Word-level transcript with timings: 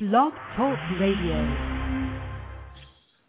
Blog 0.00 0.32
Talk 0.56 0.78
Radio. 1.00 1.34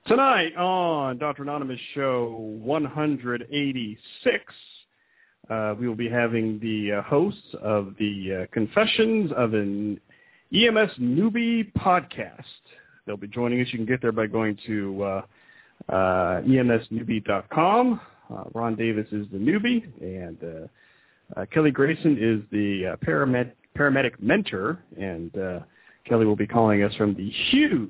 Tonight 0.05 0.55
on 0.55 1.17
Dr. 1.17 1.41
Anonymous 1.41 1.79
Show 1.95 2.29
186, 2.61 4.43
uh, 5.49 5.73
we 5.79 5.87
will 5.87 5.95
be 5.95 6.07
having 6.07 6.59
the 6.59 6.99
uh, 6.99 7.01
hosts 7.01 7.55
of 7.63 7.95
the 7.97 8.43
uh, 8.43 8.53
Confessions 8.53 9.31
of 9.35 9.55
an 9.55 9.99
EMS 10.53 10.91
Newbie 11.01 11.73
podcast. 11.73 12.43
They'll 13.07 13.17
be 13.17 13.25
joining 13.25 13.61
us. 13.61 13.67
You 13.71 13.79
can 13.79 13.87
get 13.87 14.03
there 14.03 14.11
by 14.11 14.27
going 14.27 14.55
to 14.67 15.03
uh, 15.03 15.21
uh, 15.91 16.41
emsnewbie.com. 16.41 17.99
Uh, 18.31 18.43
Ron 18.53 18.75
Davis 18.75 19.07
is 19.11 19.25
the 19.31 19.39
newbie, 19.39 19.87
and 20.03 20.37
uh, 21.35 21.45
Kelly 21.51 21.71
Grayson 21.71 22.15
is 22.21 22.43
the 22.51 22.95
paramed- 23.01 23.53
paramedic 23.75 24.21
mentor, 24.21 24.77
and 24.99 25.31
Kelly 26.09 26.25
will 26.25 26.35
be 26.35 26.47
calling 26.47 26.83
us 26.83 26.93
from 26.95 27.13
the 27.13 27.29
huge 27.51 27.89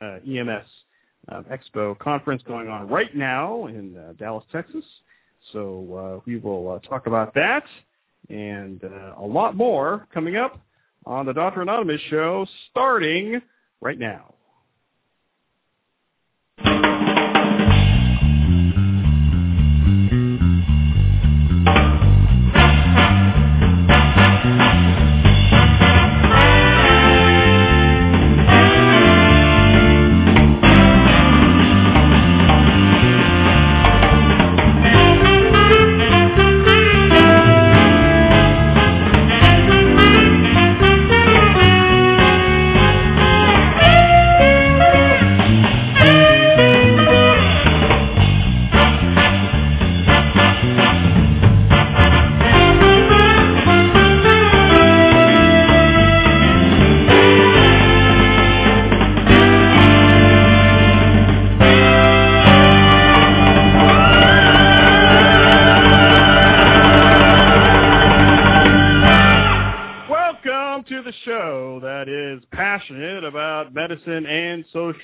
uh, 0.00 0.18
EMS 0.28 0.66
uh, 1.28 1.42
Expo 1.50 1.98
conference 1.98 2.42
going 2.46 2.68
on 2.68 2.86
right 2.88 3.16
now 3.16 3.66
in 3.66 3.96
uh, 3.96 4.12
Dallas, 4.18 4.44
Texas. 4.52 4.84
So 5.52 6.20
uh, 6.20 6.20
we 6.26 6.36
will 6.36 6.72
uh, 6.72 6.78
talk 6.88 7.06
about 7.06 7.34
that 7.34 7.64
and 8.28 8.82
uh, 8.84 9.14
a 9.18 9.26
lot 9.26 9.56
more 9.56 10.06
coming 10.12 10.36
up 10.36 10.60
on 11.06 11.26
the 11.26 11.32
Dr. 11.32 11.62
Anonymous 11.62 12.00
show 12.08 12.46
starting 12.70 13.40
right 13.80 13.98
now. 13.98 14.34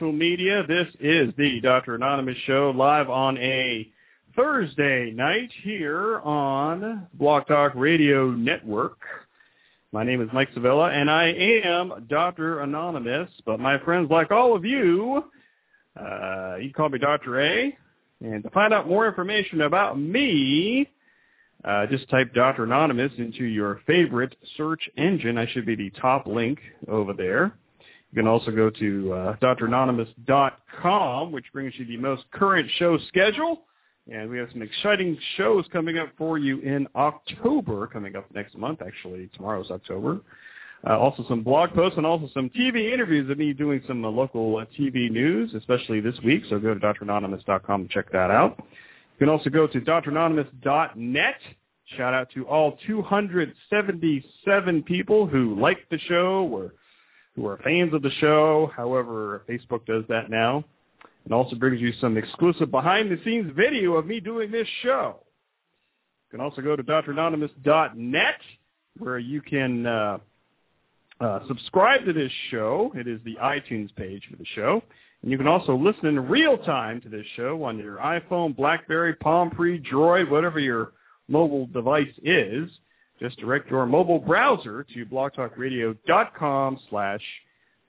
Social 0.01 0.13
media. 0.13 0.65
This 0.67 0.89
is 0.99 1.31
the 1.37 1.61
Dr. 1.61 1.95
Anonymous 1.95 2.37
show 2.47 2.73
live 2.75 3.11
on 3.11 3.37
a 3.37 3.87
Thursday 4.35 5.11
night 5.11 5.51
here 5.63 6.21
on 6.21 7.07
Blog 7.13 7.47
Talk 7.47 7.75
Radio 7.75 8.31
Network. 8.31 8.97
My 9.93 10.03
name 10.03 10.23
is 10.23 10.31
Mike 10.33 10.49
Sevilla, 10.55 10.91
and 10.91 11.11
I 11.11 11.27
am 11.27 12.07
Dr. 12.09 12.61
Anonymous. 12.61 13.29
But 13.45 13.61
my 13.61 13.79
friends, 13.81 14.11
like 14.11 14.31
all 14.31 14.57
of 14.57 14.65
you, 14.65 15.23
uh, 16.01 16.57
you 16.57 16.69
can 16.69 16.73
call 16.75 16.89
me 16.89 16.99
Dr. 16.99 17.39
A. 17.39 17.77
And 18.23 18.43
to 18.43 18.49
find 18.51 18.73
out 18.73 18.89
more 18.89 19.07
information 19.07 19.61
about 19.61 20.01
me, 20.01 20.89
uh, 21.63 21.87
just 21.89 22.09
type 22.09 22.33
Dr. 22.33 22.65
Anonymous 22.65 23.13
into 23.19 23.45
your 23.45 23.83
favorite 23.87 24.35
search 24.57 24.89
engine. 24.97 25.37
I 25.37 25.47
should 25.49 25.67
be 25.67 25.75
the 25.75 25.91
top 25.91 26.27
link 26.27 26.59
over 26.89 27.13
there. 27.13 27.53
You 28.13 28.17
can 28.23 28.27
also 28.27 28.51
go 28.51 28.71
to 28.71 29.13
uh, 29.13 29.37
dranonymous.com, 29.37 31.31
which 31.33 31.47
brings 31.53 31.75
you 31.77 31.87
the 31.87 31.97
most 31.97 32.25
current 32.33 32.69
show 32.79 32.99
schedule. 33.09 33.63
And 34.11 34.29
we 34.29 34.39
have 34.39 34.49
some 34.51 34.63
exciting 34.63 35.17
shows 35.37 35.65
coming 35.73 35.97
up 35.99 36.09
for 36.19 36.37
you 36.37 36.59
in 36.61 36.89
October, 36.97 37.87
coming 37.87 38.17
up 38.17 38.27
next 38.35 38.57
month. 38.59 38.83
Actually, 38.83 39.31
tomorrow's 39.35 39.71
October. 39.71 40.21
Uh, 40.85 40.99
also 40.99 41.25
some 41.29 41.43
blog 41.43 41.73
posts 41.75 41.99
and 41.99 42.07
also 42.07 42.29
some 42.33 42.49
TV 42.51 42.93
interviews 42.93 43.31
of 43.31 43.39
me 43.39 43.53
doing 43.53 43.83
some 43.87 44.05
uh, 44.05 44.09
local 44.09 44.57
uh, 44.57 44.65
TV 44.77 45.11
news, 45.11 45.55
especially 45.55 46.01
this 46.01 46.19
week. 46.25 46.43
So 46.49 46.59
go 46.59 46.75
to 46.75 46.81
dranonymous.com 46.81 47.83
and 47.83 47.91
check 47.91 48.11
that 48.11 48.31
out. 48.31 48.57
You 48.59 49.19
can 49.19 49.29
also 49.29 49.51
go 49.51 49.67
to 49.67 49.81
dranonymous.net. 49.81 51.37
Shout 51.97 52.15
out 52.15 52.31
to 52.35 52.47
all 52.47 52.79
277 52.87 54.83
people 54.85 55.27
who 55.27 55.61
liked 55.61 55.91
the 55.91 55.99
show 55.99 56.49
or 56.51 56.73
who 57.37 57.47
are 57.47 57.59
fans 57.59 57.95
of 57.95 58.03
the 58.03 58.11
show. 58.21 58.71
However, 58.77 59.43
Facebook 59.49 59.87
does 59.87 60.05
that 60.09 60.31
now. 60.31 60.65
And 61.25 61.35
also 61.35 61.57
brings 61.57 61.81
you 61.81 61.93
some 62.01 62.17
exclusive 62.17 62.71
behind-the-scenes 62.71 63.53
video 63.55 63.95
of 63.95 64.07
me 64.07 64.21
doing 64.21 64.51
this 64.51 64.67
show. 64.83 65.17
You 66.27 66.39
can 66.39 66.41
also 66.41 66.63
go 66.63 66.77
to 66.77 66.83
dranonymous.net 66.83 68.41
where 68.99 69.19
you 69.19 69.41
can 69.41 69.87
uh, 69.87 70.19
uh, 71.21 71.41
subscribe 71.47 72.05
to 72.07 72.13
this 72.13 72.33
show. 72.51 72.93
It 72.95 73.07
is 73.07 73.21
the 73.25 73.37
iTunes 73.37 73.95
page 73.95 74.23
for 74.31 74.37
the 74.37 74.47
show. 74.55 74.83
And 75.23 75.31
you 75.31 75.37
can 75.37 75.47
also 75.47 75.77
listen 75.77 76.07
in 76.07 76.29
real 76.29 76.57
time 76.59 77.01
to 77.03 77.09
this 77.09 77.27
show 77.37 77.63
on 77.65 77.79
your 77.79 77.97
iPhone, 77.99 78.57
BlackBerry, 78.57 79.15
Palm 79.17 79.51
Pre, 79.51 79.81
Droid, 79.81 80.31
whatever 80.31 80.59
your 80.59 80.93
mobile 81.29 81.67
device 81.67 82.13
is. 82.23 82.71
Just 83.21 83.39
direct 83.39 83.71
your 83.71 83.85
mobile 83.85 84.19
browser 84.19 84.87
to 84.95 85.05
blogtalkradio.com 85.05 86.81
slash 86.89 87.21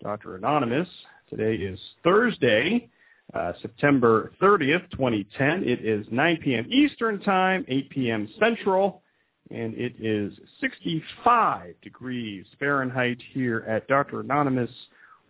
Dr. 0.03 0.35
Anonymous. 0.35 0.89
Today 1.29 1.55
is 1.55 1.79
Thursday, 2.03 2.89
uh, 3.33 3.53
September 3.61 4.33
30th, 4.41 4.91
2010. 4.91 5.63
It 5.63 5.85
is 5.85 6.05
9 6.11 6.39
p.m. 6.43 6.65
Eastern 6.69 7.21
Time, 7.21 7.63
8 7.69 7.89
p.m. 7.91 8.27
Central, 8.39 9.03
and 9.49 9.73
it 9.75 9.93
is 10.01 10.33
65 10.59 11.75
degrees 11.81 12.45
Fahrenheit 12.59 13.19
here 13.33 13.63
at 13.69 13.87
Dr. 13.87 14.19
Anonymous 14.19 14.71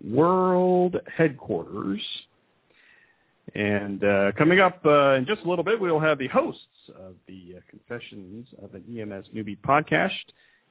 World 0.04 0.96
Headquarters. 1.16 2.02
And 3.54 4.04
uh, 4.04 4.32
coming 4.36 4.60
up 4.60 4.84
uh, 4.84 5.14
in 5.14 5.28
just 5.28 5.44
a 5.44 5.50
little 5.50 5.64
bit, 5.64 5.80
we'll 5.80 6.00
have 6.00 6.18
the 6.18 6.28
hosts 6.30 6.66
of 6.90 7.16
the 7.28 7.56
uh, 7.58 7.60
Confessions 7.70 8.48
of 8.62 8.74
an 8.74 8.84
EMS 8.90 9.28
Newbie 9.36 9.60
podcast. 9.60 10.12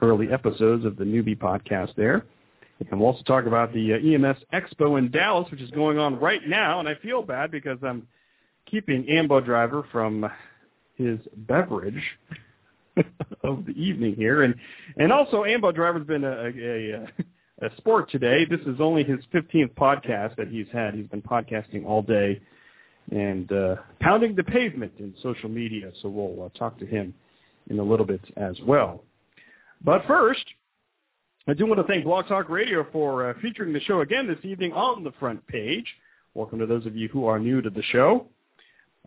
early 0.02 0.32
episodes 0.32 0.86
of 0.86 0.96
the 0.96 1.04
newbie 1.04 1.38
podcast 1.38 1.96
there. 1.96 2.26
And 2.80 3.00
we'll 3.00 3.10
also 3.10 3.24
talk 3.24 3.46
about 3.46 3.74
the 3.74 3.94
uh, 3.94 3.98
EMS 3.98 4.38
Expo 4.54 4.98
in 4.98 5.12
Dallas, 5.12 5.52
which 5.52 5.62
is 5.62 5.70
going 5.72 6.00
on 6.00 6.18
right 6.20 6.42
now. 6.48 6.80
And 6.80 6.88
I 6.88 6.96
feel 6.96 7.22
bad 7.22 7.52
because 7.52 7.78
I'm 7.84 8.08
keeping 8.70 9.08
Ambo 9.10 9.42
Driver 9.42 9.86
from 9.92 10.30
his 10.96 11.20
beverage 11.36 12.02
of 13.44 13.66
the 13.66 13.74
evening 13.74 14.16
here. 14.16 14.44
And 14.44 14.56
and 14.98 15.12
also 15.12 15.44
Ambo 15.44 15.74
Driver's 15.74 16.08
been 16.08 16.24
a, 16.24 16.52
a, 17.62 17.68
a, 17.68 17.76
sport 17.78 18.10
today. 18.10 18.46
This 18.46 18.62
is 18.62 18.80
only 18.80 19.04
his 19.04 19.20
15th 19.34 19.74
podcast 19.74 20.38
that 20.38 20.48
he's 20.48 20.68
had. 20.72 20.94
He's 20.94 21.08
been 21.08 21.22
podcasting 21.22 21.86
all 21.86 22.02
day 22.02 22.40
and 23.12 23.52
uh, 23.52 23.76
pounding 24.00 24.36
the 24.36 24.44
pavement 24.44 24.94
in 25.00 25.14
social 25.22 25.50
media. 25.50 25.92
So 26.02 26.10
we'll 26.10 26.46
uh, 26.46 26.58
talk 26.58 26.78
to 26.80 26.86
him 26.86 27.14
in 27.70 27.80
a 27.80 27.84
little 27.84 28.06
bit 28.06 28.22
as 28.38 28.56
well. 28.66 29.04
But 29.84 30.06
first, 30.08 30.46
I 31.48 31.54
do 31.54 31.66
want 31.66 31.80
to 31.80 31.88
thank 31.88 32.04
Blog 32.04 32.28
Talk 32.28 32.50
Radio 32.50 32.86
for 32.92 33.30
uh, 33.30 33.34
featuring 33.42 33.74
the 33.74 33.80
show 33.82 34.02
again 34.02 34.28
this 34.28 34.44
evening 34.44 34.74
on 34.74 35.04
the 35.04 35.12
front 35.20 35.46
page. 35.48 35.86
Welcome 36.34 36.60
to 36.60 36.66
those 36.66 36.86
of 36.86 36.96
you 36.96 37.08
who 37.08 37.26
are 37.26 37.40
new 37.40 37.62
to 37.62 37.70
the 37.70 37.82
show. 37.84 38.28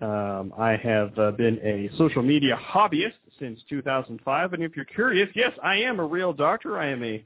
Um, 0.01 0.53
I 0.59 0.77
have 0.83 1.17
uh, 1.19 1.31
been 1.33 1.59
a 1.63 1.89
social 1.97 2.23
media 2.23 2.59
hobbyist 2.61 3.13
since 3.39 3.61
2005, 3.69 4.53
and 4.55 4.63
if 4.63 4.75
you're 4.75 4.85
curious, 4.87 5.29
yes, 5.37 5.53
I 5.63 5.77
am 5.77 6.01
a 6.01 6.05
real 6.05 6.33
doctor. 6.33 6.79
I 6.79 6.89
am 6.89 7.05
a 7.05 7.25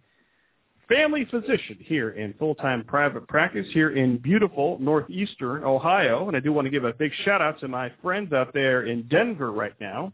family 0.89 1.25
physician 1.31 1.79
here 1.81 2.11
in 2.11 2.35
full-time 2.35 2.85
private 2.85 3.27
practice 3.29 3.67
here 3.73 3.91
in 3.91 4.19
beautiful 4.19 4.79
northeastern 4.81 5.65
Ohio, 5.65 6.29
and 6.29 6.37
I 6.37 6.41
do 6.41 6.53
want 6.53 6.67
to 6.67 6.71
give 6.71 6.85
a 6.85 6.93
big 6.93 7.13
shout-out 7.25 7.61
to 7.61 7.69
my 7.69 7.93
friends 8.03 8.33
out 8.33 8.53
there 8.55 8.87
in 8.87 9.03
Denver 9.09 9.53
right 9.53 9.75
now 9.81 10.13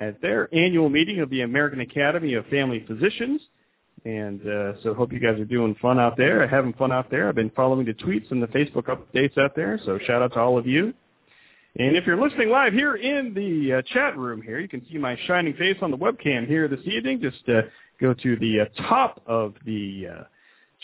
at 0.00 0.20
their 0.22 0.48
annual 0.54 0.88
meeting 0.88 1.20
of 1.20 1.30
the 1.30 1.42
American 1.42 1.80
Academy 1.80 2.34
of 2.34 2.46
Family 2.46 2.84
Physicians. 2.86 3.40
And 4.04 4.40
uh, 4.40 4.82
so 4.82 4.94
hope 4.94 5.12
you 5.12 5.20
guys 5.20 5.38
are 5.38 5.44
doing 5.44 5.76
fun 5.80 6.00
out 6.00 6.16
there, 6.16 6.46
having 6.48 6.72
fun 6.72 6.90
out 6.90 7.10
there. 7.10 7.28
I've 7.28 7.36
been 7.36 7.50
following 7.50 7.86
the 7.86 7.94
tweets 7.94 8.30
and 8.30 8.42
the 8.42 8.48
Facebook 8.48 8.84
updates 8.84 9.38
out 9.38 9.54
there, 9.54 9.78
so 9.84 9.98
shout 10.06 10.22
out 10.22 10.32
to 10.32 10.40
all 10.40 10.58
of 10.58 10.66
you. 10.66 10.92
And 11.76 11.96
if 11.96 12.06
you're 12.06 12.20
listening 12.20 12.50
live 12.50 12.72
here 12.72 12.96
in 12.96 13.32
the 13.32 13.78
uh, 13.78 13.82
chat 13.94 14.18
room 14.18 14.42
here, 14.42 14.58
you 14.58 14.68
can 14.68 14.84
see 14.90 14.98
my 14.98 15.16
shining 15.26 15.54
face 15.54 15.76
on 15.80 15.90
the 15.90 15.96
webcam 15.96 16.46
here 16.46 16.68
this 16.68 16.84
evening. 16.84 17.20
Just 17.20 17.48
uh, 17.48 17.62
go 18.02 18.12
to 18.12 18.36
the 18.36 18.60
uh, 18.60 18.64
top 18.88 19.22
of 19.26 19.54
the 19.64 20.08
uh, 20.12 20.24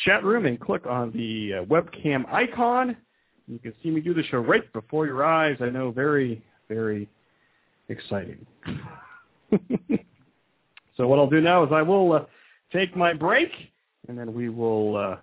chat 0.04 0.24
room 0.24 0.46
and 0.46 0.58
click 0.60 0.86
on 0.86 1.10
the 1.10 1.54
uh, 1.54 1.64
webcam 1.64 2.24
icon. 2.32 2.96
You 3.48 3.58
can 3.58 3.74
see 3.82 3.90
me 3.90 4.00
do 4.00 4.14
the 4.14 4.22
show 4.22 4.38
right 4.38 4.72
before 4.72 5.06
your 5.06 5.24
eyes. 5.24 5.56
I 5.60 5.68
know, 5.68 5.90
very, 5.90 6.42
very 6.68 7.08
exciting. 7.88 8.46
so 10.96 11.08
what 11.08 11.18
I'll 11.18 11.28
do 11.28 11.40
now 11.40 11.64
is 11.64 11.70
I 11.72 11.82
will 11.82 12.12
uh, 12.12 12.24
take 12.72 12.96
my 12.96 13.12
break, 13.12 13.50
and 14.06 14.16
then 14.16 14.32
we 14.32 14.48
will, 14.48 14.96
uh, 14.96 15.16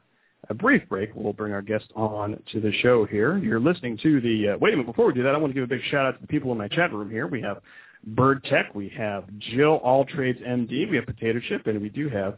a 0.49 0.53
brief 0.53 0.87
break, 0.89 1.11
we'll 1.15 1.33
bring 1.33 1.53
our 1.53 1.61
guest 1.61 1.85
on 1.95 2.39
to 2.51 2.59
the 2.59 2.71
show 2.81 3.05
here. 3.05 3.37
You're 3.37 3.59
listening 3.59 3.97
to 4.03 4.19
the, 4.21 4.49
uh, 4.49 4.57
wait 4.59 4.73
a 4.73 4.77
minute, 4.77 4.91
before 4.91 5.07
we 5.07 5.13
do 5.13 5.23
that, 5.23 5.33
I 5.33 5.37
want 5.37 5.51
to 5.51 5.55
give 5.55 5.63
a 5.63 5.67
big 5.67 5.81
shout 5.89 6.05
out 6.05 6.15
to 6.15 6.21
the 6.21 6.27
people 6.27 6.51
in 6.51 6.57
my 6.57 6.67
chat 6.67 6.91
room 6.93 7.09
here. 7.09 7.25
We 7.25 7.41
have 7.41 7.61
Bird 8.05 8.43
Tech, 8.43 8.73
we 8.75 8.89
have 8.89 9.25
Jill 9.39 9.75
All 9.83 10.05
Trades 10.05 10.39
MD, 10.39 10.89
we 10.89 10.95
have 10.95 11.05
Potato 11.05 11.39
Chip, 11.47 11.67
and 11.67 11.81
we 11.81 11.89
do 11.89 12.09
have 12.09 12.37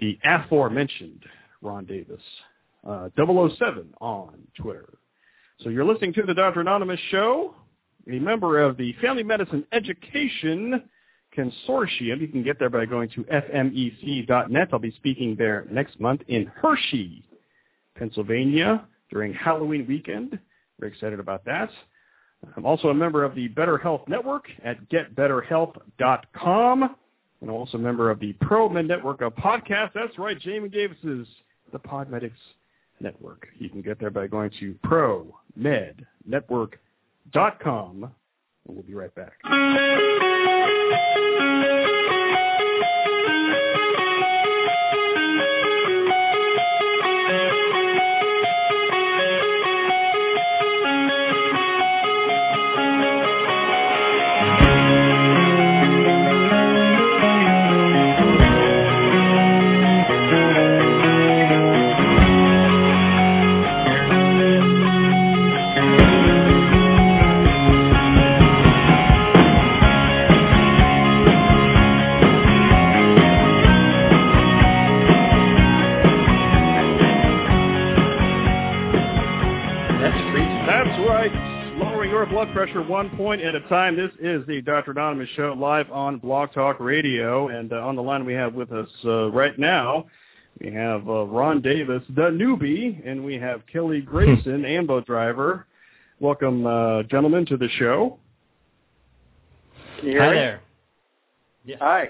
the 0.00 0.18
aforementioned 0.24 1.24
Ron 1.62 1.84
Davis, 1.84 2.22
uh, 2.86 3.08
007 3.16 3.92
on 4.00 4.38
Twitter. 4.56 4.88
So 5.60 5.68
you're 5.68 5.84
listening 5.84 6.12
to 6.14 6.22
the 6.22 6.34
Dr. 6.34 6.60
Anonymous 6.60 7.00
show 7.10 7.54
a 8.08 8.18
member 8.18 8.60
of 8.60 8.76
the 8.76 8.94
Family 9.00 9.22
Medicine 9.22 9.64
Education 9.72 10.82
Consortium. 11.36 12.20
You 12.20 12.28
can 12.28 12.42
get 12.42 12.58
there 12.58 12.70
by 12.70 12.86
going 12.86 13.08
to 13.10 13.24
fmec.net. 13.24 14.68
I'll 14.72 14.78
be 14.78 14.90
speaking 14.92 15.36
there 15.36 15.66
next 15.70 16.00
month 16.00 16.22
in 16.28 16.46
Hershey, 16.46 17.24
Pennsylvania 17.96 18.86
during 19.10 19.32
Halloween 19.34 19.86
weekend. 19.86 20.38
Very 20.78 20.92
excited 20.92 21.20
about 21.20 21.44
that. 21.44 21.70
I'm 22.56 22.66
also 22.66 22.88
a 22.88 22.94
member 22.94 23.24
of 23.24 23.34
the 23.34 23.48
Better 23.48 23.78
Health 23.78 24.02
Network 24.08 24.44
at 24.64 24.88
getbetterhealth.com. 24.88 26.96
And 27.42 27.50
also 27.50 27.78
a 27.78 27.80
member 27.80 28.10
of 28.10 28.20
the 28.20 28.34
ProMed 28.34 28.86
Network 28.86 29.22
of 29.22 29.34
podcasts. 29.34 29.92
That's 29.94 30.18
right, 30.18 30.38
Jamie 30.38 30.68
Davis's 30.68 31.26
The 31.72 31.78
Podmedics 31.78 32.32
Network. 33.00 33.48
You 33.58 33.70
can 33.70 33.80
get 33.80 33.98
there 33.98 34.10
by 34.10 34.26
going 34.26 34.50
to 34.60 34.74
ProMed 34.84 36.04
dot 37.32 37.60
com, 37.60 38.10
and 38.66 38.76
we'll 38.76 38.82
be 38.82 38.94
right 38.94 39.14
back. 39.14 39.32
Blood 82.40 82.54
pressure 82.54 82.82
one 82.82 83.14
point 83.18 83.42
at 83.42 83.54
a 83.54 83.60
time. 83.68 83.94
This 83.94 84.12
is 84.18 84.46
the 84.46 84.62
Dr. 84.62 84.92
Anonymous 84.92 85.28
Show 85.36 85.54
live 85.58 85.90
on 85.90 86.16
Blog 86.16 86.50
Talk 86.54 86.80
Radio. 86.80 87.48
And 87.48 87.70
uh, 87.70 87.86
on 87.86 87.96
the 87.96 88.02
line 88.02 88.24
we 88.24 88.32
have 88.32 88.54
with 88.54 88.72
us 88.72 88.88
uh, 89.04 89.30
right 89.30 89.58
now, 89.58 90.06
we 90.58 90.72
have 90.72 91.06
uh, 91.06 91.26
Ron 91.26 91.60
Davis, 91.60 92.02
the 92.08 92.30
newbie, 92.30 93.06
and 93.06 93.22
we 93.22 93.34
have 93.34 93.60
Kelly 93.70 94.00
Grayson, 94.06 94.64
Ambo 94.64 95.02
driver. 95.02 95.66
Welcome, 96.18 96.66
uh, 96.66 97.02
gentlemen, 97.02 97.44
to 97.44 97.58
the 97.58 97.68
show. 97.78 98.18
Hi 99.96 100.10
there. 100.14 100.62
Yeah. 101.66 101.76
Hi. 101.78 102.08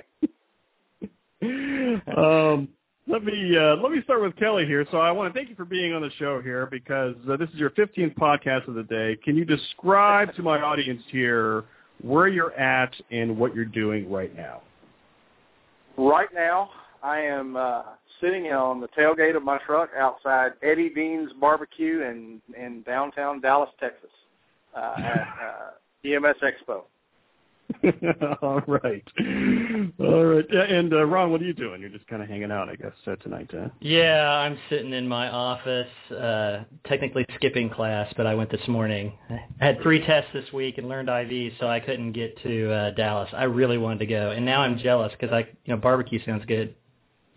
um, 2.52 2.68
let 3.10 3.24
me 3.24 3.56
uh, 3.56 3.76
let 3.76 3.90
me 3.90 4.00
start 4.04 4.22
with 4.22 4.36
Kelly 4.36 4.66
here. 4.66 4.86
So 4.90 4.98
I 4.98 5.10
want 5.10 5.32
to 5.32 5.38
thank 5.38 5.50
you 5.50 5.56
for 5.56 5.64
being 5.64 5.92
on 5.92 6.00
the 6.00 6.10
show 6.18 6.40
here 6.40 6.66
because 6.66 7.16
uh, 7.28 7.36
this 7.36 7.48
is 7.50 7.56
your 7.56 7.70
15th 7.70 8.14
podcast 8.14 8.68
of 8.68 8.74
the 8.74 8.84
day. 8.84 9.16
Can 9.24 9.36
you 9.36 9.44
describe 9.44 10.34
to 10.36 10.42
my 10.42 10.60
audience 10.60 11.02
here 11.10 11.64
where 12.02 12.28
you're 12.28 12.52
at 12.52 12.94
and 13.10 13.36
what 13.36 13.54
you're 13.54 13.64
doing 13.64 14.10
right 14.10 14.34
now? 14.36 14.62
Right 15.96 16.28
now, 16.32 16.70
I 17.02 17.18
am 17.20 17.56
uh, 17.56 17.82
sitting 18.20 18.46
on 18.46 18.80
the 18.80 18.88
tailgate 18.88 19.36
of 19.36 19.42
my 19.42 19.58
truck 19.66 19.90
outside 19.98 20.52
Eddie 20.62 20.90
Deen's 20.90 21.32
Barbecue 21.40 22.02
in 22.02 22.40
in 22.56 22.82
downtown 22.82 23.40
Dallas, 23.40 23.70
Texas, 23.80 24.10
uh, 24.76 24.94
at 24.98 25.28
uh, 25.42 26.08
EMS 26.08 26.36
Expo. 26.42 26.82
All 28.42 28.62
right. 28.66 29.04
All 29.98 30.24
right. 30.24 30.50
And 30.50 30.92
uh, 30.92 31.04
Ron, 31.04 31.30
what 31.30 31.40
are 31.40 31.44
you 31.44 31.52
doing? 31.52 31.80
You're 31.80 31.90
just 31.90 32.06
kind 32.06 32.22
of 32.22 32.28
hanging 32.28 32.50
out, 32.50 32.68
I 32.68 32.76
guess, 32.76 32.92
uh, 33.06 33.16
tonight. 33.16 33.50
Uh? 33.54 33.68
Yeah, 33.80 34.28
I'm 34.28 34.58
sitting 34.68 34.92
in 34.92 35.06
my 35.08 35.28
office, 35.28 35.88
uh, 36.10 36.64
technically 36.84 37.26
skipping 37.36 37.70
class, 37.70 38.12
but 38.16 38.26
I 38.26 38.34
went 38.34 38.50
this 38.50 38.66
morning. 38.68 39.12
I 39.30 39.64
had 39.64 39.80
three 39.82 40.04
tests 40.04 40.30
this 40.32 40.52
week 40.52 40.78
and 40.78 40.88
learned 40.88 41.08
IV, 41.08 41.52
so 41.58 41.68
I 41.68 41.80
couldn't 41.80 42.12
get 42.12 42.40
to 42.42 42.72
uh, 42.72 42.90
Dallas. 42.92 43.30
I 43.32 43.44
really 43.44 43.78
wanted 43.78 44.00
to 44.00 44.06
go, 44.06 44.30
and 44.30 44.44
now 44.44 44.62
I'm 44.62 44.78
jealous 44.78 45.12
because 45.12 45.32
I, 45.32 45.40
you 45.40 45.74
know, 45.74 45.76
barbecue 45.76 46.24
sounds 46.24 46.44
good. 46.46 46.74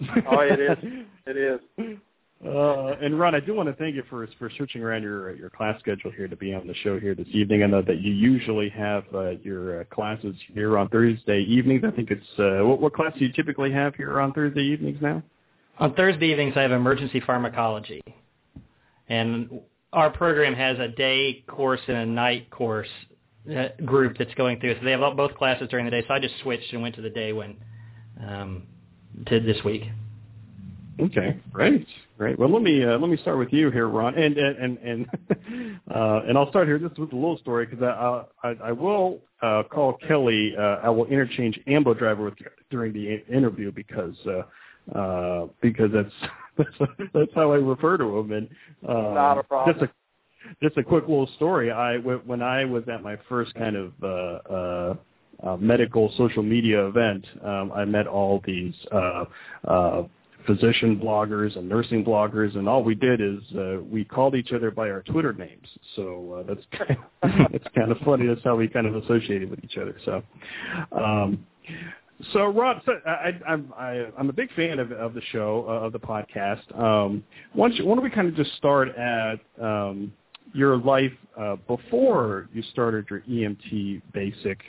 oh, 0.02 0.40
it 0.40 0.60
is. 0.60 0.78
It 1.25 1.38
is. 1.38 1.98
Uh, 2.45 2.95
and 3.01 3.17
Ron, 3.17 3.35
I 3.35 3.39
do 3.39 3.53
want 3.53 3.69
to 3.69 3.75
thank 3.75 3.95
you 3.95 4.03
for 4.09 4.27
for 4.38 4.51
searching 4.57 4.83
around 4.83 5.03
your 5.03 5.33
your 5.35 5.50
class 5.50 5.79
schedule 5.79 6.12
here 6.12 6.27
to 6.27 6.35
be 6.35 6.53
on 6.53 6.67
the 6.67 6.73
show 6.75 7.00
here 7.00 7.15
this 7.15 7.27
evening. 7.31 7.63
I 7.63 7.67
know 7.67 7.81
that 7.81 8.01
you 8.01 8.12
usually 8.12 8.67
have 8.69 9.05
uh, 9.13 9.29
your 9.43 9.81
uh, 9.81 9.83
classes 9.85 10.35
here 10.53 10.77
on 10.77 10.89
Thursday 10.89 11.41
evenings. 11.43 11.83
I 11.88 11.91
think 11.91 12.12
it's 12.12 12.39
uh, 12.39 12.65
what, 12.65 12.81
what 12.81 12.93
class 12.93 13.13
do 13.17 13.25
you 13.25 13.31
typically 13.31 13.71
have 13.71 13.95
here 13.95 14.19
on 14.19 14.33
Thursday 14.33 14.62
evenings 14.62 14.97
now? 15.01 15.23
On 15.79 15.93
Thursday 15.93 16.27
evenings, 16.31 16.53
I 16.57 16.63
have 16.63 16.71
emergency 16.71 17.21
pharmacology, 17.21 18.03
and 19.07 19.62
our 19.93 20.09
program 20.09 20.53
has 20.53 20.77
a 20.79 20.89
day 20.89 21.45
course 21.47 21.81
and 21.88 21.97
a 21.97 22.05
night 22.05 22.50
course 22.50 22.89
uh, 23.50 23.67
group 23.85 24.17
that's 24.17 24.33
going 24.33 24.59
through. 24.59 24.75
So 24.79 24.85
they 24.85 24.91
have 24.91 25.15
both 25.15 25.33
classes 25.35 25.69
during 25.69 25.85
the 25.85 25.91
day. 25.91 26.03
So 26.07 26.13
I 26.13 26.19
just 26.19 26.35
switched 26.41 26.73
and 26.73 26.81
went 26.81 26.95
to 26.95 27.01
the 27.01 27.09
day 27.09 27.31
one 27.31 27.55
um, 28.21 28.63
to 29.27 29.39
this 29.39 29.63
week. 29.63 29.83
Okay, 31.00 31.39
great, 31.51 31.88
great. 32.17 32.38
Well, 32.38 32.50
let 32.50 32.62
me 32.62 32.83
uh, 32.83 33.00
let 33.00 33.09
me 33.09 33.17
start 33.17 33.39
with 33.39 33.51
you 33.51 33.71
here, 33.71 33.88
Ron, 33.88 34.15
and 34.15 34.38
and 34.38 34.77
and 34.77 35.07
uh, 35.93 36.21
and 36.27 36.38
I'll 36.38 36.50
start 36.50 36.67
here 36.67 36.77
just 36.77 37.00
with 37.00 37.12
a 37.13 37.15
little 37.15 37.38
story 37.39 37.65
because 37.65 37.81
I, 37.83 38.47
I 38.47 38.55
I 38.65 38.71
will 38.71 39.19
uh, 39.41 39.63
call 39.63 39.97
Kelly. 40.07 40.53
Uh, 40.57 40.79
I 40.83 40.89
will 40.89 41.05
interchange 41.05 41.59
Ambo 41.67 41.93
driver 41.95 42.25
with 42.25 42.35
during 42.69 42.93
the 42.93 43.23
interview 43.33 43.71
because 43.71 44.15
uh, 44.27 44.97
uh, 44.97 45.47
because 45.62 45.89
that's 45.91 46.13
that's, 46.57 46.91
that's 47.13 47.31
how 47.33 47.51
I 47.51 47.55
refer 47.55 47.97
to 47.97 48.19
him. 48.19 48.31
And 48.31 48.50
uh, 48.88 49.13
Not 49.13 49.38
a 49.39 49.43
problem. 49.43 49.75
Just 49.79 49.91
a 49.91 49.93
just 50.62 50.77
a 50.77 50.83
quick 50.83 51.07
little 51.07 51.29
story. 51.35 51.71
I 51.71 51.97
when 51.97 52.41
I 52.41 52.65
was 52.65 52.83
at 52.88 53.01
my 53.01 53.17
first 53.27 53.53
kind 53.55 53.75
of 53.75 53.93
uh, 54.03 54.07
uh, 54.07 54.95
uh, 55.43 55.57
medical 55.57 56.13
social 56.17 56.43
media 56.43 56.85
event, 56.85 57.25
um, 57.43 57.71
I 57.73 57.85
met 57.85 58.05
all 58.05 58.41
these. 58.45 58.75
Uh, 58.91 59.25
uh, 59.67 60.03
physician 60.45 61.00
bloggers 61.00 61.57
and 61.57 61.67
nursing 61.67 62.03
bloggers, 62.03 62.55
and 62.57 62.67
all 62.67 62.83
we 62.83 62.95
did 62.95 63.21
is 63.21 63.39
uh, 63.57 63.77
we 63.89 64.03
called 64.03 64.35
each 64.35 64.51
other 64.51 64.71
by 64.71 64.89
our 64.89 65.01
Twitter 65.03 65.33
names. 65.33 65.67
So 65.95 66.39
uh, 66.39 66.53
that's 66.53 66.65
kind 66.77 66.97
of, 67.21 67.53
it's 67.53 67.67
kind 67.75 67.91
of 67.91 67.97
funny. 68.00 68.27
That's 68.27 68.43
how 68.43 68.55
we 68.55 68.67
kind 68.67 68.88
of 68.88 68.95
associated 68.95 69.50
with 69.50 69.63
each 69.63 69.77
other. 69.77 69.97
So. 70.05 70.23
Um, 70.91 71.45
so 72.31 72.45
Rod, 72.45 72.81
so 72.85 72.93
I, 73.05 73.31
I'm 73.47 73.73
I, 73.77 74.05
I'm 74.17 74.29
a 74.29 74.33
big 74.33 74.53
fan 74.53 74.79
of, 74.79 74.91
of 74.91 75.13
the 75.13 75.21
show 75.31 75.65
uh, 75.67 75.85
of 75.85 75.93
the 75.93 76.00
podcast. 76.00 76.79
Um, 76.79 77.23
why, 77.53 77.67
don't 77.67 77.77
you, 77.77 77.85
why 77.85 77.95
don't 77.95 78.03
we 78.03 78.09
kind 78.09 78.27
of 78.27 78.35
just 78.35 78.55
start 78.55 78.89
at 78.95 79.39
um, 79.62 80.13
your 80.53 80.77
life 80.77 81.12
uh, 81.39 81.55
before 81.67 82.50
you 82.53 82.62
started 82.71 83.05
your 83.09 83.21
EMT 83.21 84.01
basic 84.13 84.59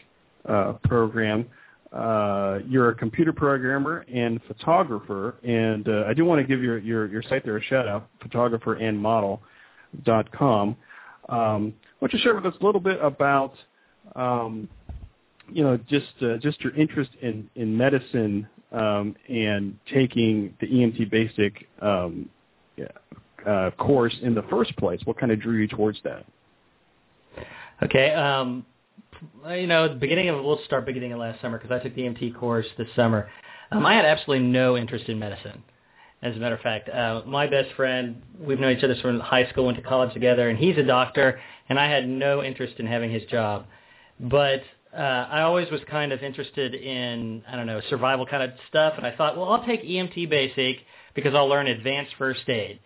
uh, 0.48 0.74
program? 0.84 1.46
Uh, 1.94 2.58
you're 2.68 2.88
a 2.88 2.94
computer 2.94 3.32
programmer 3.32 4.04
and 4.12 4.40
photographer, 4.48 5.36
and 5.44 5.88
uh, 5.88 6.02
I 6.08 6.14
do 6.14 6.24
want 6.24 6.40
to 6.40 6.46
give 6.46 6.60
your, 6.60 6.78
your, 6.78 7.06
your 7.06 7.22
site 7.22 7.44
there 7.44 7.56
a 7.56 7.62
shout 7.62 7.86
out, 7.86 8.08
photographerandmodel.com. 8.26 10.76
Um, 11.28 11.28
why 11.28 11.72
don't 12.00 12.12
you 12.12 12.18
share 12.18 12.34
with 12.34 12.46
us 12.46 12.54
a 12.60 12.64
little 12.64 12.80
bit 12.80 12.98
about, 13.00 13.54
um, 14.16 14.68
you 15.52 15.62
know, 15.62 15.78
just 15.88 16.10
uh, 16.20 16.36
just 16.38 16.60
your 16.62 16.74
interest 16.74 17.12
in 17.22 17.48
in 17.54 17.76
medicine 17.76 18.48
um, 18.72 19.14
and 19.28 19.78
taking 19.92 20.52
the 20.60 20.66
EMT 20.66 21.08
basic 21.10 21.68
um, 21.80 22.28
uh, 23.46 23.70
course 23.78 24.14
in 24.22 24.34
the 24.34 24.42
first 24.50 24.76
place? 24.76 25.00
What 25.04 25.18
kind 25.18 25.32
of 25.32 25.40
drew 25.40 25.58
you 25.58 25.68
towards 25.68 25.98
that? 26.04 26.24
Okay. 27.82 28.12
Um, 28.12 28.64
you 29.50 29.66
know, 29.66 29.88
the 29.88 29.94
beginning 29.94 30.28
of 30.28 30.44
we'll 30.44 30.60
start 30.64 30.86
beginning 30.86 31.12
of 31.12 31.18
last 31.18 31.40
summer 31.40 31.58
because 31.58 31.72
I 31.72 31.82
took 31.82 31.94
the 31.94 32.02
EMT 32.02 32.38
course 32.38 32.66
this 32.78 32.88
summer. 32.96 33.28
Um, 33.70 33.84
I 33.86 33.94
had 33.94 34.04
absolutely 34.04 34.46
no 34.46 34.76
interest 34.76 35.08
in 35.08 35.18
medicine. 35.18 35.62
As 36.22 36.34
a 36.36 36.38
matter 36.38 36.54
of 36.54 36.60
fact, 36.62 36.88
uh, 36.88 37.22
my 37.26 37.46
best 37.46 37.74
friend, 37.76 38.22
we've 38.38 38.58
known 38.58 38.76
each 38.76 38.84
other 38.84 38.96
from 39.02 39.20
high 39.20 39.48
school, 39.50 39.66
went 39.66 39.76
to 39.76 39.82
college 39.84 40.14
together, 40.14 40.48
and 40.48 40.58
he's 40.58 40.76
a 40.78 40.82
doctor, 40.82 41.38
and 41.68 41.78
I 41.78 41.90
had 41.90 42.08
no 42.08 42.42
interest 42.42 42.74
in 42.78 42.86
having 42.86 43.10
his 43.10 43.24
job. 43.24 43.66
But 44.18 44.62
uh, 44.96 45.00
I 45.30 45.42
always 45.42 45.70
was 45.70 45.80
kind 45.90 46.12
of 46.12 46.22
interested 46.22 46.74
in, 46.74 47.42
I 47.46 47.56
don't 47.56 47.66
know, 47.66 47.80
survival 47.90 48.24
kind 48.26 48.42
of 48.42 48.50
stuff, 48.68 48.94
and 48.96 49.06
I 49.06 49.14
thought, 49.14 49.36
well, 49.36 49.50
I'll 49.50 49.66
take 49.66 49.84
EMT 49.84 50.30
basic 50.30 50.78
because 51.14 51.34
I'll 51.34 51.48
learn 51.48 51.66
advanced 51.66 52.12
first 52.16 52.48
aid. 52.48 52.80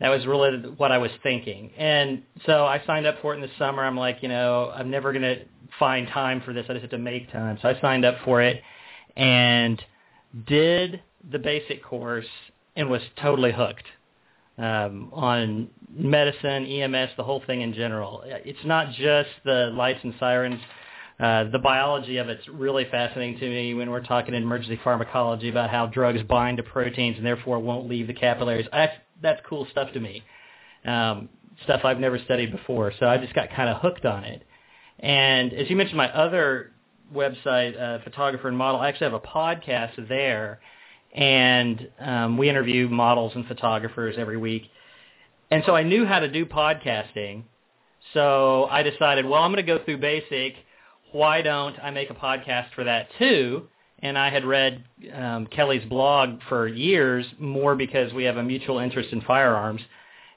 That 0.00 0.10
was 0.10 0.24
really 0.26 0.58
what 0.76 0.92
I 0.92 0.98
was 0.98 1.10
thinking. 1.22 1.72
And 1.76 2.22
so 2.46 2.64
I 2.64 2.80
signed 2.86 3.06
up 3.06 3.16
for 3.20 3.32
it 3.32 3.36
in 3.36 3.42
the 3.42 3.50
summer. 3.58 3.84
I'm 3.84 3.96
like, 3.96 4.18
you 4.22 4.28
know, 4.28 4.70
I'm 4.72 4.90
never 4.90 5.12
going 5.12 5.22
to 5.22 5.40
find 5.78 6.08
time 6.08 6.42
for 6.44 6.52
this. 6.52 6.66
I 6.68 6.72
just 6.72 6.82
have 6.82 6.90
to 6.90 6.98
make 6.98 7.30
time. 7.32 7.58
So 7.62 7.68
I 7.68 7.80
signed 7.80 8.04
up 8.04 8.16
for 8.24 8.42
it 8.42 8.62
and 9.16 9.82
did 10.46 11.02
the 11.30 11.38
basic 11.38 11.84
course 11.84 12.26
and 12.76 12.88
was 12.88 13.02
totally 13.20 13.52
hooked 13.52 13.86
um, 14.58 15.10
on 15.12 15.68
medicine, 15.90 16.66
EMS, 16.66 17.10
the 17.16 17.24
whole 17.24 17.42
thing 17.46 17.62
in 17.62 17.72
general. 17.74 18.22
It's 18.26 18.64
not 18.64 18.92
just 18.92 19.30
the 19.44 19.70
lights 19.74 20.00
and 20.02 20.14
sirens. 20.18 20.60
Uh, 21.18 21.44
the 21.50 21.58
biology 21.58 22.18
of 22.18 22.28
it's 22.28 22.46
really 22.48 22.86
fascinating 22.90 23.38
to 23.40 23.48
me 23.48 23.74
when 23.74 23.90
we're 23.90 24.02
talking 24.02 24.34
in 24.34 24.42
emergency 24.42 24.80
pharmacology 24.84 25.48
about 25.48 25.68
how 25.68 25.86
drugs 25.86 26.22
bind 26.28 26.56
to 26.56 26.62
proteins 26.62 27.16
and 27.16 27.26
therefore 27.26 27.58
won't 27.58 27.88
leave 27.88 28.06
the 28.06 28.14
capillaries. 28.14 28.66
That's, 28.70 28.92
that's 29.20 29.40
cool 29.48 29.66
stuff 29.70 29.92
to 29.94 30.00
me. 30.00 30.22
Um, 30.84 31.28
stuff 31.64 31.80
I've 31.84 31.98
never 31.98 32.18
studied 32.20 32.52
before. 32.52 32.92
So 33.00 33.06
I 33.06 33.18
just 33.18 33.34
got 33.34 33.50
kind 33.50 33.68
of 33.68 33.80
hooked 33.82 34.04
on 34.04 34.22
it. 34.24 34.44
And 34.98 35.52
as 35.52 35.70
you 35.70 35.76
mentioned, 35.76 35.96
my 35.96 36.10
other 36.12 36.72
website, 37.14 37.80
uh, 37.80 38.02
Photographer 38.02 38.48
and 38.48 38.56
Model, 38.56 38.80
I 38.80 38.88
actually 38.88 39.10
have 39.10 39.14
a 39.14 39.20
podcast 39.20 40.08
there, 40.08 40.60
and 41.14 41.88
um, 42.00 42.36
we 42.36 42.50
interview 42.50 42.88
models 42.88 43.32
and 43.34 43.46
photographers 43.46 44.16
every 44.18 44.36
week. 44.36 44.64
And 45.50 45.62
so 45.64 45.74
I 45.74 45.82
knew 45.82 46.04
how 46.04 46.20
to 46.20 46.28
do 46.28 46.44
podcasting. 46.44 47.44
So 48.12 48.64
I 48.70 48.82
decided, 48.82 49.24
well, 49.24 49.42
I'm 49.42 49.52
going 49.52 49.64
to 49.64 49.78
go 49.78 49.82
through 49.84 49.98
basic. 49.98 50.54
Why 51.12 51.42
don't 51.42 51.78
I 51.82 51.90
make 51.90 52.10
a 52.10 52.14
podcast 52.14 52.74
for 52.74 52.84
that 52.84 53.08
too? 53.18 53.68
And 54.00 54.16
I 54.16 54.30
had 54.30 54.44
read 54.44 54.84
um, 55.12 55.46
Kelly's 55.46 55.84
blog 55.88 56.40
for 56.48 56.68
years, 56.68 57.26
more 57.38 57.74
because 57.74 58.12
we 58.12 58.24
have 58.24 58.36
a 58.36 58.42
mutual 58.42 58.78
interest 58.78 59.12
in 59.12 59.20
firearms. 59.22 59.80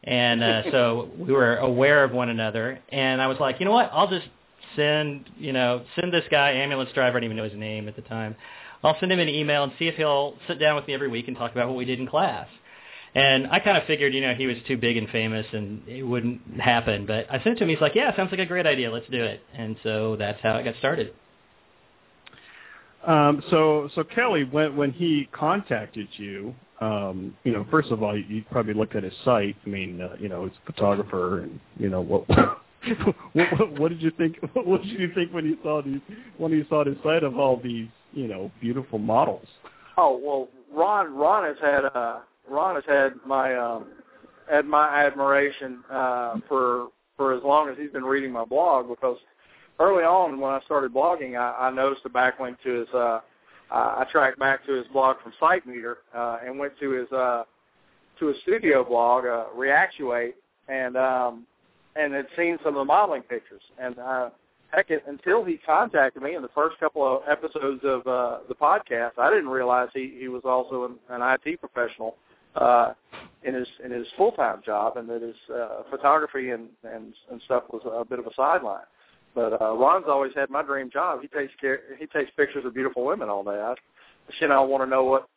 And 0.03 0.41
uh, 0.41 0.63
so 0.71 1.09
we 1.17 1.31
were 1.31 1.57
aware 1.57 2.03
of 2.03 2.11
one 2.11 2.29
another. 2.29 2.79
And 2.89 3.21
I 3.21 3.27
was 3.27 3.37
like, 3.39 3.59
you 3.59 3.65
know 3.65 3.71
what? 3.71 3.89
I'll 3.93 4.09
just 4.09 4.27
send, 4.75 5.29
you 5.37 5.53
know, 5.53 5.83
send 5.99 6.13
this 6.13 6.25
guy, 6.29 6.51
ambulance 6.51 6.91
driver, 6.93 7.17
I 7.17 7.21
didn't 7.21 7.33
even 7.33 7.37
know 7.37 7.49
his 7.49 7.59
name 7.59 7.87
at 7.87 7.95
the 7.95 8.01
time. 8.03 8.35
I'll 8.83 8.99
send 8.99 9.11
him 9.11 9.19
an 9.19 9.29
email 9.29 9.63
and 9.63 9.71
see 9.77 9.87
if 9.87 9.95
he'll 9.95 10.35
sit 10.47 10.59
down 10.59 10.75
with 10.75 10.87
me 10.87 10.93
every 10.93 11.07
week 11.07 11.27
and 11.27 11.37
talk 11.37 11.51
about 11.51 11.67
what 11.67 11.77
we 11.77 11.85
did 11.85 11.99
in 11.99 12.07
class. 12.07 12.47
And 13.13 13.47
I 13.47 13.59
kind 13.59 13.77
of 13.77 13.83
figured, 13.85 14.13
you 14.13 14.21
know, 14.21 14.33
he 14.33 14.47
was 14.47 14.55
too 14.67 14.77
big 14.77 14.97
and 14.97 15.09
famous 15.09 15.45
and 15.51 15.87
it 15.87 16.03
wouldn't 16.03 16.41
happen. 16.59 17.05
But 17.05 17.27
I 17.29 17.37
sent 17.43 17.47
it 17.47 17.55
to 17.55 17.63
him. 17.63 17.69
He's 17.69 17.81
like, 17.81 17.93
yeah, 17.93 18.15
sounds 18.15 18.31
like 18.31 18.39
a 18.39 18.45
great 18.45 18.65
idea. 18.65 18.91
Let's 18.91 19.09
do 19.09 19.21
it. 19.21 19.41
And 19.53 19.75
so 19.83 20.15
that's 20.15 20.41
how 20.41 20.55
it 20.55 20.63
got 20.63 20.75
started. 20.79 21.13
Um, 23.05 23.43
so, 23.49 23.89
so 23.95 24.03
Kelly, 24.03 24.43
when 24.43 24.75
when 24.75 24.91
he 24.91 25.27
contacted 25.31 26.07
you, 26.17 26.53
um, 26.81 27.35
you 27.43 27.51
know, 27.51 27.65
first 27.71 27.89
of 27.89 28.03
all, 28.03 28.17
you, 28.17 28.43
probably 28.51 28.75
looked 28.75 28.95
at 28.95 29.03
his 29.03 29.13
site. 29.25 29.55
I 29.65 29.69
mean, 29.69 30.01
uh, 30.01 30.15
you 30.19 30.29
know, 30.29 30.45
he's 30.45 30.53
a 30.63 30.71
photographer, 30.71 31.39
and 31.39 31.59
you 31.79 31.89
know 31.89 32.01
what 32.01 32.27
what, 33.33 33.47
what, 33.51 33.79
what 33.79 33.89
did 33.89 34.01
you 34.01 34.11
think? 34.11 34.37
What 34.53 34.81
did 34.81 34.99
you 34.99 35.13
think 35.13 35.33
when 35.33 35.45
you 35.45 35.57
saw 35.63 35.81
these 35.81 36.01
when 36.37 36.51
you 36.51 36.65
saw 36.69 36.83
the 36.83 36.97
site 37.03 37.23
of 37.23 37.37
all 37.37 37.59
these 37.61 37.87
you 38.13 38.27
know 38.27 38.51
beautiful 38.59 38.99
models? 38.99 39.45
Oh 39.97 40.19
well, 40.23 40.49
Ron 40.73 41.13
Ron 41.15 41.43
has 41.43 41.57
had 41.61 41.85
uh, 41.85 42.19
Ron 42.49 42.75
has 42.75 42.83
had 42.87 43.13
my 43.25 43.55
um, 43.55 43.87
had 44.49 44.65
my 44.65 45.03
admiration 45.05 45.83
uh, 45.91 46.35
for 46.47 46.87
for 47.17 47.33
as 47.33 47.43
long 47.43 47.69
as 47.69 47.77
he's 47.77 47.91
been 47.91 48.03
reading 48.03 48.31
my 48.31 48.45
blog 48.45 48.87
because 48.87 49.17
early 49.79 50.03
on 50.03 50.39
when 50.39 50.51
I 50.51 50.59
started 50.61 50.93
blogging, 50.93 51.37
I, 51.37 51.67
I 51.67 51.71
noticed 51.71 52.01
a 52.05 52.09
backlink 52.09 52.57
to 52.63 52.79
his. 52.79 52.89
Uh, 52.93 53.19
I 53.73 54.05
tracked 54.11 54.37
back 54.37 54.65
to 54.65 54.73
his 54.73 54.85
blog 54.87 55.15
from 55.23 55.31
SiteMeter 55.41 55.95
uh, 56.13 56.39
and 56.45 56.59
went 56.59 56.73
to 56.79 56.89
his 56.89 57.11
uh, 57.11 57.43
to 58.19 58.27
his 58.27 58.35
studio 58.41 58.83
blog, 58.83 59.25
uh, 59.25 59.45
Reactuate, 59.55 60.33
and 60.67 60.97
um, 60.97 61.47
and 61.95 62.13
had 62.13 62.27
seen 62.37 62.57
some 62.63 62.75
of 62.75 62.81
the 62.81 62.85
modeling 62.85 63.23
pictures. 63.23 63.61
And 63.79 63.97
uh, 63.99 64.29
heck, 64.71 64.89
it, 64.89 65.03
until 65.07 65.43
he 65.43 65.57
contacted 65.57 66.23
me 66.23 66.35
in 66.35 66.41
the 66.41 66.49
first 66.55 66.79
couple 66.79 67.05
of 67.05 67.23
episodes 67.29 67.81
of 67.83 68.07
uh, 68.07 68.39
the 68.47 68.55
podcast, 68.55 69.11
I 69.17 69.29
didn't 69.29 69.49
realize 69.49 69.89
he, 69.93 70.17
he 70.19 70.27
was 70.27 70.43
also 70.45 70.85
an, 70.85 70.95
an 71.09 71.37
IT 71.45 71.59
professional 71.59 72.15
uh, 72.55 72.93
in 73.43 73.53
his 73.53 73.67
in 73.83 73.91
his 73.91 74.05
full 74.17 74.31
time 74.33 74.61
job, 74.65 74.97
and 74.97 75.09
that 75.09 75.21
his 75.21 75.35
uh, 75.53 75.83
photography 75.89 76.49
and, 76.49 76.67
and 76.83 77.13
and 77.31 77.41
stuff 77.45 77.63
was 77.71 77.81
a 77.85 78.05
bit 78.05 78.19
of 78.19 78.25
a 78.25 78.33
sideline. 78.35 78.83
But 79.33 79.61
uh, 79.61 79.75
Ron's 79.77 80.05
always 80.07 80.33
had 80.35 80.49
my 80.49 80.61
dream 80.61 80.89
job. 80.91 81.21
He 81.21 81.27
takes 81.27 81.53
care. 81.59 81.79
He 81.97 82.05
takes 82.07 82.29
pictures 82.35 82.65
of 82.65 82.73
beautiful 82.73 83.05
women 83.05 83.29
all 83.29 83.43
day. 83.43 83.51
I, 83.51 83.75
you 84.39 84.47
know, 84.47 84.61
I 84.61 84.65
want 84.65 84.83
to 84.83 84.89
know 84.89 85.05
what 85.05 85.29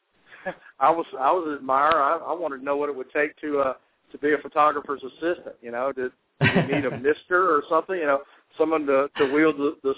I 0.80 0.90
was. 0.90 1.06
I 1.18 1.30
was 1.30 1.46
an 1.49 1.54
admirer. 1.54 2.02
I, 2.02 2.16
I 2.16 2.34
wanted 2.34 2.58
to 2.58 2.64
know 2.64 2.76
what 2.76 2.88
it 2.88 2.96
would 2.96 3.12
take 3.12 3.37
to 3.42 3.61
uh, 3.61 3.75
to 4.11 4.18
be 4.18 4.32
a 4.32 4.38
photographer's 4.38 5.02
assistant. 5.02 5.54
You 5.62 5.70
know, 5.70 5.92
to 5.92 6.11
you 6.41 6.75
need 6.75 6.85
a 6.85 6.99
mister 6.99 7.50
or 7.50 7.62
something, 7.69 7.97
you 7.97 8.07
know, 8.07 8.23
someone 8.59 8.87
to 8.87 9.09
to 9.17 9.33
wield 9.33 9.57
the 9.57 9.76
the, 9.83 9.95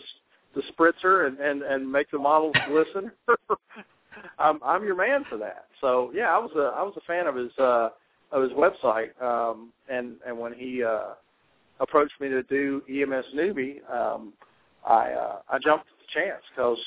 the 0.55 0.63
spritzer 0.73 1.27
and 1.27 1.39
and 1.39 1.63
and 1.63 1.91
make 1.91 2.11
the 2.11 2.19
models 2.19 2.57
glisten. 2.69 3.11
I'm 4.39 4.61
I'm 4.65 4.85
your 4.85 4.97
man 4.97 5.25
for 5.29 5.37
that. 5.39 5.67
So 5.81 6.11
yeah, 6.15 6.35
I 6.35 6.39
was 6.39 6.51
a 6.57 6.77
I 6.77 6.83
was 6.83 6.95
a 6.97 7.07
fan 7.07 7.27
of 7.27 7.37
his 7.37 7.53
uh 7.59 7.91
of 8.33 8.43
his 8.43 8.53
website. 8.53 9.21
Um, 9.23 9.73
and 9.89 10.17
and 10.27 10.39
when 10.39 10.53
he 10.53 10.83
uh, 10.83 11.15
approached 11.81 12.15
me 12.21 12.29
to 12.29 12.43
do 12.45 12.83
EMS 12.89 13.27
newbie, 13.35 13.79
um, 13.91 14.33
I 14.87 15.13
uh, 15.13 15.39
I 15.49 15.59
jumped 15.59 15.87
at 15.87 15.99
the 15.99 16.21
chance 16.21 16.43
because 16.55 16.79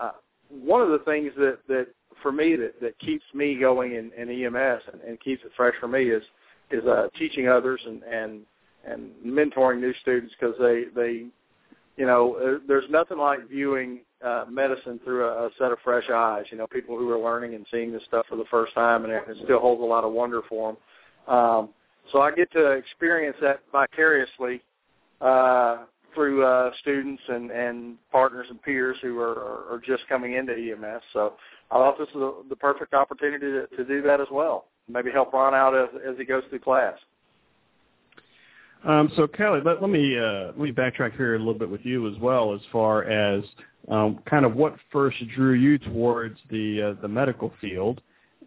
uh, 0.00 0.12
one 0.50 0.82
of 0.82 0.90
the 0.90 1.00
things 1.00 1.32
that 1.38 1.58
that 1.68 1.88
for 2.22 2.32
me 2.32 2.56
that 2.56 2.80
that 2.80 2.98
keeps 2.98 3.24
me 3.34 3.58
going 3.58 3.94
in, 3.94 4.10
in 4.16 4.28
EMS 4.30 4.82
and, 4.92 5.02
and 5.02 5.20
keeps 5.20 5.42
it 5.44 5.50
fresh 5.56 5.74
for 5.80 5.88
me 5.88 6.10
is 6.10 6.22
is 6.70 6.84
uh, 6.84 7.08
teaching 7.18 7.48
others 7.48 7.80
and 7.86 8.02
and 8.02 8.40
and 8.86 9.10
mentoring 9.24 9.80
new 9.80 9.94
students 10.02 10.34
because 10.38 10.54
they 10.60 10.84
they 10.94 11.26
you 11.96 12.06
know 12.06 12.60
there's 12.66 12.88
nothing 12.90 13.18
like 13.18 13.48
viewing 13.48 14.00
uh, 14.24 14.44
medicine 14.50 15.00
through 15.04 15.26
a, 15.26 15.46
a 15.46 15.50
set 15.58 15.72
of 15.72 15.78
fresh 15.84 16.08
eyes. 16.12 16.44
You 16.50 16.58
know, 16.58 16.66
people 16.66 16.96
who 16.96 17.10
are 17.10 17.18
learning 17.18 17.54
and 17.54 17.66
seeing 17.70 17.92
this 17.92 18.02
stuff 18.06 18.26
for 18.28 18.36
the 18.36 18.44
first 18.50 18.74
time, 18.74 19.04
and 19.04 19.12
it, 19.12 19.22
it 19.28 19.36
still 19.44 19.60
holds 19.60 19.82
a 19.82 19.84
lot 19.84 20.04
of 20.04 20.12
wonder 20.12 20.42
for 20.48 20.72
them. 20.72 21.34
Um, 21.34 21.68
so 22.12 22.20
I 22.20 22.30
get 22.30 22.50
to 22.52 22.72
experience 22.72 23.36
that 23.42 23.60
vicariously 23.72 24.62
uh, 25.20 25.84
through 26.14 26.44
uh, 26.44 26.70
students 26.80 27.22
and, 27.28 27.50
and 27.50 27.96
partners 28.10 28.46
and 28.48 28.62
peers 28.62 28.96
who 29.02 29.18
are, 29.18 29.70
are 29.70 29.80
just 29.84 30.08
coming 30.08 30.34
into 30.34 30.52
EMS. 30.52 31.02
So 31.12 31.34
I 31.70 31.74
thought 31.74 31.98
this 31.98 32.08
was 32.14 32.44
the 32.48 32.56
perfect 32.56 32.94
opportunity 32.94 33.46
to, 33.46 33.66
to 33.76 33.84
do 33.84 34.02
that 34.02 34.20
as 34.20 34.28
well. 34.30 34.66
Maybe 34.88 35.10
help 35.10 35.32
Ron 35.32 35.54
out 35.54 35.76
as, 35.76 35.88
as 36.08 36.16
he 36.16 36.24
goes 36.24 36.44
through 36.48 36.60
class. 36.60 36.94
Um, 38.84 39.10
so 39.16 39.26
Kelly, 39.26 39.60
let, 39.64 39.80
let 39.80 39.90
me 39.90 40.18
uh, 40.18 40.46
let 40.46 40.58
me 40.58 40.72
backtrack 40.72 41.16
here 41.16 41.34
a 41.34 41.38
little 41.38 41.54
bit 41.54 41.68
with 41.68 41.84
you 41.84 42.08
as 42.08 42.18
well, 42.20 42.54
as 42.54 42.60
far 42.70 43.04
as 43.04 43.42
um, 43.90 44.20
kind 44.28 44.44
of 44.44 44.54
what 44.54 44.76
first 44.92 45.16
drew 45.34 45.54
you 45.54 45.78
towards 45.78 46.38
the 46.50 46.94
uh, 46.96 47.02
the 47.02 47.08
medical 47.08 47.52
field, 47.60 48.00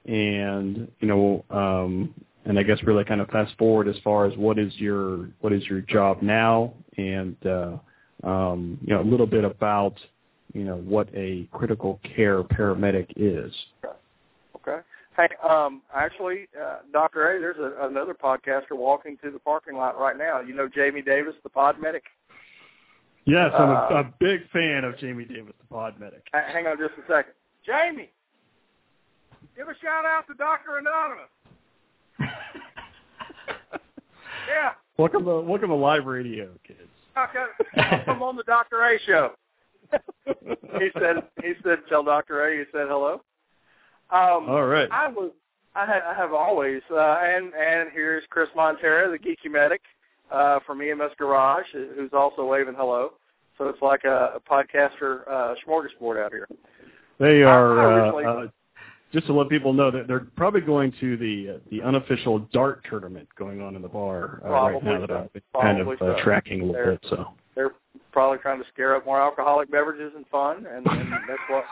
and 0.06 0.90
you 1.00 1.08
know, 1.08 1.44
um, 1.50 2.14
and 2.46 2.58
I 2.58 2.64
guess 2.64 2.78
really 2.84 3.04
kind 3.04 3.22
of 3.22 3.28
fast 3.30 3.54
forward 3.58 3.88
as 3.88 3.96
far 4.04 4.26
as 4.26 4.38
what 4.38 4.58
is 4.58 4.74
your 4.78 5.30
what 5.42 5.54
is 5.54 5.64
your 5.66 5.82
job 5.82 6.22
now, 6.22 6.74
and 6.98 7.36
uh, 7.46 7.78
um, 8.24 8.78
you 8.82 8.94
know 8.94 9.02
a 9.02 9.10
little 9.10 9.28
bit 9.28 9.44
about 9.44 9.96
you 10.54 10.64
know 10.64 10.78
what 10.78 11.10
a 11.14 11.48
critical 11.52 12.00
care 12.16 12.44
paramedic 12.44 13.08
is. 13.16 13.54
Hey, 15.20 15.28
um, 15.46 15.82
actually, 15.94 16.48
uh, 16.58 16.78
Dr. 16.94 17.36
A, 17.36 17.40
there's 17.42 17.58
a, 17.58 17.88
another 17.88 18.14
podcaster 18.14 18.72
walking 18.72 19.18
through 19.18 19.32
the 19.34 19.40
parking 19.40 19.76
lot 19.76 20.00
right 20.00 20.18
now. 20.18 20.40
You 20.40 20.56
know 20.56 20.70
Jamie 20.70 21.02
Davis, 21.02 21.34
the 21.44 21.50
pod 21.50 21.76
medic? 21.82 22.04
Yes, 23.26 23.52
I'm 23.54 23.70
a, 23.70 23.74
uh, 23.74 24.04
a 24.06 24.14
big 24.22 24.50
fan 24.52 24.86
of 24.86 24.98
Jamie 24.98 25.26
Davis, 25.26 25.54
the 25.60 25.68
pod 25.68 26.00
medic. 26.00 26.26
Hang 26.32 26.68
on 26.68 26.78
just 26.78 26.94
a 26.94 27.02
second. 27.12 27.34
Jamie, 27.66 28.12
give 29.58 29.68
a 29.68 29.76
shout 29.82 30.06
out 30.06 30.26
to 30.28 30.34
Dr. 30.36 30.78
Anonymous. 30.78 31.28
yeah. 34.48 34.72
Welcome 34.98 35.26
to 35.26 35.42
welcome 35.42 35.68
to 35.68 35.76
live 35.76 36.06
radio, 36.06 36.48
kids. 36.66 36.80
I'm 37.18 38.24
on 38.24 38.38
the 38.38 38.44
Dr. 38.44 38.82
A 38.86 38.98
show. 39.06 39.34
he 40.26 40.90
said 40.98 41.24
he 41.44 41.56
said 41.62 41.80
tell 41.90 42.04
Dr. 42.04 42.46
A 42.46 42.58
he 42.60 42.64
said 42.72 42.88
hello. 42.88 43.22
Um, 44.12 44.50
All 44.50 44.66
right. 44.66 44.90
I 44.92 45.08
was, 45.08 45.32
I, 45.76 45.86
ha- 45.86 46.12
I 46.12 46.14
have 46.16 46.34
always, 46.34 46.82
uh, 46.92 47.18
and 47.24 47.54
and 47.54 47.90
here's 47.94 48.24
Chris 48.30 48.50
Montera, 48.56 49.12
the 49.12 49.20
geeky 49.20 49.52
medic 49.52 49.82
uh, 50.32 50.60
from 50.66 50.82
EMS 50.82 51.12
Garage, 51.18 51.66
who's 51.74 52.12
also 52.14 52.46
waving 52.46 52.74
hello. 52.76 53.12
So 53.58 53.68
it's 53.68 53.82
like 53.82 54.04
a, 54.06 54.34
a 54.36 54.40
podcaster 54.40 55.22
uh, 55.30 55.54
smorgasbord 55.68 56.24
out 56.24 56.32
here. 56.32 56.48
They 57.20 57.44
are. 57.44 58.08
Uh, 58.08 58.24
uh, 58.24 58.48
just 59.12 59.26
to 59.26 59.34
let 59.34 59.50
people 59.50 59.74
know 59.74 59.90
that 59.92 60.08
they're 60.08 60.28
probably 60.38 60.62
going 60.62 60.94
to 61.00 61.18
the 61.18 61.56
uh, 61.56 61.60
the 61.72 61.82
unofficial 61.82 62.40
dart 62.54 62.84
tournament 62.90 63.28
going 63.38 63.62
on 63.62 63.76
in 63.76 63.82
the 63.82 63.88
bar 63.88 64.42
uh, 64.46 64.50
right 64.50 64.84
now 64.84 65.06
that. 65.06 65.12
I'm 65.12 65.62
kind 65.62 65.80
of 65.82 65.88
uh, 65.88 65.96
so. 66.00 66.16
tracking 66.24 66.62
a 66.62 66.66
little 66.66 66.74
They're- 66.74 66.92
bit. 67.02 67.06
So 67.10 67.26
They're 67.56 67.72
probably 68.12 68.38
trying 68.40 68.60
to 68.62 68.68
scare 68.74 68.96
up 68.96 69.06
more 69.06 69.20
alcoholic 69.22 69.70
beverages 69.72 70.14
and 70.16 70.26
fun, 70.28 70.66
and, 70.68 70.86
and 70.88 71.12
that's 71.28 71.42
what 71.50 71.64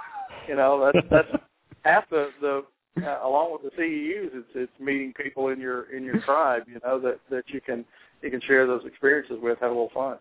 you 0.47 0.55
know. 0.55 0.91
That's 0.93 1.07
that's 1.11 1.43
half 1.83 2.09
the 2.09 2.29
the 2.41 2.63
uh, 3.03 3.19
along 3.23 3.53
with 3.53 3.71
the 3.71 3.81
CEUs, 3.81 4.29
it's 4.33 4.47
it's 4.55 4.79
meeting 4.79 5.13
people 5.13 5.49
in 5.49 5.59
your 5.59 5.83
in 5.95 6.03
your 6.03 6.19
tribe, 6.21 6.63
you 6.67 6.79
know, 6.83 6.99
that 6.99 7.19
that 7.29 7.43
you 7.47 7.61
can 7.61 7.85
you 8.21 8.31
can 8.31 8.41
share 8.41 8.65
those 8.65 8.85
experiences 8.85 9.37
with, 9.41 9.59
have 9.59 9.69
a 9.71 9.73
little 9.73 9.91
fun. 9.93 10.17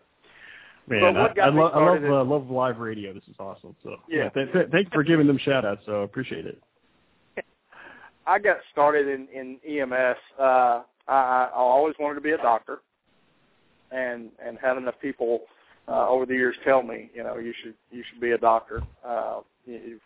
man, 0.87 1.17
I, 1.17 1.27
I, 1.41 1.49
lo- 1.49 1.69
I 1.69 1.79
love 1.79 1.97
started 1.97 2.11
uh, 2.11 2.23
love 2.23 2.49
live 2.49 2.77
radio. 2.77 3.13
This 3.13 3.23
is 3.27 3.35
awesome. 3.39 3.75
So 3.83 3.95
Yeah. 4.07 4.29
th- 4.29 4.51
th- 4.53 4.67
thanks 4.71 4.91
for 4.93 5.03
giving 5.03 5.27
them 5.27 5.37
shout 5.39 5.65
outs. 5.65 5.81
So 5.85 6.03
appreciate 6.03 6.45
it. 6.45 6.61
I 8.25 8.39
got 8.39 8.57
started 8.71 9.07
in 9.07 9.27
in 9.33 9.57
EMS. 9.67 10.17
Uh, 10.39 10.81
I, 11.07 11.49
I 11.49 11.49
always 11.53 11.95
wanted 11.99 12.15
to 12.15 12.21
be 12.21 12.31
a 12.31 12.37
doctor, 12.37 12.79
and 13.91 14.29
and 14.45 14.57
had 14.59 14.77
enough 14.77 14.95
people 15.01 15.41
uh, 15.87 16.07
over 16.07 16.25
the 16.25 16.33
years 16.33 16.55
tell 16.65 16.83
me, 16.83 17.09
you 17.15 17.23
know, 17.23 17.37
you 17.37 17.53
should 17.63 17.73
you 17.89 18.03
should 18.11 18.19
be 18.21 18.31
a 18.31 18.37
doctor. 18.37 18.83
Uh, 19.05 19.39
you, 19.65 19.99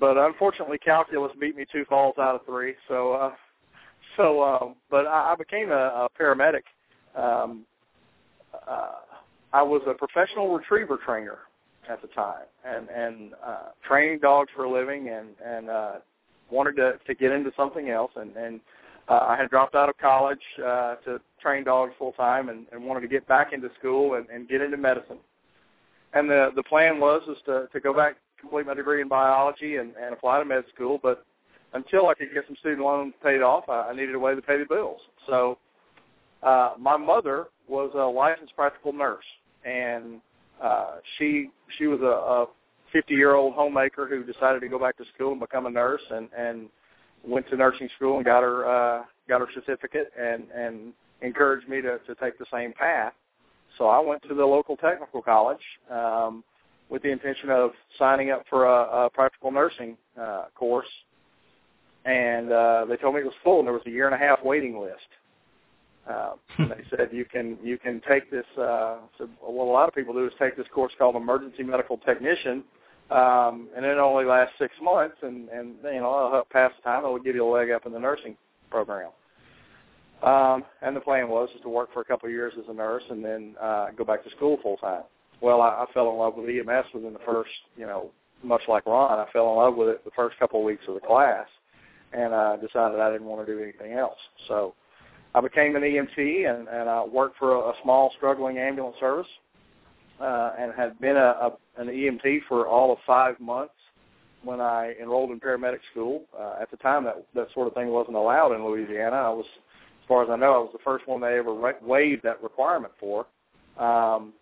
but 0.00 0.16
unfortunately, 0.16 0.78
calculus 0.78 1.32
beat 1.40 1.56
me 1.56 1.64
two 1.70 1.84
falls 1.86 2.14
out 2.18 2.34
of 2.34 2.46
three. 2.46 2.74
So 2.88 3.12
uh, 3.12 3.32
so 4.16 4.42
um, 4.42 4.74
but 4.90 5.06
I, 5.06 5.32
I 5.32 5.34
became 5.36 5.70
a, 5.70 5.74
a 5.74 6.08
paramedic. 6.18 6.62
Um, 7.14 7.64
uh, 8.68 8.92
I 9.52 9.62
was 9.62 9.82
a 9.86 9.94
professional 9.94 10.54
retriever 10.54 10.98
trainer 11.04 11.38
at 11.88 12.02
the 12.02 12.08
time, 12.08 12.44
and 12.64 12.88
and 12.88 13.32
uh, 13.44 13.70
training 13.86 14.20
dogs 14.20 14.50
for 14.54 14.64
a 14.64 14.70
living, 14.70 15.08
and 15.08 15.28
and 15.44 15.70
uh, 15.70 15.92
wanted 16.50 16.76
to 16.76 16.98
to 17.06 17.14
get 17.14 17.32
into 17.32 17.52
something 17.56 17.90
else 17.90 18.12
and 18.16 18.36
and 18.36 18.60
uh, 19.08 19.26
I 19.28 19.36
had 19.36 19.50
dropped 19.50 19.74
out 19.74 19.88
of 19.88 19.96
college 19.98 20.40
uh, 20.58 20.96
to 21.04 21.20
train 21.40 21.64
dogs 21.64 21.92
full 21.98 22.12
time 22.12 22.48
and, 22.48 22.66
and 22.72 22.82
wanted 22.84 23.02
to 23.02 23.08
get 23.08 23.26
back 23.28 23.52
into 23.52 23.70
school 23.78 24.14
and, 24.14 24.28
and 24.28 24.48
get 24.48 24.60
into 24.60 24.76
medicine. 24.76 25.18
And 26.12 26.28
the 26.28 26.50
the 26.56 26.62
plan 26.62 26.98
was 26.98 27.22
is 27.28 27.36
to 27.46 27.68
to 27.72 27.80
go 27.80 27.92
back 27.92 28.16
complete 28.40 28.66
my 28.66 28.74
degree 28.74 29.00
in 29.00 29.08
biology 29.08 29.76
and, 29.76 29.92
and 29.96 30.12
apply 30.12 30.38
to 30.38 30.44
med 30.44 30.64
school, 30.74 30.98
but 31.02 31.24
until 31.72 32.08
I 32.08 32.14
could 32.14 32.28
get 32.32 32.44
some 32.46 32.56
student 32.56 32.80
loans 32.82 33.14
paid 33.22 33.42
off, 33.42 33.68
I, 33.68 33.90
I 33.90 33.94
needed 33.94 34.14
a 34.14 34.18
way 34.18 34.34
to 34.34 34.42
pay 34.42 34.58
the 34.58 34.64
bills. 34.64 35.00
So 35.26 35.58
uh, 36.42 36.74
my 36.78 36.96
mother 36.96 37.46
was 37.68 37.90
a 37.94 38.04
licensed 38.04 38.54
practical 38.54 38.92
nurse, 38.92 39.24
and 39.64 40.20
uh, 40.62 40.96
she 41.18 41.50
she 41.78 41.86
was 41.86 42.00
a, 42.00 42.04
a 42.04 42.46
50 42.92 43.14
year 43.14 43.34
old 43.34 43.54
homemaker 43.54 44.06
who 44.06 44.24
decided 44.24 44.60
to 44.60 44.68
go 44.68 44.78
back 44.78 44.96
to 44.98 45.04
school 45.14 45.32
and 45.32 45.40
become 45.40 45.66
a 45.66 45.70
nurse 45.70 46.02
and 46.10 46.28
and 46.36 46.68
went 47.26 47.48
to 47.50 47.56
nursing 47.56 47.88
school 47.96 48.16
and 48.16 48.24
got 48.24 48.42
her 48.42 48.64
uh 48.64 49.04
got 49.28 49.40
her 49.40 49.48
certificate 49.52 50.12
and 50.18 50.44
and 50.54 50.92
encouraged 51.22 51.68
me 51.68 51.80
to 51.80 51.98
to 52.06 52.14
take 52.22 52.38
the 52.38 52.46
same 52.52 52.72
path 52.72 53.12
so 53.76 53.88
I 53.88 54.00
went 54.00 54.22
to 54.28 54.34
the 54.34 54.44
local 54.44 54.76
technical 54.76 55.20
college 55.20 55.60
um 55.90 56.44
with 56.88 57.02
the 57.02 57.10
intention 57.10 57.50
of 57.50 57.70
signing 57.98 58.30
up 58.30 58.44
for 58.48 58.66
a, 58.66 59.06
a 59.06 59.10
practical 59.10 59.50
nursing 59.50 59.96
uh 60.20 60.44
course 60.54 60.86
and 62.04 62.52
uh 62.52 62.84
they 62.88 62.96
told 62.96 63.14
me 63.14 63.20
it 63.20 63.24
was 63.24 63.34
full 63.42 63.58
and 63.58 63.66
there 63.66 63.74
was 63.74 63.82
a 63.86 63.90
year 63.90 64.06
and 64.06 64.14
a 64.14 64.18
half 64.18 64.38
waiting 64.44 64.80
list 64.80 65.08
uh, 66.08 66.32
and 66.58 66.70
they 66.70 66.84
said 66.90 67.08
you 67.12 67.24
can 67.24 67.58
you 67.62 67.78
can 67.78 68.00
take 68.08 68.30
this. 68.30 68.46
Uh, 68.56 68.98
so 69.18 69.28
what 69.40 69.64
a 69.64 69.72
lot 69.72 69.88
of 69.88 69.94
people 69.94 70.14
do 70.14 70.24
is 70.24 70.32
take 70.38 70.56
this 70.56 70.66
course 70.74 70.92
called 70.98 71.16
emergency 71.16 71.62
medical 71.62 71.98
technician, 71.98 72.62
um, 73.10 73.68
and 73.76 73.84
it 73.84 73.98
only 73.98 74.24
lasts 74.24 74.54
six 74.58 74.72
months, 74.82 75.16
and 75.22 75.48
and 75.48 75.74
you 75.84 76.00
know 76.00 76.16
it'll 76.16 76.30
help 76.30 76.50
pass 76.50 76.72
the 76.76 76.82
time. 76.82 77.04
It'll 77.04 77.18
give 77.18 77.34
you 77.34 77.46
a 77.46 77.52
leg 77.52 77.70
up 77.70 77.86
in 77.86 77.92
the 77.92 77.98
nursing 77.98 78.36
program. 78.70 79.10
Um, 80.22 80.64
and 80.80 80.96
the 80.96 81.00
plan 81.00 81.28
was 81.28 81.50
is 81.54 81.60
to 81.62 81.68
work 81.68 81.92
for 81.92 82.00
a 82.00 82.04
couple 82.04 82.26
of 82.26 82.32
years 82.32 82.54
as 82.58 82.64
a 82.70 82.72
nurse 82.72 83.02
and 83.10 83.22
then 83.22 83.54
uh, 83.60 83.88
go 83.96 84.02
back 84.02 84.24
to 84.24 84.30
school 84.30 84.56
full 84.62 84.78
time. 84.78 85.02
Well, 85.40 85.60
I, 85.60 85.68
I 85.68 85.86
fell 85.92 86.10
in 86.10 86.16
love 86.16 86.34
with 86.36 86.48
EMS 86.48 86.86
within 86.94 87.12
the 87.12 87.20
first, 87.26 87.50
you 87.76 87.86
know, 87.86 88.10
much 88.42 88.62
like 88.68 88.86
Ron, 88.86 89.18
I 89.18 89.30
fell 89.32 89.50
in 89.50 89.56
love 89.56 89.76
with 89.76 89.88
it 89.88 90.04
the 90.04 90.10
first 90.14 90.38
couple 90.38 90.60
of 90.60 90.66
weeks 90.66 90.84
of 90.88 90.94
the 90.94 91.00
class, 91.00 91.46
and 92.12 92.32
uh, 92.32 92.56
decided 92.56 93.00
I 93.00 93.10
didn't 93.10 93.26
want 93.26 93.46
to 93.46 93.52
do 93.52 93.62
anything 93.62 93.92
else. 93.92 94.18
So 94.48 94.74
I 95.34 95.40
became 95.40 95.76
an 95.76 95.82
EMT 95.82 96.18
and, 96.18 96.68
and 96.68 96.88
I 96.88 97.04
worked 97.04 97.38
for 97.38 97.54
a, 97.54 97.58
a 97.58 97.74
small 97.82 98.12
struggling 98.16 98.58
ambulance 98.58 98.96
service 99.00 99.26
uh, 100.20 100.52
and 100.58 100.72
had 100.74 100.98
been 101.00 101.16
a, 101.16 101.20
a, 101.20 101.52
an 101.78 101.88
EMT 101.88 102.40
for 102.48 102.66
all 102.66 102.92
of 102.92 102.98
five 103.06 103.38
months 103.40 103.74
when 104.42 104.60
I 104.60 104.94
enrolled 105.00 105.30
in 105.30 105.40
paramedic 105.40 105.80
school. 105.90 106.22
Uh, 106.38 106.54
at 106.60 106.70
the 106.70 106.76
time, 106.78 107.04
that 107.04 107.26
that 107.34 107.48
sort 107.52 107.66
of 107.66 107.74
thing 107.74 107.88
wasn't 107.88 108.16
allowed 108.16 108.52
in 108.54 108.64
Louisiana. 108.64 109.16
I 109.16 109.30
was, 109.30 109.44
as 110.02 110.08
far 110.08 110.22
as 110.22 110.30
I 110.30 110.36
know, 110.36 110.54
I 110.54 110.58
was 110.58 110.70
the 110.72 110.82
first 110.84 111.06
one 111.06 111.20
they 111.20 111.38
ever 111.38 111.52
wa- 111.52 111.72
waived 111.82 112.22
that 112.22 112.42
requirement 112.42 112.92
for. 112.98 113.26
Um, 113.78 114.32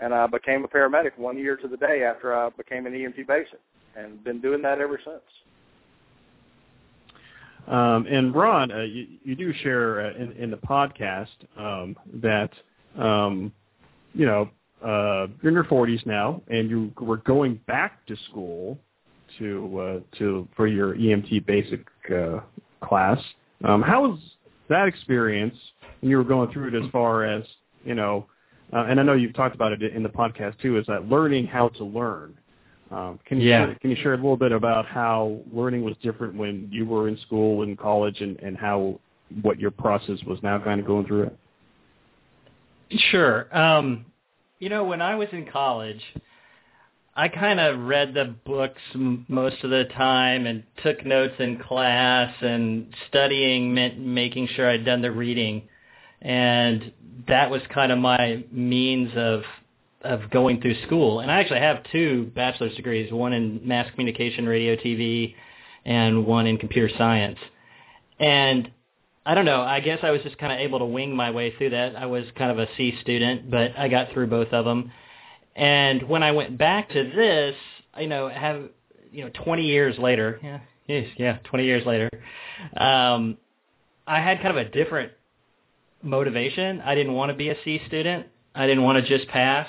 and 0.00 0.14
I 0.14 0.26
became 0.26 0.64
a 0.64 0.68
paramedic 0.68 1.16
one 1.16 1.38
year 1.38 1.56
to 1.56 1.68
the 1.68 1.76
day 1.76 2.02
after 2.04 2.34
I 2.34 2.50
became 2.50 2.86
an 2.86 2.92
EMT 2.92 3.26
basic, 3.26 3.60
and 3.96 4.22
been 4.24 4.40
doing 4.40 4.62
that 4.62 4.80
ever 4.80 4.98
since. 5.04 5.22
Um, 7.68 8.06
and 8.10 8.34
Ron, 8.34 8.72
uh, 8.72 8.80
you, 8.80 9.06
you 9.22 9.34
do 9.36 9.52
share 9.62 10.06
uh, 10.06 10.14
in, 10.14 10.32
in 10.32 10.50
the 10.50 10.56
podcast 10.56 11.28
um, 11.56 11.94
that 12.14 12.50
um, 12.96 13.52
you 14.14 14.26
know 14.26 14.50
uh, 14.82 15.26
you're 15.42 15.50
in 15.50 15.54
your 15.54 15.64
40s 15.64 16.04
now, 16.06 16.42
and 16.48 16.70
you 16.70 16.92
were 17.00 17.18
going 17.18 17.60
back 17.66 18.04
to 18.06 18.16
school 18.30 18.78
to 19.38 19.78
uh, 19.78 20.18
to 20.18 20.48
for 20.56 20.66
your 20.66 20.94
EMT 20.94 21.46
basic 21.46 21.86
uh, 22.12 22.40
class. 22.80 23.18
Um, 23.62 23.82
how 23.82 24.08
was 24.08 24.18
that 24.68 24.88
experience, 24.88 25.56
and 26.00 26.10
you 26.10 26.16
were 26.16 26.24
going 26.24 26.50
through 26.52 26.68
it 26.68 26.82
as 26.82 26.90
far 26.90 27.24
as 27.24 27.44
you 27.84 27.94
know, 27.94 28.26
uh, 28.72 28.84
and 28.88 29.00
I 29.00 29.02
know 29.02 29.14
you've 29.14 29.34
talked 29.34 29.54
about 29.54 29.72
it 29.72 29.82
in 29.82 30.02
the 30.02 30.08
podcast 30.08 30.58
too, 30.60 30.78
is 30.78 30.86
that 30.86 31.08
learning 31.08 31.46
how 31.46 31.68
to 31.70 31.84
learn. 31.84 32.36
Um, 32.90 33.20
can 33.24 33.40
you 33.40 33.48
Yeah. 33.48 33.66
share, 33.66 33.74
can 33.76 33.90
you 33.90 33.96
share 33.96 34.14
a 34.14 34.16
little 34.16 34.36
bit 34.36 34.52
about 34.52 34.84
how 34.86 35.38
learning 35.52 35.84
was 35.84 35.94
different 36.02 36.34
when 36.34 36.68
you 36.72 36.84
were 36.84 37.08
in 37.08 37.16
school 37.18 37.62
and 37.62 37.78
college, 37.78 38.20
and, 38.20 38.38
and 38.40 38.56
how 38.56 38.98
what 39.42 39.60
your 39.60 39.70
process 39.70 40.22
was 40.24 40.42
now 40.42 40.58
kind 40.58 40.80
of 40.80 40.86
going 40.86 41.06
through 41.06 41.22
it? 41.24 41.38
Sure. 43.10 43.46
Um, 43.56 44.06
you 44.58 44.68
know, 44.68 44.84
when 44.84 45.00
I 45.00 45.14
was 45.14 45.28
in 45.32 45.46
college, 45.46 46.02
I 47.14 47.28
kind 47.28 47.60
of 47.60 47.80
read 47.80 48.14
the 48.14 48.34
books 48.44 48.80
m- 48.94 49.24
most 49.28 49.62
of 49.62 49.70
the 49.70 49.84
time 49.96 50.46
and 50.46 50.62
took 50.82 51.04
notes 51.04 51.34
in 51.38 51.58
class 51.58 52.34
and 52.40 52.92
studying 53.08 53.72
meant 53.74 53.98
making 53.98 54.48
sure 54.48 54.68
I'd 54.68 54.84
done 54.84 55.02
the 55.02 55.12
reading. 55.12 55.62
And 56.22 56.92
that 57.28 57.50
was 57.50 57.62
kind 57.72 57.92
of 57.92 57.98
my 57.98 58.44
means 58.50 59.10
of 59.16 59.42
of 60.02 60.30
going 60.30 60.60
through 60.62 60.82
school. 60.86 61.20
And 61.20 61.30
I 61.30 61.40
actually 61.40 61.60
have 61.60 61.82
two 61.92 62.30
bachelor's 62.34 62.74
degrees, 62.74 63.12
one 63.12 63.34
in 63.34 63.60
mass 63.66 63.90
communication, 63.90 64.46
radio, 64.46 64.74
TV, 64.74 65.34
and 65.84 66.24
one 66.24 66.46
in 66.46 66.56
computer 66.56 66.90
science. 66.96 67.38
And 68.18 68.70
I 69.26 69.34
don't 69.34 69.44
know. 69.44 69.60
I 69.60 69.80
guess 69.80 69.98
I 70.02 70.10
was 70.10 70.22
just 70.22 70.38
kind 70.38 70.52
of 70.52 70.58
able 70.60 70.78
to 70.78 70.86
wing 70.86 71.14
my 71.14 71.30
way 71.30 71.54
through 71.56 71.70
that. 71.70 71.96
I 71.96 72.06
was 72.06 72.24
kind 72.36 72.50
of 72.50 72.58
a 72.58 72.66
C 72.76 72.96
student, 73.02 73.50
but 73.50 73.78
I 73.78 73.88
got 73.88 74.12
through 74.12 74.28
both 74.28 74.48
of 74.52 74.64
them. 74.64 74.90
And 75.54 76.02
when 76.08 76.22
I 76.22 76.32
went 76.32 76.56
back 76.56 76.88
to 76.90 77.10
this, 77.14 77.54
you 77.98 78.06
know, 78.06 78.28
have 78.28 78.70
you 79.12 79.24
know, 79.24 79.30
20 79.44 79.64
years 79.64 79.98
later, 79.98 80.40
yeah, 80.42 80.60
yes, 80.86 81.08
yeah, 81.18 81.38
20 81.44 81.64
years 81.64 81.84
later, 81.84 82.08
um, 82.76 83.36
I 84.06 84.20
had 84.20 84.40
kind 84.40 84.56
of 84.56 84.66
a 84.66 84.70
different 84.70 85.12
motivation. 86.02 86.80
I 86.80 86.94
didn't 86.94 87.14
want 87.14 87.30
to 87.30 87.36
be 87.36 87.50
a 87.50 87.56
C 87.64 87.80
student. 87.86 88.26
I 88.54 88.66
didn't 88.66 88.82
want 88.82 89.04
to 89.04 89.18
just 89.18 89.28
pass. 89.30 89.68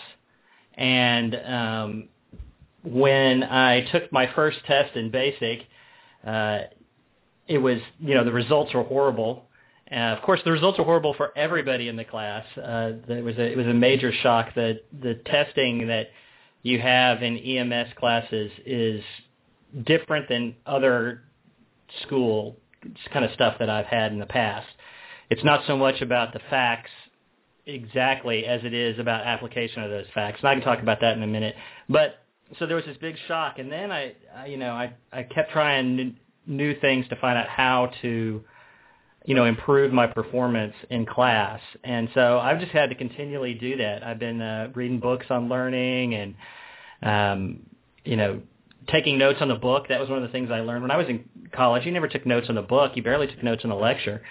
And 0.73 1.35
um, 1.35 2.09
when 2.83 3.43
I 3.43 3.81
took 3.91 4.11
my 4.11 4.29
first 4.33 4.57
test 4.65 4.95
in 4.95 5.11
basic, 5.11 5.59
uh, 6.25 6.59
it 7.47 7.57
was 7.57 7.79
you 7.99 8.15
know 8.15 8.23
the 8.23 8.31
results 8.31 8.73
were 8.73 8.83
horrible. 8.83 9.45
Uh, 9.91 10.15
of 10.15 10.21
course, 10.23 10.39
the 10.45 10.51
results 10.51 10.77
were 10.77 10.85
horrible 10.85 11.13
for 11.13 11.37
everybody 11.37 11.89
in 11.89 11.97
the 11.97 12.05
class. 12.05 12.45
Uh, 12.57 12.93
it 13.09 13.23
was 13.23 13.37
a, 13.37 13.51
it 13.51 13.57
was 13.57 13.67
a 13.67 13.73
major 13.73 14.11
shock 14.23 14.53
that 14.55 14.79
the 15.01 15.15
testing 15.25 15.87
that 15.87 16.07
you 16.63 16.79
have 16.79 17.21
in 17.23 17.37
EMS 17.37 17.89
classes 17.97 18.51
is 18.65 19.01
different 19.83 20.29
than 20.29 20.55
other 20.65 21.23
school 22.03 22.55
kind 23.11 23.25
of 23.25 23.31
stuff 23.31 23.55
that 23.59 23.69
I've 23.69 23.85
had 23.85 24.11
in 24.11 24.19
the 24.19 24.25
past. 24.25 24.67
It's 25.31 25.45
not 25.45 25.65
so 25.65 25.77
much 25.77 26.01
about 26.01 26.33
the 26.33 26.41
facts 26.49 26.91
exactly 27.65 28.45
as 28.45 28.65
it 28.65 28.73
is 28.73 28.99
about 28.99 29.25
application 29.25 29.81
of 29.81 29.89
those 29.89 30.05
facts. 30.13 30.41
And 30.41 30.49
I 30.49 30.55
can 30.55 30.61
talk 30.61 30.81
about 30.81 30.99
that 30.99 31.15
in 31.15 31.23
a 31.23 31.27
minute. 31.27 31.55
But 31.87 32.19
so 32.59 32.65
there 32.65 32.75
was 32.75 32.83
this 32.83 32.97
big 32.97 33.15
shock, 33.29 33.57
and 33.57 33.71
then 33.71 33.93
I, 33.93 34.13
I 34.35 34.47
you 34.47 34.57
know, 34.57 34.71
I 34.71 34.93
I 35.13 35.23
kept 35.23 35.53
trying 35.53 35.99
n- 35.99 36.17
new 36.45 36.77
things 36.81 37.07
to 37.07 37.15
find 37.15 37.37
out 37.37 37.47
how 37.47 37.93
to, 38.01 38.43
you 39.25 39.33
know, 39.33 39.45
improve 39.45 39.93
my 39.93 40.05
performance 40.05 40.73
in 40.89 41.05
class. 41.05 41.61
And 41.85 42.09
so 42.13 42.37
I've 42.37 42.59
just 42.59 42.73
had 42.73 42.89
to 42.89 42.95
continually 42.95 43.53
do 43.53 43.77
that. 43.77 44.05
I've 44.05 44.19
been 44.19 44.41
uh, 44.41 44.71
reading 44.75 44.99
books 44.99 45.27
on 45.29 45.47
learning 45.47 46.13
and, 46.13 46.35
um, 47.03 47.59
you 48.03 48.17
know, 48.17 48.41
taking 48.89 49.17
notes 49.17 49.37
on 49.39 49.47
the 49.47 49.55
book. 49.55 49.87
That 49.87 50.01
was 50.01 50.09
one 50.09 50.17
of 50.21 50.23
the 50.23 50.33
things 50.33 50.51
I 50.51 50.59
learned 50.59 50.81
when 50.81 50.91
I 50.91 50.97
was 50.97 51.07
in 51.07 51.23
college. 51.53 51.85
You 51.85 51.93
never 51.93 52.09
took 52.09 52.25
notes 52.25 52.47
on 52.49 52.55
the 52.55 52.61
book. 52.61 52.97
You 52.97 53.03
barely 53.03 53.27
took 53.27 53.41
notes 53.41 53.61
on 53.63 53.71
a 53.71 53.77
lecture 53.77 54.21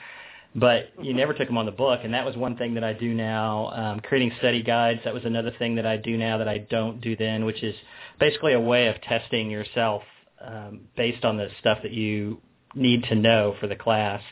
but 0.55 0.91
you 1.01 1.15
never 1.15 1.33
took 1.33 1.47
them 1.47 1.59
on 1.59 1.67
the 1.67 1.73
book, 1.73 2.01
and 2.03 2.13
that 2.15 2.25
was 2.25 2.37
one 2.37 2.57
thing 2.57 2.75
that 2.75 2.85
I 2.85 2.93
do 2.93 3.15
now. 3.15 3.71
Um, 3.71 4.01
creating 4.01 4.33
study 4.39 4.63
guides, 4.63 5.01
that 5.05 5.15
was 5.15 5.25
another 5.25 5.53
thing 5.59 5.77
that 5.77 5.87
I 5.87 5.97
do 5.97 6.17
now 6.17 6.39
that 6.39 6.49
I 6.49 6.59
don't 6.59 7.01
do 7.01 7.17
then, 7.17 7.45
which 7.45 7.63
is 7.63 7.75
basically 8.19 8.55
a 8.55 8.61
way 8.61 8.89
of 8.89 9.01
testing 9.03 9.51
yourself 9.51 10.03
um, 10.45 10.81
based 10.97 11.25
on 11.25 11.37
the 11.37 11.49
stuff 11.61 11.79
that 11.83 11.93
you 11.93 12.41
need 12.75 13.05
to 13.05 13.15
know 13.15 13.55
for 13.61 13.67
the 13.67 13.77
class, 13.77 14.23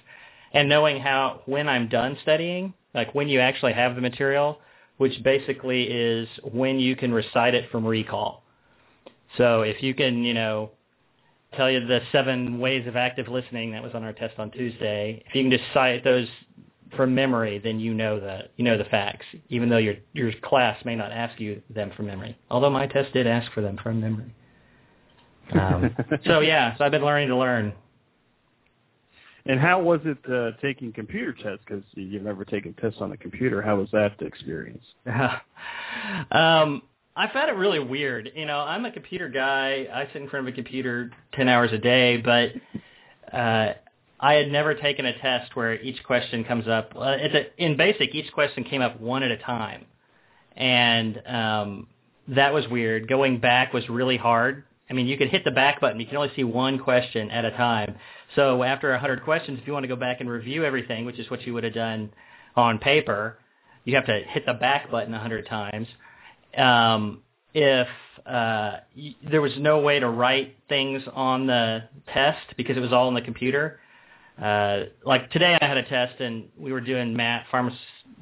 and 0.53 0.69
knowing 0.69 1.01
how 1.01 1.43
when 1.47 1.69
I'm 1.69 1.89
done 1.89 2.17
studying, 2.23 2.75
like 2.95 3.15
when 3.15 3.29
you 3.29 3.41
actually 3.41 3.75
have 3.75 3.95
the 3.95 4.01
material, 4.01 4.59
which 4.97 5.23
basically 5.23 5.85
is 5.85 6.29
when 6.43 6.81
you 6.81 6.97
can 6.97 7.13
recite 7.13 7.55
it 7.55 7.71
from 7.71 7.87
recall. 7.87 8.43
So 9.37 9.63
if 9.63 9.83
you 9.83 9.95
can, 9.95 10.25
you 10.25 10.35
know, 10.35 10.71
tell 11.57 11.71
you 11.71 11.87
the 11.87 12.01
seven 12.13 12.59
ways 12.59 12.87
of 12.87 12.97
active 12.97 13.29
listening 13.29 13.73
that 13.73 13.83
was 13.83 13.93
on 13.95 14.05
our 14.05 14.13
test 14.13 14.39
on 14.39 14.51
Tuesday. 14.51 15.23
If 15.27 15.35
you 15.35 15.43
can 15.43 15.51
just 15.51 15.65
cite 15.73 16.05
those 16.05 16.29
from 16.97 17.15
memory, 17.15 17.59
then 17.59 17.81
you 17.81 17.95
know 17.95 18.19
the 18.21 18.43
you 18.57 18.65
know 18.65 18.79
the 18.79 18.85
facts, 18.85 19.27
even 19.49 19.69
though 19.69 19.79
your 19.79 19.95
your 20.13 20.33
class 20.43 20.83
may 20.85 20.95
not 20.95 21.13
ask 21.13 21.39
you 21.41 21.63
them 21.71 21.91
from 21.97 22.07
memory. 22.07 22.37
Although 22.51 22.71
my 22.71 22.87
test 22.87 23.13
did 23.13 23.27
ask 23.27 23.51
for 23.53 23.61
them 23.61 23.79
from 23.83 24.01
memory. 24.01 24.35
Um, 25.53 25.95
so 26.27 26.41
yeah, 26.41 26.77
so 26.77 26.85
I've 26.85 26.93
been 26.93 27.05
learning 27.05 27.29
to 27.29 27.37
learn. 27.37 27.73
And 29.47 29.59
how 29.59 29.81
was 29.81 30.01
it 30.05 30.19
uh, 30.31 30.51
taking 30.61 30.93
computer 30.93 31.33
tests? 31.33 31.65
Because 31.67 31.83
you've 31.95 32.23
never 32.23 32.45
taken 32.45 32.75
tests 32.75 32.99
on 33.01 33.13
a 33.13 33.17
computer. 33.17 33.63
How 33.63 33.77
was 33.77 33.89
that 33.93 34.21
experience? 34.21 34.85
um, 36.31 36.83
I 37.19 37.27
found 37.33 37.51
it 37.51 37.55
really 37.55 37.81
weird. 37.81 38.31
You 38.37 38.47
know, 38.47 38.61
I'm 38.61 38.85
a 38.85 38.93
computer 38.93 39.29
guy. 39.29 39.89
I 39.93 40.07
sit 40.13 40.23
in 40.23 40.29
front 40.29 40.47
of 40.47 40.55
a 40.55 40.55
computer 40.55 41.11
10 41.33 41.49
hours 41.49 41.73
a 41.73 41.79
day, 41.79 42.19
but 42.19 42.53
uh, 43.37 43.73
I 44.21 44.35
had 44.35 44.53
never 44.53 44.73
taken 44.77 45.05
a 45.05 45.19
test 45.19 45.57
where 45.57 45.75
each 45.83 46.05
question 46.05 46.45
comes 46.45 46.69
up. 46.69 46.93
Uh, 46.95 47.17
it's 47.19 47.35
a, 47.35 47.63
in 47.65 47.77
basic, 47.77 48.15
each 48.15 48.33
question 48.33 48.63
came 48.63 48.83
up 48.83 49.01
one 49.01 49.25
at 49.25 49.33
a 49.33 49.37
time. 49.37 49.87
And 50.57 51.21
um, 51.27 51.89
that 52.29 52.55
was 52.55 52.69
weird. 52.69 53.09
Going 53.09 53.41
back 53.41 53.73
was 53.73 53.89
really 53.89 54.17
hard. 54.17 54.63
I 54.89 54.93
mean, 54.93 55.09
you 55.09 55.19
could 55.19 55.29
hit 55.29 55.43
the 55.45 55.51
back 55.51 55.81
button. 55.81 55.99
You 55.99 56.07
can 56.07 56.19
only 56.19 56.31
see 56.37 56.45
one 56.45 56.79
question 56.79 57.33
at 57.33 57.45
a 57.45 57.51
time. 57.51 57.97
So 58.37 58.63
after 58.63 58.93
100 58.93 59.25
questions, 59.25 59.59
if 59.61 59.67
you 59.67 59.73
want 59.73 59.83
to 59.83 59.89
go 59.89 59.97
back 59.97 60.21
and 60.21 60.31
review 60.31 60.65
everything, 60.65 61.05
which 61.05 61.19
is 61.19 61.29
what 61.29 61.45
you 61.45 61.53
would 61.55 61.65
have 61.65 61.75
done 61.75 62.13
on 62.55 62.79
paper, 62.79 63.39
you 63.85 63.97
have 63.97 64.07
to 64.07 64.21
hit 64.29 64.47
the 64.47 64.55
back 64.55 64.89
button 64.89 65.11
100 65.11 65.49
times 65.49 65.89
um, 66.57 67.23
if 67.55 67.89
uh, 68.27 68.79
y- 68.97 69.15
there 69.31 69.41
was 69.41 69.53
no 69.59 69.81
way 69.81 69.99
to 70.01 70.09
write 70.09 70.57
things 70.69 71.03
on 71.15 71.47
the 71.47 71.85
test 72.13 72.55
because 72.57 72.77
it 72.77 72.81
was 72.81 72.93
all 72.93 73.09
in 73.09 73.15
the 73.15 73.23
computer. 73.23 73.81
Uh, 74.41 74.85
like 75.05 75.31
today, 75.31 75.59
I 75.61 75.67
had 75.67 75.77
a 75.77 75.83
test 75.83 76.21
and 76.21 76.49
we 76.57 76.73
were 76.73 76.81
doing 76.81 77.17
math, 77.17 77.47
pharma- 77.53 77.77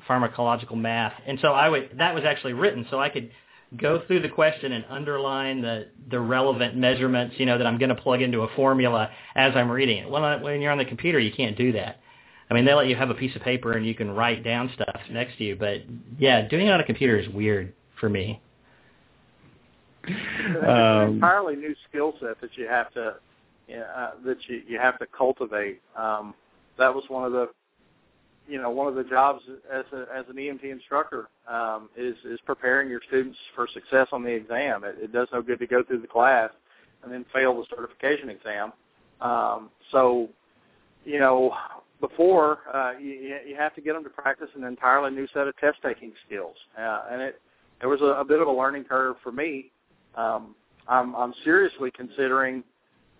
pharmacological 0.08 0.76
math, 0.76 1.12
and 1.26 1.38
so 1.42 1.48
I 1.48 1.68
would 1.68 1.90
that 1.98 2.14
was 2.14 2.24
actually 2.24 2.54
written, 2.54 2.86
so 2.90 2.98
I 2.98 3.10
could 3.10 3.30
go 3.76 4.02
through 4.06 4.20
the 4.22 4.28
question 4.28 4.72
and 4.72 4.84
underline 4.88 5.60
the 5.60 5.88
the 6.10 6.20
relevant 6.20 6.76
measurements, 6.76 7.34
you 7.38 7.44
know, 7.44 7.58
that 7.58 7.66
I'm 7.66 7.78
going 7.78 7.88
to 7.90 8.00
plug 8.00 8.22
into 8.22 8.42
a 8.42 8.48
formula 8.54 9.10
as 9.34 9.52
I'm 9.56 9.70
reading 9.70 9.98
it. 9.98 10.08
Well, 10.08 10.40
when 10.40 10.60
you're 10.60 10.72
on 10.72 10.78
the 10.78 10.84
computer, 10.84 11.18
you 11.18 11.32
can't 11.32 11.58
do 11.58 11.72
that. 11.72 12.00
I 12.48 12.54
mean, 12.54 12.64
they 12.64 12.72
let 12.74 12.86
you 12.86 12.94
have 12.94 13.10
a 13.10 13.14
piece 13.14 13.34
of 13.34 13.42
paper 13.42 13.72
and 13.72 13.84
you 13.84 13.94
can 13.94 14.10
write 14.10 14.44
down 14.44 14.70
stuff 14.72 15.00
next 15.10 15.36
to 15.38 15.44
you, 15.44 15.56
but 15.56 15.78
yeah, 16.16 16.46
doing 16.46 16.68
it 16.68 16.70
on 16.70 16.78
a 16.80 16.84
computer 16.84 17.18
is 17.18 17.28
weird 17.28 17.74
for 17.98 18.08
me. 18.08 18.40
It's 20.08 20.62
an 20.62 20.64
Um, 20.64 21.14
entirely 21.14 21.56
new 21.56 21.74
skill 21.88 22.14
set 22.20 22.40
that 22.40 22.56
you 22.56 22.68
have 22.68 22.92
to 22.94 23.16
you 23.68 23.76
know, 23.76 23.82
uh, 23.84 24.10
that 24.24 24.38
you 24.48 24.62
you 24.68 24.78
have 24.78 24.98
to 24.98 25.06
cultivate. 25.06 25.80
Um, 25.96 26.34
that 26.78 26.94
was 26.94 27.04
one 27.08 27.24
of 27.24 27.32
the 27.32 27.48
you 28.48 28.60
know 28.60 28.70
one 28.70 28.86
of 28.86 28.94
the 28.94 29.04
jobs 29.04 29.42
as 29.72 29.84
a, 29.92 30.06
as 30.14 30.24
an 30.28 30.36
EMT 30.36 30.64
instructor 30.64 31.28
um, 31.48 31.88
is 31.96 32.16
is 32.24 32.38
preparing 32.46 32.88
your 32.88 33.00
students 33.08 33.38
for 33.54 33.66
success 33.72 34.08
on 34.12 34.22
the 34.22 34.30
exam. 34.30 34.84
It, 34.84 34.96
it 35.00 35.12
does 35.12 35.28
no 35.32 35.42
good 35.42 35.58
to 35.58 35.66
go 35.66 35.82
through 35.82 36.00
the 36.00 36.06
class 36.06 36.50
and 37.02 37.12
then 37.12 37.24
fail 37.32 37.54
the 37.56 37.66
certification 37.70 38.30
exam. 38.30 38.72
Um, 39.20 39.70
so 39.90 40.28
you 41.04 41.18
know 41.18 41.52
before 42.00 42.58
uh, 42.72 42.92
you, 43.00 43.38
you 43.46 43.56
have 43.56 43.74
to 43.74 43.80
get 43.80 43.94
them 43.94 44.04
to 44.04 44.10
practice 44.10 44.48
an 44.54 44.64
entirely 44.64 45.10
new 45.10 45.26
set 45.32 45.48
of 45.48 45.56
test 45.56 45.78
taking 45.82 46.12
skills, 46.26 46.56
uh, 46.78 47.04
and 47.10 47.22
it 47.22 47.40
there 47.80 47.88
was 47.88 48.00
a, 48.00 48.20
a 48.20 48.24
bit 48.24 48.40
of 48.40 48.48
a 48.48 48.52
learning 48.52 48.84
curve 48.84 49.16
for 49.22 49.32
me. 49.32 49.70
Um, 50.14 50.54
I'm, 50.88 51.14
I'm 51.14 51.34
seriously 51.44 51.90
considering 51.90 52.62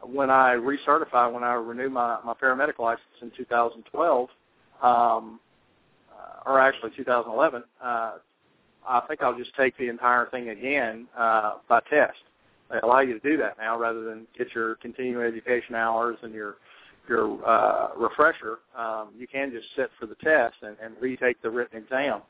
when 0.03 0.31
I 0.31 0.55
recertify, 0.55 1.33
when 1.33 1.43
I 1.43 1.55
renew 1.55 1.91
my, 1.91 2.19
my 2.25 2.35
paramedic 2.35 2.79
license 2.79 3.03
in 3.23 3.31
2012, 3.37 4.29
um, 4.83 5.41
uh, 6.11 6.51
or 6.51 6.61
actually 6.61 6.91
2011, 6.97 7.63
uh, 7.83 8.13
I 8.89 9.01
think 9.09 9.23
I'll 9.23 9.37
just 9.37 9.55
take 9.57 9.77
the 9.79 9.89
entire 9.89 10.27
thing 10.27 10.51
again 10.51 11.09
uh, 11.19 11.55
by 11.69 11.81
test. 11.91 12.19
They 12.71 12.79
allow 12.83 13.01
you 13.01 13.19
to 13.19 13.29
do 13.29 13.37
that 13.39 13.59
now 13.59 13.79
rather 13.79 14.05
than 14.05 14.27
get 14.37 14.55
your 14.55 14.77
continuing 14.77 15.25
education 15.27 15.75
hours 15.75 16.17
and 16.23 16.33
your 16.35 16.57
your 17.09 17.39
uh, 17.47 17.91
refresher. 17.97 18.59
Um, 18.77 19.11
you 19.17 19.29
can 19.29 19.53
just 19.53 19.69
sit 19.77 19.91
for 19.99 20.07
the 20.07 20.17
test 20.17 20.57
and, 20.63 20.77
and 20.83 20.95
retake 21.01 21.41
the 21.41 21.51
written 21.51 21.79
exam. 21.79 22.23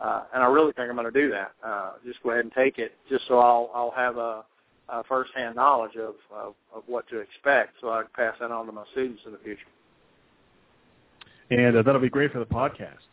Uh, 0.00 0.22
and 0.34 0.42
I 0.42 0.46
really 0.46 0.72
think 0.72 0.88
I'm 0.88 0.96
going 0.96 1.12
to 1.12 1.20
do 1.20 1.30
that. 1.30 1.52
Uh, 1.64 1.92
just 2.06 2.22
go 2.22 2.30
ahead 2.30 2.44
and 2.44 2.52
take 2.54 2.78
it, 2.78 2.92
just 3.10 3.26
so 3.28 3.38
I'll 3.38 3.70
I'll 3.74 3.90
have 3.96 4.16
a, 4.16 4.44
a 4.88 5.04
firsthand 5.04 5.56
knowledge 5.56 5.96
of, 5.96 6.14
of 6.34 6.54
of 6.74 6.82
what 6.86 7.06
to 7.08 7.18
expect, 7.18 7.74
so 7.80 7.90
I 7.90 8.02
can 8.02 8.10
pass 8.16 8.34
that 8.40 8.50
on 8.50 8.66
to 8.66 8.72
my 8.72 8.84
students 8.92 9.22
in 9.26 9.32
the 9.32 9.38
future. 9.38 9.60
and 11.50 11.76
uh, 11.76 11.82
that'll 11.82 12.00
be 12.00 12.08
great 12.08 12.32
for 12.32 12.38
the 12.38 12.46
podcast. 12.46 13.04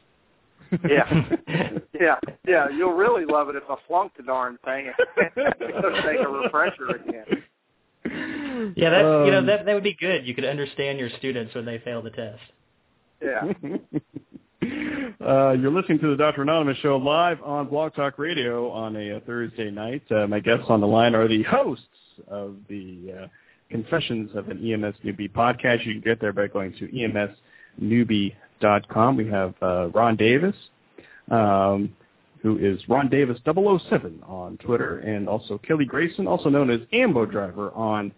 yeah, 0.90 1.30
yeah, 2.00 2.16
yeah. 2.48 2.68
You'll 2.70 2.94
really 2.94 3.26
love 3.26 3.50
it 3.50 3.56
if 3.56 3.64
I 3.70 3.76
flunk 3.88 4.14
the 4.18 4.24
darn 4.24 4.58
thing 4.66 4.88
and 4.88 5.32
take 5.36 6.20
a 6.20 6.28
refresher 6.30 6.90
again. 6.96 8.74
Yeah, 8.76 8.90
that's 8.90 9.06
um, 9.06 9.26
you 9.26 9.32
know 9.32 9.40
Um, 9.40 9.46
that 9.48 9.66
that 9.66 9.74
would 9.74 9.84
be 9.84 9.94
good. 10.00 10.26
You 10.28 10.34
could 10.36 10.46
understand 10.46 11.00
your 11.00 11.10
students 11.18 11.54
when 11.56 11.66
they 11.66 11.80
fail 11.80 12.02
the 12.02 12.10
test. 12.12 12.42
Yeah. 13.22 13.54
uh, 14.62 15.52
you're 15.52 15.72
listening 15.72 16.00
to 16.00 16.10
the 16.10 16.16
Dr. 16.18 16.42
Anonymous 16.42 16.78
Show 16.78 16.98
live 16.98 17.42
on 17.44 17.68
Blog 17.68 17.94
Talk 17.94 18.18
Radio 18.18 18.70
on 18.72 18.96
a, 18.96 19.18
uh 19.18 19.20
Thursday 19.26 19.70
night. 19.70 20.02
Uh, 20.12 20.26
my 20.28 20.40
guests 20.40 20.66
on 20.70 20.82
the 20.82 20.88
line 20.88 21.14
are 21.16 21.28
the 21.28 21.44
hosts 21.44 21.86
of 22.28 22.56
the 22.68 23.14
uh, 23.24 23.28
Confessions 23.70 24.32
of 24.34 24.50
an 24.50 24.58
EMS 24.66 24.96
Newbie 25.04 25.32
podcast. 25.32 25.86
You 25.86 25.94
can 25.94 26.02
get 26.02 26.20
there 26.22 26.34
by 26.34 26.48
going 26.48 26.74
to 26.80 26.88
emsnewbie.com. 27.82 29.18
We 29.18 29.28
have 29.28 29.54
uh, 29.62 29.90
Ron 29.90 30.16
Davis, 30.16 30.56
um, 31.30 31.94
who 32.42 32.58
is 32.58 32.80
Ron 32.88 33.10
Davis 33.10 33.38
007 33.46 34.24
on 34.26 34.58
Twitter, 34.58 35.00
and 35.00 35.28
also 35.28 35.58
Kelly 35.60 35.86
Grayson, 35.86 36.28
also 36.28 36.50
known 36.50 36.70
as 36.70 36.80
Ambo 36.94 37.26
Driver 37.26 37.72
on 37.72 38.14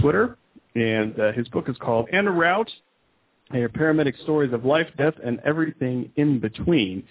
Twitter. 0.00 0.38
And 0.74 1.14
his 1.34 1.46
book 1.48 1.68
is 1.68 1.76
called 1.78 2.08
En 2.12 2.26
Route, 2.26 2.70
a 3.60 3.68
paramedic 3.68 4.20
stories 4.22 4.52
of 4.52 4.64
life, 4.64 4.86
death, 4.96 5.14
and 5.24 5.40
everything 5.44 6.10
in 6.16 6.40
between. 6.40 7.04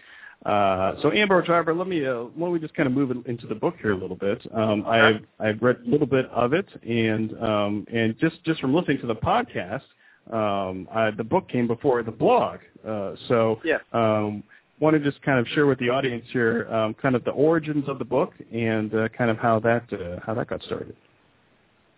Uh, 0.46 0.96
so 1.04 1.12
Ambo 1.12 1.42
Driver, 1.42 1.74
let 1.74 1.88
me 1.88 2.04
uh, 2.06 2.24
why 2.24 2.46
don't 2.48 2.52
we 2.52 2.60
just 2.60 2.74
kind 2.74 2.88
of 2.88 2.94
move 2.94 3.12
into 3.28 3.46
the 3.46 3.54
book 3.54 3.76
here 3.80 3.92
a 3.92 3.98
little 3.98 4.16
bit. 4.16 4.42
Um, 4.54 4.84
I've 4.88 5.22
I've 5.40 5.62
read 5.62 5.78
a 5.86 5.90
little 5.90 6.08
bit 6.08 6.26
of 6.32 6.54
it, 6.54 6.66
and 6.88 7.40
um, 7.44 7.86
and 7.94 8.18
just 8.20 8.44
just 8.44 8.60
from 8.60 8.74
listening 8.74 9.00
to 9.02 9.08
the 9.08 9.16
podcast, 9.16 9.84
um, 10.32 10.88
I, 10.92 11.12
the 11.12 11.24
book 11.24 11.48
came 11.48 11.68
before 11.68 12.02
the 12.02 12.12
blog. 12.12 12.60
Uh, 12.88 13.14
so 13.28 13.60
Yeah. 13.64 13.78
um, 13.94 14.44
want 14.80 14.96
to 14.96 15.00
just 15.00 15.22
kind 15.22 15.40
of 15.40 15.48
share 15.50 15.68
with 15.68 15.78
the 15.78 15.90
audience 15.90 16.26
here 16.34 16.68
um, 16.74 16.96
kind 16.96 17.16
of 17.16 17.24
the 17.24 17.32
origins 17.32 17.88
of 17.88 18.00
the 18.00 18.06
book 18.06 18.34
and 18.52 18.92
uh, 18.96 19.10
kind 19.10 19.30
of 19.30 19.38
how 19.38 19.60
that 19.60 19.84
uh, 19.94 20.20
how 20.26 20.34
that 20.34 20.48
got 20.48 20.64
started. 20.64 20.96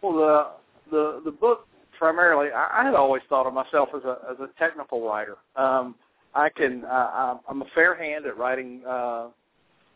Well, 0.02 0.14
the 0.14 0.48
the 0.92 1.22
the 1.24 1.32
book 1.32 1.66
primarily, 2.04 2.50
I, 2.52 2.84
had 2.84 2.96
always 2.96 3.22
thought 3.30 3.48
of 3.48 3.54
myself 3.54 3.88
as 3.96 4.04
a 4.04 4.18
as 4.30 4.38
a 4.42 4.50
technical 4.60 5.08
writer. 5.08 5.38
Um, 5.56 5.96
I 6.36 6.50
can, 6.50 6.84
uh, 6.84 7.38
I'm 7.48 7.62
a 7.62 7.66
fair 7.74 7.96
hand 7.96 8.26
at 8.26 8.38
writing 8.38 8.82
uh, 8.86 9.30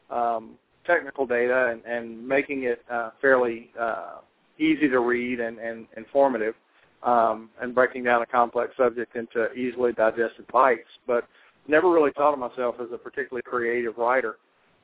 um, 0.09 0.51
technical 0.85 1.25
data 1.25 1.69
and, 1.69 1.83
and 1.83 2.25
making 2.25 2.63
it 2.63 2.81
uh, 2.89 3.09
fairly 3.19 3.71
uh, 3.77 4.19
easy 4.57 4.87
to 4.87 5.01
read 5.01 5.41
and, 5.41 5.59
and 5.59 5.85
informative, 5.97 6.55
um, 7.03 7.49
and 7.61 7.75
breaking 7.75 8.05
down 8.05 8.21
a 8.21 8.25
complex 8.25 8.71
subject 8.77 9.17
into 9.17 9.51
easily 9.51 9.91
digested 9.91 10.45
bites. 10.53 10.87
But 11.07 11.27
never 11.67 11.91
really 11.91 12.11
thought 12.15 12.31
of 12.31 12.39
myself 12.39 12.75
as 12.79 12.87
a 12.93 12.97
particularly 12.97 13.43
creative 13.43 13.97
writer 13.97 14.37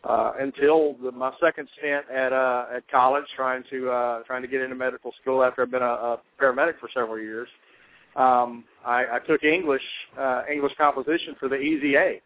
uh, 0.03 0.33
until 0.39 0.95
the, 1.01 1.11
my 1.11 1.31
second 1.39 1.67
stint 1.77 2.05
at 2.13 2.33
uh, 2.33 2.65
at 2.75 2.87
college, 2.89 3.25
trying 3.35 3.63
to 3.69 3.89
uh, 3.89 4.23
trying 4.23 4.41
to 4.41 4.47
get 4.47 4.61
into 4.61 4.75
medical 4.75 5.13
school 5.21 5.43
after 5.43 5.61
I've 5.61 5.71
been 5.71 5.81
a, 5.81 5.85
a 5.85 6.19
paramedic 6.39 6.79
for 6.79 6.89
several 6.93 7.19
years. 7.19 7.47
Um, 8.15 8.65
I, 8.85 9.05
I 9.13 9.19
took 9.25 9.43
English 9.43 9.81
uh, 10.19 10.43
English 10.51 10.73
composition 10.77 11.35
for 11.39 11.47
the 11.47 11.55
Easy 11.55 11.95
A. 11.95 12.21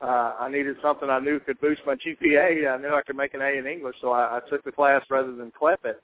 Uh, 0.00 0.34
I 0.40 0.48
needed 0.48 0.76
something 0.80 1.10
I 1.10 1.18
knew 1.18 1.40
could 1.40 1.60
boost 1.60 1.82
my 1.84 1.96
GPA. 1.96 2.72
I 2.72 2.80
knew 2.80 2.94
I 2.94 3.02
could 3.02 3.16
make 3.16 3.34
an 3.34 3.42
A 3.42 3.58
in 3.58 3.66
English, 3.66 3.96
so 4.00 4.12
I, 4.12 4.38
I 4.38 4.40
took 4.48 4.64
the 4.64 4.72
class 4.72 5.02
rather 5.10 5.34
than 5.34 5.50
CLEP 5.50 5.84
it. 5.84 6.02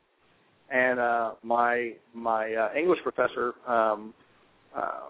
And 0.70 0.98
uh, 0.98 1.32
my 1.42 1.94
my 2.12 2.52
uh, 2.52 2.70
English 2.76 3.00
professor 3.02 3.54
um, 3.66 4.12
uh, 4.76 5.00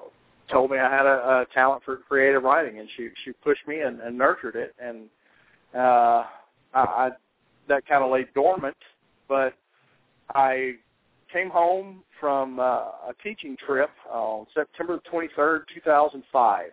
told 0.51 0.71
me 0.71 0.79
I 0.79 0.91
had 0.91 1.07
a, 1.07 1.41
a 1.43 1.47
talent 1.53 1.83
for 1.85 1.97
creative 1.97 2.43
writing, 2.43 2.79
and 2.79 2.89
she 2.97 3.09
she 3.25 3.33
pushed 3.33 3.67
me 3.67 3.81
and, 3.81 4.01
and 4.01 4.17
nurtured 4.17 4.55
it. 4.55 4.75
And 4.81 5.09
uh, 5.75 6.25
I, 6.75 6.75
I 6.75 7.11
that 7.69 7.87
kind 7.87 8.05
of 8.05 8.11
lay 8.11 8.27
dormant, 8.35 8.77
but 9.29 9.55
I 10.35 10.75
came 11.33 11.51
home 11.51 12.03
from 12.21 12.61
uh, 12.61 12.63
a 12.63 13.15
teaching 13.23 13.57
trip 13.67 13.91
on 14.11 14.47
September 14.55 15.01
23rd, 15.13 15.63
2005, 15.75 16.67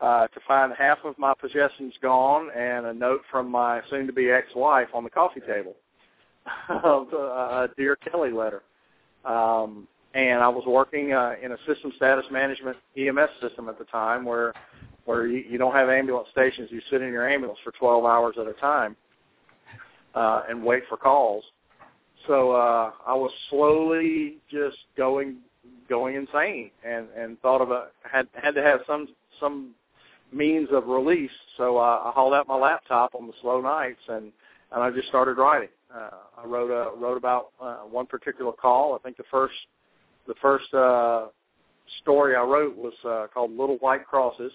uh, 0.00 0.26
to 0.28 0.40
find 0.46 0.72
half 0.76 0.98
of 1.04 1.18
my 1.18 1.34
possessions 1.38 1.94
gone 2.00 2.48
and 2.56 2.86
a 2.86 2.94
note 2.94 3.20
from 3.30 3.50
my 3.50 3.80
soon-to-be 3.90 4.30
ex-wife 4.30 4.88
on 4.94 5.04
the 5.04 5.10
coffee 5.10 5.40
table, 5.40 5.76
a 6.70 7.68
dear 7.76 7.96
Kelly 7.96 8.30
letter. 8.30 8.62
Um, 9.24 9.86
and 10.14 10.42
I 10.42 10.48
was 10.48 10.64
working 10.66 11.12
uh, 11.12 11.34
in 11.40 11.52
a 11.52 11.56
system 11.66 11.92
status 11.96 12.24
management 12.32 12.76
EMS 12.96 13.30
system 13.40 13.68
at 13.68 13.78
the 13.78 13.84
time, 13.84 14.24
where 14.24 14.54
where 15.10 15.26
you, 15.26 15.44
you 15.48 15.58
don't 15.58 15.74
have 15.74 15.88
ambulance 15.88 16.28
stations. 16.30 16.68
You 16.70 16.80
sit 16.88 17.02
in 17.02 17.12
your 17.12 17.28
ambulance 17.28 17.58
for 17.64 17.72
12 17.72 18.04
hours 18.04 18.36
at 18.40 18.46
a 18.46 18.52
time 18.54 18.94
uh, 20.14 20.42
and 20.48 20.64
wait 20.64 20.84
for 20.88 20.96
calls. 20.96 21.44
So 22.28 22.52
uh, 22.52 22.92
I 23.06 23.14
was 23.14 23.32
slowly 23.48 24.36
just 24.50 24.76
going 24.96 25.38
going 25.88 26.14
insane, 26.14 26.70
and 26.86 27.06
and 27.16 27.40
thought 27.40 27.60
of 27.60 27.70
a 27.70 27.88
had 28.02 28.28
had 28.40 28.54
to 28.54 28.62
have 28.62 28.80
some 28.86 29.08
some 29.40 29.70
means 30.32 30.68
of 30.70 30.86
release. 30.86 31.30
So 31.56 31.78
uh, 31.78 32.02
I 32.04 32.12
hauled 32.14 32.34
out 32.34 32.46
my 32.46 32.56
laptop 32.56 33.14
on 33.14 33.26
the 33.26 33.32
slow 33.40 33.60
nights, 33.60 34.00
and 34.08 34.32
and 34.72 34.82
I 34.82 34.90
just 34.90 35.08
started 35.08 35.38
writing. 35.38 35.70
Uh, 35.92 36.10
I 36.38 36.46
wrote 36.46 36.70
a 36.70 36.96
wrote 36.96 37.16
about 37.16 37.48
uh, 37.60 37.78
one 37.78 38.06
particular 38.06 38.52
call. 38.52 38.94
I 38.94 38.98
think 38.98 39.16
the 39.16 39.24
first 39.30 39.54
the 40.28 40.34
first 40.42 40.72
uh, 40.74 41.28
story 42.02 42.36
I 42.36 42.42
wrote 42.42 42.76
was 42.76 42.92
uh, 43.04 43.26
called 43.32 43.50
Little 43.56 43.78
White 43.78 44.06
Crosses. 44.06 44.52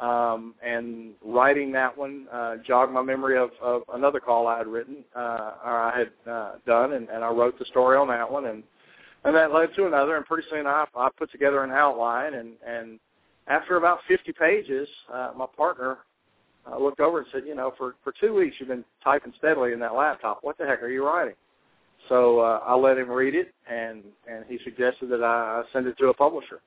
Um, 0.00 0.54
and 0.64 1.10
writing 1.22 1.72
that 1.72 1.96
one 1.96 2.26
uh, 2.32 2.56
jogged 2.66 2.90
my 2.90 3.02
memory 3.02 3.36
of, 3.36 3.50
of 3.60 3.82
another 3.92 4.18
call 4.18 4.46
I 4.46 4.56
had 4.56 4.66
written 4.66 5.04
uh, 5.14 5.52
or 5.62 5.78
I 5.78 5.98
had 5.98 6.30
uh, 6.30 6.52
done, 6.66 6.94
and, 6.94 7.08
and 7.10 7.22
I 7.22 7.28
wrote 7.28 7.58
the 7.58 7.66
story 7.66 7.98
on 7.98 8.08
that 8.08 8.30
one, 8.30 8.46
and 8.46 8.62
and 9.24 9.36
that 9.36 9.52
led 9.52 9.74
to 9.76 9.86
another. 9.86 10.16
And 10.16 10.24
pretty 10.24 10.48
soon 10.48 10.66
I, 10.66 10.86
I 10.96 11.08
put 11.18 11.30
together 11.30 11.62
an 11.64 11.70
outline, 11.70 12.32
and 12.32 12.52
and 12.66 12.98
after 13.46 13.76
about 13.76 13.98
50 14.08 14.32
pages, 14.32 14.88
uh, 15.12 15.32
my 15.36 15.46
partner 15.54 15.98
uh, 16.70 16.78
looked 16.78 17.00
over 17.00 17.18
and 17.18 17.26
said, 17.30 17.42
you 17.46 17.54
know, 17.54 17.74
for 17.76 17.94
for 18.02 18.14
two 18.18 18.32
weeks 18.32 18.56
you've 18.58 18.70
been 18.70 18.84
typing 19.04 19.34
steadily 19.36 19.72
in 19.72 19.80
that 19.80 19.94
laptop. 19.94 20.38
What 20.40 20.56
the 20.56 20.66
heck 20.66 20.82
are 20.82 20.88
you 20.88 21.04
writing? 21.04 21.34
So 22.08 22.40
uh, 22.40 22.60
I 22.66 22.74
let 22.74 22.96
him 22.96 23.10
read 23.10 23.34
it, 23.34 23.52
and 23.70 24.02
and 24.26 24.46
he 24.48 24.58
suggested 24.64 25.10
that 25.10 25.22
I 25.22 25.62
send 25.74 25.86
it 25.86 25.98
to 25.98 26.08
a 26.08 26.14
publisher. 26.14 26.62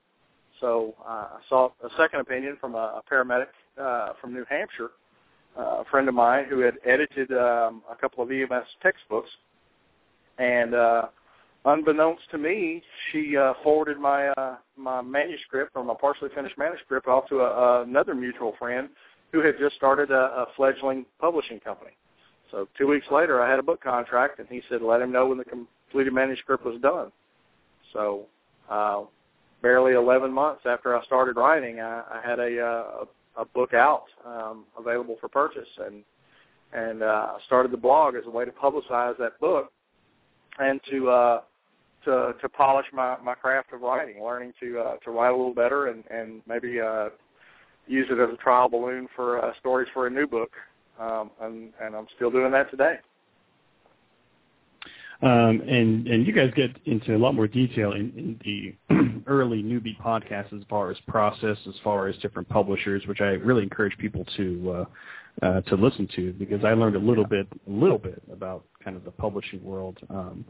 So 0.63 0.95
uh, 1.05 1.27
I 1.35 1.39
sought 1.49 1.73
a 1.83 1.89
second 1.97 2.21
opinion 2.21 2.55
from 2.57 2.73
a, 2.73 2.77
a 2.77 3.01
paramedic 3.11 3.47
uh, 3.77 4.13
from 4.21 4.33
New 4.33 4.45
Hampshire, 4.49 4.91
uh, 5.59 5.81
a 5.81 5.85
friend 5.91 6.07
of 6.07 6.15
mine 6.15 6.45
who 6.49 6.59
had 6.59 6.75
edited 6.85 7.33
um, 7.33 7.83
a 7.91 7.97
couple 7.99 8.23
of 8.23 8.31
EMS 8.31 8.65
textbooks. 8.81 9.29
And 10.37 10.73
uh, 10.73 11.07
unbeknownst 11.65 12.23
to 12.31 12.37
me, 12.37 12.81
she 13.11 13.35
uh, 13.35 13.55
forwarded 13.61 13.99
my 13.99 14.27
uh, 14.29 14.55
my 14.77 15.01
manuscript 15.01 15.73
or 15.75 15.83
my 15.83 15.95
partially 15.99 16.29
finished 16.33 16.57
manuscript 16.57 17.09
off 17.09 17.27
to 17.27 17.41
a, 17.41 17.83
another 17.83 18.15
mutual 18.15 18.55
friend 18.57 18.87
who 19.33 19.45
had 19.45 19.55
just 19.59 19.75
started 19.75 20.11
a, 20.11 20.13
a 20.13 20.45
fledgling 20.55 21.05
publishing 21.19 21.59
company. 21.59 21.91
So 22.51 22.69
two 22.77 22.87
weeks 22.87 23.07
later, 23.11 23.41
I 23.41 23.49
had 23.49 23.59
a 23.59 23.63
book 23.63 23.83
contract, 23.83 24.39
and 24.39 24.47
he 24.47 24.61
said 24.69 24.81
let 24.81 25.01
him 25.01 25.11
know 25.11 25.27
when 25.27 25.39
the 25.39 25.43
completed 25.43 26.13
manuscript 26.13 26.63
was 26.63 26.79
done. 26.79 27.11
So 27.91 28.27
uh, 28.69 29.03
barely 29.63 29.93
11 29.93 30.31
months 30.31 30.61
after 30.67 30.95
I 30.95 31.03
started 31.05 31.37
writing, 31.37 31.79
I, 31.79 32.03
I 32.11 32.21
had 32.23 32.39
a, 32.39 32.61
uh, 32.61 33.05
a 33.37 33.45
book 33.45 33.73
out 33.73 34.03
um, 34.23 34.65
available 34.77 35.15
for 35.19 35.27
purchase, 35.27 35.69
and 35.83 36.03
and 36.75 37.03
uh, 37.03 37.33
started 37.45 37.71
the 37.71 37.77
blog 37.77 38.15
as 38.15 38.23
a 38.25 38.29
way 38.29 38.45
to 38.45 38.51
publicize 38.51 39.15
that 39.19 39.39
book 39.39 39.71
and 40.59 40.79
to 40.89 41.09
uh, 41.09 41.41
to 42.05 42.33
to 42.41 42.49
polish 42.49 42.85
my, 42.93 43.15
my 43.23 43.33
craft 43.33 43.73
of 43.73 43.81
writing, 43.81 44.23
learning 44.23 44.53
to 44.59 44.79
uh, 44.79 44.95
to 44.97 45.11
write 45.11 45.29
a 45.29 45.35
little 45.35 45.53
better, 45.53 45.87
and 45.87 46.03
and 46.11 46.41
maybe 46.47 46.79
uh, 46.79 47.09
use 47.87 48.07
it 48.09 48.19
as 48.19 48.33
a 48.33 48.37
trial 48.37 48.69
balloon 48.69 49.07
for 49.15 49.43
uh, 49.43 49.53
stories 49.59 49.87
for 49.93 50.07
a 50.07 50.09
new 50.09 50.27
book, 50.27 50.51
um, 50.99 51.31
and 51.41 51.71
and 51.81 51.95
I'm 51.95 52.07
still 52.15 52.31
doing 52.31 52.51
that 52.51 52.69
today. 52.69 52.95
Um, 55.21 55.61
and 55.67 56.07
and 56.07 56.27
you 56.27 56.33
guys 56.33 56.51
get 56.55 56.71
into 56.85 57.15
a 57.15 57.19
lot 57.19 57.33
more 57.33 57.47
detail 57.47 57.93
in, 57.93 58.11
in 58.17 58.39
the 58.43 59.02
early 59.27 59.63
newbie 59.63 59.97
podcast 59.99 60.53
as 60.53 60.63
far 60.69 60.91
as 60.91 60.97
process, 61.07 61.57
as 61.67 61.75
far 61.83 62.07
as 62.07 62.15
different 62.17 62.47
publishers, 62.49 63.05
which 63.07 63.21
I 63.21 63.31
really 63.31 63.63
encourage 63.63 63.97
people 63.97 64.25
to 64.37 64.71
uh, 65.41 65.45
uh, 65.45 65.61
to 65.61 65.75
listen 65.75 66.07
to 66.15 66.33
because 66.33 66.63
I 66.63 66.73
learned 66.73 66.95
a 66.95 66.99
little 66.99 67.25
bit 67.25 67.47
a 67.67 67.71
little 67.71 67.97
bit 67.97 68.21
about 68.31 68.63
kind 68.83 68.95
of 68.95 69.03
the 69.03 69.11
publishing 69.11 69.63
world, 69.63 69.97
um, 70.09 70.45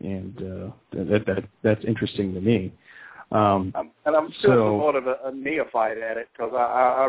and 0.00 0.36
uh, 0.38 0.70
that 0.92 1.24
that 1.26 1.44
that's 1.62 1.84
interesting 1.84 2.34
to 2.34 2.40
me. 2.40 2.72
Um, 3.32 3.72
and 4.04 4.16
I'm 4.16 4.32
still 4.38 4.50
so, 4.50 4.64
somewhat 4.70 4.94
of 4.96 5.06
a, 5.06 5.16
a 5.24 5.32
neophyte 5.32 5.98
at 5.98 6.16
it 6.16 6.28
because 6.32 6.52
I, 6.54 7.08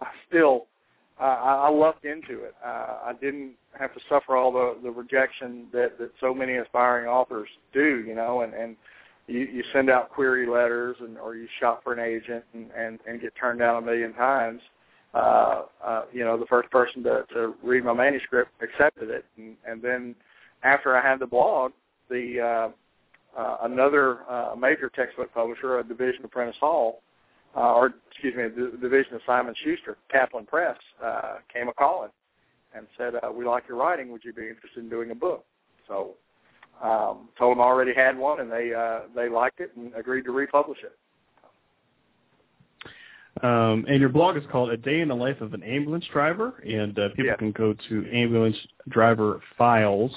I 0.00 0.08
still 0.28 0.66
I, 1.18 1.26
I 1.66 1.70
lucked 1.70 2.04
into 2.04 2.44
it. 2.44 2.54
Uh, 2.64 2.98
I 3.06 3.12
didn't 3.20 3.52
have 3.78 3.92
to 3.94 4.00
suffer 4.08 4.36
all 4.36 4.52
the 4.52 4.76
the 4.82 4.90
rejection 4.90 5.66
that 5.72 5.98
that 5.98 6.10
so 6.20 6.34
many 6.34 6.56
aspiring 6.56 7.08
authors 7.08 7.48
do, 7.72 8.04
you 8.06 8.14
know, 8.14 8.42
and 8.42 8.54
and 8.54 8.76
you, 9.26 9.40
you 9.40 9.64
send 9.72 9.90
out 9.90 10.10
query 10.10 10.46
letters 10.46 10.96
and 11.00 11.18
or 11.18 11.34
you 11.36 11.48
shop 11.60 11.82
for 11.82 11.92
an 11.92 11.98
agent 11.98 12.44
and, 12.54 12.70
and, 12.76 12.98
and 13.06 13.20
get 13.20 13.34
turned 13.38 13.58
down 13.58 13.82
a 13.82 13.86
million 13.86 14.12
times. 14.14 14.60
Uh, 15.14 15.62
uh, 15.84 16.02
you 16.12 16.24
know, 16.24 16.38
the 16.38 16.46
first 16.46 16.70
person 16.70 17.02
to, 17.02 17.24
to 17.32 17.54
read 17.62 17.84
my 17.84 17.92
manuscript 17.92 18.50
accepted 18.62 19.08
it, 19.08 19.24
and, 19.38 19.56
and 19.66 19.80
then 19.80 20.14
after 20.62 20.94
I 20.94 21.00
had 21.00 21.20
the 21.20 21.26
blog, 21.26 21.72
the 22.10 22.40
uh, 22.40 23.40
uh, 23.40 23.56
another 23.62 24.20
uh, 24.30 24.54
major 24.56 24.90
textbook 24.94 25.32
publisher, 25.32 25.78
a 25.78 25.84
division 25.84 26.24
of 26.24 26.30
Prentice 26.30 26.56
Hall, 26.60 27.02
uh, 27.56 27.72
or 27.72 27.94
excuse 28.10 28.34
me, 28.34 28.44
the 28.44 28.76
division 28.78 29.14
of 29.14 29.20
Simon 29.26 29.54
Schuster, 29.64 29.96
Kaplan 30.10 30.44
Press, 30.44 30.76
uh, 31.02 31.36
came 31.52 31.68
a 31.68 31.72
calling 31.72 32.10
and 32.74 32.86
said, 32.98 33.14
uh, 33.14 33.32
"We 33.32 33.46
like 33.46 33.64
your 33.68 33.78
writing. 33.78 34.10
Would 34.12 34.24
you 34.24 34.34
be 34.34 34.48
interested 34.48 34.82
in 34.82 34.90
doing 34.90 35.10
a 35.10 35.14
book?" 35.14 35.44
So 35.88 36.14
um, 36.82 37.28
told 37.38 37.52
them 37.56 37.60
I 37.60 37.64
already 37.64 37.94
had 37.94 38.18
one, 38.18 38.40
and 38.40 38.50
they 38.50 38.74
uh, 38.74 39.00
they 39.14 39.28
liked 39.28 39.60
it 39.60 39.70
and 39.76 39.94
agreed 39.94 40.24
to 40.24 40.32
republish 40.32 40.78
it. 40.82 40.96
Um, 43.42 43.84
and 43.88 44.00
your 44.00 44.08
blog 44.08 44.36
is 44.36 44.42
called 44.50 44.70
"A 44.70 44.76
Day 44.76 45.00
in 45.00 45.08
the 45.08 45.14
Life 45.16 45.40
of 45.40 45.54
an 45.54 45.62
Ambulance 45.62 46.06
Driver," 46.12 46.62
and 46.66 46.98
uh, 46.98 47.08
people 47.10 47.26
Yeah. 47.26 47.36
can 47.36 47.52
go 47.52 47.72
to 47.88 48.02
ambulancedriverfiles.com. 48.02 50.10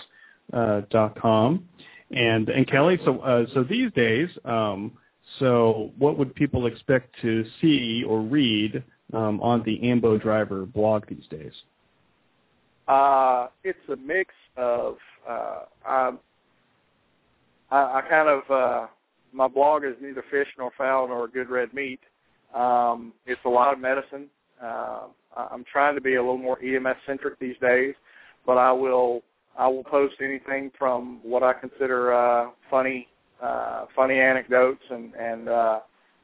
Uh, 0.52 0.82
dot 0.90 1.16
com. 1.16 1.64
and 2.10 2.50
and 2.50 2.66
Kelly, 2.66 2.98
so 3.06 3.20
uh, 3.20 3.46
so 3.54 3.64
these 3.64 3.92
days, 3.92 4.28
um, 4.46 4.92
so 5.38 5.92
what 6.00 6.18
would 6.18 6.34
people 6.34 6.66
expect 6.66 7.16
to 7.22 7.46
see 7.62 8.04
or 8.04 8.22
read 8.22 8.84
um, 9.14 9.40
on 9.42 9.62
the 9.62 9.88
Ambo 9.88 10.18
Driver 10.18 10.66
blog 10.66 11.06
these 11.08 11.28
days? 11.30 11.54
Uh, 12.88 13.50
it's 13.64 13.78
a 13.90 13.96
mix 13.96 14.34
of 14.58 14.98
uh, 15.30 15.66
I, 17.72 17.78
I 17.78 18.02
kind 18.10 18.30
of 18.30 18.52
uh, 18.52 18.88
my 19.32 19.48
blog 19.48 19.84
is 19.84 19.96
neither 20.02 20.24
fish 20.32 20.48
nor 20.58 20.72
fowl 20.78 21.08
nor 21.08 21.28
good 21.28 21.50
red 21.50 21.74
meat. 21.74 22.00
Um, 22.54 23.14
it's 23.26 23.42
a 23.46 23.50
lot 23.50 23.74
of 23.74 23.80
medicine. 23.80 24.28
Uh, 24.62 25.08
I'm 25.36 25.64
trying 25.72 25.96
to 25.96 26.02
be 26.02 26.16
a 26.16 26.22
little 26.22 26.38
more 26.38 26.60
EMS 26.64 26.98
centric 27.06 27.40
these 27.40 27.56
days, 27.62 27.94
but 28.46 28.58
I 28.58 28.72
will 28.72 29.22
I 29.58 29.68
will 29.68 29.84
post 29.84 30.16
anything 30.22 30.72
from 30.78 31.20
what 31.24 31.44
I 31.44 31.54
consider 31.54 32.14
uh, 32.14 32.50
funny 32.70 33.08
uh, 33.42 33.86
funny 33.96 34.20
anecdotes 34.20 34.84
and 34.90 35.14
and 35.16 35.50
uh, 35.50 35.80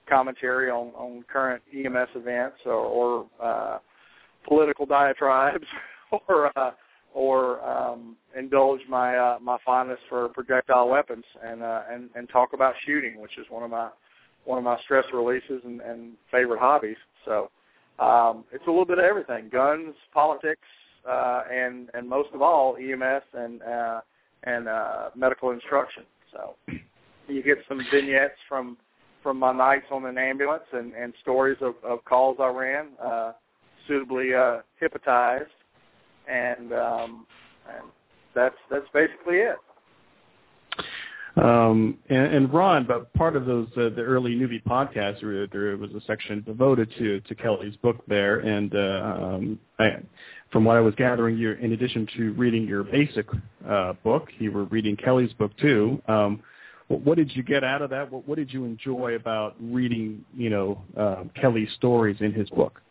commentary 0.09 0.69
on 0.69 0.87
on 0.95 1.23
current 1.31 1.61
EMS 1.73 2.09
events 2.15 2.57
or, 2.65 2.73
or 2.73 3.25
uh, 3.41 3.77
political 4.47 4.85
diatribes 4.85 5.65
or 6.27 6.51
uh, 6.57 6.71
or 7.15 7.63
um, 7.65 8.17
indulge 8.37 8.81
my 8.89 9.15
uh, 9.15 9.37
my 9.41 9.57
fondness 9.65 9.99
for 10.09 10.27
projectile 10.29 10.89
weapons 10.89 11.23
and 11.43 11.63
uh, 11.63 11.81
and 11.89 12.09
and 12.13 12.29
talk 12.29 12.51
about 12.53 12.75
shooting, 12.85 13.19
which 13.19 13.37
is 13.39 13.45
one 13.49 13.63
of 13.63 13.71
my 13.71 13.89
one 14.43 14.57
of 14.57 14.63
my 14.65 14.77
stress 14.83 15.05
releases 15.13 15.61
and, 15.63 15.79
and 15.81 16.13
favorite 16.29 16.59
hobbies. 16.59 16.97
So 17.23 17.49
um, 17.99 18.43
it's 18.51 18.65
a 18.67 18.69
little 18.69 18.85
bit 18.85 18.99
of 18.99 19.05
everything: 19.05 19.49
guns, 19.49 19.95
politics, 20.13 20.67
uh, 21.09 21.43
and 21.49 21.89
and 21.93 22.07
most 22.07 22.29
of 22.33 22.41
all 22.41 22.75
EMS 22.75 23.23
and 23.33 23.63
uh, 23.63 24.01
and 24.43 24.67
uh, 24.67 25.09
medical 25.15 25.51
instruction. 25.51 26.03
So 26.33 26.55
you 27.29 27.41
get 27.41 27.59
some 27.69 27.79
vignettes 27.91 28.35
from 28.49 28.75
from 29.23 29.39
my 29.39 29.53
nights 29.53 29.85
on 29.89 30.05
an 30.05 30.17
ambulance 30.17 30.65
and, 30.73 30.93
and 30.93 31.13
stories 31.21 31.57
of, 31.61 31.73
of 31.83 32.03
calls 32.05 32.37
I 32.39 32.49
ran, 32.49 32.89
uh, 33.03 33.31
suitably 33.87 34.35
uh, 34.35 34.57
hypnotized, 34.79 35.49
and 36.29 36.73
um, 36.73 37.25
and 37.67 37.85
that's 38.33 38.55
that's 38.69 38.87
basically 38.93 39.37
it. 39.37 39.57
Um, 41.37 41.97
and, 42.09 42.33
and 42.33 42.53
Ron, 42.53 42.85
but 42.85 43.11
part 43.13 43.35
of 43.35 43.45
those 43.45 43.67
uh, 43.75 43.89
the 43.89 44.01
early 44.01 44.35
newbie 44.35 44.63
podcasts, 44.63 45.19
there, 45.21 45.47
there 45.47 45.77
was 45.77 45.91
a 45.91 46.01
section 46.07 46.41
devoted 46.43 46.89
to 46.97 47.19
to 47.21 47.35
Kelly's 47.35 47.75
book 47.77 47.97
there, 48.07 48.39
and 48.39 48.73
uh, 48.73 49.17
um, 49.21 49.59
I, 49.77 49.97
from 50.51 50.63
what 50.63 50.77
I 50.77 50.79
was 50.79 50.95
gathering, 50.95 51.37
you 51.37 51.51
in 51.51 51.73
addition 51.73 52.07
to 52.15 52.31
reading 52.33 52.65
your 52.65 52.83
basic 52.83 53.27
uh, 53.67 53.93
book, 54.03 54.29
you 54.39 54.51
were 54.51 54.63
reading 54.65 54.95
Kelly's 54.95 55.33
book 55.33 55.51
too. 55.57 56.01
Um, 56.07 56.41
what, 56.87 57.01
what 57.01 57.17
did 57.17 57.35
you 57.35 57.43
get 57.43 57.63
out 57.63 57.81
of 57.81 57.89
that? 57.89 58.11
What, 58.11 58.27
what 58.27 58.37
did 58.37 58.53
you 58.53 58.63
enjoy 58.63 59.15
about 59.15 59.55
reading, 59.59 60.23
you 60.35 60.49
know, 60.49 60.81
uh, 60.97 61.23
Kelly's 61.39 61.69
stories 61.75 62.17
in 62.21 62.31
his 62.31 62.49
book? 62.51 62.81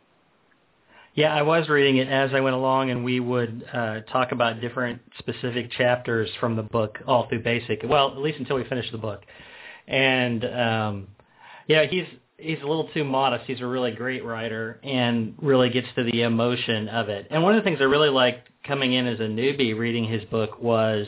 Yeah, 1.14 1.32
I 1.32 1.42
was 1.42 1.68
reading 1.68 1.98
it 1.98 2.08
as 2.08 2.30
I 2.34 2.40
went 2.40 2.56
along, 2.56 2.90
and 2.90 3.04
we 3.04 3.20
would 3.20 3.64
uh, 3.72 4.00
talk 4.12 4.32
about 4.32 4.60
different 4.60 5.00
specific 5.18 5.70
chapters 5.70 6.28
from 6.40 6.56
the 6.56 6.64
book 6.64 6.98
all 7.06 7.28
through 7.28 7.42
basic. 7.44 7.82
Well, 7.84 8.10
at 8.10 8.18
least 8.18 8.40
until 8.40 8.56
we 8.56 8.64
finished 8.64 8.90
the 8.90 8.98
book. 8.98 9.22
And 9.86 10.44
um, 10.44 11.08
yeah, 11.68 11.84
he's 11.84 12.06
he's 12.36 12.58
a 12.62 12.66
little 12.66 12.88
too 12.92 13.04
modest. 13.04 13.44
He's 13.46 13.60
a 13.60 13.66
really 13.66 13.92
great 13.92 14.24
writer 14.24 14.80
and 14.82 15.34
really 15.40 15.70
gets 15.70 15.86
to 15.94 16.02
the 16.02 16.22
emotion 16.22 16.88
of 16.88 17.08
it. 17.08 17.28
And 17.30 17.44
one 17.44 17.54
of 17.54 17.62
the 17.62 17.68
things 17.68 17.80
I 17.80 17.84
really 17.84 18.10
liked 18.10 18.48
coming 18.66 18.92
in 18.94 19.06
as 19.06 19.20
a 19.20 19.24
newbie 19.24 19.78
reading 19.78 20.04
his 20.04 20.24
book 20.24 20.60
was 20.60 21.06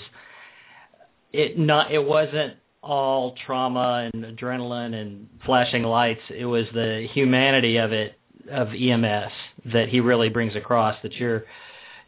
it 1.33 1.59
not 1.59 1.91
it 1.91 2.05
wasn't 2.05 2.55
all 2.81 3.35
trauma 3.45 4.09
and 4.13 4.25
adrenaline 4.25 4.95
and 4.95 5.29
flashing 5.45 5.83
lights. 5.83 6.21
It 6.31 6.45
was 6.45 6.67
the 6.73 7.09
humanity 7.13 7.79
of 7.79 7.91
it 7.91 8.17
of 8.51 8.69
EMS 8.69 9.33
that 9.73 9.89
he 9.89 10.01
really 10.01 10.29
brings 10.29 10.55
across 10.57 10.97
that 11.03 11.15
you're 11.15 11.45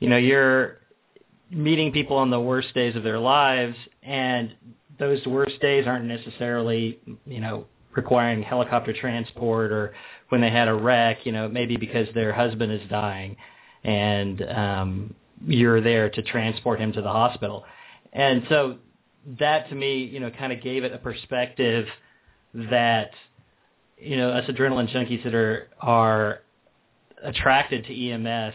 you 0.00 0.08
know 0.08 0.16
you're 0.16 0.78
meeting 1.50 1.92
people 1.92 2.16
on 2.16 2.30
the 2.30 2.40
worst 2.40 2.72
days 2.74 2.94
of 2.96 3.02
their 3.02 3.18
lives 3.18 3.76
and 4.02 4.54
those 4.98 5.24
worst 5.26 5.60
days 5.60 5.86
aren't 5.86 6.04
necessarily 6.04 6.98
you 7.26 7.40
know 7.40 7.66
requiring 7.94 8.42
helicopter 8.42 8.92
transport 8.92 9.72
or 9.72 9.94
when 10.28 10.40
they 10.40 10.50
had 10.50 10.68
a 10.68 10.74
wreck 10.74 11.24
you 11.24 11.32
know 11.32 11.48
maybe 11.48 11.76
because 11.76 12.06
their 12.14 12.32
husband 12.32 12.72
is 12.72 12.82
dying 12.88 13.36
and 13.84 14.42
um 14.42 15.14
you're 15.46 15.80
there 15.80 16.10
to 16.10 16.22
transport 16.22 16.80
him 16.80 16.92
to 16.92 17.02
the 17.02 17.08
hospital. 17.08 17.64
And 18.12 18.42
so 18.48 18.78
that 19.38 19.68
to 19.68 19.74
me 19.74 20.04
you 20.04 20.20
know 20.20 20.30
kind 20.30 20.52
of 20.52 20.62
gave 20.62 20.84
it 20.84 20.92
a 20.92 20.98
perspective 20.98 21.86
that 22.54 23.10
you 24.00 24.16
know, 24.16 24.30
us 24.30 24.48
adrenaline 24.48 24.92
junkies 24.92 25.22
that 25.24 25.34
are 25.34 25.68
are 25.80 26.40
attracted 27.22 27.84
to 27.84 28.10
EMS 28.10 28.54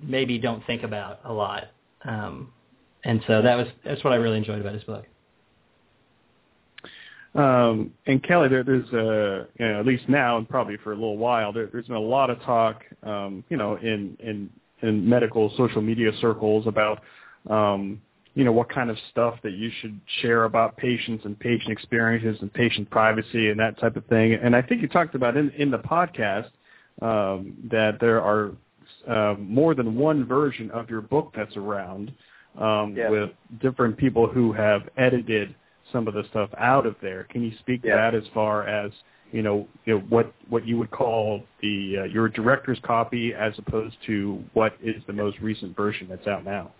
maybe 0.00 0.38
don't 0.38 0.64
think 0.66 0.82
about 0.82 1.20
a 1.24 1.32
lot. 1.32 1.64
Um, 2.04 2.52
and 3.04 3.22
so 3.26 3.42
that 3.42 3.56
was 3.56 3.66
that's 3.84 4.02
what 4.04 4.12
I 4.12 4.16
really 4.16 4.38
enjoyed 4.38 4.60
about 4.60 4.74
his 4.74 4.84
book. 4.84 5.06
Um, 7.34 7.92
and 8.06 8.22
Kelly, 8.22 8.48
there, 8.48 8.62
there's 8.62 8.88
a, 8.92 9.46
you 9.58 9.66
know, 9.66 9.80
at 9.80 9.86
least 9.86 10.06
now 10.08 10.36
and 10.36 10.46
probably 10.46 10.76
for 10.84 10.92
a 10.92 10.94
little 10.94 11.16
while, 11.16 11.52
there, 11.52 11.66
there's 11.72 11.86
been 11.86 11.96
a 11.96 12.00
lot 12.00 12.28
of 12.28 12.38
talk, 12.42 12.82
um, 13.02 13.42
you 13.48 13.56
know, 13.56 13.76
in, 13.76 14.18
in, 14.20 14.50
in 14.82 15.08
medical 15.08 15.50
social 15.56 15.80
media 15.80 16.10
circles 16.20 16.66
about, 16.66 17.00
um, 17.48 18.02
you 18.34 18.44
know, 18.44 18.52
what 18.52 18.68
kind 18.68 18.90
of 18.90 18.96
stuff 19.10 19.34
that 19.42 19.52
you 19.52 19.70
should 19.80 20.00
share 20.20 20.44
about 20.44 20.76
patients 20.76 21.24
and 21.24 21.38
patient 21.38 21.70
experiences 21.70 22.40
and 22.40 22.52
patient 22.52 22.88
privacy 22.90 23.50
and 23.50 23.60
that 23.60 23.78
type 23.78 23.96
of 23.96 24.06
thing. 24.06 24.34
And 24.34 24.56
I 24.56 24.62
think 24.62 24.80
you 24.80 24.88
talked 24.88 25.14
about 25.14 25.36
in, 25.36 25.50
in 25.50 25.70
the 25.70 25.78
podcast 25.78 26.48
um, 27.02 27.54
that 27.70 27.98
there 28.00 28.22
are 28.22 28.52
uh, 29.06 29.34
more 29.38 29.74
than 29.74 29.96
one 29.96 30.24
version 30.24 30.70
of 30.70 30.88
your 30.88 31.00
book 31.02 31.32
that's 31.36 31.56
around 31.56 32.12
um, 32.58 32.94
Yes. 32.96 33.10
with 33.10 33.30
different 33.60 33.96
people 33.96 34.26
who 34.26 34.52
have 34.52 34.82
edited 34.96 35.54
some 35.92 36.08
of 36.08 36.14
the 36.14 36.24
stuff 36.30 36.50
out 36.58 36.86
of 36.86 36.96
there. 37.02 37.24
Can 37.24 37.42
you 37.42 37.52
speak 37.60 37.82
to 37.82 37.88
that 37.88 38.14
as 38.14 38.24
far 38.32 38.66
as 38.66 38.92
you 39.30 39.42
know, 39.42 39.66
you 39.86 39.94
know 39.94 40.00
what 40.10 40.32
what 40.50 40.66
you 40.66 40.76
would 40.78 40.90
call 40.90 41.42
the 41.62 42.00
uh, 42.00 42.04
your 42.04 42.28
director's 42.28 42.78
copy 42.82 43.32
as 43.34 43.54
opposed 43.58 43.96
to 44.06 44.42
what 44.52 44.74
is 44.82 45.02
the 45.06 45.12
most 45.12 45.38
recent 45.40 45.74
version 45.74 46.06
that's 46.08 46.26
out 46.26 46.44
now? 46.44 46.70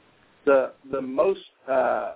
The 0.45 0.73
the 0.91 1.01
most 1.01 1.41
uh, 1.71 2.15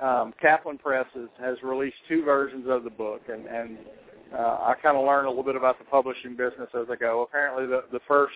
um, 0.00 0.34
Kaplan 0.40 0.78
Press 0.78 1.06
has, 1.14 1.28
has 1.40 1.56
released 1.62 1.96
two 2.08 2.24
versions 2.24 2.66
of 2.68 2.84
the 2.84 2.90
book, 2.90 3.22
and 3.28 3.46
and 3.46 3.78
uh, 4.34 4.58
I 4.60 4.74
kind 4.82 4.96
of 4.96 5.06
learned 5.06 5.26
a 5.26 5.30
little 5.30 5.44
bit 5.44 5.56
about 5.56 5.78
the 5.78 5.84
publishing 5.84 6.36
business 6.36 6.68
as 6.74 6.86
I 6.90 6.96
go. 6.96 7.22
Apparently, 7.22 7.66
the 7.66 7.84
the 7.92 8.00
first 8.06 8.34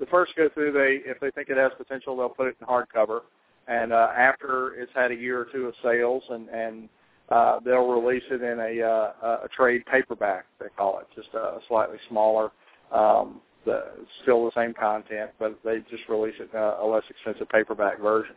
the 0.00 0.06
first 0.06 0.32
go 0.36 0.48
through, 0.54 0.72
they 0.72 1.08
if 1.08 1.20
they 1.20 1.30
think 1.30 1.48
it 1.48 1.56
has 1.56 1.72
potential, 1.76 2.16
they'll 2.16 2.28
put 2.28 2.48
it 2.48 2.56
in 2.60 2.66
hardcover, 2.66 3.20
and 3.68 3.92
uh, 3.92 4.08
after 4.16 4.74
it's 4.74 4.92
had 4.94 5.10
a 5.10 5.14
year 5.14 5.40
or 5.40 5.46
two 5.52 5.66
of 5.66 5.74
sales, 5.82 6.22
and 6.30 6.48
and 6.48 6.88
uh, 7.28 7.60
they'll 7.64 7.88
release 7.88 8.24
it 8.30 8.42
in 8.42 8.58
a 8.58 8.86
uh, 8.86 9.44
a 9.44 9.48
trade 9.56 9.84
paperback. 9.86 10.46
They 10.60 10.66
call 10.76 10.98
it 10.98 11.06
just 11.14 11.32
a 11.34 11.58
slightly 11.68 11.98
smaller. 12.08 12.50
Um, 12.92 13.40
the, 13.64 13.84
still 14.22 14.44
the 14.44 14.50
same 14.56 14.74
content, 14.74 15.30
but 15.38 15.58
they 15.64 15.78
just 15.90 16.02
release 16.08 16.34
it 16.40 16.50
in 16.52 16.58
a, 16.58 16.78
a 16.82 16.86
less 16.86 17.04
expensive 17.08 17.48
paperback 17.48 18.00
version. 18.00 18.34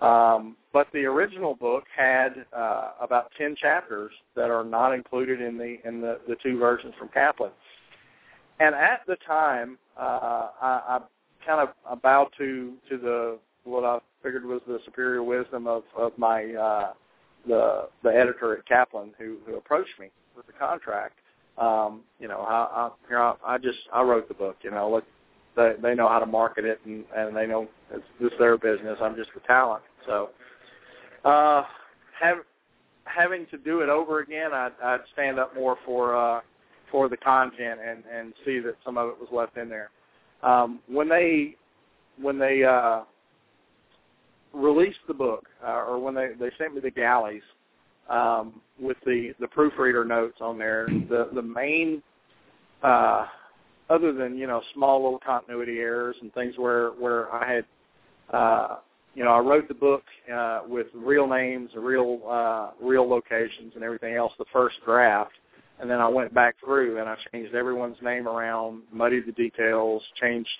Um, 0.00 0.56
but 0.72 0.88
the 0.92 1.04
original 1.04 1.54
book 1.54 1.84
had 1.96 2.46
uh, 2.56 2.92
about 3.00 3.30
ten 3.38 3.54
chapters 3.54 4.12
that 4.34 4.50
are 4.50 4.64
not 4.64 4.92
included 4.94 5.40
in 5.40 5.58
the 5.58 5.78
in 5.86 6.00
the, 6.00 6.18
the 6.26 6.36
two 6.42 6.58
versions 6.58 6.94
from 6.98 7.08
Kaplan. 7.08 7.50
And 8.58 8.74
at 8.74 9.00
the 9.06 9.16
time, 9.26 9.78
uh, 9.98 10.48
I, 10.60 10.82
I 10.88 11.00
kind 11.46 11.68
of 11.68 12.02
bowed 12.02 12.30
to 12.38 12.74
to 12.88 12.98
the 12.98 13.38
what 13.64 13.84
I 13.84 13.98
figured 14.22 14.44
was 14.44 14.60
the 14.66 14.80
superior 14.84 15.22
wisdom 15.22 15.66
of 15.66 15.84
of 15.96 16.16
my 16.16 16.52
uh, 16.54 16.92
the 17.46 17.88
the 18.02 18.10
editor 18.10 18.56
at 18.56 18.66
Kaplan 18.66 19.12
who 19.18 19.36
who 19.46 19.56
approached 19.56 19.98
me, 20.00 20.10
with 20.36 20.46
the 20.46 20.52
contract. 20.52 21.18
Um, 21.58 22.00
you 22.18 22.28
know, 22.28 22.40
I, 22.40 22.90
I, 23.10 23.14
I, 23.14 23.34
I 23.46 23.58
just 23.58 23.78
I 23.92 24.02
wrote 24.02 24.28
the 24.28 24.34
book. 24.34 24.56
You 24.62 24.70
know, 24.70 24.88
let 24.90 25.04
they 25.56 25.72
they 25.82 25.94
know 25.94 26.08
how 26.08 26.18
to 26.18 26.26
market 26.26 26.64
it 26.64 26.80
and 26.84 27.04
and 27.16 27.36
they 27.36 27.46
know 27.46 27.68
it's 27.92 28.04
is 28.20 28.32
their 28.38 28.56
business. 28.56 28.98
I'm 29.00 29.16
just 29.16 29.30
the 29.34 29.40
talent. 29.40 29.82
So, 30.06 30.30
uh, 31.24 31.64
have 32.20 32.38
having 33.04 33.46
to 33.50 33.58
do 33.58 33.80
it 33.80 33.88
over 33.88 34.20
again, 34.20 34.52
I'd, 34.52 34.72
I'd 34.82 35.00
stand 35.12 35.38
up 35.38 35.54
more 35.54 35.76
for 35.84 36.16
uh, 36.16 36.40
for 36.90 37.08
the 37.08 37.16
content 37.16 37.80
and 37.84 38.02
and 38.12 38.32
see 38.44 38.58
that 38.60 38.76
some 38.84 38.96
of 38.98 39.08
it 39.08 39.18
was 39.18 39.28
left 39.32 39.56
in 39.56 39.68
there. 39.68 39.90
Um, 40.42 40.80
when 40.88 41.08
they 41.08 41.56
when 42.20 42.38
they 42.38 42.64
uh, 42.64 43.02
released 44.52 45.00
the 45.08 45.14
book, 45.14 45.46
uh, 45.64 45.84
or 45.86 45.98
when 45.98 46.14
they 46.14 46.30
they 46.38 46.50
sent 46.58 46.74
me 46.74 46.80
the 46.80 46.90
galleys 46.90 47.42
um, 48.08 48.60
with 48.80 48.96
the 49.04 49.32
the 49.40 49.48
proofreader 49.48 50.04
notes 50.04 50.38
on 50.40 50.58
there, 50.58 50.86
the 50.86 51.30
the 51.34 51.42
main 51.42 52.02
uh, 52.82 53.26
other 53.92 54.12
than 54.12 54.36
you 54.36 54.46
know 54.46 54.62
small 54.74 55.02
little 55.02 55.18
continuity 55.18 55.78
errors 55.78 56.16
and 56.20 56.32
things 56.34 56.54
where 56.56 56.90
where 56.90 57.32
I 57.32 57.54
had 57.54 57.64
uh, 58.34 58.76
you 59.14 59.24
know 59.24 59.30
I 59.30 59.38
wrote 59.38 59.68
the 59.68 59.74
book 59.74 60.02
uh, 60.32 60.60
with 60.66 60.86
real 60.94 61.26
names, 61.26 61.70
real 61.76 62.20
uh, 62.28 62.70
real 62.84 63.08
locations, 63.08 63.72
and 63.74 63.84
everything 63.84 64.14
else. 64.14 64.32
The 64.38 64.44
first 64.52 64.76
draft, 64.84 65.32
and 65.80 65.90
then 65.90 66.00
I 66.00 66.08
went 66.08 66.32
back 66.32 66.56
through 66.64 66.98
and 66.98 67.08
I 67.08 67.16
changed 67.32 67.54
everyone's 67.54 67.98
name 68.02 68.26
around, 68.26 68.82
muddied 68.92 69.26
the 69.26 69.32
details, 69.32 70.02
changed 70.20 70.50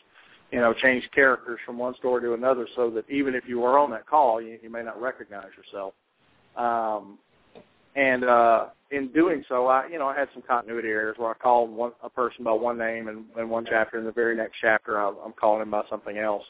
you 0.51 0.61
know 0.61 0.74
changed 0.74 1.11
characters 1.14 1.59
from 1.64 1.78
one 1.78 1.95
story 1.97 2.22
to 2.22 2.35
another, 2.35 2.68
so 2.76 2.91
that 2.91 3.09
even 3.09 3.35
if 3.35 3.45
you 3.47 3.61
were 3.61 3.78
on 3.78 3.91
that 3.93 4.07
call, 4.07 4.43
you, 4.43 4.59
you 4.62 4.70
may 4.70 4.83
not 4.83 5.01
recognize 5.01 5.51
yourself. 5.57 5.95
Um, 6.57 7.18
and 7.95 8.24
uh, 8.24 8.66
in 8.90 9.09
doing 9.09 9.45
so, 9.49 9.66
I 9.66 9.86
you 9.88 9.99
know 9.99 10.07
I 10.07 10.18
had 10.18 10.28
some 10.32 10.43
continuity 10.43 10.88
errors 10.88 11.16
where 11.18 11.30
I 11.30 11.34
called 11.34 11.70
one 11.70 11.93
a 12.03 12.11
person 12.11 12.45
by 12.45 12.53
one 12.53 12.78
name, 12.78 13.09
and 13.09 13.24
in 13.38 13.49
one 13.49 13.66
chapter, 13.68 13.99
in 13.99 14.05
the 14.05 14.12
very 14.12 14.36
next 14.36 14.57
chapter, 14.61 15.01
I, 15.01 15.12
I'm 15.24 15.32
calling 15.32 15.62
him 15.62 15.70
by 15.70 15.82
something 15.90 16.18
else. 16.18 16.45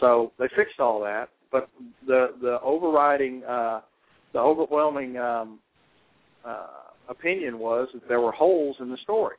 So 0.00 0.32
they 0.38 0.48
fixed 0.54 0.80
all 0.80 1.00
that, 1.02 1.28
but 1.50 1.68
the 2.06 2.34
the 2.40 2.60
overriding, 2.62 3.44
uh, 3.44 3.80
the 4.32 4.38
overwhelming 4.38 5.16
um, 5.18 5.58
uh, 6.44 6.66
opinion 7.08 7.58
was 7.58 7.88
that 7.94 8.08
there 8.08 8.20
were 8.20 8.32
holes 8.32 8.76
in 8.80 8.90
the 8.90 8.98
story. 8.98 9.36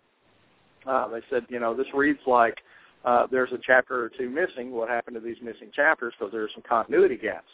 Uh, 0.85 1.07
they 1.09 1.21
said, 1.29 1.45
you 1.49 1.59
know, 1.59 1.75
this 1.75 1.87
reads 1.93 2.19
like 2.25 2.57
uh, 3.05 3.27
there's 3.31 3.51
a 3.51 3.59
chapter 3.65 4.03
or 4.03 4.09
two 4.09 4.29
missing. 4.29 4.71
What 4.71 4.89
happened 4.89 5.15
to 5.15 5.21
these 5.21 5.37
missing 5.41 5.71
chapters? 5.73 6.13
Because 6.17 6.31
there's 6.31 6.51
some 6.53 6.63
continuity 6.67 7.17
gaps. 7.17 7.47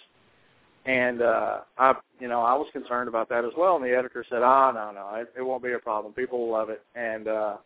And 0.86 1.22
uh, 1.22 1.60
I, 1.78 1.94
you 2.20 2.28
know, 2.28 2.42
I 2.42 2.54
was 2.54 2.68
concerned 2.72 3.10
about 3.10 3.28
that 3.30 3.44
as 3.44 3.52
well. 3.58 3.76
And 3.76 3.84
the 3.84 3.96
editor 3.98 4.24
said, 4.30 4.44
"Ah, 4.44 4.72
no, 4.72 4.92
no, 4.92 5.20
it, 5.20 5.34
it 5.38 5.42
won't 5.42 5.64
be 5.64 5.74
a 5.74 5.80
problem. 5.80 6.14
People 6.14 6.40
will 6.40 6.52
love 6.52 6.70
it, 6.70 6.84
and 6.96 7.28
uh, 7.28 7.58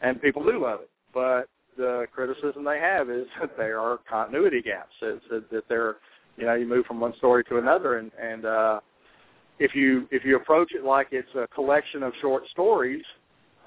and 0.00 0.20
people 0.20 0.44
do 0.44 0.60
love 0.60 0.80
it. 0.80 0.90
But 1.12 1.48
the 1.76 2.06
criticism 2.12 2.64
they 2.64 2.78
have 2.78 3.10
is 3.10 3.26
that 3.40 3.56
there 3.56 3.78
are 3.80 4.00
continuity 4.10 4.60
gaps. 4.60 4.94
It's 5.02 5.24
that, 5.30 5.50
that 5.50 5.68
they're, 5.68 5.96
you 6.36 6.46
know, 6.46 6.54
you 6.54 6.66
move 6.66 6.86
from 6.86 6.98
one 6.98 7.14
story 7.16 7.44
to 7.44 7.58
another, 7.58 7.98
and 7.98 8.10
and 8.20 8.44
uh, 8.44 8.80
if 9.60 9.76
you 9.76 10.08
if 10.10 10.24
you 10.24 10.36
approach 10.36 10.72
it 10.74 10.84
like 10.84 11.08
it's 11.12 11.32
a 11.36 11.46
collection 11.54 12.02
of 12.02 12.12
short 12.20 12.42
stories, 12.50 13.04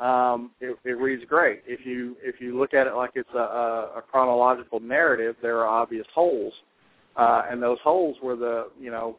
um, 0.01 0.51
it, 0.59 0.77
it 0.83 0.97
reads 0.97 1.23
great. 1.29 1.63
If 1.65 1.85
you 1.85 2.17
if 2.21 2.41
you 2.41 2.59
look 2.59 2.73
at 2.73 2.87
it 2.87 2.93
like 2.93 3.11
it's 3.15 3.29
a, 3.33 3.37
a, 3.37 3.91
a 3.97 4.01
chronological 4.01 4.81
narrative, 4.81 5.37
there 5.41 5.59
are 5.59 5.67
obvious 5.67 6.05
holes 6.13 6.53
uh, 7.17 7.43
and 7.49 7.61
those 7.61 7.79
holes 7.83 8.17
were 8.21 8.35
the 8.35 8.69
you 8.79 8.91
know 8.91 9.17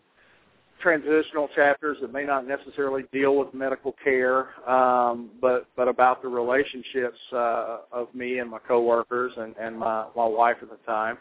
transitional 0.80 1.48
chapters 1.54 1.98
that 2.00 2.12
may 2.12 2.24
not 2.24 2.46
necessarily 2.46 3.04
deal 3.12 3.36
with 3.36 3.52
medical 3.52 3.94
care, 4.02 4.48
um, 4.68 5.30
but 5.40 5.66
but 5.76 5.88
about 5.88 6.22
the 6.22 6.28
relationships 6.28 7.18
uh, 7.32 7.78
of 7.92 8.14
me 8.14 8.38
and 8.38 8.50
my 8.50 8.58
coworkers 8.66 9.32
and 9.36 9.54
and 9.60 9.78
my 9.78 10.06
my 10.16 10.26
wife 10.26 10.56
at 10.62 10.70
the 10.70 10.78
time. 10.86 11.18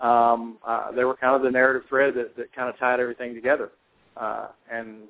Um, 0.00 0.58
uh, 0.66 0.90
they 0.92 1.04
were 1.04 1.16
kind 1.16 1.36
of 1.36 1.42
the 1.42 1.50
narrative 1.50 1.88
thread 1.88 2.14
that, 2.14 2.36
that 2.36 2.52
kind 2.52 2.68
of 2.68 2.78
tied 2.78 3.00
everything 3.00 3.32
together. 3.34 3.70
Uh, 4.16 4.48
and 4.70 5.02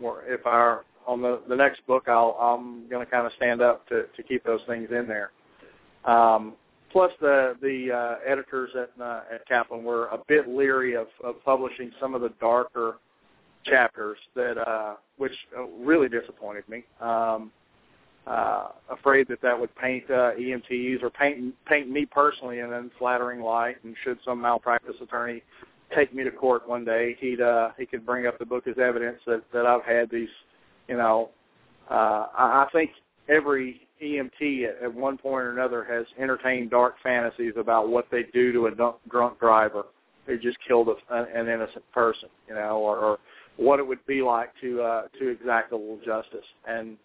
if 0.00 0.46
I 0.46 0.78
on 1.06 1.22
the 1.22 1.40
the 1.48 1.56
next 1.56 1.86
book, 1.86 2.04
I'll 2.08 2.36
I'm 2.40 2.88
going 2.88 3.04
to 3.04 3.10
kind 3.10 3.26
of 3.26 3.32
stand 3.36 3.62
up 3.62 3.86
to 3.88 4.04
to 4.16 4.22
keep 4.22 4.44
those 4.44 4.60
things 4.66 4.88
in 4.90 5.06
there. 5.06 5.30
Um, 6.04 6.54
plus 6.90 7.12
the 7.20 7.56
the 7.60 7.92
uh, 7.92 8.30
editors 8.30 8.70
at 8.74 8.90
uh, 9.02 9.20
at 9.32 9.46
Kaplan 9.46 9.84
were 9.84 10.06
a 10.06 10.18
bit 10.28 10.48
leery 10.48 10.94
of, 10.94 11.06
of 11.22 11.42
publishing 11.44 11.90
some 12.00 12.14
of 12.14 12.20
the 12.20 12.32
darker 12.40 12.98
chapters 13.64 14.18
that 14.34 14.58
uh, 14.58 14.94
which 15.16 15.34
uh, 15.56 15.64
really 15.64 16.08
disappointed 16.08 16.68
me. 16.68 16.84
Um, 17.00 17.50
uh, 18.26 18.68
afraid 18.90 19.26
that 19.28 19.40
that 19.40 19.58
would 19.58 19.74
paint 19.76 20.04
uh, 20.10 20.32
EMTs 20.38 21.02
or 21.02 21.10
paint 21.10 21.54
paint 21.64 21.90
me 21.90 22.06
personally 22.06 22.58
in 22.58 22.66
an 22.66 22.74
unflattering 22.74 23.40
light, 23.40 23.76
and 23.82 23.96
should 24.04 24.18
some 24.24 24.40
malpractice 24.40 24.96
attorney 25.00 25.42
take 25.94 26.14
me 26.14 26.24
to 26.24 26.30
court 26.30 26.68
one 26.68 26.84
day, 26.84 27.16
he'd 27.20 27.40
uh, 27.40 27.70
he 27.78 27.86
could 27.86 28.04
bring 28.06 28.26
up 28.26 28.38
the 28.38 28.46
book 28.46 28.66
as 28.66 28.78
evidence 28.78 29.18
that 29.26 29.42
that 29.52 29.66
I've 29.66 29.84
had 29.84 30.10
these, 30.10 30.28
you 30.88 30.96
know, 30.96 31.30
uh, 31.90 32.26
I, 32.36 32.64
I 32.64 32.68
think 32.72 32.90
every 33.28 33.88
EMT 34.02 34.68
at, 34.68 34.82
at 34.82 34.94
one 34.94 35.18
point 35.18 35.44
or 35.44 35.52
another 35.52 35.84
has 35.84 36.06
entertained 36.18 36.70
dark 36.70 36.96
fantasies 37.02 37.54
about 37.56 37.88
what 37.88 38.06
they 38.10 38.24
do 38.32 38.52
to 38.52 38.66
a 38.66 38.70
drunk, 38.70 38.96
drunk 39.08 39.38
driver 39.38 39.84
who 40.26 40.38
just 40.38 40.58
killed 40.66 40.88
a, 40.88 41.14
an 41.14 41.48
innocent 41.48 41.84
person, 41.92 42.28
you 42.48 42.54
know, 42.54 42.78
or, 42.78 42.98
or 42.98 43.18
what 43.56 43.78
it 43.78 43.86
would 43.86 44.04
be 44.06 44.22
like 44.22 44.50
to 44.60 44.80
uh, 44.82 45.02
to 45.18 45.28
exact 45.28 45.72
a 45.72 45.76
little 45.76 46.00
justice. 46.04 46.46
And 46.66 46.96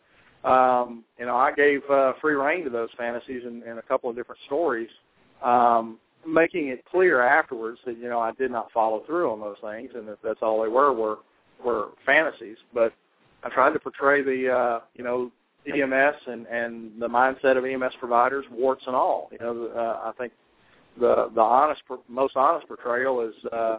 um, 0.43 1.03
you 1.17 1.25
know, 1.25 1.35
I 1.35 1.51
gave 1.51 1.81
uh, 1.89 2.13
free 2.21 2.35
rein 2.35 2.63
to 2.65 2.69
those 2.69 2.89
fantasies 2.97 3.43
in, 3.45 3.63
in 3.63 3.79
a 3.79 3.81
couple 3.81 4.09
of 4.09 4.15
different 4.15 4.39
stories, 4.45 4.89
um, 5.43 5.97
making 6.25 6.67
it 6.67 6.85
clear 6.85 7.21
afterwards 7.21 7.79
that 7.85 7.97
you 7.97 8.09
know 8.09 8.19
I 8.19 8.31
did 8.31 8.51
not 8.51 8.71
follow 8.71 9.03
through 9.05 9.31
on 9.31 9.39
those 9.39 9.57
things, 9.61 9.91
and 9.95 10.07
that 10.07 10.19
that's 10.23 10.39
all 10.41 10.61
they 10.61 10.69
were 10.69 10.93
were 10.93 11.17
were 11.63 11.89
fantasies. 12.05 12.57
But 12.73 12.93
I 13.43 13.49
tried 13.49 13.71
to 13.73 13.79
portray 13.79 14.21
the 14.21 14.51
uh, 14.51 14.79
you 14.93 15.03
know 15.03 15.31
EMS 15.67 16.15
and 16.27 16.45
and 16.47 16.91
the 16.99 17.07
mindset 17.07 17.57
of 17.57 17.65
EMS 17.65 17.93
providers, 17.99 18.45
warts 18.51 18.83
and 18.87 18.95
all. 18.95 19.29
You 19.31 19.37
know, 19.39 19.69
uh, 19.75 20.09
I 20.09 20.11
think 20.17 20.33
the 20.99 21.29
the 21.33 21.41
honest, 21.41 21.81
most 22.07 22.35
honest 22.35 22.67
portrayal 22.67 23.21
is 23.21 23.33
uh, 23.51 23.77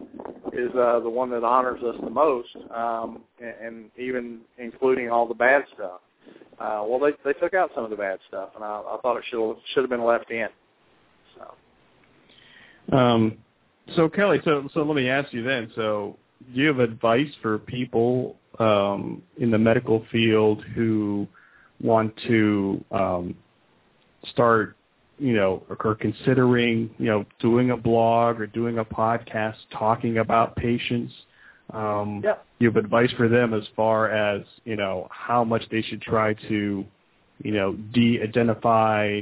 is 0.52 0.70
uh, 0.74 1.00
the 1.00 1.10
one 1.10 1.30
that 1.30 1.44
honors 1.44 1.82
us 1.82 1.96
the 2.02 2.10
most, 2.10 2.48
um, 2.74 3.22
and, 3.40 3.54
and 3.62 3.90
even 3.98 4.40
including 4.58 5.10
all 5.10 5.26
the 5.26 5.34
bad 5.34 5.64
stuff. 5.74 6.00
Uh, 6.58 6.84
well, 6.86 6.98
they 6.98 7.12
they 7.24 7.38
took 7.38 7.54
out 7.54 7.70
some 7.74 7.84
of 7.84 7.90
the 7.90 7.96
bad 7.96 8.18
stuff, 8.28 8.50
and 8.54 8.64
I, 8.64 8.68
I 8.68 8.98
thought 9.02 9.16
it 9.16 9.24
should 9.30 9.56
should 9.72 9.82
have 9.82 9.90
been 9.90 10.04
left 10.04 10.30
in. 10.30 10.48
So, 11.36 12.96
um, 12.96 13.38
so 13.94 14.08
Kelly, 14.08 14.40
so 14.44 14.68
so 14.74 14.82
let 14.82 14.96
me 14.96 15.08
ask 15.08 15.32
you 15.32 15.42
then. 15.42 15.70
So, 15.74 16.16
do 16.54 16.60
you 16.60 16.68
have 16.68 16.80
advice 16.80 17.30
for 17.40 17.58
people 17.58 18.36
um, 18.58 19.22
in 19.38 19.50
the 19.50 19.58
medical 19.58 20.04
field 20.10 20.62
who 20.74 21.26
want 21.80 22.14
to 22.28 22.84
um, 22.90 23.34
start, 24.30 24.76
you 25.18 25.34
know, 25.34 25.62
or 25.68 25.94
considering, 25.94 26.90
you 26.98 27.06
know, 27.06 27.24
doing 27.38 27.70
a 27.70 27.76
blog 27.76 28.40
or 28.40 28.46
doing 28.46 28.78
a 28.78 28.84
podcast 28.84 29.56
talking 29.72 30.18
about 30.18 30.56
patients, 30.56 31.12
um, 31.72 32.22
yeah. 32.24 32.34
you 32.58 32.68
have 32.68 32.76
advice 32.76 33.10
for 33.16 33.28
them 33.28 33.54
as 33.54 33.64
far 33.74 34.10
as, 34.10 34.42
you 34.64 34.76
know, 34.76 35.08
how 35.10 35.42
much 35.42 35.62
they 35.70 35.82
should 35.82 36.00
try 36.02 36.34
to, 36.48 36.84
you 37.42 37.52
know, 37.52 37.74
de-identify, 37.92 39.20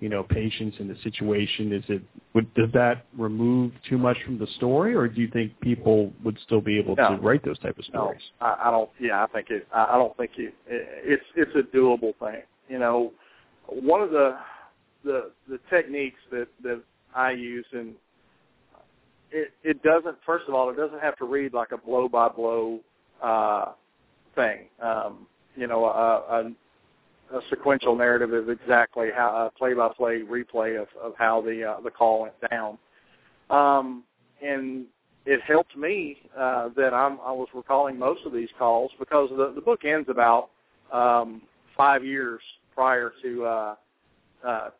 you 0.00 0.08
know, 0.08 0.22
patients 0.22 0.76
in 0.78 0.88
the 0.88 0.96
situation? 1.02 1.72
Is 1.72 1.84
it 1.88 2.02
would 2.34 2.52
does 2.54 2.70
that 2.74 3.06
remove 3.16 3.72
too 3.88 3.98
much 3.98 4.16
from 4.24 4.38
the 4.38 4.46
story, 4.56 4.94
or 4.94 5.08
do 5.08 5.20
you 5.20 5.28
think 5.28 5.58
people 5.60 6.12
would 6.24 6.38
still 6.44 6.60
be 6.60 6.78
able 6.78 6.96
no. 6.96 7.16
to 7.16 7.22
write 7.22 7.44
those 7.44 7.58
type 7.58 7.78
of 7.78 7.84
stories? 7.84 8.20
No, 8.40 8.46
I, 8.46 8.68
I 8.68 8.70
don't. 8.70 8.90
Yeah, 9.00 9.24
I 9.24 9.26
think 9.26 9.50
it. 9.50 9.66
I 9.74 9.96
don't 9.96 10.16
think 10.16 10.32
it, 10.36 10.54
it's 10.66 11.24
it's 11.36 11.52
a 11.56 11.76
doable 11.76 12.14
thing. 12.18 12.42
You 12.68 12.78
know, 12.78 13.12
one 13.66 14.00
of 14.00 14.10
the 14.10 14.36
the 15.04 15.30
the 15.48 15.58
techniques 15.70 16.20
that 16.30 16.48
that 16.62 16.82
I 17.14 17.32
use 17.32 17.66
and 17.72 17.94
it 19.30 19.52
it 19.62 19.82
doesn't. 19.82 20.16
First 20.24 20.44
of 20.48 20.54
all, 20.54 20.70
it 20.70 20.76
doesn't 20.76 21.00
have 21.00 21.16
to 21.18 21.24
read 21.24 21.54
like 21.54 21.72
a 21.72 21.78
blow 21.78 22.08
by 22.08 22.28
blow 22.28 22.80
uh 23.22 23.72
thing. 24.34 24.66
Um, 24.82 25.26
you 25.56 25.66
know, 25.66 25.84
a, 25.86 26.40
a 26.40 26.52
a 27.32 27.40
sequential 27.50 27.94
narrative 27.94 28.32
of 28.32 28.48
exactly 28.48 29.08
how 29.14 29.50
a 29.54 29.58
play-by-play 29.58 30.22
replay 30.22 30.80
of, 30.80 30.88
of 31.00 31.12
how 31.18 31.40
the 31.40 31.62
uh, 31.64 31.80
the 31.80 31.90
call 31.90 32.22
went 32.22 32.34
down, 32.50 32.78
um, 33.50 34.04
and 34.42 34.86
it 35.26 35.40
helped 35.42 35.76
me 35.76 36.16
uh, 36.36 36.70
that 36.76 36.94
I'm 36.94 37.18
I 37.20 37.32
was 37.32 37.48
recalling 37.54 37.98
most 37.98 38.24
of 38.24 38.32
these 38.32 38.48
calls 38.58 38.90
because 38.98 39.30
the 39.30 39.52
the 39.54 39.60
book 39.60 39.84
ends 39.84 40.08
about 40.08 40.50
um, 40.92 41.42
five 41.76 42.04
years 42.04 42.40
prior 42.74 43.12
to 43.22 43.44
uh, 43.44 43.74
uh, 44.44 44.48
uh, 44.48 44.70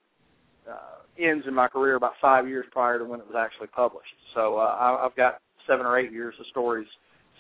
ends 1.19 1.47
in 1.47 1.55
my 1.55 1.69
career 1.69 1.97
about 1.97 2.15
five 2.21 2.49
years 2.49 2.65
prior 2.71 2.99
to 2.99 3.05
when 3.05 3.21
it 3.21 3.27
was 3.27 3.37
actually 3.37 3.69
published. 3.69 4.15
So 4.35 4.57
uh, 4.57 4.77
I, 4.79 5.05
I've 5.05 5.17
got 5.17 5.41
seven 5.67 5.85
or 5.85 5.99
eight 5.99 6.13
years 6.13 6.35
of 6.41 6.47
stories 6.47 6.89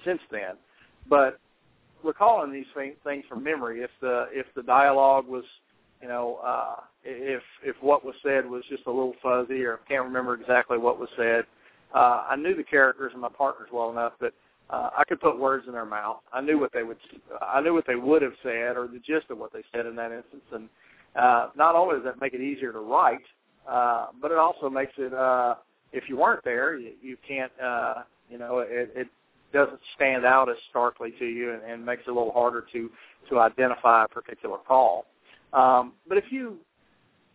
since 0.04 0.20
then, 0.30 0.56
but 1.08 1.38
recalling 2.04 2.52
these 2.52 2.66
thing, 2.74 2.94
things 3.04 3.24
from 3.28 3.42
memory. 3.42 3.80
If 3.80 3.90
the 4.00 4.26
if 4.30 4.46
the 4.54 4.62
dialogue 4.62 5.26
was, 5.26 5.44
you 6.02 6.08
know, 6.08 6.40
uh, 6.44 6.76
if 7.04 7.42
if 7.64 7.76
what 7.80 8.04
was 8.04 8.14
said 8.22 8.48
was 8.48 8.64
just 8.68 8.86
a 8.86 8.90
little 8.90 9.14
fuzzy 9.22 9.64
or 9.64 9.74
I 9.74 9.88
can't 9.88 10.04
remember 10.04 10.34
exactly 10.34 10.78
what 10.78 10.98
was 10.98 11.08
said, 11.16 11.44
uh, 11.94 12.26
I 12.30 12.36
knew 12.36 12.54
the 12.54 12.64
characters 12.64 13.12
and 13.12 13.22
my 13.22 13.28
partners 13.28 13.68
well 13.72 13.90
enough 13.90 14.12
that 14.20 14.32
uh, 14.70 14.90
I 14.96 15.04
could 15.04 15.20
put 15.20 15.38
words 15.38 15.64
in 15.66 15.72
their 15.72 15.86
mouth. 15.86 16.18
I 16.32 16.40
knew 16.40 16.58
what 16.58 16.72
they 16.72 16.82
would 16.82 16.98
I 17.40 17.60
knew 17.60 17.74
what 17.74 17.86
they 17.86 17.96
would 17.96 18.22
have 18.22 18.34
said 18.42 18.76
or 18.76 18.88
the 18.88 19.00
gist 19.00 19.30
of 19.30 19.38
what 19.38 19.52
they 19.52 19.62
said 19.74 19.86
in 19.86 19.96
that 19.96 20.12
instance. 20.12 20.44
And 20.52 20.68
uh, 21.16 21.48
not 21.56 21.74
only 21.74 21.96
does 21.96 22.04
that 22.04 22.20
make 22.20 22.34
it 22.34 22.40
easier 22.40 22.72
to 22.72 22.80
write, 22.80 23.24
uh, 23.68 24.08
but 24.20 24.30
it 24.30 24.38
also 24.38 24.70
makes 24.70 24.92
it 24.98 25.12
uh, 25.12 25.56
if 25.92 26.04
you 26.08 26.16
weren't 26.16 26.44
there, 26.44 26.76
you, 26.76 26.92
you 27.02 27.16
can't. 27.26 27.52
Uh, 27.62 28.02
you 28.30 28.36
know, 28.36 28.58
it, 28.58 28.92
it 28.94 29.08
doesn't 29.52 29.80
stand 29.96 30.24
out 30.24 30.48
as 30.48 30.56
starkly 30.70 31.12
to 31.18 31.24
you 31.24 31.52
and, 31.52 31.62
and 31.62 31.84
makes 31.84 32.02
it 32.06 32.10
a 32.10 32.14
little 32.14 32.32
harder 32.32 32.64
to 32.72 32.90
to 33.30 33.38
identify 33.38 34.04
a 34.04 34.08
particular 34.08 34.58
call. 34.66 35.06
Um, 35.52 35.92
but 36.08 36.18
if 36.18 36.24
you 36.30 36.58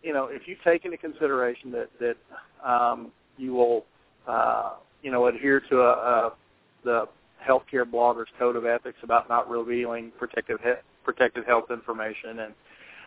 you 0.03 0.13
know 0.13 0.25
if 0.25 0.47
you 0.47 0.55
take 0.63 0.85
into 0.85 0.97
consideration 0.97 1.71
that 1.71 1.89
that 1.99 2.69
um, 2.69 3.11
you 3.37 3.53
will 3.53 3.85
uh, 4.27 4.73
you 5.01 5.11
know 5.11 5.27
adhere 5.27 5.59
to 5.69 5.79
a, 5.79 5.91
a, 5.91 6.33
the 6.83 7.05
healthcare 7.47 7.83
bloggers 7.83 8.25
code 8.39 8.55
of 8.55 8.65
ethics 8.65 8.97
about 9.03 9.27
not 9.29 9.49
revealing 9.49 10.11
protective 10.17 10.59
he- 10.63 10.71
protected 11.03 11.45
health 11.45 11.65
information 11.71 12.39
and 12.39 12.53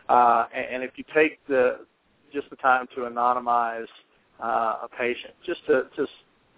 uh, 0.09 0.45
and, 0.53 0.83
if 0.83 0.91
you 0.95 1.03
take 1.13 1.45
the 1.47 1.79
just 2.33 2.49
the 2.49 2.55
time 2.57 2.87
to 2.95 3.01
anonymize 3.01 3.87
uh, 4.41 4.83
a 4.83 4.87
patient 4.97 5.33
just 5.45 5.65
to 5.65 5.83
just 5.95 6.11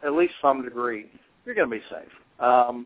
at 0.06 0.14
least 0.14 0.34
some 0.42 0.62
degree 0.62 1.06
you're 1.46 1.56
going 1.56 1.70
to 1.70 1.76
be 1.76 1.82
safe 1.90 2.12
um, 2.40 2.86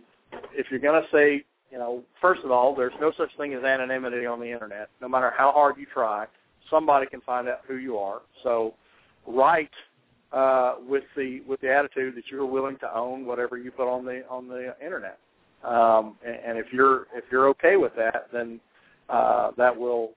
if 0.54 0.68
you're 0.70 0.80
going 0.80 1.02
to 1.02 1.08
say, 1.12 1.44
you 1.72 1.78
know, 1.78 2.04
first 2.22 2.42
of 2.44 2.52
all, 2.52 2.76
there's 2.76 2.94
no 3.02 3.12
such 3.18 3.30
thing 3.38 3.54
as 3.54 3.64
anonymity 3.64 4.26
on 4.26 4.40
the 4.40 4.52
internet. 4.52 4.90
No 5.02 5.08
matter 5.08 5.32
how 5.36 5.52
hard 5.52 5.76
you 5.78 5.86
try, 5.92 6.26
somebody 6.70 7.08
can 7.08 7.22
find 7.22 7.48
out 7.48 7.62
who 7.68 7.78
you 7.78 7.98
are. 7.98 8.22
So, 8.44 8.76
write 9.26 9.72
uh, 10.32 10.76
with 10.88 11.04
the 11.16 11.42
with 11.48 11.62
the 11.62 11.72
attitude 11.72 12.16
that 12.16 12.24
you're 12.30 12.46
willing 12.46 12.78
to 12.80 12.96
own 12.96 13.26
whatever 13.26 13.58
you 13.58 13.72
put 13.72 13.88
on 13.88 14.06
the 14.06 14.24
on 14.30 14.48
the 14.48 14.76
internet. 14.84 15.18
Um, 15.64 16.16
and, 16.26 16.36
and 16.46 16.58
if 16.58 16.68
you're 16.72 17.08
if 17.14 17.24
you're 17.32 17.48
okay 17.50 17.78
with 17.78 17.96
that, 17.96 18.28
then 18.34 18.60
uh, 19.10 19.52
that 19.58 19.78
will 19.78 20.12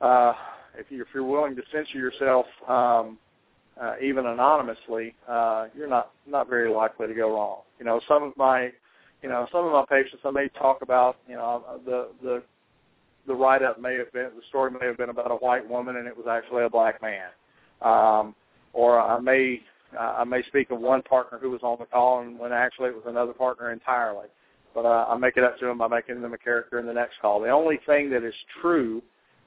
uh, 0.00 0.32
if 0.76 0.86
you 0.90 1.02
if 1.02 1.08
you're 1.14 1.24
willing 1.24 1.56
to 1.56 1.62
censor 1.72 1.98
yourself 1.98 2.46
um, 2.68 3.18
uh, 3.80 3.94
even 4.02 4.26
anonymously, 4.26 5.14
uh, 5.28 5.66
you're 5.76 5.88
not 5.88 6.12
not 6.26 6.48
very 6.48 6.72
likely 6.72 7.06
to 7.06 7.14
go 7.14 7.34
wrong. 7.34 7.60
You 7.78 7.84
know, 7.84 8.00
some 8.08 8.22
of 8.22 8.36
my, 8.36 8.70
you 9.22 9.28
know, 9.28 9.46
some 9.52 9.66
of 9.66 9.72
my 9.72 9.84
patients, 9.88 10.22
I 10.24 10.30
may 10.30 10.48
talk 10.48 10.82
about, 10.82 11.16
you 11.28 11.34
know, 11.34 11.62
the 11.84 12.08
the 12.22 12.42
the 13.26 13.34
write 13.34 13.62
up 13.62 13.80
may 13.80 13.96
have 13.96 14.12
been 14.12 14.30
the 14.36 14.42
story 14.48 14.70
may 14.70 14.86
have 14.86 14.96
been 14.96 15.10
about 15.10 15.30
a 15.30 15.36
white 15.36 15.68
woman 15.68 15.96
and 15.96 16.06
it 16.06 16.16
was 16.16 16.26
actually 16.28 16.64
a 16.64 16.70
black 16.70 17.02
man, 17.02 17.28
um, 17.82 18.34
or 18.72 18.98
I 19.00 19.20
may 19.20 19.60
uh, 19.98 20.16
I 20.18 20.24
may 20.24 20.42
speak 20.44 20.70
of 20.70 20.80
one 20.80 21.02
partner 21.02 21.38
who 21.38 21.50
was 21.50 21.60
on 21.62 21.76
the 21.78 21.86
call 21.86 22.20
and 22.20 22.38
when 22.38 22.52
actually 22.52 22.88
it 22.88 22.94
was 22.94 23.04
another 23.06 23.32
partner 23.32 23.72
entirely. 23.72 24.26
But 24.74 24.84
uh, 24.84 25.06
I 25.08 25.16
make 25.16 25.36
it 25.36 25.44
up 25.44 25.58
to 25.58 25.66
them 25.66 25.78
by 25.78 25.88
making 25.88 26.20
them 26.20 26.34
a 26.34 26.38
character 26.38 26.78
in 26.78 26.86
the 26.86 26.92
next 26.92 27.14
call. 27.20 27.40
The 27.40 27.50
only 27.50 27.80
thing 27.86 28.10
that 28.10 28.24
is 28.24 28.34
true 28.60 29.02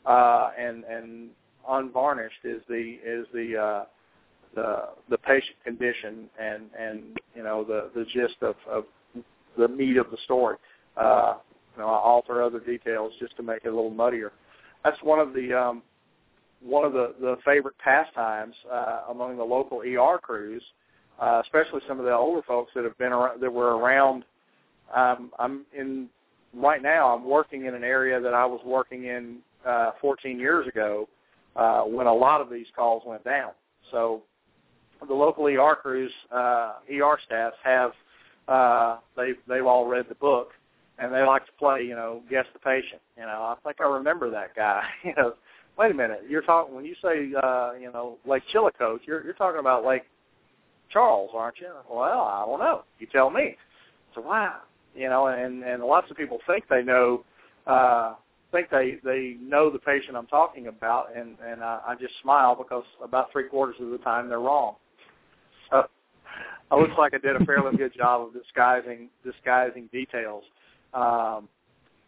uh, 0.06 0.52
and 0.58 0.84
and 0.84 1.30
unvarnished 1.68 2.44
is 2.44 2.62
the 2.68 2.98
is 3.04 3.28
the 3.34 3.58
uh, 3.58 3.86
the 4.56 4.90
the 5.10 5.18
patient 5.18 5.56
condition 5.64 6.30
and 6.40 6.64
and 6.78 7.20
you 7.36 7.44
know 7.44 7.64
the 7.64 7.90
the 7.96 8.06
gist 8.06 8.42
of, 8.42 8.56
of 8.70 8.86
the 9.58 9.68
meat 9.68 9.98
of 9.98 10.10
the 10.12 10.18
story. 10.26 10.58
Uh, 10.98 11.36
you 11.76 11.84
know, 11.84 11.90
I 11.90 11.98
alter 11.98 12.44
other 12.44 12.60
details 12.60 13.14
just 13.20 13.36
to 13.38 13.44
make 13.44 13.64
it 13.64 13.70
a 13.70 13.76
little 13.76 13.90
muddier. 13.90 14.32
That's 14.84 14.98
one 15.04 15.20
of 15.20 15.34
the 15.34 15.54
um, 15.54 15.84
one 16.62 16.86
of 16.86 16.94
the 16.94 17.14
the 17.20 17.38
favorite 17.46 17.76
pastimes 17.78 18.56
uh, 18.72 19.02
among 19.10 19.38
the 19.38 19.44
local 19.44 19.82
ER 19.82 20.20
crews, 20.20 20.64
uh, 21.22 21.42
especially 21.44 21.82
some 21.88 22.00
of 22.00 22.06
the 22.06 22.14
older 22.14 22.42
folks 22.48 22.72
that 22.76 22.84
have 22.84 22.98
been 22.98 23.14
around, 23.14 23.42
that 23.42 23.52
were 23.52 23.78
around. 23.78 24.24
Um, 24.96 25.32
I'm 25.38 25.66
in 25.78 26.10
right 26.54 26.82
now. 26.82 27.16
I'm 27.16 27.26
working 27.26 27.66
in 27.66 27.76
an 27.76 27.84
area 27.84 28.20
that 28.20 28.34
I 28.34 28.46
was 28.46 28.60
working 28.66 29.06
in 29.06 29.38
uh, 29.66 29.92
14 30.02 30.40
years 30.40 30.68
ago 30.68 31.08
uh, 31.56 31.82
when 31.82 32.08
a 32.08 32.14
lot 32.14 32.42
of 32.42 32.50
these 32.50 32.68
calls 32.76 33.04
went 33.06 33.24
down. 33.24 33.52
So 33.92 34.24
the 35.08 35.14
local 35.14 35.46
ER 35.48 35.76
crews, 35.76 36.12
uh, 36.32 36.74
ER 36.92 37.18
staffs 37.26 37.58
have 37.64 37.92
uh, 38.48 38.98
they've 39.16 39.38
they've 39.48 39.66
all 39.66 39.86
read 39.86 40.06
the 40.10 40.16
book 40.16 40.50
and 40.98 41.14
they 41.14 41.24
like 41.24 41.46
to 41.46 41.52
play, 41.58 41.84
you 41.84 41.96
know, 41.96 42.22
guess 42.30 42.46
the 42.54 42.60
patient. 42.60 43.02
You 43.18 43.24
know, 43.24 43.42
I 43.42 43.56
think 43.64 43.78
I 43.80 43.86
remember 43.86 44.30
that 44.32 44.56
guy. 44.56 44.84
you 45.04 45.14
know, 45.18 45.34
wait 45.78 45.92
a 45.92 45.94
minute, 45.94 46.24
you're 46.28 46.42
talking 46.42 46.76
when 46.76 46.86
you 46.86 46.96
say 47.02 47.32
uh, 47.42 47.72
you 47.80 47.92
know 47.92 48.18
Lake 48.26 48.44
Chillicote, 48.54 49.00
you're 49.06 49.24
you're 49.24 49.34
talking 49.34 49.60
about 49.60 49.86
Lake 49.86 50.04
Charles, 50.92 51.32
aren't 51.34 51.60
you? 51.60 51.72
Well, 51.90 52.22
I 52.22 52.44
don't 52.46 52.60
know. 52.60 52.84
You 53.00 53.08
tell 53.12 53.30
me. 53.30 53.56
So 54.16 54.22
wow, 54.22 54.62
you 54.96 55.10
know, 55.10 55.28
and 55.28 55.64
and 55.64 55.84
lots 55.84 56.10
of 56.12 56.18
people 56.18 56.40
think 56.48 56.66
they 56.70 56.84
know. 56.84 57.24
Uh, 57.68 58.16
think 58.52 58.70
they 58.72 58.98
they 59.04 59.36
know 59.40 59.70
the 59.70 59.80
patient 59.80 60.18
I'm 60.18 60.28
talking 60.28 60.68
about, 60.68 61.16
and 61.16 61.36
and 61.46 61.62
uh, 61.62 61.80
I 61.88 61.96
just 61.96 62.14
smile 62.22 62.56
because 62.56 62.84
about 63.04 63.32
three 63.32 63.48
quarters 63.48 63.76
of 63.80 63.92
the 63.92 64.00
time 64.00 64.28
they're 64.28 64.40
wrong. 64.40 64.76
It 66.72 66.76
looks 66.76 66.94
like 66.98 67.14
I 67.14 67.18
did 67.18 67.36
a 67.36 67.46
fairly 67.46 67.76
good 67.76 67.94
job 67.96 68.28
of 68.28 68.34
disguising 68.34 69.10
disguising 69.24 69.90
details. 69.92 70.44
Um, 70.94 71.48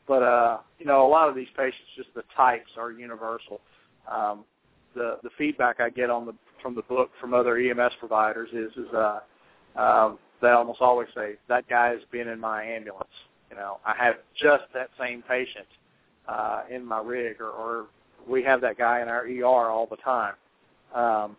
but 0.08 0.24
uh, 0.24 0.58
you 0.80 0.86
know, 0.86 1.06
a 1.06 1.10
lot 1.10 1.30
of 1.30 1.36
these 1.36 1.48
patients, 1.56 1.88
just 1.96 2.14
the 2.16 2.24
types 2.36 2.72
are 2.78 2.92
universal. 2.92 3.62
Um, 4.12 4.46
the 4.96 5.18
the 5.24 5.30
feedback 5.38 5.80
I 5.80 5.90
get 5.90 6.10
on 6.10 6.26
the 6.26 6.34
from 6.62 6.76
the 6.76 6.84
book 6.84 7.10
from 7.20 7.34
other 7.34 7.58
EMS 7.58 7.94
providers 8.00 8.50
is 8.54 8.72
is 8.78 8.94
uh, 8.94 9.20
um, 9.76 10.20
they 10.42 10.50
almost 10.50 10.82
always 10.82 11.08
say 11.16 11.36
that 11.48 11.68
guy 11.70 11.90
has 11.90 12.02
been 12.12 12.28
in 12.28 12.40
my 12.40 12.64
ambulance. 12.64 13.10
You 13.50 13.58
know, 13.58 13.80
I 13.86 13.96
have 13.98 14.16
just 14.40 14.64
that 14.74 14.90
same 15.00 15.24
patient 15.28 15.68
uh, 16.28 16.64
in 16.70 16.86
my 16.86 17.02
rig, 17.02 17.42
or, 17.42 17.50
or 17.50 17.86
we 18.28 18.44
have 18.44 18.62
that 18.62 18.78
guy 18.78 19.02
in 19.02 19.08
our 19.08 19.26
ER 19.26 19.70
all 19.70 19.88
the 19.90 19.98
time. 19.98 20.34
Um, 20.96 21.36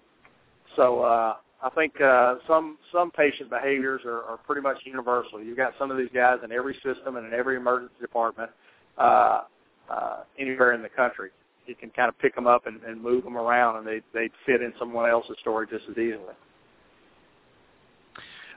so 0.76 1.00
uh, 1.00 1.36
I 1.62 1.70
think 1.70 2.00
uh, 2.00 2.36
some 2.48 2.76
some 2.92 3.10
patient 3.12 3.48
behaviors 3.48 4.00
are, 4.04 4.22
are 4.22 4.36
pretty 4.38 4.62
much 4.62 4.78
universal. 4.84 5.40
You've 5.40 5.56
got 5.56 5.74
some 5.78 5.90
of 5.90 5.96
these 5.96 6.10
guys 6.12 6.38
in 6.42 6.50
every 6.50 6.74
system 6.84 7.16
and 7.16 7.26
in 7.26 7.32
every 7.32 7.56
emergency 7.56 7.94
department 8.00 8.50
uh, 8.98 9.42
uh, 9.88 10.16
anywhere 10.38 10.72
in 10.72 10.82
the 10.82 10.88
country. 10.88 11.30
You 11.66 11.76
can 11.76 11.90
kind 11.90 12.08
of 12.08 12.18
pick 12.18 12.34
them 12.34 12.48
up 12.48 12.66
and, 12.66 12.82
and 12.82 13.00
move 13.00 13.22
them 13.22 13.36
around, 13.36 13.76
and 13.76 13.86
they 13.86 14.00
they 14.12 14.28
fit 14.44 14.60
in 14.60 14.72
someone 14.78 15.08
else's 15.08 15.36
story 15.40 15.68
just 15.70 15.84
as 15.88 15.96
easily. 15.96 16.34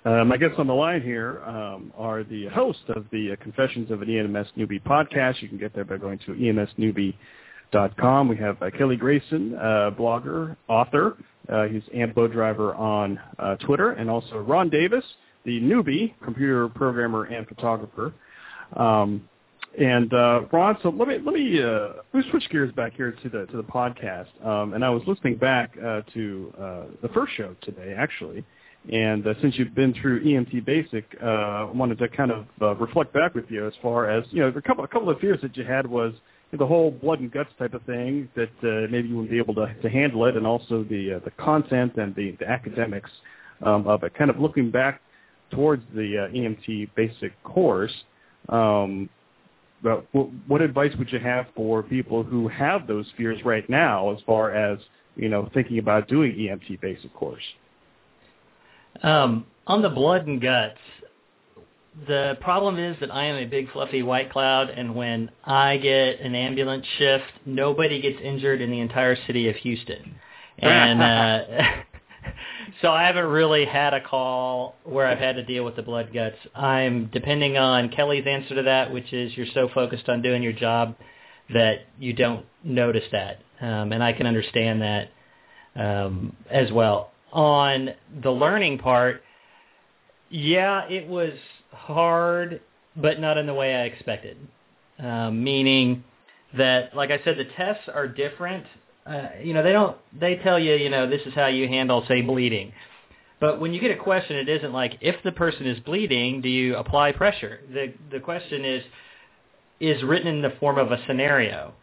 Um, 0.05 0.27
my 0.27 0.37
guests 0.37 0.55
on 0.59 0.67
the 0.67 0.73
line 0.73 1.01
here 1.01 1.43
um, 1.45 1.91
are 1.97 2.23
the 2.23 2.47
host 2.47 2.81
of 2.89 3.05
the 3.11 3.31
uh, 3.31 3.35
Confessions 3.43 3.89
of 3.89 4.03
an 4.03 4.09
EMS 4.09 4.47
Newbie 4.55 4.81
podcast. 4.83 5.41
You 5.41 5.49
can 5.49 5.57
get 5.57 5.73
there 5.73 5.83
by 5.83 5.97
going 5.97 6.19
to 6.19 6.33
emsnewbie.com. 6.33 8.27
We 8.27 8.37
have 8.37 8.61
uh, 8.61 8.69
Kelly 8.77 8.97
Grayson, 8.97 9.55
uh, 9.55 9.91
blogger, 9.97 10.55
author, 10.67 11.17
uh, 11.49 11.65
he's 11.65 11.83
Ambo 11.93 12.27
Driver 12.27 12.73
on 12.75 13.19
uh, 13.39 13.55
Twitter, 13.57 13.91
and 13.91 14.09
also 14.09 14.37
Ron 14.37 14.69
Davis, 14.69 15.03
the 15.43 15.59
newbie 15.61 16.13
computer 16.23 16.67
programmer 16.69 17.23
and 17.25 17.47
photographer. 17.47 18.13
Um, 18.75 19.27
and 19.79 20.13
uh, 20.13 20.41
Ron, 20.51 20.77
so 20.81 20.89
let 20.89 21.07
me 21.07 21.17
let 21.23 21.33
me 21.33 21.61
uh, 21.61 22.01
let 22.13 22.25
me 22.25 22.31
switch 22.31 22.49
gears 22.49 22.71
back 22.73 22.93
here 22.95 23.11
to 23.11 23.29
the 23.29 23.45
to 23.47 23.57
the 23.57 23.63
podcast. 23.63 24.27
Um, 24.45 24.73
and 24.73 24.85
I 24.85 24.89
was 24.89 25.03
listening 25.05 25.35
back 25.35 25.75
uh, 25.77 26.01
to 26.13 26.53
uh, 26.57 26.83
the 27.01 27.09
first 27.09 27.33
show 27.35 27.55
today, 27.61 27.93
actually. 27.97 28.45
And 28.91 29.25
uh, 29.25 29.33
since 29.41 29.55
you've 29.57 29.73
been 29.73 29.95
through 29.99 30.23
EMT 30.23 30.63
Basic, 30.63 31.05
uh, 31.21 31.25
I 31.25 31.63
wanted 31.71 31.97
to 31.97 32.07
kind 32.07 32.31
of 32.31 32.79
reflect 32.79 33.13
back 33.13 33.33
with 33.33 33.45
you 33.49 33.67
as 33.67 33.73
far 33.81 34.09
as 34.09 34.23
you 34.29 34.41
know 34.41 34.47
a 34.47 34.61
couple 34.61 34.83
a 34.83 34.87
couple 34.87 35.09
of 35.09 35.19
fears 35.19 35.39
that 35.41 35.57
you 35.57 35.65
had 35.65 35.87
was 35.87 36.13
the 36.51 36.65
whole 36.65 36.91
blood 36.91 37.19
and 37.19 37.31
guts 37.31 37.49
type 37.57 37.73
of 37.73 37.81
thing 37.83 38.29
that 38.35 38.49
uh, 38.63 38.87
maybe 38.89 39.09
you 39.09 39.15
wouldn't 39.15 39.31
be 39.31 39.37
able 39.37 39.55
to, 39.55 39.73
to 39.81 39.89
handle 39.89 40.25
it, 40.25 40.37
and 40.37 40.45
also 40.47 40.83
the 40.83 41.15
uh, 41.15 41.19
the 41.25 41.31
content 41.31 41.95
and 41.97 42.15
the, 42.15 42.31
the 42.39 42.47
academics 42.47 43.09
um, 43.63 43.87
of 43.87 44.03
it. 44.03 44.13
Kind 44.15 44.29
of 44.29 44.39
looking 44.39 44.71
back 44.71 45.01
towards 45.51 45.83
the 45.93 46.27
uh, 46.27 46.33
EMT 46.33 46.89
basic 46.95 47.31
course, 47.43 47.93
um, 48.49 49.09
but 49.83 50.05
what, 50.13 50.29
what 50.47 50.61
advice 50.61 50.93
would 50.97 51.11
you 51.11 51.19
have 51.19 51.47
for 51.55 51.83
people 51.83 52.23
who 52.23 52.47
have 52.47 52.87
those 52.87 53.05
fears 53.17 53.39
right 53.43 53.69
now, 53.69 54.11
as 54.13 54.19
far 54.25 54.51
as 54.51 54.79
you 55.15 55.29
know, 55.29 55.49
thinking 55.53 55.79
about 55.79 56.07
doing 56.07 56.31
EMT 56.33 56.81
basic 56.81 57.13
course? 57.13 57.43
Um, 59.03 59.45
on 59.67 59.81
the 59.81 59.89
blood 59.89 60.27
and 60.27 60.41
guts, 60.41 60.77
the 62.07 62.37
problem 62.41 62.77
is 62.77 62.97
that 62.99 63.13
I 63.13 63.25
am 63.25 63.35
a 63.37 63.45
big 63.45 63.71
fluffy 63.71 64.03
white 64.03 64.31
cloud, 64.31 64.69
and 64.69 64.95
when 64.95 65.31
I 65.43 65.77
get 65.77 66.19
an 66.19 66.35
ambulance 66.35 66.85
shift, 66.97 67.31
nobody 67.45 68.01
gets 68.01 68.19
injured 68.21 68.61
in 68.61 68.69
the 68.69 68.79
entire 68.81 69.15
city 69.27 69.49
of 69.49 69.55
Houston. 69.57 70.15
And 70.57 71.01
uh, 71.01 71.41
so 72.81 72.89
I 72.89 73.03
haven't 73.03 73.25
really 73.25 73.65
had 73.65 73.93
a 73.93 73.99
call 73.99 74.75
where 74.85 75.05
I've 75.05 75.17
had 75.17 75.35
to 75.35 75.43
deal 75.43 75.65
with 75.65 75.75
the 75.75 75.81
blood 75.81 76.11
guts. 76.13 76.37
I'm 76.55 77.07
depending 77.11 77.57
on 77.57 77.89
Kelly's 77.89 78.25
answer 78.25 78.55
to 78.55 78.63
that, 78.63 78.93
which 78.93 79.11
is 79.11 79.35
you're 79.35 79.47
so 79.53 79.67
focused 79.73 80.07
on 80.07 80.21
doing 80.21 80.41
your 80.41 80.53
job 80.53 80.95
that 81.53 81.87
you 81.99 82.13
don't 82.13 82.45
notice 82.63 83.03
that, 83.11 83.41
um, 83.59 83.91
and 83.91 84.01
I 84.01 84.13
can 84.13 84.27
understand 84.27 84.81
that 84.81 85.09
um, 85.75 86.37
as 86.49 86.71
well. 86.71 87.11
On 87.33 87.89
the 88.23 88.31
learning 88.31 88.77
part, 88.77 89.23
yeah, 90.29 90.87
it 90.87 91.05
was 91.05 91.33
hard, 91.75 92.61
but 92.95 93.19
not 93.19 93.37
in 93.37 93.45
the 93.45 93.53
way 93.53 93.75
I 93.75 93.83
expected. 93.83 94.37
Um, 94.99 95.43
meaning 95.43 96.03
that, 96.57 96.95
like 96.95 97.11
I 97.11 97.19
said, 97.23 97.37
the 97.37 97.45
tests 97.57 97.83
are 97.93 98.07
different. 98.07 98.65
Uh, 99.05 99.27
you 99.43 99.53
know, 99.53 99.61
they 99.61 99.71
don't. 99.71 99.97
They 100.17 100.37
tell 100.37 100.57
you, 100.57 100.75
you 100.75 100.89
know, 100.89 101.09
this 101.09 101.21
is 101.25 101.33
how 101.33 101.47
you 101.47 101.67
handle, 101.67 102.03
say, 102.07 102.21
bleeding. 102.21 102.71
But 103.39 103.59
when 103.59 103.73
you 103.73 103.81
get 103.81 103.91
a 103.91 104.01
question, 104.01 104.37
it 104.37 104.49
isn't 104.49 104.71
like 104.71 104.97
if 105.01 105.21
the 105.23 105.31
person 105.31 105.67
is 105.67 105.79
bleeding, 105.81 106.41
do 106.41 106.49
you 106.49 106.75
apply 106.77 107.11
pressure? 107.11 107.59
The 107.71 107.93
the 108.11 108.19
question 108.19 108.63
is 108.63 108.83
is 109.79 110.01
written 110.03 110.27
in 110.27 110.41
the 110.41 110.53
form 110.59 110.77
of 110.77 110.91
a 110.91 111.05
scenario, 111.05 111.73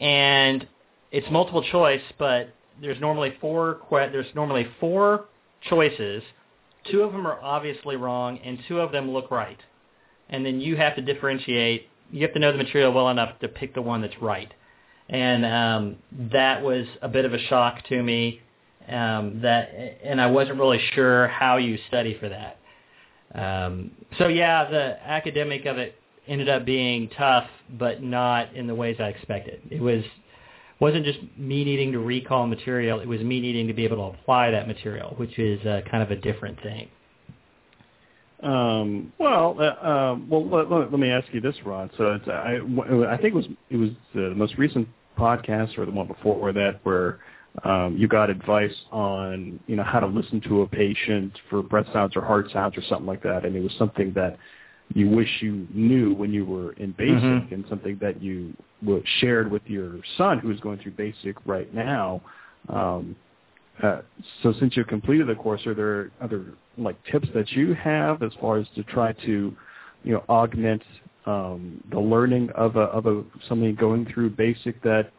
and 0.00 0.66
it's 1.12 1.26
multiple 1.30 1.62
choice, 1.62 2.02
but 2.18 2.52
there's 2.80 3.00
normally 3.00 3.34
four 3.40 3.80
there's 3.90 4.34
normally 4.34 4.66
four 4.80 5.26
choices. 5.68 6.22
Two 6.90 7.02
of 7.02 7.12
them 7.12 7.26
are 7.26 7.40
obviously 7.42 7.96
wrong, 7.96 8.38
and 8.38 8.58
two 8.68 8.80
of 8.80 8.92
them 8.92 9.10
look 9.10 9.30
right. 9.30 9.58
And 10.28 10.44
then 10.44 10.60
you 10.60 10.76
have 10.76 10.96
to 10.96 11.02
differentiate. 11.02 11.88
You 12.10 12.22
have 12.22 12.32
to 12.34 12.38
know 12.38 12.52
the 12.52 12.58
material 12.58 12.92
well 12.92 13.08
enough 13.08 13.38
to 13.40 13.48
pick 13.48 13.74
the 13.74 13.82
one 13.82 14.02
that's 14.02 14.20
right. 14.20 14.52
And 15.08 15.44
um, 15.44 15.96
that 16.32 16.62
was 16.62 16.86
a 17.02 17.08
bit 17.08 17.24
of 17.24 17.32
a 17.32 17.38
shock 17.38 17.84
to 17.88 18.02
me. 18.02 18.40
Um, 18.88 19.40
that 19.42 19.70
and 20.04 20.20
I 20.20 20.26
wasn't 20.26 20.58
really 20.58 20.80
sure 20.94 21.26
how 21.28 21.56
you 21.56 21.78
study 21.88 22.16
for 22.18 22.28
that. 22.28 22.58
Um, 23.34 23.90
so 24.18 24.28
yeah, 24.28 24.68
the 24.70 24.96
academic 25.04 25.66
of 25.66 25.78
it 25.78 25.96
ended 26.28 26.48
up 26.48 26.64
being 26.64 27.08
tough, 27.16 27.48
but 27.78 28.02
not 28.02 28.54
in 28.54 28.66
the 28.66 28.74
ways 28.74 28.96
I 28.98 29.08
expected. 29.08 29.60
It 29.70 29.80
was 29.80 30.02
wasn't 30.80 31.04
just 31.04 31.18
me 31.36 31.64
needing 31.64 31.92
to 31.92 31.98
recall 31.98 32.46
material; 32.46 33.00
it 33.00 33.08
was 33.08 33.20
me 33.20 33.40
needing 33.40 33.66
to 33.66 33.72
be 33.72 33.84
able 33.84 33.96
to 33.96 34.18
apply 34.18 34.50
that 34.50 34.66
material, 34.66 35.14
which 35.16 35.38
is 35.38 35.64
uh, 35.66 35.80
kind 35.90 36.02
of 36.02 36.10
a 36.10 36.16
different 36.16 36.60
thing. 36.62 36.88
Um, 38.42 39.12
well, 39.18 39.56
uh, 39.58 39.86
um, 39.86 40.28
well, 40.28 40.46
let, 40.46 40.70
let, 40.70 41.00
me 41.00 41.10
ask 41.10 41.26
you 41.32 41.40
this, 41.40 41.56
Rod. 41.64 41.90
So 41.96 42.18
I, 42.26 42.58
I 43.10 43.16
think 43.16 43.32
it 43.32 43.34
was 43.34 43.46
it 43.70 43.76
was 43.76 43.90
the 44.14 44.34
most 44.34 44.56
recent 44.58 44.86
podcast 45.18 45.78
or 45.78 45.86
the 45.86 45.92
one 45.92 46.06
before 46.06 46.36
or 46.36 46.52
that 46.52 46.80
where 46.82 47.20
um, 47.64 47.96
you 47.96 48.06
got 48.06 48.28
advice 48.28 48.74
on 48.92 49.58
you 49.66 49.76
know 49.76 49.82
how 49.82 50.00
to 50.00 50.06
listen 50.06 50.42
to 50.42 50.62
a 50.62 50.66
patient 50.66 51.32
for 51.48 51.62
breath 51.62 51.86
sounds 51.92 52.14
or 52.14 52.20
heart 52.22 52.50
sounds 52.52 52.76
or 52.76 52.82
something 52.82 53.06
like 53.06 53.22
that, 53.22 53.46
and 53.46 53.56
it 53.56 53.62
was 53.62 53.72
something 53.78 54.12
that 54.12 54.38
you 54.94 55.08
wish 55.08 55.28
you 55.40 55.66
knew 55.74 56.14
when 56.14 56.32
you 56.32 56.44
were 56.44 56.72
in 56.74 56.92
basic 56.92 57.16
mm-hmm. 57.16 57.54
and 57.54 57.64
something 57.68 57.98
that 58.00 58.22
you 58.22 58.54
shared 59.20 59.50
with 59.50 59.62
your 59.66 60.00
son 60.16 60.38
who 60.38 60.50
is 60.50 60.60
going 60.60 60.78
through 60.78 60.92
basic 60.92 61.36
right 61.44 61.72
now. 61.74 62.20
Um, 62.68 63.16
uh, 63.82 64.00
so 64.42 64.54
since 64.58 64.76
you've 64.76 64.86
completed 64.86 65.26
the 65.26 65.34
course, 65.34 65.66
are 65.66 65.74
there 65.74 66.10
other 66.20 66.46
like 66.78 66.96
tips 67.10 67.28
that 67.34 67.50
you 67.52 67.74
have 67.74 68.22
as 68.22 68.32
far 68.40 68.58
as 68.58 68.66
to 68.74 68.82
try 68.84 69.12
to, 69.12 69.54
you 70.04 70.12
know, 70.12 70.22
augment 70.28 70.82
um, 71.26 71.82
the 71.90 71.98
learning 71.98 72.48
of 72.54 72.76
a 72.76 72.80
of 72.80 73.06
a 73.06 73.22
somebody 73.48 73.72
going 73.72 74.06
through 74.06 74.30
basic 74.30 74.80
that 74.82 75.10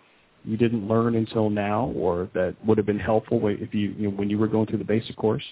you 0.43 0.57
didn't 0.57 0.87
learn 0.87 1.15
until 1.15 1.49
now, 1.49 1.93
or 1.95 2.29
that 2.33 2.55
would 2.65 2.77
have 2.77 2.87
been 2.87 2.99
helpful 2.99 3.39
if 3.47 3.73
you, 3.73 3.93
you 3.97 4.09
know, 4.09 4.15
when 4.15 4.29
you 4.29 4.37
were 4.37 4.47
going 4.47 4.65
through 4.65 4.77
the 4.77 4.85
basic 4.85 5.15
course? 5.17 5.43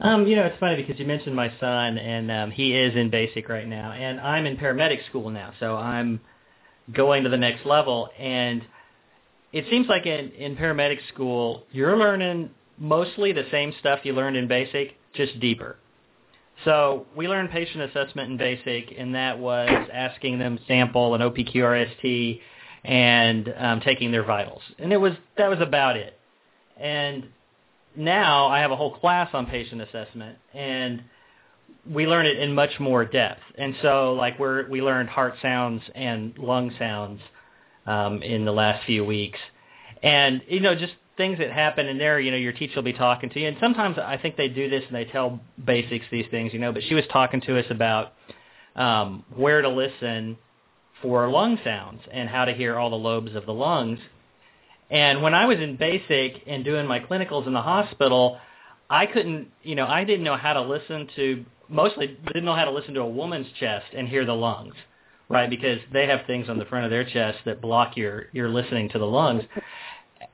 Um, 0.00 0.26
you 0.26 0.36
know, 0.36 0.44
it's 0.44 0.58
funny 0.58 0.76
because 0.76 0.98
you 0.98 1.06
mentioned 1.06 1.36
my 1.36 1.52
son, 1.60 1.98
and 1.98 2.30
um, 2.30 2.50
he 2.50 2.74
is 2.74 2.96
in 2.96 3.10
basic 3.10 3.48
right 3.48 3.66
now, 3.66 3.92
and 3.92 4.20
I'm 4.20 4.46
in 4.46 4.56
paramedic 4.56 5.06
school 5.08 5.30
now, 5.30 5.52
so 5.60 5.76
I'm 5.76 6.20
going 6.92 7.24
to 7.24 7.30
the 7.30 7.36
next 7.36 7.64
level. 7.64 8.10
And 8.18 8.62
it 9.52 9.66
seems 9.70 9.86
like 9.86 10.06
in, 10.06 10.32
in 10.32 10.56
paramedic 10.56 10.98
school, 11.12 11.64
you're 11.70 11.96
learning 11.96 12.50
mostly 12.76 13.32
the 13.32 13.46
same 13.50 13.72
stuff 13.78 14.00
you 14.02 14.12
learned 14.12 14.36
in 14.36 14.48
basic, 14.48 14.96
just 15.14 15.38
deeper. 15.38 15.76
So 16.64 17.06
we 17.16 17.28
learned 17.28 17.50
patient 17.50 17.82
assessment 17.82 18.30
in 18.30 18.36
basic, 18.36 18.94
and 18.96 19.14
that 19.14 19.38
was 19.38 19.88
asking 19.92 20.38
them 20.38 20.58
sample 20.66 21.14
an 21.14 21.20
OPQRST 21.20 22.40
and 22.84 23.54
um, 23.56 23.80
taking 23.80 24.12
their 24.12 24.24
vitals, 24.24 24.62
and 24.78 24.92
it 24.92 24.98
was 24.98 25.14
that 25.36 25.48
was 25.48 25.60
about 25.60 25.96
it. 25.96 26.18
And 26.76 27.28
now 27.96 28.46
I 28.46 28.60
have 28.60 28.70
a 28.70 28.76
whole 28.76 28.96
class 28.96 29.30
on 29.32 29.46
patient 29.46 29.80
assessment, 29.80 30.38
and 30.52 31.02
we 31.88 32.06
learn 32.06 32.26
it 32.26 32.38
in 32.38 32.54
much 32.54 32.80
more 32.80 33.04
depth. 33.04 33.42
And 33.56 33.74
so, 33.82 34.14
like 34.14 34.38
we're 34.38 34.68
we 34.68 34.82
learned 34.82 35.08
heart 35.08 35.34
sounds 35.42 35.82
and 35.94 36.36
lung 36.38 36.72
sounds 36.78 37.20
um, 37.86 38.22
in 38.22 38.44
the 38.44 38.52
last 38.52 38.84
few 38.86 39.04
weeks, 39.04 39.38
and 40.02 40.42
you 40.48 40.60
know 40.60 40.74
just 40.74 40.94
things 41.16 41.38
that 41.38 41.52
happen 41.52 41.86
in 41.86 41.98
there. 41.98 42.18
You 42.20 42.30
know, 42.30 42.36
your 42.36 42.52
teacher 42.52 42.74
will 42.76 42.82
be 42.82 42.92
talking 42.92 43.30
to 43.30 43.40
you, 43.40 43.48
and 43.48 43.56
sometimes 43.60 43.98
I 43.98 44.16
think 44.16 44.36
they 44.36 44.48
do 44.48 44.68
this 44.68 44.84
and 44.86 44.94
they 44.94 45.04
tell 45.04 45.40
basics 45.64 46.06
these 46.10 46.26
things. 46.30 46.52
You 46.52 46.58
know, 46.58 46.72
but 46.72 46.82
she 46.84 46.94
was 46.94 47.04
talking 47.12 47.40
to 47.42 47.58
us 47.58 47.66
about 47.70 48.14
um, 48.76 49.24
where 49.34 49.62
to 49.62 49.68
listen 49.68 50.38
for 51.02 51.28
lung 51.28 51.58
sounds 51.62 52.00
and 52.10 52.28
how 52.28 52.44
to 52.46 52.54
hear 52.54 52.78
all 52.78 52.90
the 52.90 52.96
lobes 52.96 53.34
of 53.34 53.46
the 53.46 53.52
lungs 53.52 53.98
and 54.90 55.22
when 55.22 55.34
I 55.34 55.46
was 55.46 55.58
in 55.58 55.76
basic 55.76 56.42
and 56.46 56.64
doing 56.64 56.86
my 56.86 57.00
clinicals 57.00 57.46
in 57.46 57.52
the 57.52 57.62
hospital, 57.62 58.38
I 58.90 59.06
couldn't, 59.06 59.48
you 59.62 59.74
know, 59.74 59.86
I 59.86 60.04
didn't 60.04 60.24
know 60.24 60.36
how 60.36 60.52
to 60.52 60.62
listen 60.62 61.08
to, 61.16 61.44
mostly 61.68 62.18
didn't 62.26 62.44
know 62.44 62.54
how 62.54 62.64
to 62.64 62.70
listen 62.70 62.94
to 62.94 63.00
a 63.00 63.08
woman's 63.08 63.46
chest 63.58 63.86
and 63.96 64.06
hear 64.08 64.24
the 64.26 64.34
lungs, 64.34 64.74
right? 65.28 65.48
Because 65.48 65.78
they 65.92 66.06
have 66.06 66.26
things 66.26 66.48
on 66.48 66.58
the 66.58 66.64
front 66.66 66.84
of 66.84 66.90
their 66.90 67.04
chest 67.04 67.38
that 67.46 67.60
block 67.60 67.96
your, 67.96 68.26
your 68.32 68.48
listening 68.48 68.88
to 68.90 68.98
the 68.98 69.06
lungs. 69.06 69.42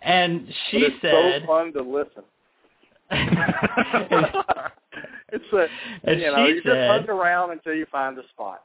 And 0.02 0.48
she 0.70 0.78
it's 0.78 0.96
said... 1.00 1.42
so 1.42 1.46
fun 1.46 1.72
to 1.74 1.82
listen. 1.82 2.24
it's 5.32 5.52
a, 5.52 5.66
and 6.04 6.20
you 6.20 6.26
know, 6.26 6.46
you 6.46 6.60
said, 6.62 6.64
just 6.64 6.90
hunt 6.90 7.08
around 7.08 7.52
until 7.52 7.74
you 7.74 7.86
find 7.90 8.18
a 8.18 8.28
spot 8.30 8.62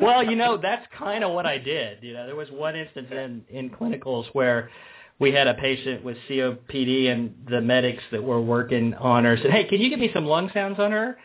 well, 0.00 0.22
you 0.22 0.36
know, 0.36 0.56
that's 0.56 0.86
kind 0.96 1.24
of 1.24 1.32
what 1.32 1.46
I 1.46 1.58
did. 1.58 2.02
You 2.02 2.14
know, 2.14 2.26
there 2.26 2.36
was 2.36 2.50
one 2.50 2.76
instance 2.76 3.08
in 3.10 3.44
in 3.48 3.70
clinicals 3.70 4.26
where 4.32 4.70
we 5.18 5.32
had 5.32 5.46
a 5.46 5.54
patient 5.54 6.04
with 6.04 6.16
COPD, 6.28 7.08
and 7.10 7.34
the 7.48 7.60
medics 7.60 8.02
that 8.10 8.22
were 8.22 8.40
working 8.40 8.94
on 8.94 9.24
her 9.24 9.36
said, 9.36 9.50
"Hey, 9.50 9.64
can 9.64 9.80
you 9.80 9.90
give 9.90 9.98
me 9.98 10.10
some 10.12 10.26
lung 10.26 10.50
sounds 10.52 10.78
on 10.78 10.92
her?" 10.92 11.18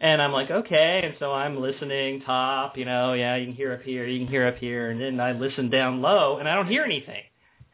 And 0.00 0.22
I'm 0.22 0.32
like, 0.32 0.50
okay. 0.50 1.02
And 1.04 1.14
so 1.18 1.32
I'm 1.32 1.60
listening 1.60 2.22
top, 2.22 2.78
you 2.78 2.86
know, 2.86 3.12
yeah, 3.12 3.36
you 3.36 3.46
can 3.46 3.54
hear 3.54 3.74
up 3.74 3.82
here, 3.82 4.06
you 4.06 4.18
can 4.18 4.28
hear 4.28 4.46
up 4.46 4.56
here. 4.56 4.90
And 4.90 5.00
then 5.00 5.20
I 5.20 5.32
listen 5.32 5.68
down 5.68 6.00
low, 6.00 6.38
and 6.38 6.48
I 6.48 6.54
don't 6.54 6.68
hear 6.68 6.84
anything. 6.84 7.22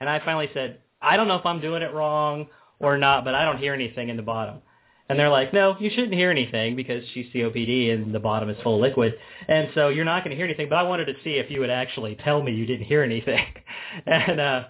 And 0.00 0.10
I 0.10 0.18
finally 0.18 0.50
said, 0.52 0.80
I 1.00 1.16
don't 1.16 1.28
know 1.28 1.36
if 1.36 1.46
I'm 1.46 1.60
doing 1.60 1.82
it 1.82 1.94
wrong 1.94 2.48
or 2.80 2.98
not, 2.98 3.24
but 3.24 3.34
I 3.34 3.44
don't 3.44 3.58
hear 3.58 3.72
anything 3.72 4.08
in 4.08 4.16
the 4.16 4.22
bottom. 4.22 4.60
And 5.08 5.18
they're 5.18 5.30
like, 5.30 5.52
no, 5.52 5.76
you 5.78 5.88
shouldn't 5.90 6.14
hear 6.14 6.30
anything 6.30 6.74
because 6.74 7.04
she's 7.14 7.26
COPD 7.32 7.92
and 7.92 8.12
the 8.12 8.18
bottom 8.18 8.50
is 8.50 8.56
full 8.62 8.74
of 8.76 8.80
liquid. 8.80 9.14
And 9.46 9.68
so 9.74 9.88
you're 9.88 10.04
not 10.04 10.24
going 10.24 10.30
to 10.30 10.36
hear 10.36 10.46
anything. 10.46 10.68
But 10.68 10.76
I 10.76 10.82
wanted 10.82 11.04
to 11.06 11.14
see 11.22 11.34
if 11.34 11.50
you 11.50 11.60
would 11.60 11.70
actually 11.70 12.16
tell 12.16 12.42
me 12.42 12.52
you 12.52 12.66
didn't 12.66 12.86
hear 12.86 13.02
anything. 13.02 13.44
and, 14.06 14.40
uh, 14.40 14.64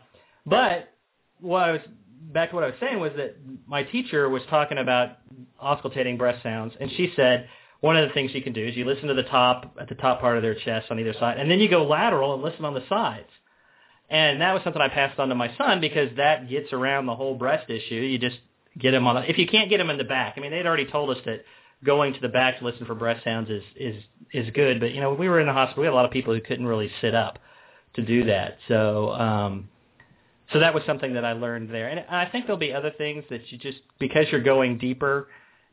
but 0.44 0.92
what 1.40 1.62
I 1.62 1.72
was, 1.72 1.80
back 2.32 2.50
to 2.50 2.54
what 2.54 2.64
I 2.64 2.68
was 2.68 2.76
saying 2.80 3.00
was 3.00 3.12
that 3.16 3.36
my 3.66 3.82
teacher 3.82 4.28
was 4.28 4.42
talking 4.50 4.78
about 4.78 5.18
auscultating 5.62 6.18
breath 6.18 6.42
sounds. 6.42 6.74
And 6.78 6.90
she 6.90 7.12
said, 7.16 7.48
one 7.80 7.96
of 7.96 8.06
the 8.06 8.12
things 8.12 8.32
you 8.34 8.42
can 8.42 8.52
do 8.52 8.66
is 8.66 8.76
you 8.76 8.84
listen 8.84 9.08
to 9.08 9.14
the 9.14 9.22
top, 9.22 9.76
at 9.80 9.88
the 9.88 9.94
top 9.94 10.20
part 10.20 10.36
of 10.36 10.42
their 10.42 10.54
chest 10.54 10.90
on 10.90 10.98
either 10.98 11.14
side. 11.14 11.38
And 11.38 11.50
then 11.50 11.60
you 11.60 11.70
go 11.70 11.84
lateral 11.84 12.34
and 12.34 12.42
listen 12.42 12.64
on 12.64 12.74
the 12.74 12.84
sides. 12.88 13.28
And 14.10 14.40
that 14.40 14.52
was 14.52 14.62
something 14.62 14.82
I 14.82 14.88
passed 14.88 15.18
on 15.18 15.30
to 15.30 15.34
my 15.34 15.56
son 15.56 15.80
because 15.80 16.10
that 16.16 16.48
gets 16.48 16.72
around 16.72 17.06
the 17.06 17.14
whole 17.14 17.34
breast 17.34 17.70
issue. 17.70 17.94
You 17.94 18.18
just 18.18 18.38
get 18.78 18.92
them 18.92 19.06
on. 19.06 19.16
The, 19.16 19.30
if 19.30 19.38
you 19.38 19.46
can't 19.46 19.70
get 19.70 19.78
them 19.78 19.90
in 19.90 19.98
the 19.98 20.04
back, 20.04 20.34
I 20.36 20.40
mean, 20.40 20.50
they'd 20.50 20.66
already 20.66 20.86
told 20.86 21.10
us 21.10 21.18
that 21.24 21.44
going 21.84 22.14
to 22.14 22.20
the 22.20 22.28
back 22.28 22.58
to 22.58 22.64
listen 22.64 22.86
for 22.86 22.94
breath 22.94 23.22
sounds 23.24 23.50
is 23.50 23.62
is 23.76 24.02
is 24.32 24.50
good. 24.54 24.80
But 24.80 24.92
you 24.92 25.00
know, 25.00 25.14
we 25.14 25.28
were 25.28 25.40
in 25.40 25.46
the 25.46 25.52
hospital, 25.52 25.82
we 25.82 25.86
had 25.86 25.92
a 25.92 25.96
lot 25.96 26.04
of 26.04 26.10
people 26.10 26.34
who 26.34 26.40
couldn't 26.40 26.66
really 26.66 26.90
sit 27.00 27.14
up 27.14 27.38
to 27.94 28.02
do 28.02 28.24
that. 28.24 28.58
So 28.68 29.10
um, 29.12 29.68
so 30.52 30.60
that 30.60 30.74
was 30.74 30.82
something 30.86 31.14
that 31.14 31.24
I 31.24 31.32
learned 31.32 31.70
there. 31.70 31.88
And 31.88 32.00
I 32.08 32.26
think 32.26 32.46
there'll 32.46 32.58
be 32.58 32.72
other 32.72 32.92
things 32.96 33.24
that 33.30 33.50
you 33.50 33.58
just 33.58 33.78
because 33.98 34.26
you're 34.30 34.42
going 34.42 34.78
deeper, 34.78 35.28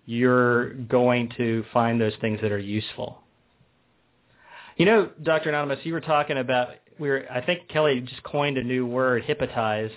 you're 0.05 0.73
going 0.73 1.31
to 1.37 1.63
find 1.71 2.01
those 2.01 2.13
things 2.21 2.39
that 2.41 2.51
are 2.51 2.59
useful. 2.59 3.19
You 4.75 4.85
know, 4.87 5.11
Dr. 5.21 5.49
Anonymous, 5.49 5.79
you 5.83 5.93
were 5.93 6.01
talking 6.01 6.37
about 6.37 6.69
we 6.97 7.09
were 7.09 7.25
I 7.31 7.45
think 7.45 7.67
Kelly 7.67 8.01
just 8.01 8.23
coined 8.23 8.57
a 8.57 8.63
new 8.63 8.85
word, 8.85 9.23
hypnotize 9.23 9.91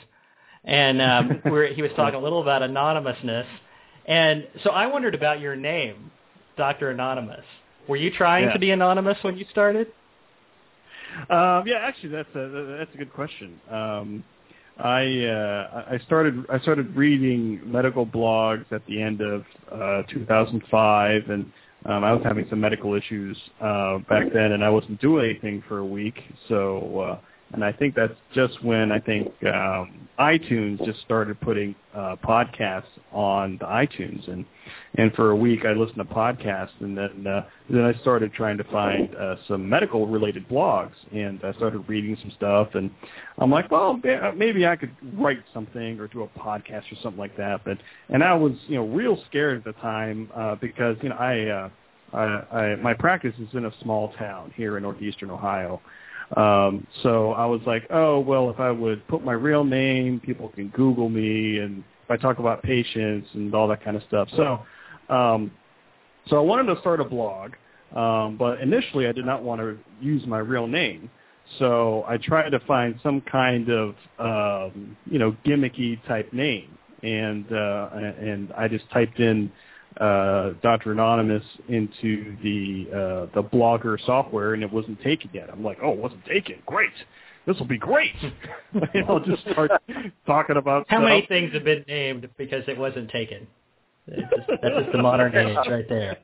and 0.67 1.01
um, 1.01 1.41
where 1.51 1.73
he 1.73 1.83
was 1.83 1.91
talking 1.97 2.19
a 2.19 2.23
little 2.23 2.43
about 2.43 2.63
anonymousness. 2.63 3.47
And 4.07 4.47
so 4.63 4.71
I 4.71 4.87
wondered 4.87 5.15
about 5.15 5.41
your 5.41 5.57
name, 5.57 6.11
Doctor 6.57 6.91
Anonymous. 6.91 7.45
Were 7.89 7.97
you 7.97 8.11
trying 8.11 8.45
yeah. 8.45 8.53
to 8.53 8.59
be 8.59 8.71
anonymous 8.71 9.19
when 9.23 9.37
you 9.37 9.47
started? 9.51 9.89
Um, 11.31 11.65
yeah, 11.67 11.79
actually, 11.81 12.11
that's 12.11 12.35
a 12.35 12.77
that's 12.79 12.95
a 12.95 12.99
good 12.99 13.13
question. 13.13 13.59
Um, 13.71 14.25
I 14.79 15.25
uh, 15.25 15.85
I 15.93 15.99
started 16.05 16.45
I 16.53 16.59
started 16.61 16.95
reading 16.95 17.61
medical 17.65 18.05
blogs 18.05 18.71
at 18.71 18.85
the 18.87 19.01
end 19.01 19.23
of 19.23 19.45
uh, 19.73 20.03
2005, 20.11 21.31
and 21.31 21.51
um, 21.87 22.05
I 22.05 22.13
was 22.13 22.23
having 22.25 22.47
some 22.51 22.61
medical 22.61 22.95
issues 22.95 23.37
uh, 23.61 23.99
back 24.11 24.33
then, 24.33 24.53
and 24.53 24.63
I 24.65 24.69
wasn't 24.69 25.01
doing 25.01 25.31
anything 25.31 25.63
for 25.69 25.79
a 25.79 25.87
week. 25.87 26.19
So, 26.49 27.01
uh, 27.01 27.19
and 27.53 27.65
I 27.65 27.73
think 27.73 27.95
that's 27.95 28.15
just 28.35 28.63
when 28.65 28.91
I 28.91 28.99
think 28.99 29.29
um, 29.45 30.09
iTunes 30.19 30.85
just 30.85 31.01
started 31.01 31.41
putting 31.41 31.75
uh, 31.95 32.17
podcasts 32.23 32.85
on 33.13 33.59
the 33.59 33.67
iTunes, 33.67 34.29
and 34.31 34.45
and 34.97 35.13
for 35.15 35.31
a 35.31 35.37
week 35.37 35.65
I 35.65 35.73
listened 35.73 35.99
to 35.99 36.05
podcasts, 36.05 36.81
and 36.81 36.97
then 36.99 37.27
uh, 37.27 37.45
then 37.71 37.85
I 37.85 37.99
started 38.01 38.33
trying 38.33 38.59
to 38.59 38.65
find 38.65 39.15
uh, 39.15 39.37
some 39.47 39.69
medical 39.69 40.07
related 40.07 40.49
blogs, 40.49 40.95
and 41.13 41.41
I 41.45 41.53
started 41.53 41.89
reading 41.89 42.17
some 42.21 42.33
stuff, 42.33 42.69
and 42.75 42.91
I'm 43.39 43.51
like, 43.51 43.71
well, 43.71 44.01
maybe 44.35 44.67
I 44.67 44.75
could 44.75 44.95
write 45.15 45.43
something 45.55 46.01
or 46.01 46.09
do 46.09 46.23
a 46.23 46.39
podcast 46.39 46.91
or 46.93 46.97
something 47.03 47.21
like 47.21 47.37
that, 47.37 47.65
but 47.65 47.79
and 48.09 48.25
I 48.25 48.35
was 48.35 48.53
you 48.67 48.77
know 48.77 48.87
real 48.87 49.23
scared 49.29 49.59
at 49.59 49.65
the 49.65 49.81
time 49.81 50.31
uh, 50.35 50.57
because 50.57 50.97
you 51.03 51.11
know 51.11 51.17
I. 51.17 51.47
Uh, 51.47 51.71
I, 52.13 52.23
I 52.53 52.77
my 52.77 52.95
practice 52.95 53.35
is 53.41 53.49
in 53.53 53.65
a 53.65 53.73
small 53.83 54.13
town 54.13 54.53
here 54.55 54.77
in 54.77 54.85
northeastern 54.85 55.29
Ohio, 55.29 55.83
um, 56.35 56.87
so 57.03 57.33
I 57.33 57.47
was 57.47 57.61
like, 57.67 57.87
oh 57.91 58.19
well, 58.19 58.51
if 58.51 58.59
I 58.59 58.71
would 58.71 59.07
put 59.07 59.25
my 59.25 59.33
real 59.33 59.65
name, 59.65 60.21
people 60.25 60.49
can 60.49 60.69
Google 60.71 61.09
me, 61.09 61.59
and 61.59 61.85
if 62.05 62.11
I 62.11 62.17
talk 62.17 62.39
about 62.39 62.63
patients 62.63 63.29
and 63.35 63.55
all 63.55 63.69
that 63.69 63.85
kind 63.85 63.97
of 63.97 64.03
stuff. 64.09 64.29
So, 64.37 65.15
um, 65.15 65.53
so 66.29 66.37
I 66.37 66.41
wanted 66.41 66.75
to 66.75 66.81
start 66.81 67.01
a 67.01 67.05
blog, 67.05 67.53
um, 67.95 68.37
but 68.37 68.61
initially 68.61 69.07
I 69.07 69.13
did 69.13 69.25
not 69.25 69.45
want 69.45 69.61
to 69.61 69.79
use 70.01 70.27
my 70.27 70.39
real 70.39 70.67
name. 70.67 71.11
So 71.61 72.05
I 72.09 72.17
tried 72.17 72.51
to 72.51 72.61
find 72.61 72.99
some 73.05 73.21
kind 73.21 73.71
of 73.71 73.95
um, 74.19 74.97
you 75.09 75.21
know 75.21 75.37
gimmicky 75.45 76.05
type 76.09 76.33
name, 76.33 76.77
and 77.05 77.51
uh, 77.53 77.89
and 77.93 78.53
I 78.55 78.67
just 78.67 78.91
typed 78.91 79.21
in 79.21 79.53
uh, 80.01 80.51
Dr. 80.63 80.93
Anonymous 80.93 81.45
into 81.69 82.37
the 82.43 82.87
uh, 82.91 83.35
the 83.35 83.43
blogger 83.43 83.99
software, 84.05 84.55
and 84.55 84.63
it 84.63 84.73
wasn't 84.73 85.01
taken 85.03 85.31
yet. 85.33 85.49
I'm 85.51 85.65
like, 85.65 85.79
oh, 85.83 85.93
it 85.93 85.99
wasn't 85.99 86.25
taken. 86.27 86.57
Great. 86.67 86.93
This 87.47 87.59
will 87.59 87.67
be 87.67 87.79
great. 87.79 88.15
and 88.73 89.05
I'll 89.09 89.21
just 89.21 89.43
start 89.53 89.71
talking 90.27 90.57
about 90.57 90.87
how 90.89 90.99
stuff. 90.99 91.09
many 91.09 91.27
things 91.27 91.53
have 91.55 91.65
been 91.65 91.85
named 91.87 92.29
because 92.37 92.65
it 92.67 92.77
wasn't 92.77 93.09
taken. 93.11 93.47
Just, 94.09 94.23
that's 94.63 94.75
just 94.81 94.93
the 94.93 94.99
modern 94.99 95.35
age 95.37 95.57
right 95.69 95.89
there. 95.89 96.19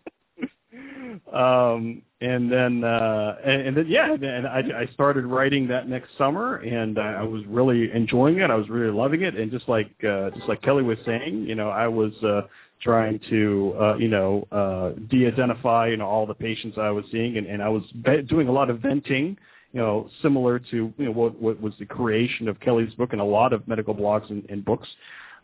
Um, 1.32 2.02
and 2.20 2.50
then 2.50 2.84
uh, 2.84 3.36
and, 3.44 3.62
and 3.68 3.76
then 3.76 3.86
yeah, 3.88 4.12
and 4.12 4.46
I, 4.46 4.82
I 4.82 4.86
started 4.94 5.24
writing 5.24 5.66
that 5.68 5.88
next 5.88 6.10
summer, 6.16 6.56
and 6.56 6.98
I, 6.98 7.14
I 7.14 7.22
was 7.22 7.42
really 7.46 7.90
enjoying 7.92 8.38
it. 8.38 8.50
I 8.50 8.54
was 8.54 8.68
really 8.68 8.92
loving 8.92 9.22
it, 9.22 9.34
and 9.36 9.50
just 9.50 9.68
like 9.68 9.90
uh, 10.04 10.30
just 10.30 10.48
like 10.48 10.62
Kelly 10.62 10.82
was 10.82 10.98
saying, 11.04 11.46
you 11.46 11.54
know, 11.54 11.68
I 11.68 11.88
was 11.88 12.12
uh, 12.22 12.42
trying 12.82 13.20
to 13.30 13.74
uh, 13.80 13.96
you 13.96 14.08
know 14.08 14.46
uh, 14.52 14.90
de-identify 15.08 15.88
you 15.88 15.96
know 15.96 16.06
all 16.06 16.26
the 16.26 16.34
patients 16.34 16.76
I 16.78 16.90
was 16.90 17.04
seeing, 17.12 17.38
and, 17.38 17.46
and 17.46 17.62
I 17.62 17.68
was 17.68 17.82
be- 18.04 18.22
doing 18.22 18.48
a 18.48 18.52
lot 18.52 18.70
of 18.70 18.80
venting, 18.80 19.36
you 19.72 19.80
know, 19.80 20.10
similar 20.20 20.58
to 20.58 20.92
you 20.96 21.04
know 21.04 21.12
what 21.12 21.40
what 21.40 21.60
was 21.60 21.72
the 21.78 21.86
creation 21.86 22.48
of 22.48 22.58
Kelly's 22.60 22.92
book 22.94 23.12
and 23.12 23.20
a 23.20 23.24
lot 23.24 23.52
of 23.52 23.66
medical 23.68 23.94
blogs 23.94 24.28
and, 24.30 24.44
and 24.50 24.64
books, 24.64 24.88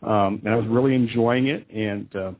um, 0.03 0.41
and 0.43 0.49
I 0.49 0.55
was 0.55 0.67
really 0.67 0.95
enjoying 0.95 1.47
it, 1.47 1.65
and 1.71 2.15
uh, 2.15 2.31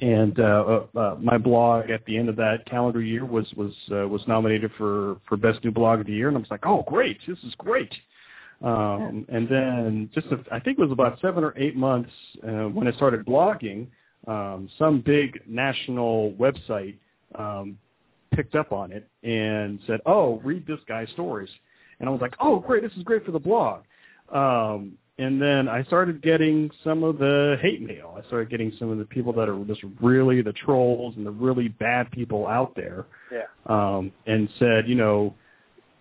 and 0.00 0.38
uh, 0.38 0.84
uh, 0.94 0.98
uh, 0.98 1.16
my 1.20 1.36
blog 1.36 1.90
at 1.90 2.04
the 2.06 2.16
end 2.16 2.28
of 2.28 2.36
that 2.36 2.64
calendar 2.66 3.02
year 3.02 3.24
was 3.24 3.46
was 3.56 3.72
uh, 3.92 4.08
was 4.08 4.22
nominated 4.26 4.70
for 4.78 5.18
for 5.28 5.36
best 5.36 5.62
new 5.64 5.70
blog 5.70 6.00
of 6.00 6.06
the 6.06 6.12
year, 6.12 6.28
and 6.28 6.36
I 6.36 6.40
was 6.40 6.50
like, 6.50 6.66
oh 6.66 6.84
great, 6.86 7.18
this 7.26 7.38
is 7.44 7.54
great. 7.58 7.92
Um, 8.62 9.24
and 9.28 9.48
then 9.48 10.10
just, 10.14 10.26
a, 10.28 10.38
I 10.52 10.60
think 10.60 10.78
it 10.78 10.82
was 10.82 10.92
about 10.92 11.18
seven 11.20 11.44
or 11.44 11.54
eight 11.56 11.76
months 11.76 12.10
uh, 12.46 12.68
when 12.68 12.86
I 12.86 12.92
started 12.92 13.24
blogging, 13.24 13.86
um, 14.26 14.68
some 14.78 15.00
big 15.00 15.40
national 15.46 16.32
website 16.32 16.96
um, 17.36 17.78
picked 18.34 18.54
up 18.54 18.72
on 18.72 18.92
it 18.92 19.08
and 19.22 19.80
said, 19.86 20.00
oh, 20.04 20.40
read 20.44 20.66
this 20.66 20.80
guy's 20.86 21.08
stories. 21.10 21.48
And 21.98 22.08
I 22.08 22.12
was 22.12 22.20
like, 22.20 22.34
oh, 22.40 22.58
great, 22.58 22.82
this 22.82 22.92
is 22.92 23.02
great 23.02 23.24
for 23.24 23.32
the 23.32 23.38
blog. 23.38 23.82
Um, 24.32 24.98
and 25.18 25.40
then 25.40 25.68
I 25.68 25.82
started 25.84 26.22
getting 26.22 26.70
some 26.82 27.04
of 27.04 27.18
the 27.18 27.58
hate 27.60 27.82
mail. 27.82 28.14
I 28.16 28.26
started 28.26 28.48
getting 28.48 28.72
some 28.78 28.90
of 28.90 28.98
the 28.98 29.04
people 29.04 29.34
that 29.34 29.48
are 29.50 29.64
just 29.64 29.82
really 30.00 30.40
the 30.40 30.52
trolls 30.52 31.14
and 31.16 31.26
the 31.26 31.30
really 31.30 31.68
bad 31.68 32.10
people 32.10 32.46
out 32.46 32.74
there. 32.74 33.04
Yeah. 33.30 33.42
Um, 33.66 34.12
and 34.26 34.48
said, 34.58 34.88
you 34.88 34.94
know, 34.94 35.34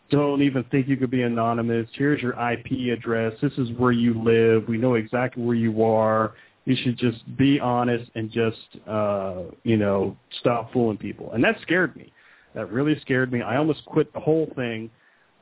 don't 0.09 0.41
even 0.41 0.63
think 0.65 0.87
you 0.87 0.97
could 0.97 1.11
be 1.11 1.23
anonymous. 1.23 1.87
Here's 1.93 2.21
your 2.21 2.33
IP 2.33 2.97
address. 2.97 3.33
This 3.41 3.53
is 3.53 3.69
where 3.77 3.91
you 3.91 4.21
live. 4.21 4.67
We 4.67 4.77
know 4.77 4.95
exactly 4.95 5.43
where 5.43 5.55
you 5.55 5.83
are. 5.83 6.33
You 6.65 6.75
should 6.83 6.97
just 6.97 7.37
be 7.37 7.59
honest 7.59 8.11
and 8.15 8.31
just, 8.31 8.87
uh, 8.87 9.43
you 9.63 9.77
know, 9.77 10.17
stop 10.39 10.71
fooling 10.73 10.97
people. 10.97 11.31
And 11.33 11.43
that 11.43 11.55
scared 11.61 11.95
me. 11.95 12.11
That 12.53 12.71
really 12.71 12.99
scared 13.01 13.31
me. 13.31 13.41
I 13.41 13.57
almost 13.57 13.85
quit 13.85 14.11
the 14.13 14.19
whole 14.19 14.51
thing 14.55 14.89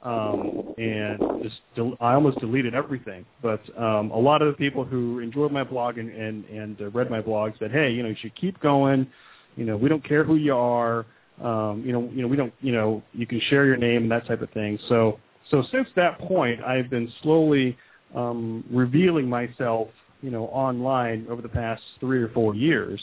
um, 0.04 0.74
and 0.78 1.44
just 1.44 1.56
del- 1.76 1.98
I 2.00 2.14
almost 2.14 2.40
deleted 2.40 2.76
everything. 2.76 3.26
But 3.42 3.62
um, 3.78 4.12
a 4.12 4.20
lot 4.20 4.42
of 4.42 4.48
the 4.48 4.58
people 4.58 4.86
who 4.86 5.20
enjoyed 5.20 5.52
my 5.52 5.64
blog 5.64 5.98
and 5.98 6.10
and, 6.10 6.46
and 6.46 6.82
uh, 6.82 6.90
read 6.90 7.10
my 7.10 7.22
blog 7.22 7.54
said, 7.60 7.72
"Hey, 7.72 7.92
you 7.92 8.04
know, 8.04 8.10
you 8.10 8.16
should 8.20 8.36
keep 8.36 8.60
going. 8.60 9.08
You 9.56 9.66
know, 9.66 9.76
we 9.76 9.90
don't 9.90 10.04
care 10.04 10.24
who 10.24 10.36
you 10.36 10.56
are 10.56 11.06
um, 11.44 11.84
you 11.86 11.92
know, 11.92 12.10
you 12.14 12.22
know, 12.22 12.28
we 12.28 12.36
don't, 12.36 12.54
you 12.62 12.72
know, 12.72 13.04
you 13.14 13.28
can 13.28 13.40
share 13.50 13.66
your 13.66 13.78
name 13.78 14.04
and 14.04 14.12
that 14.12 14.28
type 14.28 14.42
of 14.42 14.50
thing. 14.52 14.80
So, 14.90 15.20
so 15.52 15.64
since 15.72 15.88
that 15.96 16.20
point, 16.20 16.64
I've 16.64 16.90
been 16.90 17.12
slowly 17.22 17.78
um, 18.16 18.64
revealing 18.72 19.30
myself, 19.30 19.90
you 20.22 20.32
know, 20.32 20.46
online 20.46 21.28
over 21.30 21.42
the 21.42 21.50
past 21.50 21.82
three 22.00 22.22
or 22.22 22.30
four 22.30 22.56
years. 22.56 23.00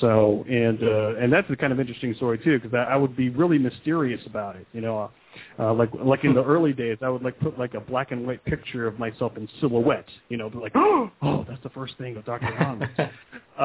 So, 0.00 0.44
and 0.48 0.82
uh, 0.82 1.16
and 1.16 1.32
that's 1.32 1.48
a 1.50 1.56
kind 1.56 1.72
of 1.72 1.80
interesting 1.80 2.14
story 2.14 2.38
too, 2.38 2.58
because 2.58 2.74
I, 2.74 2.92
I 2.92 2.96
would 2.96 3.16
be 3.16 3.30
really 3.30 3.58
mysterious 3.58 4.20
about 4.26 4.56
it. 4.56 4.66
You 4.72 4.82
know, 4.82 5.10
uh, 5.58 5.72
like 5.72 5.88
like 5.94 6.24
in 6.24 6.34
the 6.34 6.44
early 6.54 6.72
days, 6.72 6.98
I 7.00 7.08
would 7.08 7.22
like 7.22 7.38
put 7.40 7.58
like 7.58 7.74
a 7.74 7.80
black 7.80 8.12
and 8.12 8.26
white 8.26 8.44
picture 8.44 8.86
of 8.86 8.98
myself 8.98 9.36
in 9.36 9.48
silhouette. 9.60 10.08
You 10.28 10.36
know, 10.36 10.50
be 10.50 10.58
like, 10.58 10.72
oh, 10.76 11.10
that's 11.48 11.62
the 11.62 11.70
first 11.70 11.96
thing 11.96 12.16
of 12.16 12.24
Dr. 12.24 13.10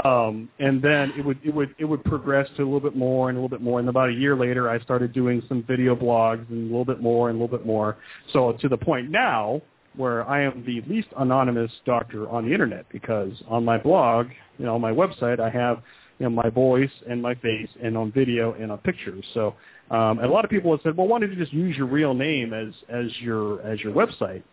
Um, 0.03 0.49
and 0.59 0.81
then 0.81 1.13
it 1.17 1.25
would 1.25 1.39
it 1.43 1.53
would 1.53 1.75
it 1.77 1.85
would 1.85 2.03
progress 2.05 2.47
to 2.57 2.63
a 2.63 2.65
little 2.65 2.79
bit 2.79 2.95
more 2.95 3.29
and 3.29 3.37
a 3.37 3.41
little 3.41 3.55
bit 3.55 3.61
more. 3.61 3.79
And 3.79 3.89
about 3.89 4.09
a 4.09 4.13
year 4.13 4.35
later, 4.35 4.69
I 4.69 4.79
started 4.79 5.13
doing 5.13 5.43
some 5.47 5.63
video 5.63 5.95
blogs 5.95 6.49
and 6.49 6.63
a 6.63 6.65
little 6.65 6.85
bit 6.85 7.01
more 7.01 7.29
and 7.29 7.37
a 7.37 7.43
little 7.43 7.57
bit 7.57 7.65
more. 7.65 7.97
So 8.31 8.53
to 8.53 8.69
the 8.69 8.77
point 8.77 9.11
now 9.11 9.61
where 9.95 10.27
I 10.27 10.43
am 10.43 10.63
the 10.65 10.81
least 10.91 11.09
anonymous 11.17 11.71
doctor 11.85 12.29
on 12.29 12.45
the 12.45 12.51
internet 12.51 12.85
because 12.91 13.31
on 13.47 13.63
my 13.63 13.77
blog, 13.77 14.27
you 14.57 14.65
know, 14.65 14.75
on 14.75 14.81
my 14.81 14.91
website, 14.91 15.39
I 15.39 15.49
have 15.49 15.81
you 16.19 16.25
know 16.25 16.29
my 16.29 16.49
voice 16.49 16.91
and 17.09 17.21
my 17.21 17.35
face 17.35 17.69
and 17.81 17.97
on 17.97 18.11
video 18.11 18.53
and 18.53 18.71
on 18.71 18.77
pictures. 18.79 19.23
So 19.33 19.55
um, 19.91 20.19
and 20.19 20.27
a 20.27 20.31
lot 20.31 20.45
of 20.45 20.51
people 20.51 20.71
have 20.71 20.81
said, 20.83 20.97
well, 20.97 21.07
why 21.07 21.19
don't 21.19 21.31
you 21.31 21.37
just 21.37 21.53
use 21.53 21.75
your 21.75 21.87
real 21.87 22.13
name 22.13 22.53
as 22.53 22.73
as 22.89 23.07
your 23.19 23.61
as 23.61 23.79
your 23.81 23.93
website? 23.93 24.43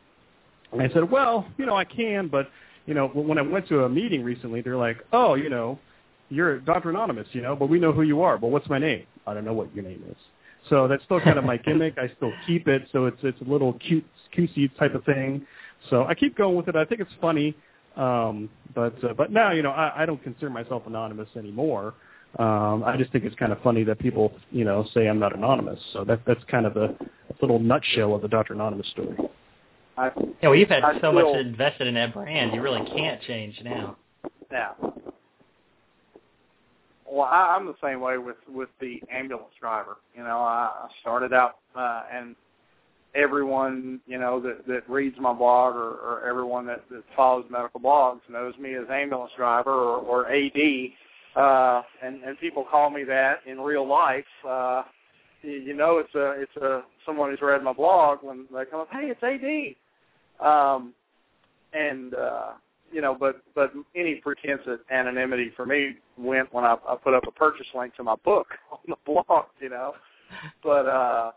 And 0.73 0.83
I 0.83 0.89
said, 0.93 1.11
well, 1.11 1.47
you 1.59 1.67
know, 1.67 1.75
I 1.75 1.85
can, 1.85 2.29
but 2.29 2.49
you 2.87 2.95
know, 2.95 3.09
when 3.09 3.39
I 3.39 3.43
went 3.43 3.69
to 3.69 3.85
a 3.85 3.89
meeting 3.89 4.25
recently, 4.25 4.63
they're 4.63 4.77
like, 4.77 4.99
oh, 5.13 5.35
you 5.35 5.49
know, 5.49 5.79
you're 6.29 6.61
Dr. 6.61 6.91
Anonymous, 6.91 7.27
you 7.33 7.43
know, 7.43 7.55
but 7.57 7.69
we 7.69 7.79
know 7.79 7.93
who 7.93 8.03
you 8.03 8.23
are. 8.23 8.39
But 8.39 8.49
what's 8.49 8.69
my 8.69 8.79
name? 8.79 9.05
I 9.27 9.35
don't 9.35 9.45
know 9.45 9.53
what 9.53 9.75
your 9.75 9.85
name 9.85 10.03
is. 10.09 10.17
So 10.69 10.87
that's 10.87 11.03
still 11.05 11.21
kind 11.21 11.39
of 11.39 11.45
my 11.45 11.57
gimmick. 11.57 11.99
I 11.99 12.11
still 12.17 12.33
keep 12.47 12.69
it, 12.69 12.83
so 12.93 13.07
it's 13.07 13.19
it's 13.23 13.41
a 13.41 13.51
little 13.51 13.73
cute 13.75 14.05
cutesy 14.37 14.71
type 14.79 14.95
of 14.95 15.05
thing. 15.05 15.47
So 15.89 16.05
I 16.05 16.15
keep 16.15 16.37
going 16.37 16.57
with 16.57 16.69
it. 16.69 16.77
I 16.77 16.85
think 16.85 17.01
it's 17.01 17.11
funny, 17.21 17.57
um, 17.97 18.51
but 18.75 19.03
uh, 19.03 19.15
but 19.15 19.33
now 19.33 19.53
you 19.53 19.63
know 19.63 19.71
I, 19.71 20.03
I 20.03 20.07
don't 20.07 20.23
consider 20.23 20.51
myself 20.51 20.83
anonymous 20.87 21.29
anymore. 21.37 21.95
Um, 22.39 22.85
I 22.85 22.97
just 22.97 23.11
think 23.11 23.25
it's 23.25 23.35
kind 23.35 23.51
of 23.51 23.61
funny 23.61 23.83
that 23.85 23.99
people, 23.99 24.33
you 24.53 24.65
know, 24.65 24.87
say 24.95 25.09
I'm 25.09 25.19
not 25.19 25.35
anonymous. 25.35 25.81
So 25.93 26.05
that 26.05 26.21
that's 26.27 26.43
kind 26.45 26.65
of 26.65 26.77
a, 26.77 26.85
a 26.85 27.35
little 27.41 27.59
nutshell 27.59 28.15
of 28.15 28.23
the 28.23 28.29
Dr. 28.29 28.55
Anonymous 28.55 28.87
story. 28.89 29.17
I, 29.97 30.11
yeah, 30.17 30.49
well, 30.49 30.55
you've 30.55 30.69
had 30.69 30.85
I 30.85 30.95
so 30.95 31.01
feel, 31.01 31.13
much 31.13 31.37
invested 31.37 31.89
in 31.89 31.95
that 31.95 32.15
brand, 32.15 32.55
you 32.55 32.63
really 32.63 32.89
can't 32.95 33.21
change 33.23 33.61
now. 33.65 33.97
Yeah. 34.51 34.73
Well, 37.11 37.27
I, 37.27 37.57
I'm 37.57 37.67
the 37.67 37.75
same 37.83 38.01
way 38.01 38.19
with 38.19 38.37
with 38.49 38.69
the 38.81 39.03
ambulance 39.11 39.55
driver. 39.61 39.97
You 40.15 40.23
know, 40.23 40.39
I, 40.39 40.71
I 40.85 40.89
started 41.01 41.33
out 41.33 41.57
uh, 41.75 42.03
and 42.13 42.37
everyone 43.15 44.01
you 44.07 44.19
know 44.19 44.41
that 44.41 44.67
that 44.69 44.89
reads 44.89 45.17
my 45.19 45.33
blog 45.33 45.75
or, 45.75 45.91
or 45.91 46.25
everyone 46.29 46.67
that, 46.67 46.85
that 46.91 47.03
follows 47.17 47.45
medical 47.51 47.81
blogs 47.81 48.21
knows 48.29 48.57
me 48.59 48.75
as 48.75 48.85
ambulance 48.89 49.33
driver 49.37 49.73
or, 49.73 49.99
or 49.99 50.31
AD 50.31 50.93
uh, 51.37 51.83
and 52.03 52.23
and 52.23 52.39
people 52.39 52.65
call 52.65 52.91
me 52.91 53.05
that 53.05 53.41
in 53.47 53.61
real 53.61 53.87
life. 53.87 54.25
Uh, 54.47 54.83
you, 55.43 55.53
you 55.53 55.75
know, 55.75 55.99
it's 55.99 56.15
a 56.15 56.41
it's 56.41 56.57
a 56.57 56.83
someone 57.07 57.31
who's 57.31 57.41
read 57.41 57.63
my 57.63 57.73
blog 57.73 58.19
when 58.23 58.47
they 58.53 58.65
come 58.65 58.81
up, 58.81 58.89
hey, 58.91 59.13
it's 59.17 59.77
AD, 60.41 60.47
um, 60.47 60.93
and 61.73 62.15
uh, 62.15 62.51
you 62.93 63.01
know, 63.01 63.17
but 63.19 63.43
but 63.55 63.73
any 63.95 64.17
pretense 64.17 64.63
at 64.67 64.81
anonymity 64.95 65.53
for 65.57 65.67
me 65.67 65.97
went 66.19 66.53
when 66.53 66.65
I, 66.65 66.77
I 66.89 66.97
put 66.97 67.15
up 67.15 67.25
a 67.27 67.31
purchase 67.31 67.67
link 67.75 67.95
to 67.97 68.05
my 68.05 68.17
book 68.25 68.49
on 68.73 68.79
the 68.89 68.97
blog, 69.07 69.47
you 69.61 69.71
know, 69.71 69.93
but 70.63 70.87
uh, 70.87 71.33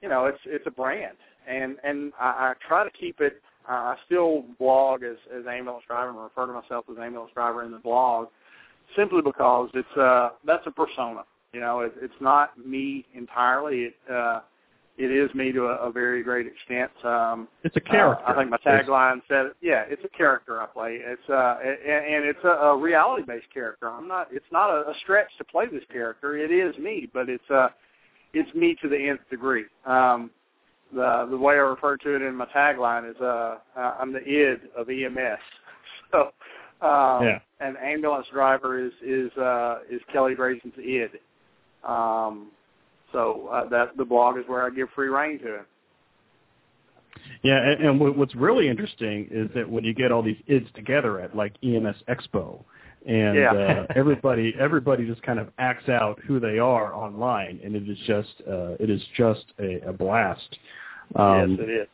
you 0.00 0.08
know, 0.08 0.26
it's 0.26 0.38
it's 0.46 0.66
a 0.66 0.70
brand, 0.70 1.16
and 1.48 1.76
and 1.84 2.12
I, 2.20 2.26
I 2.26 2.52
try 2.66 2.84
to 2.84 2.90
keep 2.90 3.20
it. 3.20 3.42
Uh, 3.68 3.94
I 3.94 3.96
still 4.06 4.44
blog 4.58 5.02
as 5.02 5.16
as 5.36 5.44
ambulance 5.46 5.84
driver 5.86 6.10
and 6.10 6.18
refer 6.18 6.46
to 6.46 6.52
myself 6.52 6.84
as 6.90 6.98
ambulance 6.98 7.32
driver 7.34 7.64
in 7.64 7.70
the 7.70 7.78
blog, 7.78 8.28
simply 8.96 9.22
because 9.22 9.70
it's 9.74 9.96
uh 9.96 10.30
that's 10.44 10.66
a 10.66 10.70
persona. 10.70 11.24
You 11.52 11.60
know, 11.60 11.80
it, 11.80 11.92
it's 12.00 12.14
not 12.20 12.58
me 12.58 13.04
entirely. 13.14 13.82
It 13.82 13.94
uh, 14.10 14.40
it 14.98 15.10
is 15.10 15.34
me 15.34 15.52
to 15.52 15.66
a, 15.66 15.88
a 15.88 15.92
very 15.92 16.22
great 16.22 16.46
extent. 16.46 16.90
Um, 17.04 17.48
it's 17.64 17.76
a 17.76 17.80
character. 17.80 18.24
Uh, 18.26 18.32
I 18.32 18.36
think 18.36 18.50
my 18.50 18.58
tagline 18.58 19.22
said, 19.26 19.46
it. 19.46 19.56
"Yeah, 19.60 19.84
it's 19.88 20.04
a 20.04 20.16
character 20.16 20.60
I 20.60 20.66
play. 20.66 20.98
It's 21.00 21.28
uh, 21.28 21.56
and, 21.62 22.14
and 22.14 22.24
it's 22.24 22.44
a, 22.44 22.48
a 22.48 22.76
reality-based 22.76 23.52
character. 23.52 23.88
I'm 23.88 24.06
not. 24.06 24.28
It's 24.30 24.44
not 24.52 24.70
a, 24.70 24.90
a 24.90 24.94
stretch 25.02 25.28
to 25.38 25.44
play 25.44 25.66
this 25.66 25.84
character. 25.90 26.36
It 26.36 26.50
is 26.50 26.76
me, 26.78 27.08
but 27.12 27.28
it's 27.28 27.50
uh, 27.50 27.68
it's 28.34 28.52
me 28.54 28.76
to 28.82 28.88
the 28.88 28.96
nth 28.96 29.28
degree. 29.30 29.64
Um, 29.86 30.30
the 30.92 31.26
the 31.30 31.36
way 31.36 31.54
I 31.54 31.58
refer 31.58 31.96
to 31.96 32.16
it 32.16 32.22
in 32.22 32.34
my 32.34 32.46
tagline 32.46 33.10
is 33.10 33.16
uh, 33.20 33.56
uh 33.76 33.96
I'm 33.98 34.12
the 34.12 34.22
id 34.22 34.60
of 34.76 34.88
EMS. 34.90 35.40
so 36.12 36.20
um, 36.86 37.24
yeah. 37.24 37.38
an 37.60 37.76
ambulance 37.82 38.26
driver 38.32 38.78
is 38.84 38.92
is 39.02 39.32
uh, 39.38 39.78
is 39.90 40.00
Kelly 40.12 40.34
Grayson's 40.34 40.74
id. 40.78 41.12
Um, 41.82 42.50
so 43.12 43.48
uh, 43.52 43.68
that 43.68 43.96
the 43.96 44.04
blog 44.04 44.38
is 44.38 44.44
where 44.46 44.64
I 44.64 44.70
give 44.70 44.88
free 44.94 45.08
rein 45.08 45.38
to 45.40 45.54
it. 45.56 45.66
Yeah, 47.42 47.58
and, 47.58 48.00
and 48.00 48.16
what's 48.16 48.34
really 48.34 48.68
interesting 48.68 49.28
is 49.30 49.50
that 49.54 49.68
when 49.68 49.84
you 49.84 49.94
get 49.94 50.12
all 50.12 50.22
these 50.22 50.40
ids 50.48 50.68
together 50.74 51.20
at 51.20 51.36
like 51.36 51.54
EMS 51.62 51.96
Expo, 52.08 52.62
and 53.06 53.36
yeah. 53.36 53.52
uh, 53.52 53.86
everybody 53.96 54.54
everybody 54.58 55.06
just 55.06 55.22
kind 55.22 55.38
of 55.38 55.48
acts 55.58 55.88
out 55.88 56.20
who 56.26 56.40
they 56.40 56.58
are 56.58 56.94
online, 56.94 57.60
and 57.64 57.74
it 57.74 57.88
is 57.88 57.98
just 58.06 58.42
uh, 58.48 58.74
it 58.78 58.90
is 58.90 59.02
just 59.16 59.44
a, 59.58 59.88
a 59.88 59.92
blast. 59.92 60.58
Um, 61.16 61.52
yes, 61.52 61.60
it 61.60 61.70
is. 61.70 61.88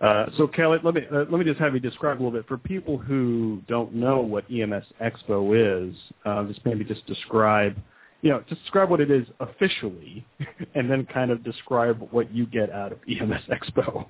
Uh, 0.00 0.26
so 0.36 0.48
Kelly, 0.48 0.78
let 0.82 0.94
me 0.94 1.02
uh, 1.12 1.24
let 1.30 1.32
me 1.32 1.44
just 1.44 1.60
have 1.60 1.74
you 1.74 1.80
describe 1.80 2.16
a 2.16 2.20
little 2.22 2.36
bit 2.36 2.46
for 2.48 2.58
people 2.58 2.98
who 2.98 3.62
don't 3.68 3.94
know 3.94 4.20
what 4.20 4.44
EMS 4.50 4.84
Expo 5.00 5.90
is. 5.90 5.94
Uh, 6.24 6.44
just 6.44 6.64
maybe 6.64 6.84
just 6.84 7.06
describe, 7.06 7.76
you 8.22 8.30
know, 8.30 8.42
describe 8.48 8.88
what 8.88 9.00
it 9.00 9.10
is 9.10 9.26
officially, 9.40 10.24
and 10.74 10.90
then 10.90 11.06
kind 11.12 11.30
of 11.30 11.44
describe 11.44 12.08
what 12.10 12.32
you 12.32 12.46
get 12.46 12.70
out 12.70 12.92
of 12.92 12.98
EMS 13.08 13.42
Expo. 13.50 14.06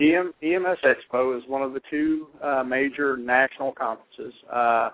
EM, 0.00 0.32
EMS 0.42 0.78
Expo 0.84 1.36
is 1.36 1.44
one 1.46 1.62
of 1.62 1.72
the 1.72 1.80
two 1.90 2.26
uh, 2.42 2.64
major 2.64 3.16
national 3.16 3.72
conferences. 3.72 4.34
Uh, 4.52 4.90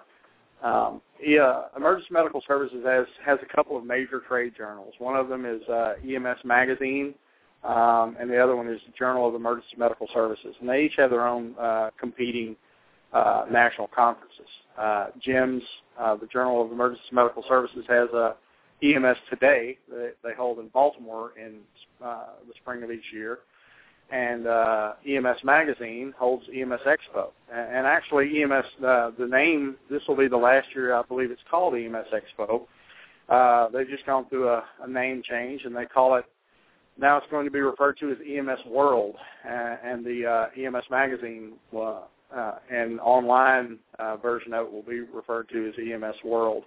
um, 0.63 1.01
yeah, 1.25 1.63
Emergency 1.77 2.09
Medical 2.11 2.43
Services 2.47 2.83
has 2.85 3.07
has 3.25 3.39
a 3.43 3.57
couple 3.57 3.77
of 3.77 3.85
major 3.85 4.21
trade 4.29 4.55
journals. 4.57 4.93
One 4.99 5.17
of 5.17 5.29
them 5.29 5.47
is 5.47 5.63
uh, 5.69 5.95
EMS 6.05 6.39
Magazine, 6.45 7.15
um, 7.63 8.17
and 8.19 8.29
the 8.29 8.43
other 8.43 8.57
one 8.57 8.69
is 8.69 8.81
Journal 8.99 9.29
of 9.29 9.37
Emergency 9.37 9.77
Medical 9.77 10.09
Services, 10.13 10.55
and 10.61 10.69
they 10.69 10.83
each 10.83 10.95
have 10.97 11.11
their 11.11 11.27
own 11.27 11.55
uh, 11.61 11.91
competing 11.99 12.57
uh, 13.13 13.45
national 13.51 13.87
conferences. 13.89 14.47
Uh, 14.77 15.07
JEMS, 15.25 15.63
uh, 15.99 16.17
the 16.17 16.27
Journal 16.27 16.65
of 16.65 16.73
Emergency 16.73 17.09
Medical 17.13 17.45
Services, 17.49 17.85
has 17.89 18.09
a 18.11 18.35
EMS 18.83 19.19
Today 19.31 19.79
that 19.89 20.15
they 20.23 20.35
hold 20.37 20.59
in 20.59 20.69
Baltimore 20.69 21.33
in 21.37 21.61
uh, 22.05 22.27
the 22.47 22.55
spring 22.61 22.83
of 22.83 22.91
each 22.91 23.13
year 23.13 23.41
and 24.11 24.47
uh, 24.47 24.93
EMS 25.07 25.45
Magazine 25.45 26.15
holds 26.19 26.45
EMS 26.55 26.81
Expo. 26.87 27.31
And, 27.53 27.87
actually, 27.87 28.43
EMS 28.43 28.65
uh, 28.85 29.11
the 29.19 29.27
name 29.27 29.77
this 29.91 30.03
will 30.09 30.17
be 30.17 30.29
the 30.29 30.37
last 30.37 30.69
year 30.75 30.95
I 30.95 31.03
believe 31.03 31.31
it's 31.31 31.43
called 31.51 31.75
EMS 31.75 32.07
Expo. 32.13 32.63
Uh, 33.29 33.69
they've 33.69 33.89
just 33.89 34.07
gone 34.07 34.27
through 34.29 34.49
a, 34.49 34.65
a 34.83 34.89
name 34.89 35.23
change, 35.23 35.65
and 35.65 35.77
they 35.77 35.85
call 35.85 36.15
it 36.15 36.25
now. 36.97 37.19
It's 37.19 37.27
going 37.31 37.45
to 37.45 37.51
be 37.51 37.61
referred 37.61 37.99
to 37.99 38.11
as 38.11 38.17
EMS 38.27 38.61
World, 38.67 39.17
uh, 39.45 39.77
and 39.85 40.03
the 40.05 40.27
uh, 40.27 40.61
EMS 40.61 40.85
Magazine 40.91 41.53
uh, 41.77 42.01
uh, 42.35 42.55
and 42.71 42.99
online 43.01 43.79
uh, 43.99 44.17
version 44.17 44.55
of 44.55 44.67
it 44.67 44.73
will 44.73 44.83
be 44.83 45.01
referred 45.01 45.51
to 45.51 45.69
as 45.69 45.75
EMS 45.79 46.17
World. 46.25 46.65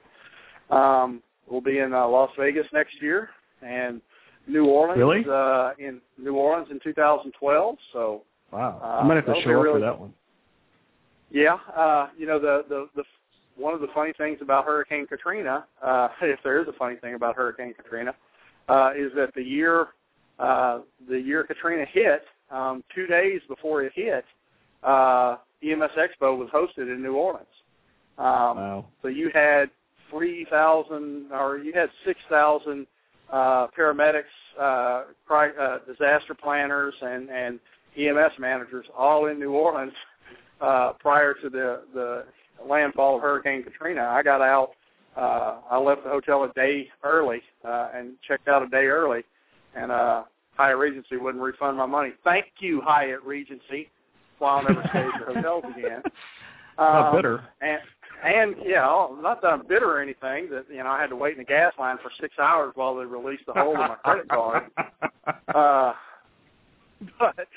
Um, 0.69 1.23
we'll 1.51 1.61
be 1.61 1.79
in 1.79 1.93
uh, 1.93 2.07
Las 2.07 2.31
Vegas 2.39 2.65
next 2.73 3.01
year, 3.01 3.29
and 3.61 4.01
New 4.47 4.65
Orleans 4.65 4.97
really? 4.97 5.25
uh, 5.29 5.71
in 5.77 6.01
New 6.17 6.35
Orleans 6.35 6.69
in 6.71 6.79
2012. 6.83 7.77
So 7.93 8.23
wow, 8.51 8.79
uh, 8.81 8.85
I 8.85 9.03
might 9.03 9.15
have 9.15 9.25
to 9.25 9.41
show 9.43 9.57
up 9.59 9.63
really, 9.63 9.73
for 9.75 9.79
that 9.81 9.99
one. 9.99 10.13
Yeah, 11.29 11.57
uh, 11.75 12.07
you 12.17 12.25
know 12.25 12.39
the 12.39 12.63
the 12.67 12.87
the 12.95 13.03
one 13.57 13.73
of 13.73 13.81
the 13.81 13.87
funny 13.93 14.13
things 14.17 14.39
about 14.41 14.65
Hurricane 14.65 15.05
Katrina, 15.05 15.65
uh, 15.83 16.07
if 16.21 16.39
there 16.43 16.61
is 16.61 16.67
a 16.67 16.73
funny 16.73 16.95
thing 16.95 17.13
about 17.15 17.35
Hurricane 17.35 17.73
Katrina, 17.73 18.15
uh, 18.69 18.91
is 18.97 19.11
that 19.15 19.33
the 19.35 19.43
year 19.43 19.87
uh, 20.39 20.79
the 21.09 21.19
year 21.19 21.43
Katrina 21.43 21.85
hit, 21.91 22.23
um, 22.49 22.83
two 22.95 23.05
days 23.05 23.41
before 23.47 23.83
it 23.83 23.91
hit, 23.93 24.25
uh, 24.83 25.37
EMS 25.63 25.91
Expo 25.97 26.37
was 26.37 26.49
hosted 26.53 26.91
in 26.91 27.01
New 27.03 27.13
Orleans. 27.13 27.45
Um, 28.17 28.25
wow. 28.25 28.85
So 29.01 29.07
you 29.07 29.29
had 29.33 29.69
three 30.11 30.45
thousand, 30.49 31.31
or 31.31 31.57
you 31.57 31.73
had 31.73 31.89
six 32.05 32.19
thousand 32.29 32.85
uh, 33.31 33.67
paramedics, 33.77 34.23
uh, 34.59 35.03
pri- 35.25 35.55
uh, 35.59 35.79
disaster 35.87 36.33
planners, 36.33 36.93
and, 37.01 37.29
and 37.29 37.59
EMS 37.97 38.33
managers 38.39 38.85
all 38.95 39.27
in 39.27 39.39
New 39.39 39.51
Orleans 39.51 39.93
uh, 40.59 40.93
prior 40.99 41.33
to 41.35 41.49
the, 41.49 41.81
the 41.93 42.25
landfall 42.67 43.15
of 43.15 43.21
Hurricane 43.21 43.63
Katrina. 43.63 44.03
I 44.03 44.21
got 44.21 44.41
out. 44.41 44.71
Uh, 45.15 45.59
I 45.69 45.77
left 45.77 46.03
the 46.03 46.09
hotel 46.09 46.43
a 46.43 46.53
day 46.53 46.87
early 47.03 47.41
uh, 47.65 47.89
and 47.93 48.13
checked 48.27 48.47
out 48.47 48.63
a 48.63 48.67
day 48.67 48.85
early, 48.85 49.23
and 49.75 49.91
uh, 49.91 50.23
Hyatt 50.55 50.77
Regency 50.77 51.17
wouldn't 51.17 51.43
refund 51.43 51.77
my 51.77 51.85
money. 51.85 52.11
Thank 52.23 52.45
you, 52.59 52.81
Hyatt 52.81 53.23
Regency. 53.23 53.89
While 54.39 54.59
I 54.59 54.69
never 54.69 54.83
stayed 54.89 55.05
at 55.05 55.19
your 55.19 55.33
hotels 55.33 55.63
again. 55.75 56.03
Um, 56.77 56.87
Not 56.87 57.15
bitter. 57.15 57.43
And 57.61 57.81
and 58.23 58.55
yeah, 58.65 59.07
not 59.19 59.41
that 59.41 59.47
I'm 59.47 59.67
bitter 59.67 59.97
or 59.97 60.01
anything. 60.01 60.49
That 60.49 60.65
you 60.69 60.77
know, 60.77 60.89
I 60.89 61.01
had 61.01 61.09
to 61.09 61.15
wait 61.15 61.33
in 61.33 61.39
the 61.39 61.45
gas 61.45 61.73
line 61.79 61.97
for 62.01 62.11
six 62.19 62.35
hours 62.39 62.73
while 62.75 62.95
they 62.95 63.05
released 63.05 63.45
the 63.47 63.53
hold 63.53 63.77
on 63.77 63.89
my 63.89 63.95
credit 63.95 64.29
card. 64.29 64.63
Uh, 65.53 65.93
but 67.19 67.47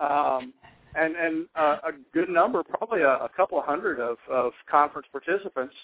um, 0.00 0.52
and 0.94 1.14
and 1.16 1.46
uh, 1.56 1.76
a 1.84 1.90
good 2.12 2.28
number, 2.28 2.62
probably 2.62 3.02
a, 3.02 3.14
a 3.14 3.28
couple 3.36 3.58
of 3.58 3.64
hundred 3.64 4.00
of, 4.00 4.16
of 4.30 4.52
conference 4.70 5.06
participants 5.10 5.74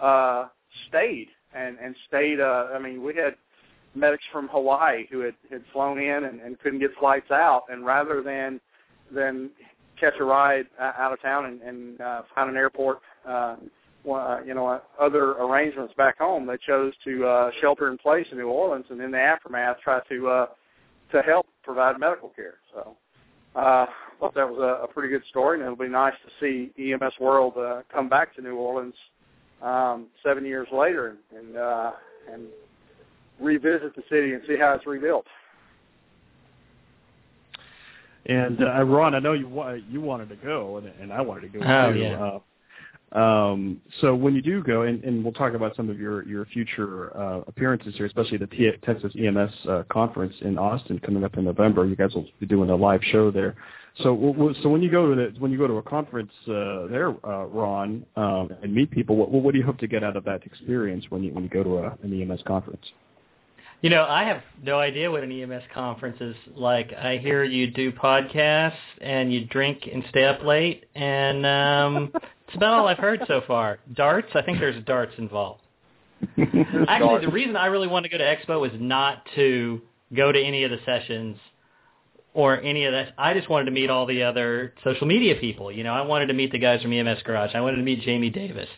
uh, 0.00 0.48
stayed 0.88 1.28
and 1.54 1.78
and 1.78 1.94
stayed. 2.08 2.40
Uh, 2.40 2.68
I 2.74 2.78
mean, 2.78 3.02
we 3.02 3.14
had 3.14 3.34
medics 3.94 4.24
from 4.32 4.48
Hawaii 4.48 5.06
who 5.10 5.20
had 5.20 5.34
had 5.50 5.62
flown 5.72 5.98
in 5.98 6.24
and, 6.24 6.40
and 6.40 6.58
couldn't 6.60 6.80
get 6.80 6.90
flights 6.98 7.30
out, 7.30 7.64
and 7.70 7.84
rather 7.84 8.22
than 8.22 8.60
than 9.14 9.50
catch 9.98 10.14
a 10.20 10.24
ride 10.24 10.66
out 10.80 11.12
of 11.12 11.20
town 11.22 11.46
and, 11.46 11.62
and 11.62 12.00
uh, 12.00 12.22
find 12.34 12.50
an 12.50 12.56
airport, 12.56 13.00
uh, 13.26 13.56
you 14.04 14.54
know, 14.54 14.80
other 15.00 15.32
arrangements 15.32 15.94
back 15.96 16.18
home. 16.18 16.46
They 16.46 16.58
chose 16.66 16.92
to 17.04 17.26
uh, 17.26 17.50
shelter 17.60 17.90
in 17.90 17.98
place 17.98 18.26
in 18.30 18.38
New 18.38 18.48
Orleans, 18.48 18.86
and 18.90 19.00
in 19.00 19.10
the 19.10 19.20
aftermath, 19.20 19.78
try 19.82 20.00
to 20.08 20.28
uh, 20.28 20.46
to 21.12 21.22
help 21.22 21.46
provide 21.62 21.98
medical 21.98 22.30
care. 22.30 22.54
So, 22.72 22.96
uh, 23.56 23.86
thought 24.20 24.34
that 24.34 24.48
was 24.48 24.58
a, 24.58 24.84
a 24.84 24.88
pretty 24.88 25.08
good 25.08 25.24
story, 25.28 25.58
and 25.58 25.64
it'll 25.64 25.76
be 25.76 25.88
nice 25.88 26.14
to 26.24 26.30
see 26.40 26.92
EMS 26.92 27.14
World 27.20 27.54
uh, 27.56 27.82
come 27.92 28.08
back 28.08 28.34
to 28.36 28.42
New 28.42 28.56
Orleans 28.56 28.94
um, 29.62 30.06
seven 30.22 30.44
years 30.44 30.68
later 30.72 31.08
and 31.08 31.18
and, 31.38 31.56
uh, 31.56 31.92
and 32.32 32.46
revisit 33.40 33.94
the 33.96 34.02
city 34.08 34.32
and 34.32 34.42
see 34.46 34.56
how 34.58 34.74
it's 34.74 34.86
rebuilt. 34.86 35.26
And 38.26 38.62
uh, 38.62 38.82
Ron, 38.84 39.14
I 39.14 39.18
know 39.18 39.34
you 39.34 39.48
wa- 39.48 39.76
you 39.90 40.00
wanted 40.00 40.28
to 40.30 40.36
go, 40.36 40.78
and, 40.78 40.86
and 41.00 41.12
I 41.12 41.20
wanted 41.20 41.52
to 41.52 41.58
go 41.58 41.64
oh, 41.64 41.92
too. 41.92 41.98
Yeah. 41.98 42.22
Uh, 42.22 42.38
um, 43.14 43.80
so 44.00 44.14
when 44.14 44.34
you 44.34 44.42
do 44.42 44.62
go, 44.62 44.82
and, 44.82 45.02
and 45.04 45.22
we'll 45.22 45.32
talk 45.32 45.54
about 45.54 45.76
some 45.76 45.88
of 45.88 46.00
your 46.00 46.26
your 46.26 46.46
future 46.46 47.16
uh, 47.16 47.42
appearances 47.46 47.94
here, 47.96 48.06
especially 48.06 48.38
the 48.38 48.48
T- 48.48 48.72
Texas 48.82 49.12
EMS 49.18 49.52
uh, 49.68 49.82
conference 49.90 50.34
in 50.40 50.58
Austin 50.58 50.98
coming 50.98 51.22
up 51.22 51.36
in 51.36 51.44
November. 51.44 51.86
You 51.86 51.96
guys 51.96 52.12
will 52.14 52.26
be 52.40 52.46
doing 52.46 52.70
a 52.70 52.76
live 52.76 53.00
show 53.12 53.30
there. 53.30 53.54
So 54.02 54.54
so 54.62 54.68
when 54.68 54.82
you 54.82 54.90
go 54.90 55.14
to 55.14 55.14
the, 55.14 55.38
when 55.38 55.52
you 55.52 55.58
go 55.58 55.68
to 55.68 55.74
a 55.74 55.82
conference 55.82 56.32
uh, 56.48 56.88
there, 56.88 57.10
uh, 57.24 57.44
Ron, 57.44 58.04
um, 58.16 58.50
and 58.62 58.74
meet 58.74 58.90
people, 58.90 59.16
what 59.16 59.30
what 59.30 59.52
do 59.52 59.58
you 59.58 59.64
hope 59.64 59.78
to 59.78 59.86
get 59.86 60.02
out 60.02 60.16
of 60.16 60.24
that 60.24 60.44
experience 60.44 61.04
when 61.10 61.22
you 61.22 61.32
when 61.32 61.44
you 61.44 61.50
go 61.50 61.62
to 61.62 61.78
a, 61.78 61.98
an 62.02 62.20
EMS 62.20 62.42
conference? 62.46 62.84
You 63.84 63.90
know, 63.90 64.06
I 64.08 64.24
have 64.24 64.40
no 64.62 64.78
idea 64.78 65.10
what 65.10 65.24
an 65.24 65.30
EMS 65.30 65.64
conference 65.74 66.16
is 66.18 66.34
like. 66.56 66.94
I 66.94 67.18
hear 67.18 67.44
you 67.44 67.70
do 67.70 67.92
podcasts 67.92 68.72
and 69.02 69.30
you 69.30 69.44
drink 69.44 69.86
and 69.92 70.02
stay 70.08 70.24
up 70.24 70.42
late, 70.42 70.86
and 70.94 71.44
um, 71.44 72.10
it's 72.14 72.56
about 72.56 72.78
all 72.78 72.88
I've 72.88 72.96
heard 72.96 73.22
so 73.28 73.42
far. 73.46 73.80
Darts, 73.92 74.28
I 74.34 74.40
think 74.40 74.58
there's 74.58 74.82
darts 74.86 75.12
involved. 75.18 75.60
Actually, 76.88 77.26
the 77.26 77.30
reason 77.30 77.56
I 77.56 77.66
really 77.66 77.86
want 77.86 78.04
to 78.04 78.08
go 78.08 78.16
to 78.16 78.24
Expo 78.24 78.66
is 78.66 78.72
not 78.80 79.26
to 79.34 79.82
go 80.16 80.32
to 80.32 80.42
any 80.42 80.64
of 80.64 80.70
the 80.70 80.78
sessions 80.86 81.36
or 82.32 82.58
any 82.62 82.86
of 82.86 82.92
that. 82.92 83.12
I 83.18 83.34
just 83.34 83.50
wanted 83.50 83.66
to 83.66 83.70
meet 83.70 83.90
all 83.90 84.06
the 84.06 84.22
other 84.22 84.72
social 84.82 85.06
media 85.06 85.34
people. 85.34 85.70
You 85.70 85.84
know, 85.84 85.92
I 85.92 86.00
wanted 86.00 86.28
to 86.28 86.32
meet 86.32 86.52
the 86.52 86.58
guys 86.58 86.80
from 86.80 86.94
EMS 86.94 87.22
Garage. 87.24 87.50
I 87.54 87.60
wanted 87.60 87.76
to 87.76 87.82
meet 87.82 88.00
Jamie 88.00 88.30
Davis. 88.30 88.68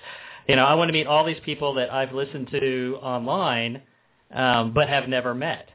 You 0.49 0.57
know, 0.57 0.65
I 0.65 0.75
wanted 0.75 0.91
to 0.91 0.99
meet 0.99 1.07
all 1.07 1.25
these 1.25 1.39
people 1.45 1.75
that 1.75 1.93
I've 1.93 2.11
listened 2.11 2.49
to 2.51 2.99
online– 3.01 3.83
um, 4.33 4.73
but 4.73 4.89
have 4.89 5.09
never 5.09 5.35
met. 5.35 5.69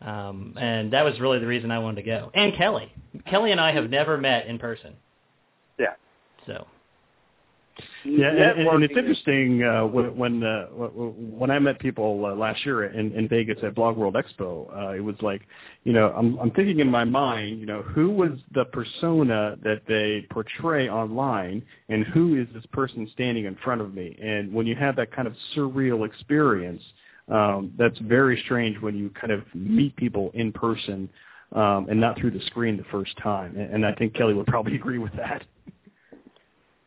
Um, 0.00 0.54
and 0.56 0.92
that 0.92 1.04
was 1.04 1.18
really 1.18 1.38
the 1.38 1.46
reason 1.46 1.70
I 1.70 1.78
wanted 1.80 2.02
to 2.02 2.08
go. 2.08 2.30
And 2.34 2.54
Kelly. 2.56 2.92
Kelly 3.26 3.50
and 3.50 3.60
I 3.60 3.72
have 3.72 3.90
never 3.90 4.16
met 4.16 4.46
in 4.46 4.58
person. 4.58 4.94
Yeah. 5.78 5.94
So. 6.46 6.66
Yeah, 8.04 8.28
and, 8.28 8.66
and 8.68 8.82
it's 8.82 8.96
interesting 8.96 9.62
uh, 9.62 9.86
when 9.86 10.16
when, 10.16 10.42
uh, 10.42 10.66
when 10.66 11.50
I 11.50 11.58
met 11.60 11.78
people 11.78 12.24
uh, 12.26 12.34
last 12.34 12.64
year 12.64 12.84
in, 12.84 13.12
in 13.12 13.28
Vegas 13.28 13.58
at 13.62 13.74
Blog 13.74 13.96
World 13.96 14.14
Expo. 14.14 14.66
Uh, 14.76 14.94
it 14.94 15.00
was 15.00 15.14
like, 15.20 15.42
you 15.84 15.92
know, 15.92 16.12
I'm, 16.16 16.38
I'm 16.38 16.50
thinking 16.52 16.80
in 16.80 16.90
my 16.90 17.04
mind, 17.04 17.60
you 17.60 17.66
know, 17.66 17.82
who 17.82 18.10
was 18.10 18.32
the 18.52 18.64
persona 18.66 19.56
that 19.62 19.82
they 19.86 20.26
portray 20.30 20.88
online, 20.88 21.62
and 21.88 22.04
who 22.06 22.40
is 22.40 22.48
this 22.52 22.66
person 22.72 23.08
standing 23.12 23.44
in 23.44 23.56
front 23.62 23.80
of 23.80 23.94
me? 23.94 24.16
And 24.20 24.52
when 24.52 24.66
you 24.66 24.74
have 24.74 24.96
that 24.96 25.12
kind 25.12 25.28
of 25.28 25.34
surreal 25.54 26.06
experience, 26.06 26.82
um, 27.30 27.72
that's 27.78 27.98
very 27.98 28.40
strange 28.44 28.80
when 28.80 28.96
you 28.96 29.10
kind 29.10 29.32
of 29.32 29.42
meet 29.54 29.94
people 29.96 30.30
in 30.34 30.52
person 30.52 31.08
um, 31.52 31.86
and 31.88 32.00
not 32.00 32.18
through 32.18 32.30
the 32.30 32.40
screen 32.46 32.76
the 32.76 32.84
first 32.84 33.16
time. 33.18 33.56
And, 33.56 33.74
and 33.74 33.86
I 33.86 33.94
think 33.94 34.14
Kelly 34.14 34.34
would 34.34 34.46
probably 34.46 34.74
agree 34.76 34.98
with 34.98 35.12
that. 35.16 35.44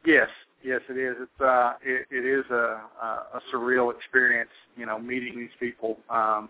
Yes, 0.05 0.29
yes, 0.63 0.81
it 0.89 0.97
is. 0.97 1.15
It's 1.19 1.41
uh, 1.41 1.73
it, 1.83 2.07
it 2.09 2.25
is 2.25 2.45
a, 2.49 2.81
a 3.01 3.41
surreal 3.53 3.95
experience, 3.95 4.49
you 4.75 4.85
know, 4.85 4.97
meeting 4.97 5.37
these 5.37 5.49
people 5.59 5.97
um, 6.09 6.49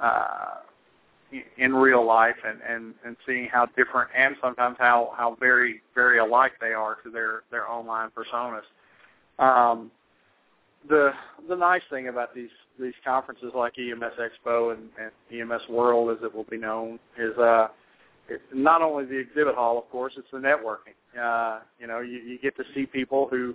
uh, 0.00 0.60
in 1.58 1.74
real 1.74 2.04
life 2.04 2.36
and, 2.46 2.58
and 2.68 2.94
and 3.04 3.16
seeing 3.26 3.48
how 3.52 3.66
different 3.76 4.10
and 4.16 4.34
sometimes 4.40 4.76
how 4.78 5.12
how 5.16 5.36
very 5.38 5.82
very 5.94 6.18
alike 6.18 6.52
they 6.60 6.72
are 6.72 6.96
to 7.04 7.10
their 7.10 7.42
their 7.50 7.68
online 7.70 8.10
personas. 8.10 8.62
Um, 9.38 9.90
the 10.88 11.10
the 11.48 11.56
nice 11.56 11.82
thing 11.90 12.08
about 12.08 12.34
these 12.34 12.50
these 12.78 12.94
conferences 13.04 13.52
like 13.54 13.74
EMS 13.78 14.14
Expo 14.18 14.74
and, 14.74 14.88
and 14.98 15.52
EMS 15.52 15.62
World, 15.68 16.16
as 16.16 16.24
it 16.24 16.34
will 16.34 16.44
be 16.44 16.56
known, 16.56 16.98
is 17.18 17.36
uh, 17.38 17.68
it's 18.28 18.42
not 18.54 18.80
only 18.80 19.04
the 19.04 19.18
exhibit 19.18 19.54
hall, 19.54 19.78
of 19.78 19.88
course, 19.90 20.14
it's 20.16 20.28
the 20.32 20.38
networking. 20.38 20.94
Uh, 21.20 21.60
you 21.78 21.86
know, 21.86 22.00
you, 22.00 22.18
you 22.18 22.38
get 22.38 22.56
to 22.56 22.64
see 22.74 22.86
people 22.86 23.28
who 23.30 23.54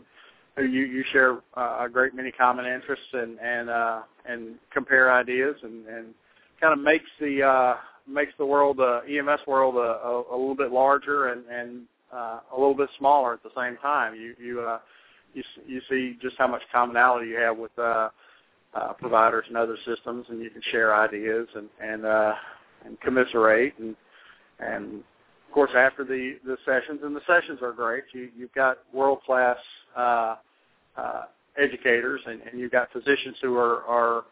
who 0.56 0.64
you, 0.64 0.84
you 0.84 1.04
share 1.12 1.38
uh, 1.58 1.86
a 1.86 1.90
great 1.92 2.14
many 2.14 2.32
common 2.32 2.66
interests 2.66 3.08
and 3.14 3.40
and 3.40 3.70
uh, 3.70 4.02
and 4.28 4.56
compare 4.72 5.12
ideas 5.12 5.56
and, 5.64 5.86
and 5.88 6.08
kind 6.62 6.74
of 6.74 6.80
makes 6.80 7.10
the 7.20 7.42
uh, 7.42 7.76
makes 8.08 8.34
the 8.38 8.46
world 8.46 8.80
uh, 8.80 9.02
EMS 9.10 9.42
world 9.48 9.76
a, 9.76 9.80
a, 9.80 10.24
a 10.32 10.38
little 10.38 10.56
bit 10.56 10.72
larger 10.72 11.30
and 11.30 11.44
and 11.50 11.84
uh, 12.14 12.40
a 12.54 12.58
little 12.58 12.76
bit 12.76 12.90
smaller 12.98 13.34
at 13.34 13.44
the 13.44 13.50
same 13.56 13.78
time. 13.78 14.16
You 14.16 14.36
you 14.42 14.62
uh, 14.62 14.80
you 15.36 15.44
you 15.68 15.82
see 15.90 16.18
just 16.22 16.36
how 16.38 16.48
much 16.48 16.62
commonality 16.72 17.28
you 17.28 17.38
have 17.38 17.58
with 17.58 17.78
uh, 17.78 18.10
uh, 18.74 18.94
providers 18.94 19.46
and 19.48 19.58
other 19.58 19.78
systems, 19.86 20.26
and 20.30 20.42
you 20.42 20.50
can 20.50 20.62
share 20.72 20.96
ideas 20.96 21.48
and 21.56 21.70
and 21.82 22.06
uh, 22.06 22.34
and 22.86 23.00
commiserate 23.02 23.78
and 23.80 23.96
and 24.60 25.04
of 25.48 25.54
course 25.54 25.72
after 25.76 26.04
the 26.04 26.38
the 26.46 26.58
sessions 26.66 27.02
and 27.04 27.16
the 27.16 27.22
sessions 27.28 27.60
are 27.62 27.74
great. 27.74 28.04
You 28.14 28.30
you've 28.36 28.54
got 28.54 28.80
world 28.94 29.20
class 29.26 29.58
uh, 29.96 30.36
uh, 30.98 31.24
educators 31.58 32.22
and, 32.26 32.42
and 32.42 32.60
you've 32.60 32.72
got 32.72 32.92
physicians 32.92 33.36
who 33.42 33.56
are 33.58 33.84
are 33.84 34.24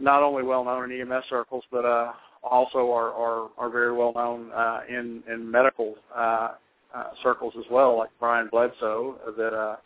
not 0.00 0.22
only 0.22 0.42
well 0.42 0.64
known 0.64 0.90
in 0.90 1.00
EMS 1.00 1.24
circles, 1.28 1.64
but 1.70 1.84
uh, 1.84 2.12
also 2.42 2.90
are, 2.90 3.12
are 3.12 3.48
are 3.58 3.70
very 3.70 3.96
well 3.96 4.12
known 4.14 4.50
uh, 4.52 4.80
in 4.88 5.22
in 5.32 5.48
medical 5.48 5.94
uh, 6.14 6.54
uh, 6.94 7.04
circles 7.22 7.54
as 7.58 7.64
well, 7.70 7.96
like 7.96 8.10
Bryan 8.18 8.48
Bledsoe 8.50 9.16
that 9.36 9.54
uh, 9.54 9.76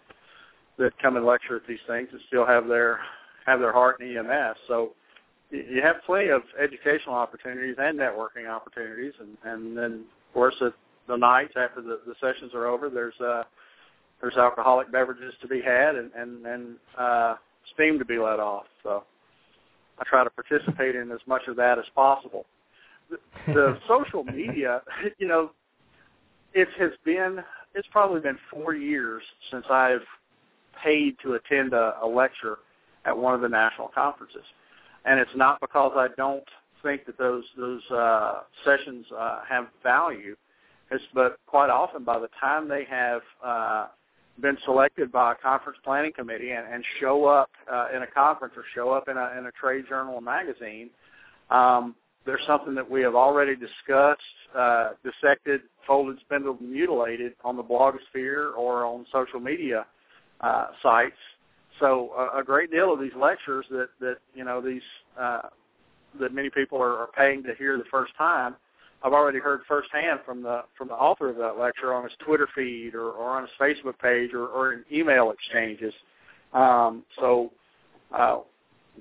that 0.78 0.92
come 1.00 1.16
and 1.16 1.24
lecture 1.24 1.56
at 1.56 1.66
these 1.66 1.78
things 1.86 2.08
and 2.12 2.20
still 2.28 2.46
have 2.46 2.66
their 2.68 3.00
have 3.46 3.60
their 3.60 3.72
heart 3.72 4.00
in 4.00 4.16
EMS. 4.16 4.56
So 4.66 4.92
you 5.50 5.80
have 5.82 5.96
plenty 6.04 6.28
of 6.28 6.42
educational 6.60 7.14
opportunities 7.14 7.76
and 7.78 7.98
networking 7.98 8.48
opportunities, 8.48 9.12
and, 9.20 9.36
and 9.44 9.76
then 9.76 9.92
of 10.28 10.34
course 10.34 10.54
at 10.60 10.72
the 11.08 11.16
nights 11.16 11.54
after 11.56 11.80
the, 11.80 12.00
the 12.06 12.14
sessions 12.20 12.52
are 12.54 12.66
over, 12.66 12.90
there's 12.90 13.18
uh, 13.20 13.44
there's 14.20 14.36
alcoholic 14.36 14.90
beverages 14.90 15.34
to 15.40 15.48
be 15.48 15.60
had 15.60 15.96
and 15.96 16.10
and, 16.16 16.46
and 16.46 16.76
uh, 16.98 17.34
steam 17.74 17.98
to 17.98 18.04
be 18.04 18.18
let 18.18 18.40
off. 18.40 18.66
So 18.82 19.04
I 19.98 20.04
try 20.04 20.24
to 20.24 20.30
participate 20.30 20.96
in 20.96 21.10
as 21.12 21.20
much 21.26 21.42
of 21.48 21.56
that 21.56 21.78
as 21.78 21.84
possible. 21.94 22.44
The, 23.10 23.18
the 23.46 23.78
social 23.88 24.24
media, 24.24 24.82
you 25.18 25.28
know, 25.28 25.50
it 26.54 26.68
has 26.78 26.90
been 27.04 27.38
it's 27.74 27.88
probably 27.92 28.20
been 28.20 28.38
four 28.50 28.74
years 28.74 29.22
since 29.50 29.64
I've 29.70 30.00
paid 30.82 31.16
to 31.22 31.34
attend 31.34 31.72
a, 31.72 31.94
a 32.02 32.06
lecture 32.06 32.58
at 33.04 33.16
one 33.16 33.34
of 33.34 33.40
the 33.40 33.48
national 33.48 33.88
conferences 33.88 34.44
and 35.06 35.20
it's 35.20 35.30
not 35.34 35.60
because 35.60 35.92
I 35.94 36.08
don't 36.16 36.44
think 36.82 37.06
that 37.06 37.16
those 37.16 37.44
those 37.56 37.82
uh, 37.90 38.40
sessions 38.64 39.06
uh, 39.16 39.40
have 39.48 39.68
value. 39.82 40.36
It's 40.90 41.02
but 41.14 41.38
quite 41.46 41.70
often 41.70 42.04
by 42.04 42.18
the 42.18 42.28
time 42.40 42.68
they 42.68 42.84
have 42.90 43.22
uh, 43.44 43.86
been 44.40 44.58
selected 44.64 45.10
by 45.10 45.32
a 45.32 45.34
conference 45.36 45.78
planning 45.84 46.12
committee 46.14 46.50
and, 46.50 46.72
and 46.72 46.84
show 47.00 47.24
up 47.24 47.50
uh, 47.72 47.88
in 47.94 48.02
a 48.02 48.06
conference 48.06 48.54
or 48.56 48.64
show 48.74 48.90
up 48.90 49.08
in 49.08 49.16
a 49.16 49.38
in 49.38 49.46
a 49.46 49.52
trade 49.52 49.84
journal 49.88 50.14
or 50.14 50.20
magazine, 50.20 50.90
um, 51.50 51.94
there's 52.24 52.44
something 52.46 52.74
that 52.74 52.88
we 52.88 53.00
have 53.02 53.14
already 53.14 53.54
discussed, 53.54 54.20
uh, 54.56 54.90
dissected, 55.04 55.60
folded, 55.86 56.18
spindled, 56.20 56.60
and 56.60 56.72
mutilated 56.72 57.34
on 57.44 57.56
the 57.56 57.62
blogosphere 57.62 58.56
or 58.56 58.84
on 58.84 59.06
social 59.12 59.38
media 59.38 59.86
uh, 60.40 60.66
sites 60.82 61.16
so 61.80 62.10
uh, 62.16 62.38
a 62.38 62.42
great 62.42 62.70
deal 62.70 62.92
of 62.92 63.00
these 63.00 63.14
lectures 63.16 63.66
that 63.70 63.88
that 64.00 64.16
you 64.34 64.44
know 64.44 64.60
these 64.60 64.82
uh, 65.18 65.42
that 66.20 66.32
many 66.32 66.50
people 66.50 66.80
are, 66.80 66.96
are 66.96 67.08
paying 67.08 67.42
to 67.42 67.54
hear 67.54 67.76
the 67.76 67.84
first 67.90 68.12
time, 68.16 68.56
I've 69.02 69.12
already 69.12 69.38
heard 69.38 69.60
firsthand 69.68 70.20
from 70.24 70.42
the 70.42 70.62
from 70.76 70.88
the 70.88 70.94
author 70.94 71.28
of 71.28 71.36
that 71.36 71.58
lecture 71.58 71.92
on 71.92 72.04
his 72.04 72.12
Twitter 72.24 72.48
feed 72.54 72.94
or, 72.94 73.10
or 73.10 73.36
on 73.36 73.42
his 73.42 73.50
Facebook 73.60 73.98
page 73.98 74.32
or, 74.32 74.46
or 74.46 74.72
in 74.72 74.84
email 74.92 75.30
exchanges. 75.30 75.92
Um, 76.52 77.04
so, 77.20 77.52
uh, 78.16 78.38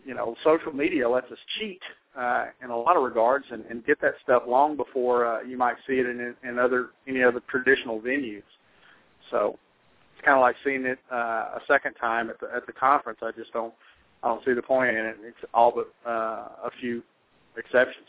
you 0.06 0.14
know, 0.14 0.36
social 0.44 0.74
media 0.74 1.08
lets 1.08 1.32
us 1.32 1.38
cheat 1.58 1.82
uh, 2.18 2.48
in 2.62 2.70
a 2.70 2.78
lot 2.78 2.98
of 2.98 3.04
regards 3.04 3.46
and, 3.52 3.64
and 3.70 3.86
get 3.86 4.02
that 4.02 4.16
stuff 4.24 4.44
long 4.48 4.76
before 4.76 5.26
uh, 5.26 5.42
you 5.42 5.58
might 5.58 5.76
see 5.88 5.94
it 5.94 6.06
in, 6.06 6.36
in 6.44 6.60
other 6.60 6.90
any 7.08 7.24
other 7.24 7.42
traditional 7.50 8.02
venues. 8.02 8.44
So, 9.32 9.58
kind 10.26 10.38
of 10.38 10.42
like 10.42 10.56
seeing 10.64 10.86
it 10.86 11.00
uh, 11.12 11.16
a 11.56 11.62
second 11.68 11.94
time 11.94 12.30
at 12.30 12.40
the 12.40 12.48
at 12.54 12.66
the 12.66 12.74
conference. 12.74 13.20
I 13.22 13.32
just 13.32 13.54
don't 13.54 13.74
I 14.24 14.30
don't 14.30 14.44
see 14.44 14.54
the 14.54 14.62
point 14.62 14.90
in 14.90 15.06
it. 15.06 15.18
It's 15.24 15.38
all 15.54 15.72
but 15.72 15.94
uh, 16.10 16.50
a 16.66 16.72
few 16.82 17.04
exceptions. 17.58 18.08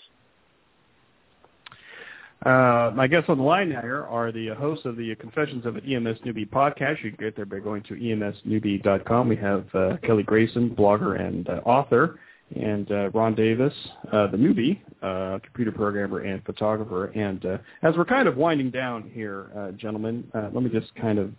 Uh, 2.44 2.92
my 2.94 3.06
guests 3.06 3.28
on 3.28 3.38
the 3.38 3.44
line 3.44 3.70
here 3.70 4.04
are 4.04 4.30
the 4.30 4.48
hosts 4.50 4.84
of 4.84 4.96
the 4.96 5.14
Confessions 5.16 5.64
of 5.64 5.76
an 5.76 5.84
EMS 5.84 6.18
Newbie 6.24 6.48
podcast. 6.48 7.02
You 7.02 7.10
can 7.10 7.24
get 7.24 7.34
there 7.34 7.46
by 7.46 7.58
going 7.58 7.82
to 7.84 7.94
emsnewbie.com. 7.94 9.28
We 9.28 9.36
have 9.36 9.64
uh, 9.74 9.96
Kelly 10.02 10.22
Grayson, 10.22 10.70
blogger 10.70 11.18
and 11.18 11.48
uh, 11.48 11.60
author, 11.64 12.20
and 12.54 12.90
uh, 12.92 13.10
Ron 13.10 13.34
Davis, 13.34 13.72
uh, 14.12 14.28
the 14.28 14.36
newbie, 14.36 14.80
uh, 15.02 15.38
computer 15.40 15.72
programmer 15.72 16.20
and 16.20 16.44
photographer. 16.44 17.06
And 17.06 17.44
uh, 17.44 17.58
as 17.82 17.96
we're 17.96 18.04
kind 18.04 18.28
of 18.28 18.36
winding 18.36 18.70
down 18.70 19.10
here, 19.12 19.50
uh, 19.56 19.72
gentlemen, 19.72 20.28
uh, 20.32 20.50
let 20.52 20.62
me 20.62 20.70
just 20.70 20.94
kind 20.94 21.18
of 21.18 21.32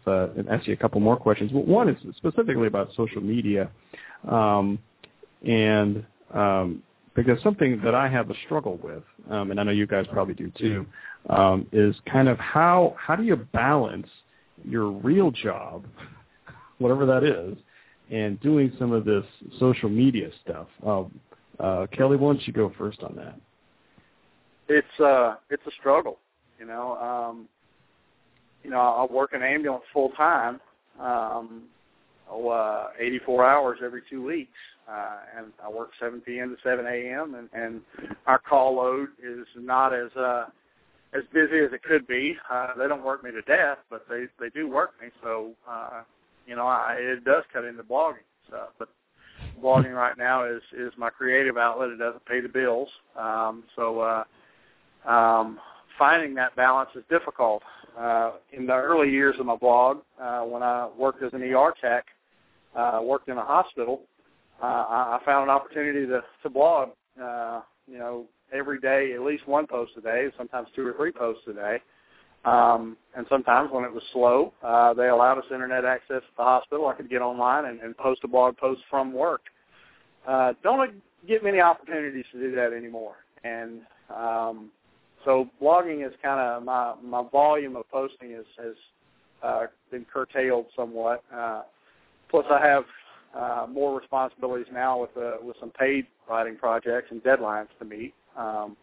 ask 0.50 0.68
you 0.68 0.74
a 0.74 0.78
couple 0.78 1.00
more 1.00 1.16
questions. 1.16 1.52
One 1.54 1.90
is 1.90 1.98
specifically 2.18 2.68
about 2.68 2.90
social 2.96 3.22
media, 3.22 3.70
um, 4.30 4.80
and 5.48 6.06
um, 6.34 6.84
because 7.16 7.42
something 7.42 7.82
that 7.84 7.96
I 7.96 8.08
have 8.10 8.30
a 8.30 8.36
struggle 8.46 8.80
with, 8.84 9.04
um, 9.30 9.52
and 9.52 9.60
I 9.60 9.64
know 9.64 9.72
you 9.72 9.88
guys 9.88 10.06
probably 10.12 10.36
do 10.36 10.52
too, 10.58 10.86
um, 11.30 11.68
is 11.72 11.96
kind 12.12 12.28
of 12.28 12.38
how 12.38 12.96
how 12.98 13.16
do 13.16 13.24
you 13.24 13.36
balance 13.36 14.08
your 14.64 14.92
real 14.92 15.32
job, 15.32 15.86
whatever 16.80 17.06
that 17.06 17.24
is, 17.24 17.58
and 18.12 18.40
doing 18.42 18.72
some 18.80 18.92
of 18.92 19.06
this 19.06 19.24
social 19.60 19.90
media 19.90 20.30
stuff. 20.44 20.68
Um, 20.86 21.20
uh, 21.60 21.88
Kelly, 21.92 22.18
why 22.18 22.34
don't 22.34 22.48
you 22.48 22.54
go 22.54 22.72
first 22.78 23.04
on 23.04 23.16
that? 23.16 23.40
It's 24.70 25.00
uh, 25.00 25.36
it's 25.50 25.66
a 25.66 25.72
struggle, 25.80 26.20
you 26.60 26.66
know. 26.66 26.98
Um, 26.98 27.48
you 28.64 28.70
know, 28.70 28.80
I 28.80 29.12
work 29.12 29.32
an 29.34 29.42
ambulance 29.42 29.84
full 29.94 30.10
time, 30.10 30.60
um, 31.00 31.64
oh, 32.30 32.50
uh, 32.50 32.88
84 33.00 33.46
hours 33.46 33.80
every 33.84 34.02
two 34.10 34.24
weeks, 34.24 34.52
uh, 34.90 35.18
and 35.38 35.48
I 35.64 35.70
work 35.70 35.92
7 36.00 36.20
p.m. 36.22 36.56
to 36.56 36.70
7 36.70 36.86
a.m. 36.86 37.36
and, 37.36 37.50
and 37.54 37.82
our 38.26 38.40
call 38.40 38.76
load 38.76 39.10
is 39.24 39.46
not 39.56 39.94
as 39.94 40.12
uh, 40.18 40.46
as 41.14 41.24
busy 41.34 41.60
as 41.60 41.72
it 41.72 41.82
could 41.84 42.06
be. 42.08 42.36
Uh, 42.52 42.68
they 42.78 42.88
don't 42.88 43.04
work 43.04 43.24
me 43.24 43.32
to 43.32 43.42
death, 43.44 43.78
but 43.90 44.06
they 44.10 44.26
they 44.40 44.50
do 44.50 44.70
work 44.70 44.92
me. 45.02 45.08
So 45.24 45.52
uh, 45.70 46.02
you 46.48 46.56
know, 46.56 46.66
I, 46.66 46.96
it 46.98 47.26
does 47.26 47.44
cut 47.52 47.66
into 47.66 47.84
blogging 47.84 48.26
stuff, 48.48 48.70
but 48.80 48.90
blogging 49.62 49.94
right 49.94 50.18
now 50.18 50.46
is 50.46 50.62
is 50.78 50.94
my 50.98 51.10
creative 51.10 51.58
outlet. 51.58 51.90
It 51.90 51.98
doesn't 51.98 52.26
pay 52.26 52.42
the 52.42 52.50
bills, 52.50 52.90
um, 53.20 53.64
so 53.76 54.00
uh, 54.00 55.10
um, 55.10 55.60
finding 56.00 56.34
that 56.36 56.56
balance 56.56 56.90
is 56.96 57.04
difficult. 57.10 57.62
Uh, 57.98 58.34
in 58.54 58.66
the 58.66 58.74
early 58.74 59.10
years 59.10 59.36
of 59.40 59.46
my 59.46 59.56
blog, 59.56 59.98
uh, 60.22 60.42
when 60.42 60.64
I 60.64 60.88
worked 60.98 61.24
as 61.24 61.34
an 61.34 61.42
ER 61.42 61.74
tech, 61.82 62.06
uh, 62.76 63.00
worked 63.04 63.28
in 63.28 63.38
a 63.38 63.44
hospital, 63.44 64.02
uh, 64.62 64.66
I, 64.66 65.20
I 65.20 65.26
found 65.26 65.44
an 65.44 65.50
opportunity 65.50 66.06
to 66.08 66.24
to 66.44 66.50
blog. 66.50 66.90
Uh, 67.22 67.62
you 67.88 67.98
know, 67.98 68.26
every 68.54 68.80
day, 68.80 69.14
at 69.14 69.22
least 69.22 69.48
one 69.48 69.68
post 69.68 69.92
a 69.98 70.02
day, 70.02 70.28
sometimes 70.38 70.68
two 70.76 70.86
or 70.86 70.94
three 70.94 71.12
posts 71.12 71.44
a 71.50 71.54
day. 71.54 71.78
Um, 72.48 72.96
and 73.16 73.26
sometimes 73.30 73.72
when 73.74 73.84
it 73.84 73.92
was 73.92 74.04
slow, 74.14 74.54
uh, 74.64 74.94
they 74.94 75.10
allowed 75.10 75.38
us 75.38 75.44
internet 75.52 75.84
access 75.84 76.18
at 76.18 76.38
the 76.38 76.44
hospital. 76.44 76.88
I 76.88 76.94
could 76.94 77.10
get 77.10 77.22
online 77.22 77.66
and, 77.66 77.82
and 77.82 77.98
post 77.98 78.22
a 78.24 78.28
blog 78.28 78.56
post 78.56 78.82
from 78.90 79.12
work. 79.12 79.42
Uh, 80.26 80.54
don't 80.64 81.02
get 81.28 81.44
many 81.44 81.60
opportunities 81.60 82.24
to 82.32 82.40
do 82.40 82.56
that 82.56 82.72
anymore. 82.72 83.16
And 83.44 83.82
um, 84.16 84.70
so 85.26 85.50
blogging 85.62 86.08
is 86.08 86.14
kind 86.24 86.40
of 86.40 86.64
my 86.64 86.94
my 87.04 87.24
volume 87.32 87.76
of 87.76 87.90
posting 87.90 88.32
is, 88.32 88.46
has 88.58 88.76
uh, 89.44 89.66
been 89.92 90.06
curtailed 90.06 90.68
somewhat. 90.74 91.24
Uh, 91.36 91.64
plus, 92.30 92.46
I 92.50 92.66
have 92.66 92.84
uh, 93.36 93.68
more 93.70 94.00
responsibilities 94.00 94.68
now 94.72 95.02
with 95.02 95.18
uh, 95.18 95.34
with 95.42 95.58
some 95.60 95.72
paid 95.72 96.08
writing 96.30 96.56
projects 96.56 97.08
and 97.12 97.22
deadlines 97.24 97.68
to 97.80 97.86
meet. 97.86 98.14
Um, 98.38 98.78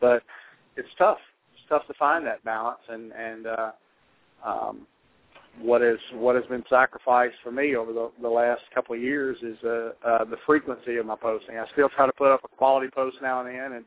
but 0.00 0.22
it's 0.76 0.88
tough 0.96 1.18
tough 1.70 1.86
to 1.86 1.94
find 1.94 2.26
that 2.26 2.44
balance, 2.44 2.80
and 2.88 3.12
and 3.12 3.46
uh, 3.46 3.70
um, 4.44 4.86
what 5.62 5.82
is 5.82 5.98
what 6.14 6.36
has 6.36 6.44
been 6.46 6.64
sacrificed 6.68 7.36
for 7.42 7.50
me 7.50 7.76
over 7.76 7.92
the, 7.92 8.10
the 8.20 8.28
last 8.28 8.62
couple 8.74 8.94
of 8.94 9.00
years 9.00 9.36
is 9.42 9.56
uh, 9.64 9.90
uh, 10.06 10.24
the 10.24 10.36
frequency 10.46 10.96
of 10.96 11.06
my 11.06 11.16
posting. 11.16 11.56
I 11.56 11.64
still 11.72 11.88
try 11.88 12.06
to 12.06 12.12
put 12.12 12.30
up 12.30 12.42
a 12.44 12.48
quality 12.48 12.88
post 12.94 13.16
now 13.22 13.40
and 13.40 13.48
then, 13.48 13.72
and 13.72 13.84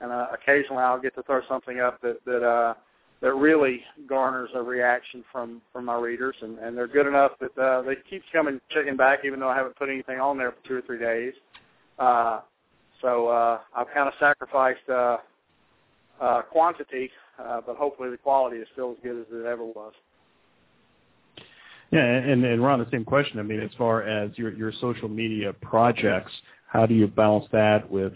and 0.00 0.12
uh, 0.12 0.26
occasionally 0.32 0.82
I'll 0.82 1.00
get 1.00 1.14
to 1.14 1.22
throw 1.22 1.40
something 1.48 1.80
up 1.80 2.00
that 2.02 2.24
that 2.26 2.46
uh, 2.46 2.74
that 3.20 3.34
really 3.34 3.82
garners 4.08 4.50
a 4.54 4.62
reaction 4.62 5.24
from 5.30 5.60
from 5.72 5.84
my 5.84 5.96
readers, 5.96 6.36
and 6.42 6.58
and 6.58 6.76
they're 6.76 6.88
good 6.88 7.06
enough 7.06 7.32
that 7.40 7.58
uh, 7.58 7.82
they 7.82 7.96
keep 8.08 8.22
coming 8.32 8.60
checking 8.70 8.96
back, 8.96 9.20
even 9.24 9.40
though 9.40 9.48
I 9.48 9.56
haven't 9.56 9.76
put 9.76 9.88
anything 9.88 10.20
on 10.20 10.38
there 10.38 10.52
for 10.52 10.68
two 10.68 10.76
or 10.76 10.82
three 10.82 10.98
days. 10.98 11.34
Uh, 11.98 12.40
so 13.02 13.28
uh, 13.28 13.60
I've 13.74 13.88
kind 13.94 14.08
of 14.08 14.14
sacrificed 14.20 14.88
uh, 14.88 15.18
uh, 16.20 16.42
quantity, 16.42 17.10
uh, 17.38 17.60
but 17.66 17.76
hopefully 17.76 18.10
the 18.10 18.16
quality 18.16 18.56
is 18.56 18.68
still 18.72 18.92
as 18.92 18.96
good 19.02 19.20
as 19.20 19.26
it 19.32 19.46
ever 19.46 19.64
was. 19.64 19.92
Yeah, 21.90 22.04
and, 22.04 22.44
and 22.44 22.62
Ron, 22.62 22.78
the 22.78 22.86
same 22.90 23.04
question. 23.04 23.40
I 23.40 23.42
mean, 23.42 23.60
as 23.60 23.70
far 23.76 24.02
as 24.02 24.30
your 24.38 24.52
your 24.52 24.72
social 24.80 25.08
media 25.08 25.52
projects, 25.52 26.32
how 26.68 26.86
do 26.86 26.94
you 26.94 27.08
balance 27.08 27.46
that 27.50 27.90
with 27.90 28.12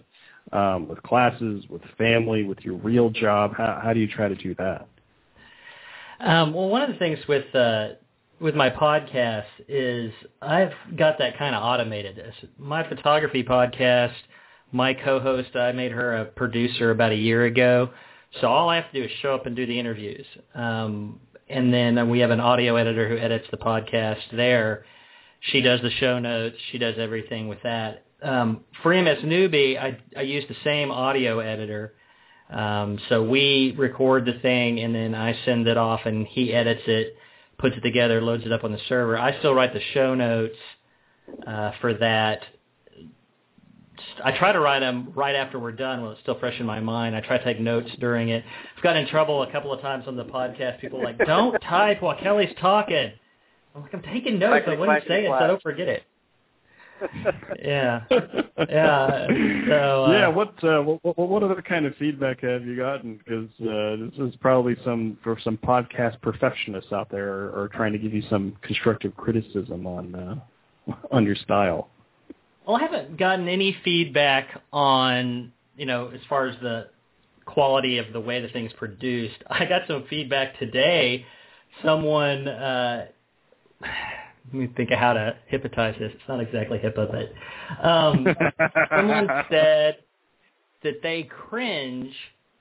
um, 0.53 0.87
with 0.87 1.03
classes, 1.03 1.65
with 1.69 1.83
family, 1.99 2.45
with 2.45 2.61
your 2.61 2.77
real 2.77 3.11
job? 3.11 3.53
How, 3.57 3.81
how 3.83 3.93
do 3.93 3.99
you 3.99 4.07
try 4.07 4.29
to 4.29 4.37
do 4.37 4.55
that? 4.57 4.87
Um, 6.21 6.55
well, 6.55 6.69
one 6.69 6.83
of 6.83 6.91
the 6.91 6.97
things 6.97 7.19
with 7.29 7.53
uh, 7.55 7.89
with 8.41 8.55
my 8.55 8.71
podcast 8.71 9.47
is 9.69 10.13
I've 10.41 10.73
got 10.97 11.19
that 11.19 11.37
kind 11.37 11.55
of 11.55 11.63
automated. 11.63 12.21
My 12.59 12.89
photography 12.89 13.43
podcast 13.43 14.15
my 14.75 14.93
co-host, 14.93 15.55
I 15.55 15.71
made 15.71 15.93
her 15.93 16.17
a 16.17 16.25
producer 16.25 16.91
about 16.91 17.13
a 17.13 17.17
year 17.17 17.45
ago. 17.45 17.91
So 18.41 18.49
all 18.49 18.69
I 18.69 18.77
have 18.77 18.91
to 18.91 19.01
do 19.01 19.05
is 19.05 19.11
show 19.23 19.33
up 19.33 19.47
and 19.47 19.55
do 19.55 19.67
the 19.67 19.79
interviews. 19.79 20.27
Um, 20.53 21.21
and 21.49 21.73
then 21.73 22.11
we 22.11 22.19
have 22.19 22.31
an 22.31 22.41
audio 22.41 22.75
editor 22.75 23.09
who 23.09 23.17
edits 23.17 23.47
the 23.53 23.57
podcast 23.57 24.23
there. 24.33 24.85
She 25.39 25.61
does 25.61 25.81
the 25.81 25.91
show 25.93 26.19
notes. 26.19 26.57
She 26.73 26.79
does 26.79 26.97
everything 26.99 27.47
with 27.47 27.63
that. 27.63 28.05
Um, 28.21 28.65
for 28.83 28.93
EMS 28.93 29.23
Newbie, 29.23 29.79
I, 29.79 29.97
I 30.17 30.23
use 30.23 30.45
the 30.49 30.57
same 30.65 30.91
audio 30.91 31.39
editor. 31.39 31.95
Um, 32.51 32.99
so 33.09 33.23
we 33.23 33.77
record 33.79 34.25
the 34.25 34.41
thing 34.41 34.81
and 34.81 34.93
then 34.93 35.15
I 35.15 35.39
send 35.45 35.69
it 35.69 35.77
off 35.77 36.01
and 36.05 36.27
he 36.27 36.53
edits 36.53 36.83
it, 36.89 37.17
puts 37.59 37.77
it 37.77 37.83
together, 37.83 38.21
loads 38.21 38.45
it 38.45 38.51
up 38.51 38.65
on 38.65 38.73
the 38.73 38.81
server. 38.89 39.17
I 39.17 39.39
still 39.39 39.55
write 39.55 39.73
the 39.73 39.81
show 39.93 40.17
notes 40.17 40.57
uh, 41.47 41.71
for 41.81 41.95
that 41.95 42.41
I 44.25 44.37
try 44.37 44.53
to 44.53 44.61
write 44.61 44.81
them 44.81 45.13
right 45.15 45.35
after 45.35 45.59
we're 45.59 45.73
done 45.73 46.03
when 46.03 46.13
it's 46.13 46.21
still 46.21 46.39
fresh 46.39 46.59
in 46.59 46.67
my 46.67 46.81
mind. 46.81 47.17
I 47.17 47.21
try 47.21 47.39
to 47.39 47.45
take 47.45 47.61
notes 47.61 47.91
during 48.01 48.31
it. 48.31 48.45
I've 48.77 48.83
gotten 48.83 49.03
in 49.03 49.09
trouble 49.09 49.43
a 49.43 49.53
couple 49.53 49.73
of 49.73 49.81
times 49.81 50.05
on 50.07 50.17
the 50.17 50.25
podcast. 50.25 50.81
People 50.81 51.01
are 51.01 51.05
like, 51.05 51.19
don't 51.19 51.59
type 51.69 52.03
while 52.03 52.19
Kelly's 52.21 52.55
talking. 52.61 53.13
I'm 53.75 53.83
like, 53.83 53.95
I'm 53.95 54.03
taking 54.03 54.39
notes. 54.39 54.65
I 54.69 54.75
wouldn't 54.75 55.05
say 55.09 55.27
it, 55.27 55.33
so 55.39 55.47
don't 55.47 55.63
forget 55.63 55.89
it. 55.89 56.03
yeah, 57.63 58.03
yeah. 58.69 59.27
So, 59.69 60.05
uh, 60.05 60.13
yeah. 60.13 60.29
What, 60.29 60.63
uh, 60.63 60.81
what 60.81 61.19
what 61.19 61.43
other 61.43 61.61
kind 61.61 61.87
of 61.87 61.95
feedback 61.97 62.41
have 62.43 62.65
you 62.65 62.77
gotten? 62.77 63.19
Because 63.19 63.49
uh, 63.61 63.97
this 63.97 64.29
is 64.29 64.37
probably 64.37 64.77
some 64.85 65.19
for 65.23 65.37
some 65.43 65.59
podcast 65.59 66.21
perfectionists 66.23 66.93
out 66.93 67.11
there 67.11 67.33
are, 67.33 67.63
are 67.63 67.69
trying 67.69 67.93
to 67.93 67.99
give 67.99 68.15
you 68.15 68.23
some 68.31 68.57
constructive 68.63 69.17
criticism 69.17 69.87
on 69.87 70.15
uh, 70.15 70.93
on 71.11 71.25
your 71.25 71.37
style. 71.37 71.89
Well, 72.67 72.77
I 72.77 72.81
haven't 72.81 73.19
gotten 73.19 73.49
any 73.49 73.77
feedback 73.85 74.49
on, 74.73 75.53
you 75.77 75.87
know, 75.87 76.09
as 76.09 76.21
far 76.29 76.47
as 76.47 76.57
the 76.63 76.89
quality 77.45 77.99
of 77.99 78.13
the 78.13 78.21
way 78.21 78.41
the 78.41 78.49
thing's 78.49 78.73
produced. 78.73 79.37
I 79.51 79.67
got 79.67 79.83
some 79.87 80.05
feedback 80.09 80.59
today. 80.59 81.27
Someone, 81.85 82.49
uh, 82.49 83.07
let 83.81 84.55
me 84.55 84.71
think 84.77 84.91
of 84.91 84.99
how 84.99 85.13
to 85.13 85.37
hypnotize 85.47 85.97
this. 85.99 86.13
It's 86.15 86.29
not 86.29 86.41
exactly 86.41 86.79
HIPAA, 86.79 87.31
but 87.81 87.87
um, 87.87 88.27
someone 88.97 89.29
said 89.51 89.99
that 90.83 91.03
they 91.03 91.25
cringe 91.25 92.15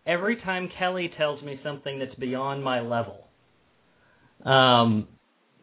every 0.06 0.36
time 0.38 0.70
Kelly 0.78 1.12
tells 1.18 1.42
me 1.42 1.60
something 1.64 2.00
that's 2.00 2.16
beyond 2.16 2.64
my 2.64 2.82
level. 2.82 3.28
Um, 4.44 5.08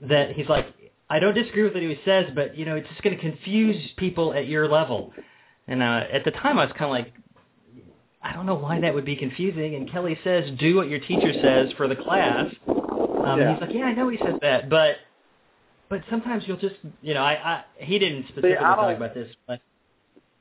that 0.01 0.33
he's 0.33 0.49
like, 0.49 0.67
I 1.11 1.19
don't 1.19 1.35
disagree 1.35 1.65
with 1.65 1.75
what 1.75 1.83
he 1.83 1.99
says, 2.05 2.27
but 2.35 2.57
you 2.57 2.65
know, 2.65 2.77
it's 2.77 2.89
just 2.89 3.03
going 3.03 3.17
to 3.17 3.21
confuse 3.21 3.77
people 3.97 4.33
at 4.33 4.47
your 4.47 4.69
level. 4.69 5.13
And 5.67 5.83
uh, 5.83 6.05
at 6.13 6.25
the 6.25 6.31
time, 6.31 6.59
I 6.59 6.65
was 6.65 6.73
kind 6.79 6.85
of 6.85 6.91
like, 6.91 7.13
I 8.23 8.33
don't 8.33 8.47
know 8.47 8.55
why 8.55 8.81
that 8.81 8.95
would 8.95 9.05
be 9.05 9.17
confusing. 9.17 9.75
And 9.75 9.91
Kelly 9.91 10.17
says, 10.23 10.51
do 10.59 10.77
what 10.77 10.89
your 10.89 11.01
teacher 11.01 11.33
says 11.43 11.73
for 11.77 11.89
the 11.89 11.97
class. 11.97 12.55
Um, 12.69 13.41
yeah. 13.41 13.53
He's 13.53 13.61
like, 13.61 13.75
yeah, 13.75 13.85
I 13.85 13.93
know 13.93 14.09
he 14.09 14.19
says 14.19 14.35
that, 14.43 14.71
but 14.71 14.97
but 15.89 16.03
sometimes 16.09 16.45
you'll 16.47 16.57
just, 16.57 16.77
you 17.03 17.15
know, 17.15 17.23
I, 17.23 17.33
I 17.33 17.65
he 17.79 17.99
didn't 17.99 18.25
specifically 18.29 18.53
See, 18.53 18.61
talk 18.61 18.97
about 18.97 19.13
this, 19.13 19.29
but 19.49 19.61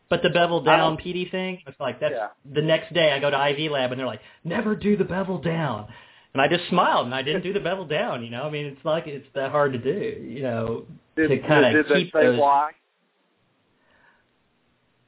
but 0.09 0.21
the 0.21 0.29
bevel 0.29 0.61
down 0.63 0.97
PD 0.97 1.29
thing, 1.31 1.61
it's 1.65 1.79
like 1.79 1.99
that's 1.99 2.13
yeah. 2.15 2.27
the 2.51 2.61
next 2.61 2.93
day 2.93 3.11
I 3.11 3.19
go 3.19 3.29
to 3.31 3.49
IV 3.49 3.71
lab 3.71 3.91
and 3.91 3.99
they're 3.99 4.07
like, 4.07 4.21
never 4.43 4.75
do 4.75 4.95
the 4.95 5.03
bevel 5.03 5.39
down. 5.39 5.87
And 6.33 6.41
I 6.41 6.47
just 6.47 6.69
smiled 6.69 7.05
and 7.05 7.15
I 7.15 7.21
didn't 7.23 7.41
do 7.41 7.53
the 7.53 7.59
bevel 7.59 7.85
down. 7.85 8.23
You 8.23 8.29
know, 8.29 8.43
I 8.43 8.49
mean, 8.49 8.65
it's 8.67 8.85
like 8.85 9.07
it's 9.07 9.25
that 9.33 9.51
hard 9.51 9.73
to 9.73 9.79
do. 9.79 10.21
You 10.21 10.43
know, 10.43 10.85
did, 11.15 11.29
to 11.29 11.37
kind 11.39 11.75
of 11.75 11.85
keep 11.87 12.11
they 12.13 12.19
say 12.19 12.25
those. 12.27 12.39
Why? 12.39 12.71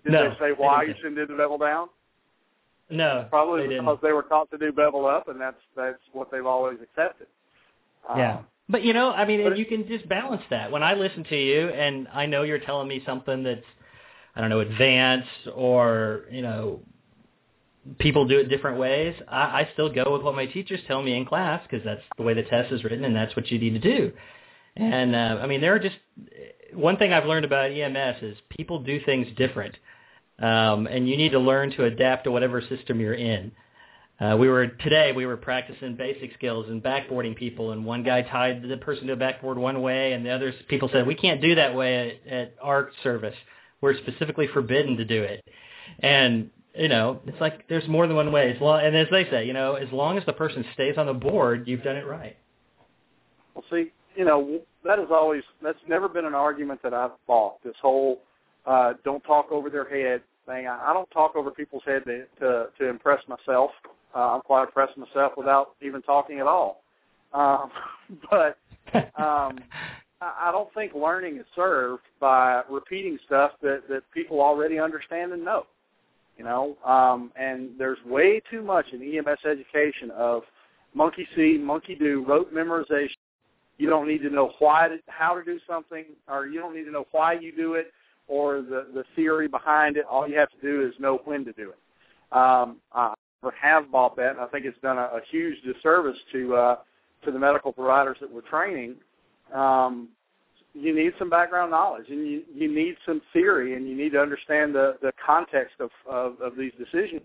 Did 0.04 0.14
no, 0.14 0.30
they 0.30 0.36
say 0.40 0.52
why 0.58 0.84
you 0.84 0.96
shouldn't 0.98 1.16
do 1.16 1.28
the 1.28 1.36
bevel 1.36 1.58
down? 1.58 1.90
No, 2.90 3.28
probably 3.30 3.68
they 3.68 3.78
because 3.78 3.86
didn't. 3.86 4.02
they 4.04 4.12
were 4.12 4.24
taught 4.24 4.50
to 4.52 4.58
do 4.58 4.72
bevel 4.72 5.06
up, 5.06 5.28
and 5.28 5.40
that's 5.40 5.62
that's 5.76 6.00
what 6.12 6.32
they've 6.32 6.46
always 6.46 6.80
accepted. 6.82 7.28
Yeah. 8.18 8.38
Um, 8.38 8.46
but 8.68 8.84
you 8.84 8.94
know, 8.94 9.12
I 9.12 9.26
mean, 9.26 9.56
you 9.56 9.66
can 9.66 9.88
just 9.88 10.08
balance 10.10 10.42
that. 10.50 10.72
When 10.72 10.82
I 10.82 10.94
listen 10.94 11.24
to 11.26 11.36
you, 11.36 11.70
and 11.70 12.08
I 12.14 12.26
know 12.26 12.44
you're 12.44 12.60
telling 12.60 12.88
me 12.88 13.04
something 13.06 13.44
that's, 13.44 13.66
I 14.36 14.42
don't 14.42 14.50
know, 14.50 14.62
advanced 14.62 15.28
or 15.54 16.26
you 16.32 16.42
know, 16.42 16.80
people 18.00 18.28
do 18.28 18.40
it 18.40 18.50
different 18.50 18.78
ways. 18.78 19.16
I, 19.28 19.62
I 19.62 19.70
still 19.74 19.92
go 19.92 20.12
with 20.12 20.22
what 20.22 20.36
my 20.36 20.46
teachers 20.46 20.80
tell 20.88 21.02
me 21.02 21.16
in 21.16 21.26
class 21.26 21.62
because 21.64 21.84
that's 21.84 22.02
the 22.18 22.24
way 22.24 22.34
the 22.34 22.44
test 22.44 22.72
is 22.72 22.84
written 22.84 23.04
and 23.04 23.16
that's 23.16 23.36
what 23.36 23.50
you 23.50 23.60
need 23.60 23.74
to 23.74 23.80
do. 23.80 24.12
And 24.76 25.16
uh, 25.16 25.40
I 25.42 25.48
mean, 25.48 25.62
there 25.62 25.76
are 25.76 25.80
just 25.80 25.96
one 26.74 26.98
thing 26.98 27.12
I've 27.12 27.26
learned 27.26 27.46
about 27.46 27.72
EMS 27.72 28.18
is 28.22 28.38
people 28.50 28.80
do 28.80 29.02
things 29.04 29.28
different, 29.36 29.76
um, 30.40 30.88
and 30.88 31.10
you 31.10 31.18
need 31.18 31.34
to 31.34 31.40
learn 31.40 31.72
to 31.72 31.86
adapt 31.86 32.24
to 32.24 32.32
whatever 32.32 32.62
system 32.62 33.00
you're 33.00 33.14
in. 33.14 33.52
Uh, 34.20 34.38
we 34.38 34.48
were 34.48 34.68
today 34.68 35.12
we 35.14 35.26
were 35.26 35.36
practicing 35.36 35.96
basic 35.96 36.34
skills 36.36 36.68
and 36.70 36.82
backboarding 36.82 37.36
people, 37.36 37.72
and 37.72 37.84
one 37.84 38.04
guy 38.04 38.22
tied 38.22 38.62
the 38.62 38.78
person 38.78 39.08
to 39.08 39.14
a 39.14 39.18
backboard 39.18 39.58
one 39.58 39.82
way, 39.82 40.14
and 40.14 40.26
the 40.26 40.30
other 40.30 40.54
people 40.70 40.90
said 40.94 41.06
we 41.06 41.16
can't 41.16 41.42
do 41.42 41.56
that 41.56 41.76
way 41.76 42.20
at, 42.26 42.32
at 42.32 42.56
our 42.62 42.92
service. 43.04 43.36
We're 43.82 43.98
specifically 43.98 44.48
forbidden 44.48 44.98
to 44.98 45.06
do 45.06 45.24
it. 45.24 45.44
And 46.00 46.52
you 46.76 46.88
know, 46.88 47.20
it's 47.26 47.40
like 47.42 47.68
there's 47.68 47.88
more 47.88 48.08
than 48.08 48.16
one 48.16 48.32
way. 48.32 48.52
As 48.54 48.62
long, 48.62 48.82
and 48.84 48.96
as 48.96 49.08
they 49.12 49.30
say, 49.30 49.46
you 49.46 49.54
know, 49.54 49.76
as 49.76 49.92
long 49.92 50.18
as 50.18 50.26
the 50.26 50.34
person 50.34 50.64
stays 50.74 50.98
on 50.98 51.06
the 51.06 51.14
board, 51.14 51.68
you've 51.68 51.84
done 51.84 51.98
it 51.98 52.08
right. 52.08 52.38
Well, 53.54 53.66
see, 53.70 53.92
you 54.16 54.26
know, 54.26 54.62
that 54.86 55.00
is 55.00 55.08
always 55.12 55.44
that's 55.62 55.80
never 55.88 56.08
been 56.08 56.26
an 56.26 56.36
argument 56.36 56.82
that 56.84 56.94
I've 56.94 57.12
fought. 57.28 57.62
This 57.64 57.76
whole 57.82 58.20
uh, 58.66 58.94
don't 59.04 59.24
talk 59.24 59.52
over 59.52 59.70
their 59.70 59.88
head 59.90 60.22
thing. 60.46 60.68
I, 60.68 60.92
I 60.92 60.94
don't 60.94 61.10
talk 61.12 61.36
over 61.36 61.52
people's 61.52 61.84
head 61.86 62.04
to 62.06 62.24
to, 62.40 62.68
to 62.80 62.90
impress 62.90 63.22
myself. 63.28 63.72
Uh, 64.16 64.36
I'm 64.36 64.42
quite 64.42 64.64
impressed 64.64 64.98
myself 64.98 65.34
without 65.38 65.76
even 65.82 66.02
talking 66.02 66.40
at 66.40 66.48
all. 66.48 66.84
Um, 67.34 67.72
but 68.30 68.58
um, 69.22 69.60
I, 70.22 70.50
don't 70.52 70.74
think 70.74 70.94
learning 70.94 71.38
is 71.38 71.46
served 71.56 72.04
by 72.20 72.62
repeating 72.70 73.18
stuff 73.26 73.52
that 73.62 73.84
that 73.90 74.04
people 74.14 74.42
already 74.42 74.80
understand 74.80 75.34
and 75.34 75.44
know 75.44 75.66
you 76.42 76.48
know. 76.48 76.76
Um, 76.84 77.32
and 77.36 77.70
there's 77.78 78.00
way 78.06 78.42
too 78.50 78.64
much 78.64 78.88
in 78.94 79.02
EMS 79.02 79.40
education 79.46 80.10
of 80.12 80.42
monkey 80.96 81.28
see, 81.36 81.58
monkey 81.58 81.96
do, 81.96 82.26
rote 82.28 82.54
memorization. 82.54 83.18
You 83.78 83.90
don't 83.90 84.08
need 84.08 84.24
to 84.24 84.30
know 84.30 84.52
why, 84.60 84.88
to, 84.88 84.98
how 85.08 85.36
to 85.36 85.44
do 85.44 85.60
something, 85.68 86.06
or 86.28 86.48
you 86.48 86.60
don't 86.60 86.76
need 86.76 86.86
to 86.86 86.92
know 86.92 87.06
why 87.12 87.34
you 87.34 87.56
do 87.56 87.76
it, 87.76 87.92
or 88.28 88.62
the 88.62 88.88
the 88.94 89.04
theory 89.16 89.48
behind 89.48 89.98
it. 89.98 90.06
All 90.10 90.28
you 90.28 90.38
have 90.38 90.50
to 90.50 90.62
do 90.62 90.88
is 90.88 90.94
know 91.00 91.22
when 91.26 91.46
to 91.46 91.54
do 91.54 91.72
it. 91.72 92.36
Um, 92.36 92.78
I 92.92 93.14
have 93.60 93.92
bought 93.92 94.16
that, 94.18 94.32
and 94.32 94.40
I 94.40 94.48
think 94.48 94.66
it's 94.66 94.80
done 94.82 94.98
a, 94.98 95.02
a 95.02 95.22
huge 95.30 95.58
disservice 95.64 96.18
to 96.32 96.56
uh, 96.56 96.76
to 97.24 97.32
the 97.32 97.40
medical 97.40 97.72
providers 97.72 98.18
that 98.22 98.32
we're 98.32 98.42
training. 98.42 98.96
Um, 99.54 100.10
you 100.74 100.96
need 100.96 101.14
some 101.20 101.30
background 101.30 101.72
knowledge, 101.72 102.06
and 102.10 102.28
you 102.28 102.44
you 102.54 102.74
need 102.74 102.96
some 103.06 103.22
theory, 103.34 103.76
and 103.76 103.88
you 103.88 103.96
need 103.96 104.12
to 104.12 104.22
understand 104.22 104.74
the 104.74 104.98
the 105.02 105.12
context 105.24 105.76
of 105.80 105.90
of, 106.10 106.40
of 106.42 106.56
these 106.56 106.72
decisions. 106.78 107.22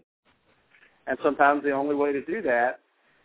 And 1.06 1.16
sometimes 1.22 1.62
the 1.62 1.70
only 1.70 1.94
way 1.94 2.12
to 2.12 2.24
do 2.24 2.42
that 2.42 2.80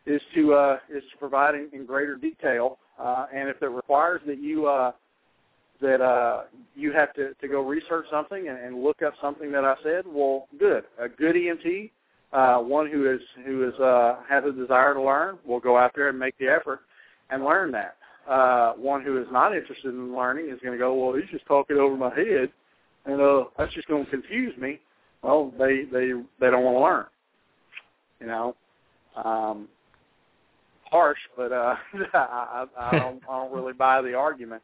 is 0.05 0.21
to 0.35 0.53
uh, 0.53 0.77
is 0.89 1.03
to 1.11 1.17
provide 1.17 1.55
in, 1.55 1.69
in 1.73 1.85
greater 1.85 2.15
detail. 2.15 2.77
Uh, 2.99 3.25
and 3.33 3.49
if 3.49 3.61
it 3.61 3.67
requires 3.67 4.21
that 4.27 4.39
you 4.39 4.67
uh, 4.67 4.91
that 5.81 6.01
uh, 6.01 6.43
you 6.75 6.91
have 6.91 7.13
to, 7.15 7.33
to 7.35 7.47
go 7.47 7.61
research 7.61 8.05
something 8.11 8.47
and, 8.47 8.57
and 8.57 8.83
look 8.83 9.01
up 9.01 9.13
something 9.21 9.51
that 9.51 9.65
I 9.65 9.75
said, 9.83 10.05
well, 10.05 10.47
good. 10.59 10.83
A 10.99 11.09
good 11.09 11.35
EMT, 11.35 11.89
uh, 12.33 12.61
one 12.61 12.89
who 12.89 13.11
is 13.11 13.21
who 13.45 13.67
is 13.67 13.73
uh, 13.79 14.17
has 14.29 14.43
a 14.45 14.51
desire 14.51 14.93
to 14.93 15.01
learn, 15.01 15.37
will 15.45 15.59
go 15.59 15.77
out 15.77 15.91
there 15.95 16.09
and 16.09 16.19
make 16.19 16.37
the 16.37 16.47
effort 16.47 16.81
and 17.29 17.43
learn 17.43 17.71
that. 17.71 17.97
Uh, 18.29 18.73
one 18.73 19.03
who 19.03 19.19
is 19.19 19.27
not 19.31 19.55
interested 19.55 19.89
in 19.89 20.15
learning 20.15 20.49
is 20.49 20.59
going 20.61 20.73
to 20.73 20.77
go, 20.77 20.93
well, 20.93 21.15
he's 21.15 21.29
just 21.31 21.45
talking 21.47 21.77
over 21.77 21.97
my 21.97 22.13
head, 22.13 22.51
and 23.05 23.19
uh, 23.19 23.45
that's 23.57 23.73
just 23.73 23.87
going 23.87 24.05
to 24.05 24.11
confuse 24.11 24.55
me. 24.57 24.79
Well, 25.23 25.51
they 25.57 25.83
they 25.91 26.11
they 26.39 26.49
don't 26.49 26.63
want 26.63 26.77
to 26.77 26.81
learn. 26.81 27.05
You 28.19 28.27
know, 28.27 28.55
um, 29.23 29.67
harsh, 30.83 31.17
but 31.35 31.51
uh, 31.51 31.75
I, 32.13 32.65
I, 32.79 32.91
don't, 32.91 33.21
I 33.29 33.39
don't 33.39 33.53
really 33.53 33.73
buy 33.73 34.01
the 34.01 34.13
argument 34.13 34.63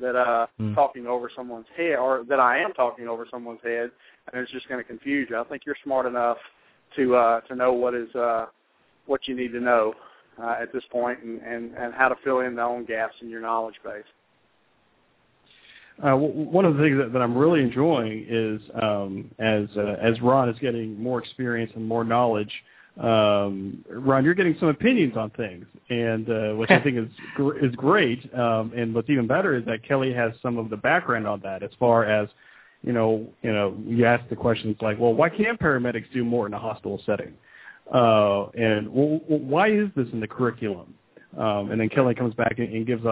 that 0.00 0.16
uh, 0.16 0.46
mm. 0.60 0.74
talking 0.74 1.06
over 1.06 1.30
someone's 1.34 1.66
head, 1.76 1.96
or 1.96 2.24
that 2.28 2.40
I 2.40 2.58
am 2.58 2.72
talking 2.72 3.08
over 3.08 3.26
someone's 3.30 3.60
head, 3.62 3.90
and 4.32 4.42
it's 4.42 4.52
just 4.52 4.68
going 4.68 4.82
to 4.82 4.88
confuse 4.88 5.28
you. 5.30 5.38
I 5.38 5.44
think 5.44 5.62
you're 5.64 5.76
smart 5.84 6.06
enough 6.06 6.38
to 6.96 7.14
uh, 7.14 7.40
to 7.42 7.54
know 7.54 7.72
what 7.72 7.94
is 7.94 8.14
uh, 8.14 8.46
what 9.06 9.26
you 9.26 9.36
need 9.36 9.52
to 9.52 9.60
know 9.60 9.94
uh, 10.40 10.56
at 10.60 10.72
this 10.72 10.84
point, 10.90 11.20
and, 11.22 11.40
and 11.42 11.74
and 11.76 11.94
how 11.94 12.08
to 12.08 12.16
fill 12.24 12.40
in 12.40 12.54
the 12.54 12.62
own 12.62 12.84
gaps 12.84 13.14
in 13.20 13.28
your 13.28 13.40
knowledge 13.40 13.76
base. 13.84 14.04
Uh, 16.02 16.16
one 16.16 16.64
of 16.64 16.76
the 16.76 16.82
things 16.82 16.96
that, 16.96 17.12
that 17.12 17.20
I'm 17.20 17.36
really 17.36 17.60
enjoying 17.60 18.24
is 18.28 18.60
um, 18.80 19.30
as 19.38 19.66
uh, 19.76 19.96
as 20.00 20.20
Ron 20.20 20.48
is 20.48 20.58
getting 20.58 21.00
more 21.00 21.18
experience 21.18 21.72
and 21.74 21.86
more 21.86 22.04
knowledge 22.04 22.52
um, 22.98 23.82
Ron, 23.88 24.24
you're 24.24 24.34
getting 24.34 24.56
some 24.58 24.68
opinions 24.68 25.16
on 25.16 25.30
things, 25.30 25.64
and 25.88 26.28
uh, 26.28 26.52
which 26.52 26.70
I 26.70 26.80
think 26.80 26.98
is 26.98 27.08
is 27.62 27.74
great. 27.76 28.32
Um, 28.34 28.72
and 28.76 28.94
what's 28.94 29.08
even 29.08 29.26
better 29.26 29.56
is 29.56 29.64
that 29.66 29.82
Kelly 29.82 30.12
has 30.12 30.32
some 30.42 30.58
of 30.58 30.70
the 30.70 30.76
background 30.76 31.26
on 31.26 31.40
that, 31.40 31.62
as 31.62 31.70
far 31.78 32.04
as 32.04 32.28
you 32.82 32.92
know. 32.92 33.26
You 33.42 33.52
know, 33.52 33.76
you 33.86 34.04
ask 34.04 34.28
the 34.28 34.36
questions 34.36 34.76
like, 34.80 34.98
well, 34.98 35.14
why 35.14 35.28
can't 35.28 35.58
paramedics 35.58 36.12
do 36.12 36.24
more 36.24 36.46
in 36.46 36.52
a 36.52 36.58
hospital 36.58 37.00
setting? 37.06 37.32
Uh, 37.92 38.46
and 38.50 38.88
well, 38.92 39.20
why 39.26 39.68
is 39.68 39.88
this 39.96 40.06
in 40.12 40.20
the 40.20 40.28
curriculum? 40.28 40.94
Um, 41.36 41.70
and 41.70 41.80
then 41.80 41.88
Kelly 41.88 42.14
comes 42.14 42.34
back 42.34 42.58
and, 42.58 42.72
and 42.72 42.86
gives 42.86 43.04
a, 43.04 43.08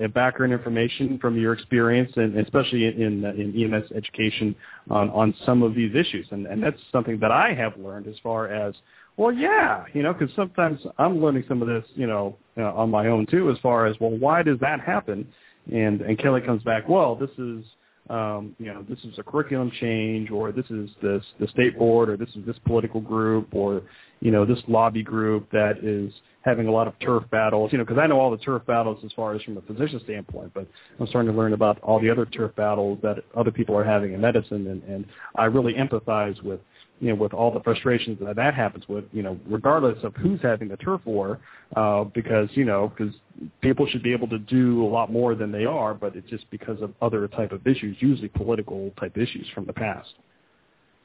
a, 0.00 0.04
a, 0.04 0.08
background 0.08 0.50
information 0.50 1.18
from 1.18 1.36
your 1.36 1.52
experience, 1.52 2.10
and 2.16 2.38
especially 2.38 2.86
in, 2.86 3.22
in 3.22 3.74
EMS 3.74 3.92
education 3.94 4.56
on, 4.88 5.10
on 5.10 5.34
some 5.44 5.62
of 5.62 5.74
these 5.74 5.94
issues. 5.94 6.26
And, 6.30 6.46
and 6.46 6.62
that's 6.62 6.78
something 6.90 7.18
that 7.20 7.30
I 7.30 7.52
have 7.52 7.76
learned 7.76 8.06
as 8.06 8.14
far 8.22 8.48
as, 8.48 8.74
well, 9.18 9.30
yeah, 9.30 9.84
you 9.92 10.02
know, 10.02 10.14
because 10.14 10.34
sometimes 10.36 10.80
I'm 10.96 11.20
learning 11.20 11.44
some 11.48 11.60
of 11.60 11.68
this, 11.68 11.84
you 11.96 12.06
know, 12.06 12.36
uh, 12.56 12.72
on 12.72 12.90
my 12.90 13.08
own 13.08 13.26
too, 13.26 13.50
as 13.50 13.58
far 13.58 13.84
as, 13.84 13.94
well, 14.00 14.12
why 14.12 14.42
does 14.42 14.58
that 14.60 14.80
happen? 14.80 15.28
And 15.70 16.00
and 16.00 16.18
Kelly 16.18 16.40
comes 16.40 16.62
back, 16.62 16.88
well, 16.88 17.14
this 17.14 17.30
is 17.36 17.62
um, 18.10 18.54
you 18.58 18.66
know, 18.66 18.82
this 18.88 18.98
is 19.00 19.18
a 19.18 19.22
curriculum 19.22 19.70
change, 19.80 20.30
or 20.30 20.50
this 20.50 20.64
is 20.70 20.88
this 21.02 21.22
the 21.38 21.46
state 21.48 21.78
board, 21.78 22.08
or 22.08 22.16
this 22.16 22.30
is 22.30 22.46
this 22.46 22.56
political 22.64 23.00
group, 23.00 23.48
or 23.52 23.82
you 24.20 24.30
know, 24.30 24.46
this 24.46 24.58
lobby 24.66 25.02
group 25.02 25.50
that 25.52 25.78
is 25.82 26.12
having 26.42 26.68
a 26.68 26.70
lot 26.70 26.88
of 26.88 26.98
turf 27.00 27.24
battles. 27.30 27.70
You 27.70 27.78
know, 27.78 27.84
because 27.84 27.98
I 27.98 28.06
know 28.06 28.18
all 28.18 28.30
the 28.30 28.38
turf 28.38 28.64
battles 28.66 29.04
as 29.04 29.12
far 29.12 29.34
as 29.34 29.42
from 29.42 29.58
a 29.58 29.62
physician 29.62 30.00
standpoint, 30.04 30.52
but 30.54 30.66
I'm 30.98 31.06
starting 31.08 31.30
to 31.30 31.36
learn 31.36 31.52
about 31.52 31.78
all 31.80 32.00
the 32.00 32.08
other 32.08 32.24
turf 32.24 32.54
battles 32.56 32.98
that 33.02 33.18
other 33.36 33.50
people 33.50 33.76
are 33.76 33.84
having 33.84 34.14
in 34.14 34.20
medicine, 34.20 34.66
and, 34.68 34.82
and 34.84 35.04
I 35.36 35.44
really 35.44 35.74
empathize 35.74 36.42
with 36.42 36.60
you 37.00 37.10
know, 37.10 37.14
with 37.14 37.32
all 37.32 37.52
the 37.52 37.60
frustrations 37.60 38.18
that 38.20 38.36
that 38.36 38.54
happens 38.54 38.88
with, 38.88 39.04
you 39.12 39.22
know, 39.22 39.38
regardless 39.46 39.98
of 40.02 40.14
who's 40.16 40.40
having 40.42 40.68
the 40.68 40.76
turf 40.78 41.00
war, 41.04 41.38
uh, 41.76 42.04
because, 42.04 42.48
you 42.52 42.64
know, 42.64 42.92
because 42.96 43.14
people 43.60 43.86
should 43.86 44.02
be 44.02 44.12
able 44.12 44.28
to 44.28 44.38
do 44.38 44.84
a 44.84 44.88
lot 44.88 45.12
more 45.12 45.34
than 45.34 45.52
they 45.52 45.64
are, 45.64 45.94
but 45.94 46.16
it's 46.16 46.28
just 46.28 46.48
because 46.50 46.80
of 46.82 46.92
other 47.00 47.28
type 47.28 47.52
of 47.52 47.66
issues, 47.66 47.96
usually 48.00 48.28
political 48.28 48.90
type 48.98 49.16
issues 49.16 49.46
from 49.54 49.64
the 49.66 49.72
past. 49.72 50.14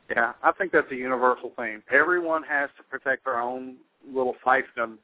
Yeah, 0.10 0.34
I 0.44 0.52
think 0.52 0.72
that's 0.72 0.92
a 0.92 0.96
universal 0.96 1.52
theme. 1.58 1.82
Everyone 1.92 2.44
has 2.44 2.70
to 2.78 2.84
protect 2.84 3.26
their 3.26 3.40
own 3.40 3.76
little 4.08 4.36
fiefdom, 4.46 4.98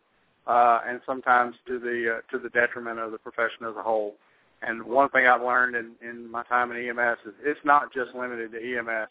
uh, 0.45 0.79
and 0.87 0.99
sometimes 1.05 1.55
to 1.67 1.79
the 1.79 2.17
uh, 2.17 2.31
to 2.31 2.41
the 2.41 2.49
detriment 2.49 2.99
of 2.99 3.11
the 3.11 3.17
profession 3.17 3.65
as 3.67 3.75
a 3.77 3.81
whole. 3.81 4.15
And 4.61 4.83
one 4.83 5.09
thing 5.09 5.25
I've 5.25 5.41
learned 5.41 5.75
in, 5.75 5.91
in 6.07 6.29
my 6.29 6.43
time 6.43 6.71
in 6.71 6.89
EMS 6.89 7.19
is 7.25 7.33
it's 7.43 7.59
not 7.63 7.93
just 7.93 8.13
limited 8.13 8.51
to 8.51 8.57
EMS 8.57 9.09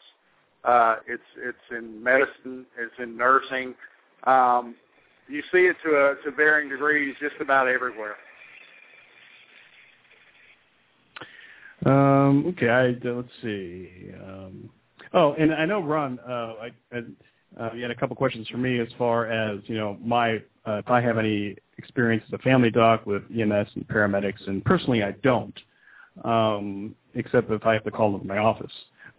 uh, 0.63 0.97
it's 1.07 1.23
it's 1.37 1.57
in 1.71 2.01
medicine. 2.03 2.65
It's 2.77 2.93
in 2.99 3.15
nursing. 3.15 3.75
Um, 4.25 4.75
you 5.27 5.41
see 5.51 5.59
it 5.59 5.77
to 5.83 5.89
a, 5.91 6.15
to 6.23 6.35
varying 6.35 6.69
degrees 6.69 7.15
just 7.21 7.35
about 7.39 7.67
everywhere. 7.67 8.15
Um, 11.85 12.45
okay, 12.47 12.69
I, 12.69 12.87
let's 13.07 13.29
see. 13.41 14.11
Um, 14.21 14.69
oh, 15.13 15.33
and 15.33 15.53
I 15.53 15.65
know 15.65 15.81
Ron. 15.81 16.19
Uh, 16.27 16.53
I, 16.61 16.71
I 16.91 17.01
uh, 17.59 17.73
you 17.73 17.81
had 17.81 17.91
a 17.91 17.95
couple 17.95 18.15
questions 18.15 18.47
for 18.49 18.57
me 18.57 18.79
as 18.79 18.89
far 18.97 19.27
as 19.27 19.59
you 19.65 19.75
know 19.77 19.97
my 20.03 20.37
uh, 20.65 20.73
if 20.77 20.89
I 20.89 21.01
have 21.01 21.17
any 21.17 21.55
experience 21.77 22.23
as 22.27 22.33
a 22.33 22.37
family 22.39 22.69
doc 22.69 23.05
with 23.05 23.23
EMS 23.31 23.69
and 23.75 23.87
paramedics, 23.87 24.47
and 24.47 24.63
personally 24.65 25.03
I 25.03 25.11
don't, 25.23 25.57
um, 26.23 26.95
except 27.15 27.49
if 27.49 27.65
I 27.65 27.73
have 27.73 27.83
to 27.85 27.91
call 27.91 28.11
them 28.11 28.21
to 28.21 28.27
my 28.27 28.37
office. 28.37 28.71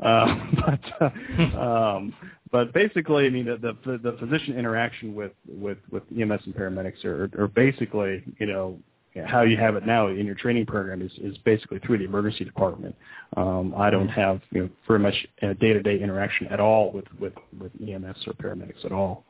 Uh, 0.02 0.38
but 1.00 1.12
uh, 1.38 1.58
um, 1.58 2.14
but 2.52 2.72
basically, 2.72 3.26
I 3.26 3.30
mean, 3.30 3.46
the, 3.46 3.76
the 3.84 3.98
the 3.98 4.16
physician 4.18 4.58
interaction 4.58 5.14
with 5.14 5.32
with 5.46 5.78
with 5.90 6.02
EMS 6.10 6.42
and 6.46 6.54
paramedics 6.54 7.04
are, 7.04 7.30
are 7.38 7.48
basically, 7.48 8.24
you 8.38 8.46
know, 8.46 8.78
how 9.26 9.42
you 9.42 9.56
have 9.56 9.76
it 9.76 9.86
now 9.86 10.08
in 10.08 10.24
your 10.24 10.34
training 10.34 10.66
program 10.66 11.02
is, 11.02 11.12
is 11.18 11.36
basically 11.38 11.80
through 11.80 11.98
the 11.98 12.04
emergency 12.04 12.44
department. 12.44 12.94
Um, 13.36 13.74
I 13.76 13.90
don't 13.90 14.08
have 14.08 14.40
you 14.50 14.62
know 14.62 14.70
very 14.86 15.00
much 15.00 15.14
day-to-day 15.40 16.00
interaction 16.00 16.46
at 16.48 16.60
all 16.60 16.92
with, 16.92 17.06
with, 17.18 17.32
with 17.58 17.72
EMS 17.80 18.16
or 18.26 18.34
paramedics 18.34 18.84
at 18.84 18.92
all. 18.92 19.24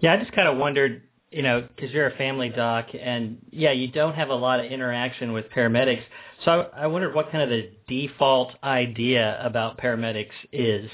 Yeah, 0.00 0.14
I 0.14 0.16
just 0.16 0.32
kind 0.32 0.48
of 0.48 0.56
wondered, 0.56 1.02
you 1.34 1.42
know, 1.42 1.66
because 1.74 1.90
you're 1.90 2.06
a 2.06 2.16
family 2.16 2.48
doc, 2.48 2.86
and 2.98 3.38
yeah, 3.50 3.72
you 3.72 3.88
don't 3.88 4.14
have 4.14 4.28
a 4.28 4.34
lot 4.34 4.60
of 4.60 4.66
interaction 4.66 5.32
with 5.32 5.46
paramedics. 5.50 6.02
So 6.44 6.70
I, 6.72 6.84
I 6.84 6.86
wondered 6.86 7.12
what 7.12 7.32
kind 7.32 7.42
of 7.42 7.50
the 7.50 7.70
default 7.88 8.52
idea 8.62 9.40
about 9.44 9.76
paramedics 9.78 10.28
is. 10.52 10.88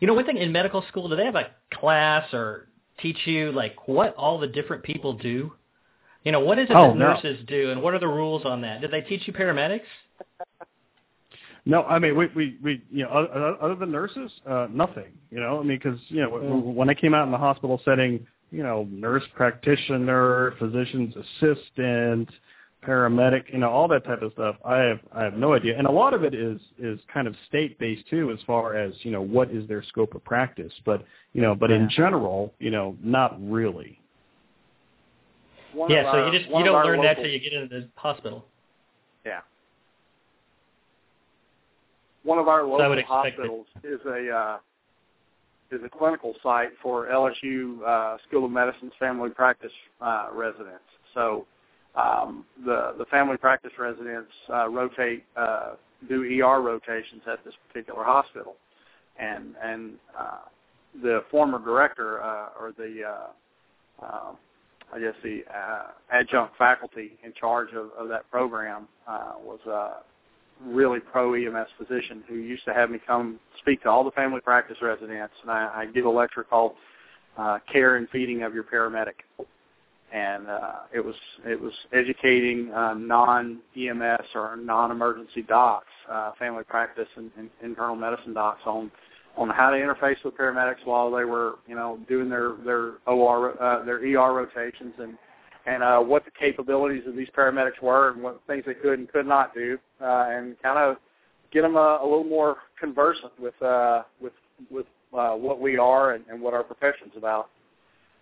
You 0.00 0.06
know, 0.06 0.14
one 0.14 0.24
thing 0.24 0.36
in 0.36 0.52
medical 0.52 0.84
school, 0.88 1.08
do 1.08 1.16
they 1.16 1.24
have 1.24 1.34
a 1.34 1.48
class 1.74 2.32
or 2.32 2.68
teach 3.02 3.16
you 3.24 3.50
like 3.50 3.88
what 3.88 4.14
all 4.14 4.38
the 4.38 4.46
different 4.46 4.84
people 4.84 5.14
do? 5.14 5.52
You 6.24 6.30
know, 6.30 6.40
what 6.40 6.60
is 6.60 6.70
it 6.70 6.76
oh, 6.76 6.88
that 6.88 6.96
no. 6.96 7.14
nurses 7.14 7.44
do, 7.48 7.70
and 7.72 7.82
what 7.82 7.92
are 7.92 7.98
the 7.98 8.06
rules 8.06 8.44
on 8.44 8.60
that? 8.60 8.80
Did 8.80 8.92
they 8.92 9.00
teach 9.00 9.26
you 9.26 9.32
paramedics? 9.32 9.80
No, 11.66 11.82
I 11.82 11.98
mean 11.98 12.16
we 12.16 12.28
we 12.36 12.58
we 12.62 12.82
you 12.90 13.02
know 13.02 13.10
other, 13.10 13.56
other 13.60 13.74
than 13.74 13.90
nurses, 13.90 14.30
uh, 14.48 14.68
nothing. 14.70 15.12
You 15.30 15.40
know, 15.40 15.58
I 15.58 15.62
mean 15.64 15.78
because 15.82 15.98
you 16.08 16.20
know 16.20 16.30
mm. 16.30 16.74
when 16.74 16.88
I 16.88 16.94
came 16.94 17.12
out 17.12 17.26
in 17.26 17.32
the 17.32 17.38
hospital 17.38 17.80
setting, 17.84 18.24
you 18.50 18.62
know, 18.62 18.88
nurse 18.90 19.22
practitioner, 19.34 20.54
physician's 20.58 21.14
assistant, 21.16 22.28
paramedic, 22.86 23.52
you 23.52 23.58
know, 23.58 23.68
all 23.68 23.88
that 23.88 24.04
type 24.04 24.22
of 24.22 24.32
stuff. 24.32 24.56
I 24.64 24.78
have 24.78 25.00
I 25.12 25.22
have 25.22 25.34
no 25.34 25.54
idea, 25.54 25.76
and 25.76 25.86
a 25.86 25.90
lot 25.90 26.14
of 26.14 26.24
it 26.24 26.34
is 26.34 26.60
is 26.78 26.98
kind 27.12 27.26
of 27.26 27.34
state 27.48 27.78
based 27.78 28.08
too, 28.08 28.30
as 28.30 28.38
far 28.46 28.76
as 28.76 28.92
you 29.02 29.10
know 29.10 29.22
what 29.22 29.50
is 29.50 29.68
their 29.68 29.82
scope 29.82 30.14
of 30.14 30.24
practice. 30.24 30.72
But 30.84 31.04
you 31.32 31.42
know, 31.42 31.54
but 31.54 31.70
yeah. 31.70 31.76
in 31.76 31.90
general, 31.90 32.52
you 32.58 32.70
know, 32.70 32.96
not 33.02 33.36
really. 33.40 34.00
One 35.72 35.90
yeah, 35.90 36.02
so 36.02 36.18
our, 36.18 36.26
you 36.26 36.38
just 36.38 36.50
you 36.50 36.64
don't 36.64 36.84
learn 36.84 36.98
local, 36.98 37.02
that 37.02 37.14
till 37.16 37.30
you 37.30 37.38
get 37.38 37.52
into 37.52 37.80
the 37.80 37.88
hospital. 37.94 38.44
Yeah. 39.24 39.40
One 42.24 42.38
of 42.38 42.48
our 42.48 42.64
local 42.64 42.88
would 42.88 42.98
expect 42.98 43.36
hospitals 43.36 43.66
is 43.84 44.00
a 44.06 44.30
uh, 44.30 44.58
is 45.72 45.80
a 45.84 45.88
clinical 45.88 46.34
site 46.42 46.70
for 46.82 47.06
LSU 47.06 47.82
uh, 47.86 48.16
School 48.28 48.44
of 48.44 48.50
Medicine's 48.50 48.92
family 48.98 49.30
practice 49.30 49.72
uh, 50.00 50.28
residents. 50.32 50.84
So 51.14 51.46
um, 51.94 52.44
the 52.64 52.94
the 52.98 53.04
family 53.06 53.36
practice 53.36 53.72
residents 53.78 54.30
uh, 54.52 54.68
rotate 54.68 55.24
uh, 55.36 55.72
do 56.08 56.22
ER 56.22 56.60
rotations 56.60 57.22
at 57.30 57.44
this 57.44 57.54
particular 57.68 58.04
hospital, 58.04 58.56
and 59.18 59.54
and 59.62 59.92
uh, 60.18 60.38
the 61.02 61.24
former 61.30 61.58
director 61.58 62.22
uh, 62.22 62.48
or 62.58 62.72
the 62.76 63.02
uh, 63.04 64.04
uh, 64.04 64.32
I 64.92 64.98
guess 64.98 65.14
the 65.22 65.42
uh, 65.54 65.88
adjunct 66.10 66.56
faculty 66.56 67.12
in 67.24 67.32
charge 67.32 67.68
of, 67.74 67.90
of 67.96 68.08
that 68.08 68.28
program 68.30 68.88
uh, 69.06 69.32
was 69.42 69.60
uh, 69.66 70.02
really 70.64 71.00
pro 71.00 71.34
EMS 71.34 71.68
physician 71.78 72.22
who 72.28 72.36
used 72.36 72.64
to 72.64 72.74
have 72.74 72.90
me 72.90 72.98
come 73.06 73.38
speak 73.60 73.82
to 73.82 73.88
all 73.88 74.04
the 74.04 74.10
family 74.12 74.40
practice 74.40 74.76
residents, 74.82 75.34
and 75.42 75.50
I, 75.50 75.70
I 75.74 75.86
give 75.86 76.04
a 76.04 76.10
lecture 76.10 76.44
called 76.44 76.72
uh, 77.38 77.58
"Care 77.72 77.96
and 77.96 78.08
Feeding 78.10 78.42
of 78.42 78.54
Your 78.54 78.64
Paramedic," 78.64 79.46
and 80.12 80.48
uh, 80.48 80.72
it 80.94 81.04
was 81.04 81.14
it 81.46 81.60
was 81.60 81.72
educating 81.92 82.70
uh, 82.72 82.94
non 82.94 83.60
EMS 83.76 84.26
or 84.34 84.56
non 84.56 84.90
emergency 84.90 85.42
docs, 85.42 85.86
uh, 86.10 86.32
family 86.38 86.64
practice 86.64 87.08
and, 87.16 87.30
and 87.38 87.50
internal 87.62 87.96
medicine 87.96 88.34
docs 88.34 88.62
on 88.66 88.90
on 89.36 89.48
how 89.48 89.70
to 89.70 89.76
interface 89.76 90.22
with 90.24 90.36
paramedics 90.36 90.84
while 90.84 91.10
they 91.10 91.24
were 91.24 91.54
you 91.66 91.74
know 91.74 91.98
doing 92.08 92.28
their 92.28 92.54
their 92.64 92.92
OR 93.06 93.60
uh, 93.62 93.84
their 93.84 93.98
ER 93.98 94.32
rotations 94.32 94.92
and 94.98 95.16
and 95.66 95.82
uh, 95.82 95.98
what 96.00 96.24
the 96.24 96.30
capabilities 96.30 97.02
of 97.06 97.16
these 97.16 97.28
paramedics 97.36 97.80
were 97.82 98.10
and 98.10 98.22
what 98.22 98.40
things 98.46 98.64
they 98.66 98.74
could 98.74 98.98
and 98.98 99.10
could 99.10 99.26
not 99.26 99.54
do, 99.54 99.78
uh, 100.00 100.26
and 100.30 100.56
kind 100.62 100.78
of 100.78 100.96
get 101.52 101.62
them 101.62 101.76
a, 101.76 102.00
a 102.02 102.04
little 102.04 102.24
more 102.24 102.56
conversant 102.78 103.32
with 103.38 103.60
uh, 103.62 104.02
with 104.20 104.32
with 104.70 104.86
uh, 105.16 105.32
what 105.32 105.60
we 105.60 105.76
are 105.76 106.12
and, 106.14 106.24
and 106.30 106.40
what 106.40 106.54
our 106.54 106.62
profession's 106.62 107.12
about. 107.16 107.48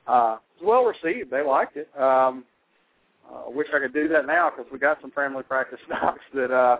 Uh, 0.06 0.38
it 0.58 0.64
was 0.64 0.94
well 1.02 1.10
received. 1.10 1.30
They 1.30 1.42
liked 1.42 1.76
it. 1.76 1.88
Um, 2.00 2.44
uh, 3.30 3.50
wish 3.50 3.68
I 3.74 3.78
could 3.78 3.92
do 3.92 4.08
that 4.08 4.26
now 4.26 4.50
because 4.50 4.70
we 4.72 4.78
got 4.78 5.00
some 5.00 5.10
family 5.10 5.42
practice 5.42 5.80
docs 5.88 6.20
that 6.34 6.50
uh, 6.50 6.78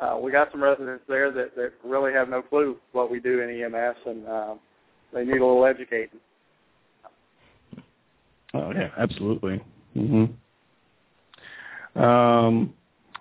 uh, 0.00 0.18
we 0.18 0.30
got 0.30 0.50
some 0.52 0.62
residents 0.62 1.02
there 1.08 1.32
that, 1.32 1.56
that 1.56 1.72
really 1.84 2.12
have 2.12 2.28
no 2.28 2.42
clue 2.42 2.76
what 2.92 3.10
we 3.10 3.18
do 3.18 3.40
in 3.40 3.62
EMS 3.62 3.96
and 4.04 4.26
uh, 4.26 4.54
they 5.14 5.24
need 5.24 5.40
a 5.40 5.46
little 5.46 5.64
educating. 5.64 6.20
Oh 8.52 8.72
yeah, 8.72 8.90
absolutely. 8.98 9.62
Mm-hmm. 9.96 10.24
Um, 12.02 12.74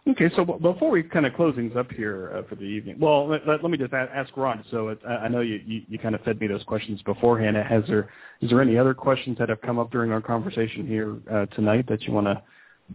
okay, 0.07 0.29
so 0.35 0.43
before 0.43 0.91
we 0.91 1.03
kind 1.03 1.25
of 1.25 1.33
close 1.33 1.55
things 1.55 1.75
up 1.77 1.91
here 1.91 2.33
uh, 2.35 2.43
for 2.49 2.55
the 2.55 2.63
evening, 2.63 2.97
well, 2.99 3.27
let, 3.27 3.47
let, 3.47 3.63
me 3.63 3.77
just 3.77 3.93
ask 3.93 4.35
Ron. 4.35 4.63
So 4.69 4.89
it, 4.89 4.99
I 5.07 5.27
know 5.27 5.41
you, 5.41 5.61
you, 5.65 5.81
you 5.87 5.97
kind 5.97 6.15
of 6.15 6.21
fed 6.21 6.39
me 6.41 6.47
those 6.47 6.63
questions 6.63 7.01
beforehand. 7.03 7.55
Has 7.55 7.83
there 7.87 8.09
is 8.41 8.49
there 8.49 8.61
any 8.61 8.77
other 8.77 8.93
questions 8.93 9.37
that 9.39 9.49
have 9.49 9.61
come 9.61 9.79
up 9.79 9.91
during 9.91 10.11
our 10.11 10.21
conversation 10.21 10.85
here 10.85 11.15
uh, 11.31 11.45
tonight 11.47 11.87
that 11.87 12.03
you 12.03 12.13
want 12.13 12.27
to 12.27 12.41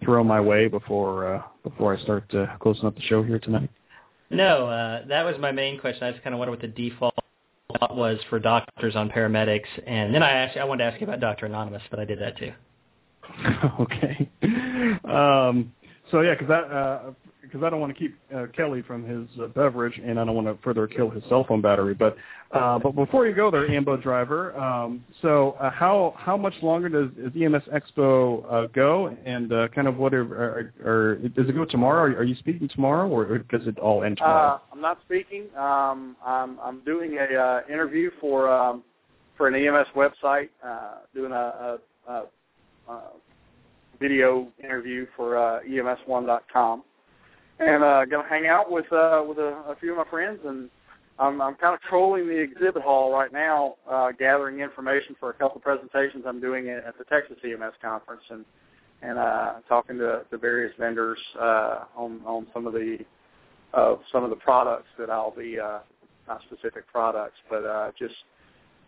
throw 0.05 0.23
my 0.23 0.41
way 0.41 0.69
before 0.69 1.35
uh, 1.37 1.43
before 1.63 1.97
I 1.97 2.03
start 2.03 2.33
uh, 2.35 2.47
closing 2.59 2.85
up 2.85 2.95
the 2.95 3.03
show 3.03 3.23
here 3.23 3.39
tonight? 3.39 3.71
No, 4.31 4.67
uh, 4.67 5.07
that 5.09 5.25
was 5.25 5.37
my 5.41 5.51
main 5.51 5.81
question. 5.81 6.05
I 6.05 6.13
just 6.13 6.23
kind 6.23 6.35
of 6.35 6.39
wondered 6.39 6.53
what 6.53 6.61
the 6.61 6.69
default 6.69 7.15
was 7.91 8.19
for 8.29 8.39
doctors 8.39 8.95
on 8.95 9.09
paramedics, 9.09 9.69
and 9.87 10.15
then 10.15 10.23
I 10.23 10.33
actually 10.33 10.61
I 10.61 10.65
wanted 10.65 10.85
to 10.85 10.91
ask 10.93 11.01
you 11.01 11.07
about 11.07 11.21
Doctor 11.21 11.47
Anonymous, 11.47 11.83
but 11.91 11.99
I 11.99 12.05
did 12.05 12.21
that 12.21 12.37
too. 12.37 12.53
okay. 13.81 14.31
Um, 15.05 15.73
so 16.11 16.23
yeah, 16.23 16.35
because 16.39 16.51
uh, 16.51 17.13
because 17.43 17.65
I 17.65 17.71
don't 17.71 17.81
want 17.81 17.93
to 17.93 17.99
keep 17.99 18.19
uh, 18.35 18.47
Kelly 18.57 18.83
from 18.83 19.05
his 19.05 19.27
uh, 19.41 19.49
beverage, 19.49 20.01
and 20.05 20.19
I 20.21 20.25
don't 20.25 20.35
want 20.35 20.47
to 20.47 20.63
further 20.63 20.87
kill 20.87 21.11
his 21.11 21.23
cell 21.29 21.45
phone 21.49 21.61
battery. 21.61 21.95
But 21.95 22.17
uh, 22.53 22.79
but 22.79 22.93
before 22.93 23.27
you 23.27 23.35
go 23.35 23.51
there, 23.51 23.71
Ambo 23.71 23.97
driver, 23.97 24.57
um, 24.59 25.05
so 25.23 25.53
uh, 25.53 25.71
how 25.71 26.15
how 26.17 26.37
much 26.37 26.55
longer 26.63 26.89
does, 26.89 27.11
does 27.17 27.33
EMS 27.41 27.63
Expo 27.73 28.45
uh, 28.51 28.67
go, 28.69 29.17
and 29.25 29.53
uh, 29.53 29.69
kind 29.69 29.89
of 29.89 29.97
what 29.97 30.15
are, 30.15 30.23
are, 30.23 30.73
are 30.85 31.15
does 31.17 31.49
it 31.49 31.55
go 31.55 31.65
tomorrow? 31.65 32.13
Are, 32.13 32.19
are 32.19 32.25
you 32.25 32.37
speaking 32.37 32.69
tomorrow, 32.69 33.09
or 33.09 33.39
does 33.39 33.67
it 33.67 33.79
all 33.79 34.05
end 34.05 34.19
tomorrow? 34.19 34.55
Uh, 34.55 34.59
I'm 34.73 34.81
not 34.81 34.99
speaking. 35.05 35.45
Um, 35.57 36.17
I'm 36.25 36.59
I'm 36.61 36.85
doing 36.85 37.19
a 37.19 37.37
uh, 37.37 37.61
interview 37.73 38.11
for 38.21 38.51
um, 38.51 38.83
for 39.37 39.49
an 39.49 39.55
EMS 39.55 39.89
website, 39.97 40.51
uh, 40.65 40.97
doing 41.15 41.33
a, 41.33 41.35
a, 41.35 41.79
a 42.09 42.13
uh, 42.13 42.23
video 44.01 44.49
interview 44.63 45.07
for 45.17 45.37
uh, 45.37 45.61
EMS1.com, 45.69 46.83
and 47.59 47.85
uh, 47.85 48.05
going 48.07 48.25
to 48.25 48.29
hang 48.29 48.47
out 48.47 48.71
with 48.71 48.91
uh, 48.93 49.23
with 49.27 49.39
a, 49.39 49.63
a 49.69 49.77
few 49.79 49.93
of 49.93 49.99
my 49.99 50.11
friends, 50.11 50.41
and 50.45 50.71
I'm, 51.19 51.41
I'm 51.43 51.55
kind 51.57 51.75
of 51.75 51.81
trolling 51.83 52.27
the 52.27 52.39
exhibit 52.39 52.83
hall 52.83 53.13
right 53.13 53.33
now, 53.33 53.75
uh, 53.89 54.13
gathering 54.19 54.61
information 54.61 55.15
for 55.21 55.31
a 55.31 55.35
couple 55.35 55.59
of 55.59 55.63
presentations 55.63 56.25
I'm 56.27 56.41
doing 56.41 56.71
at 56.71 56.97
the 56.97 57.05
Texas 57.05 57.37
EMS 57.45 57.75
conference, 57.83 58.23
and 58.31 58.45
and 59.03 59.19
uh, 59.19 59.55
talking 59.69 59.97
to 59.99 60.23
the 60.31 60.39
various 60.39 60.73
vendors 60.79 61.19
uh, 61.39 61.85
on 61.97 62.21
on 62.25 62.47
some 62.55 62.67
of 62.67 62.73
the 62.73 62.99
of 63.75 63.99
uh, 63.99 64.03
some 64.11 64.25
of 64.25 64.31
the 64.31 64.37
products 64.37 64.89
that 64.99 65.11
I'll 65.11 65.35
be 65.35 65.59
uh, 65.59 65.81
not 66.27 66.41
specific 66.51 66.87
products, 66.91 67.37
but 67.49 67.65
uh, 67.65 67.93
just 67.99 68.15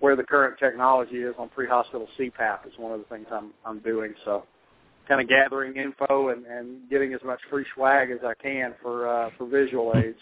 where 0.03 0.17
the 0.17 0.25
current 0.25 0.59
technology 0.59 1.19
is 1.19 1.33
on 1.39 1.49
pre-hospital 1.49 2.09
CPAP 2.19 2.67
is 2.67 2.73
one 2.77 2.91
of 2.91 2.99
the 2.99 3.05
things 3.05 3.27
I'm 3.31 3.53
I'm 3.65 3.79
doing. 3.79 4.13
So, 4.25 4.43
kind 5.07 5.21
of 5.21 5.29
gathering 5.29 5.77
info 5.77 6.31
and, 6.31 6.45
and 6.45 6.91
getting 6.91 7.15
as 7.15 7.21
much 7.25 7.39
free 7.49 7.65
swag 7.75 8.11
as 8.11 8.19
I 8.27 8.35
can 8.35 8.75
for 8.83 9.07
uh, 9.09 9.31
for 9.39 9.47
visual 9.47 9.93
aids, 9.97 10.19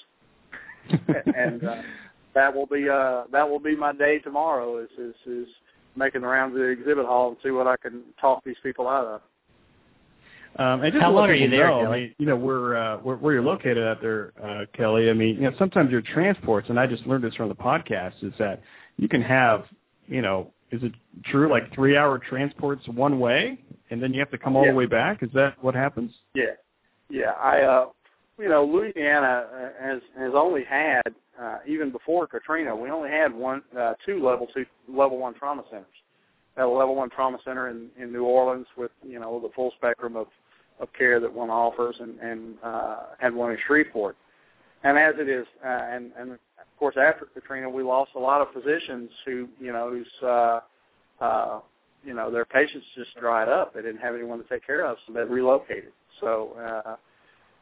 and 1.34 1.64
uh, 1.64 1.76
that 2.34 2.54
will 2.54 2.66
be 2.66 2.90
uh, 2.90 3.24
that 3.32 3.48
will 3.48 3.58
be 3.58 3.74
my 3.74 3.94
day 3.94 4.18
tomorrow. 4.18 4.82
Is 4.82 4.90
is, 4.98 5.14
is 5.26 5.48
making 5.96 6.20
the 6.20 6.26
rounds 6.26 6.54
of 6.54 6.60
the 6.60 6.66
exhibit 6.66 7.06
hall 7.06 7.30
and 7.30 7.38
see 7.42 7.50
what 7.50 7.66
I 7.66 7.76
can 7.78 8.02
talk 8.20 8.44
these 8.44 8.60
people 8.62 8.86
out 8.86 9.06
of. 9.06 9.20
Um, 10.56 10.82
and 10.82 10.92
just 10.92 11.02
How 11.02 11.10
long 11.10 11.30
are 11.30 11.34
you 11.34 11.48
there, 11.48 11.68
know, 11.68 11.84
Kelly? 11.84 11.86
I 11.86 12.00
mean, 12.00 12.14
you 12.18 12.26
know, 12.26 12.36
where, 12.36 12.76
uh, 12.76 12.96
where 12.98 13.16
where 13.16 13.32
you're 13.34 13.42
located 13.42 13.78
out 13.78 14.02
there, 14.02 14.32
uh, 14.42 14.66
Kelly. 14.76 15.08
I 15.08 15.14
mean, 15.14 15.36
you 15.36 15.42
know, 15.42 15.52
sometimes 15.58 15.90
your 15.90 16.02
transports, 16.02 16.68
and 16.68 16.78
I 16.78 16.86
just 16.86 17.06
learned 17.06 17.24
this 17.24 17.34
from 17.36 17.48
the 17.48 17.54
podcast, 17.54 18.22
is 18.22 18.32
that 18.38 18.60
you 18.96 19.08
can 19.08 19.22
have, 19.22 19.64
you 20.06 20.22
know, 20.22 20.50
is 20.70 20.82
it 20.82 20.92
true 21.24 21.50
like 21.50 21.72
three 21.74 21.96
hour 21.96 22.18
transports 22.18 22.86
one 22.88 23.18
way 23.18 23.58
and 23.90 24.02
then 24.02 24.12
you 24.12 24.20
have 24.20 24.30
to 24.30 24.38
come 24.38 24.56
all 24.56 24.64
Yeah. 24.64 24.70
the 24.72 24.76
way 24.76 24.86
back? 24.86 25.22
Is 25.22 25.30
that 25.34 25.62
what 25.62 25.74
happens? 25.74 26.12
Yeah, 26.34 26.54
yeah. 27.08 27.32
I, 27.32 27.62
uh, 27.62 27.86
you 28.38 28.48
know, 28.48 28.64
Louisiana 28.64 29.46
uh, 29.52 29.82
has 29.82 30.00
has 30.16 30.32
only 30.34 30.64
had 30.64 31.02
uh, 31.40 31.58
even 31.66 31.90
before 31.90 32.26
Katrina, 32.26 32.74
we 32.74 32.90
only 32.90 33.10
had 33.10 33.34
one, 33.34 33.62
uh, 33.78 33.94
two 34.04 34.22
level 34.24 34.46
two, 34.54 34.66
level 34.88 35.18
one 35.18 35.34
trauma 35.34 35.64
centers. 35.70 35.86
Had 36.56 36.64
a 36.64 36.68
level 36.68 36.94
one 36.94 37.10
trauma 37.10 37.38
center 37.44 37.68
in 37.68 37.88
in 37.98 38.12
New 38.12 38.24
Orleans 38.24 38.66
with 38.76 38.90
you 39.02 39.18
know 39.18 39.40
the 39.40 39.50
full 39.54 39.72
spectrum 39.76 40.16
of 40.16 40.26
of 40.80 40.88
care 40.92 41.20
that 41.20 41.32
one 41.32 41.50
offers, 41.50 41.96
and 42.00 42.18
and 42.20 42.54
uh, 42.62 42.96
had 43.18 43.34
one 43.34 43.52
in 43.52 43.58
Shreveport. 43.66 44.16
And 44.82 44.98
as 44.98 45.14
it 45.18 45.28
is, 45.28 45.46
uh, 45.64 45.68
and 45.68 46.10
and 46.18 46.32
of 46.32 46.38
course 46.78 46.96
after 46.96 47.26
Katrina, 47.26 47.68
we 47.68 47.82
lost 47.82 48.12
a 48.16 48.18
lot 48.18 48.40
of 48.40 48.48
physicians 48.52 49.10
who 49.26 49.48
you 49.60 49.72
know 49.72 49.90
whose 49.90 50.22
uh, 50.22 50.60
uh, 51.20 51.60
you 52.04 52.14
know 52.14 52.30
their 52.30 52.46
patients 52.46 52.86
just 52.96 53.14
dried 53.18 53.48
up. 53.48 53.74
They 53.74 53.82
didn't 53.82 54.00
have 54.00 54.14
anyone 54.14 54.42
to 54.42 54.48
take 54.48 54.66
care 54.66 54.86
of, 54.86 54.96
so 55.06 55.12
they 55.12 55.20
relocated. 55.20 55.92
So 56.20 56.96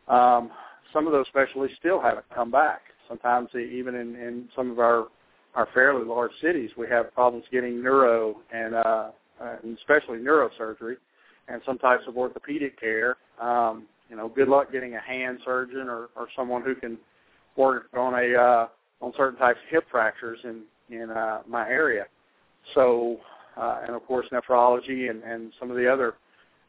uh, 0.09 0.13
um, 0.13 0.51
some 0.93 1.07
of 1.07 1.13
those 1.13 1.27
specialties 1.27 1.77
still 1.79 2.01
haven't 2.01 2.27
come 2.35 2.51
back. 2.51 2.83
Sometimes 3.09 3.49
even 3.55 3.95
in, 3.95 4.15
in 4.17 4.49
some 4.55 4.71
of 4.71 4.79
our 4.79 5.09
our 5.55 5.69
fairly 5.75 6.05
large 6.05 6.31
cities, 6.41 6.71
we 6.77 6.87
have 6.89 7.13
problems 7.15 7.45
getting 7.51 7.83
neuro 7.83 8.37
and, 8.53 8.75
uh, 8.75 9.11
uh, 9.41 9.57
and 9.63 9.77
especially 9.79 10.19
neurosurgery 10.19 10.95
and 11.49 11.61
some 11.67 11.79
types 11.79 12.05
of 12.07 12.17
orthopedic 12.17 12.79
care. 12.79 13.17
Um, 13.41 13.87
you 14.09 14.17
know, 14.17 14.29
good 14.29 14.49
luck 14.49 14.71
getting 14.71 14.95
a 14.95 15.01
hand 15.01 15.39
surgeon 15.45 15.89
or, 15.89 16.11
or 16.17 16.29
someone 16.37 16.63
who 16.63 16.75
can 16.75 16.99
work 17.59 17.89
on 17.95 18.15
a 18.15 18.35
uh, 18.35 18.69
on 19.01 19.13
certain 19.17 19.39
types 19.39 19.59
of 19.65 19.71
hip 19.71 19.85
fractures 19.91 20.39
in 20.45 20.63
in 20.91 21.11
uh, 21.11 21.41
my 21.47 21.69
area. 21.69 22.07
So, 22.75 23.19
uh, 23.57 23.81
and 23.87 23.95
of 23.95 24.07
course, 24.07 24.27
nephrology 24.33 25.11
and, 25.11 25.23
and 25.23 25.53
some 25.59 25.71
of 25.71 25.77
the 25.77 25.91
other 25.93 26.15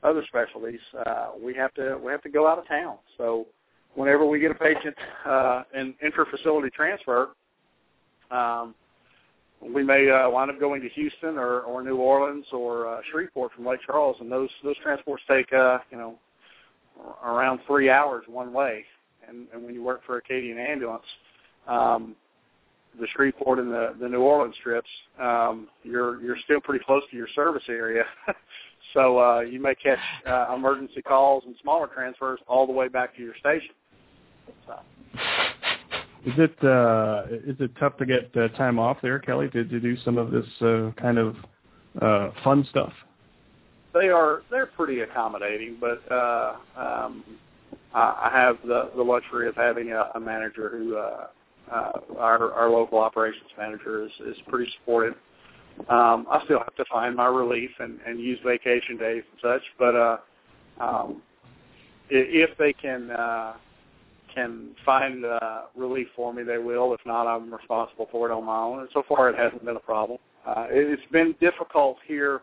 other 0.03 0.24
specialties, 0.28 0.80
uh, 1.06 1.30
we 1.41 1.53
have 1.56 1.74
to 1.76 1.98
we 2.03 2.11
have 2.11 2.22
to 2.24 2.30
go 2.30 2.48
out 2.48 2.57
of 2.57 2.68
town. 2.68 2.98
So, 3.18 3.48
whenever 3.95 4.26
we 4.26 4.40
get 4.40 4.52
a 4.52 4.56
patient 4.56 4.95
uh, 5.26 5.64
in 5.74 5.94
intra-facility 6.03 6.70
transfer, 6.70 7.30
um, 8.32 8.76
we 9.61 9.84
may 9.84 10.10
uh, 10.10 10.30
wind 10.30 10.52
up 10.52 10.60
going 10.60 10.82
to 10.82 10.90
Houston 10.90 11.38
or, 11.38 11.61
or 11.61 11.84
New 11.84 11.98
Orleans 11.98 12.45
or 12.53 12.88
uh, 12.88 13.02
Shreveport 13.11 13.52
from 13.53 13.66
Lake 13.66 13.82
Charles, 13.86 14.18
and 14.20 14.32
those 14.32 14.49
those 14.64 14.78
transports 14.82 15.24
take 15.28 15.52
uh, 15.53 15.80
you 15.91 15.98
know 15.98 16.18
around 17.24 17.60
three 17.68 17.90
hours 17.90 18.24
one 18.28 18.53
way. 18.53 18.86
And, 19.30 19.47
and 19.53 19.64
when 19.64 19.73
you 19.73 19.84
work 19.84 20.01
for 20.06 20.18
Acadian 20.18 20.57
Ambulance, 20.57 21.03
um, 21.68 22.15
the 22.99 23.07
Shreveport 23.15 23.60
and 23.60 23.72
the, 23.72 23.95
the 24.01 24.10
New 24.10 24.22
Orleans 24.22 24.56
trips, 24.64 24.89
um, 25.22 25.68
you're 25.84 26.22
you're 26.22 26.38
still 26.43 26.60
pretty 26.60 26.84
close 26.84 27.03
to 27.11 27.18
your 27.18 27.27
service 27.35 27.64
area. 27.69 28.03
so 28.93 29.19
uh, 29.19 29.39
you 29.41 29.61
may 29.61 29.76
catch 29.76 29.99
uh, 30.27 30.53
emergency 30.56 31.01
calls 31.01 31.43
and 31.45 31.56
smaller 31.61 31.88
transfers 31.88 32.39
all 32.47 32.65
the 32.65 32.73
way 32.73 32.88
back 32.88 33.15
to 33.15 33.22
your 33.22 33.35
station. 33.39 33.69
So, 34.65 34.73
Is 36.26 36.34
it 36.38 36.64
uh, 36.64 37.23
is 37.30 37.56
it 37.60 37.72
tough 37.80 37.97
to 37.97 38.06
get 38.06 38.35
uh, 38.35 38.47
time 38.57 38.80
off 38.80 38.97
there, 39.01 39.19
Kelly, 39.19 39.49
to, 39.49 39.64
to 39.64 39.80
do 39.80 39.95
some 40.03 40.18
of 40.18 40.31
this 40.31 40.45
uh, 40.61 40.91
kind 40.99 41.19
of 41.19 41.35
uh, 42.01 42.31
fun 42.43 42.65
stuff? 42.69 42.93
they 43.93 44.10
are 44.10 44.41
they're 44.51 44.68
pretty 44.68 45.01
accommodating, 45.01 45.77
but 45.80 46.11
uh, 46.11 46.56
um, 46.77 47.23
I, 47.94 48.30
have 48.32 48.57
the, 48.66 48.91
the 48.95 49.02
luxury 49.02 49.48
of 49.48 49.56
having 49.56 49.91
a, 49.91 50.11
a 50.16 50.20
manager 50.20 50.70
who 50.70 50.98
uh, 50.98 51.28
uh, 51.72 51.91
our 52.18 52.52
our 52.53 52.70
local 52.70 52.99
operations 52.99 53.49
manager 53.57 54.03
is 54.03 54.11
is 54.28 54.38
pretty 54.48 54.72
supportive. 54.80 55.16
Um, 55.90 56.28
I 56.30 56.41
still 56.45 56.60
have 56.60 56.76
to 56.76 56.86
find 56.91 57.16
my 57.16 57.28
relief 57.28 57.72
and, 57.80 57.99
and 58.06 58.20
use 58.20 58.40
vacation 58.45 58.98
days 58.98 59.24
and 59.32 59.40
such, 59.41 59.61
but 59.78 59.95
uh, 59.95 60.18
um, 60.80 61.22
if 62.10 62.57
they 62.57 62.74
can 62.74 63.11
uh, 63.11 63.53
can 64.34 64.76
find 64.86 65.26
uh, 65.26 65.61
relief 65.76 66.07
for 66.16 66.34
me, 66.34 66.44
they 66.44 66.57
will. 66.57 66.94
If 66.94 67.02
not, 67.06 67.28
I'm 67.28 67.53
responsible 67.53 68.07
for 68.11 68.30
it 68.30 68.34
on 68.34 68.45
my 68.45 68.57
own. 68.57 68.80
And 68.80 68.90
so 68.94 69.03
far, 69.07 69.30
it 69.30 69.38
hasn't 69.38 69.64
been 69.66 69.78
a 69.78 69.82
problem. 69.82 70.20
Uh, 70.45 70.66
it, 70.70 70.91
it's 70.91 71.11
been 71.11 71.36
difficult 71.40 71.98
here. 72.07 72.41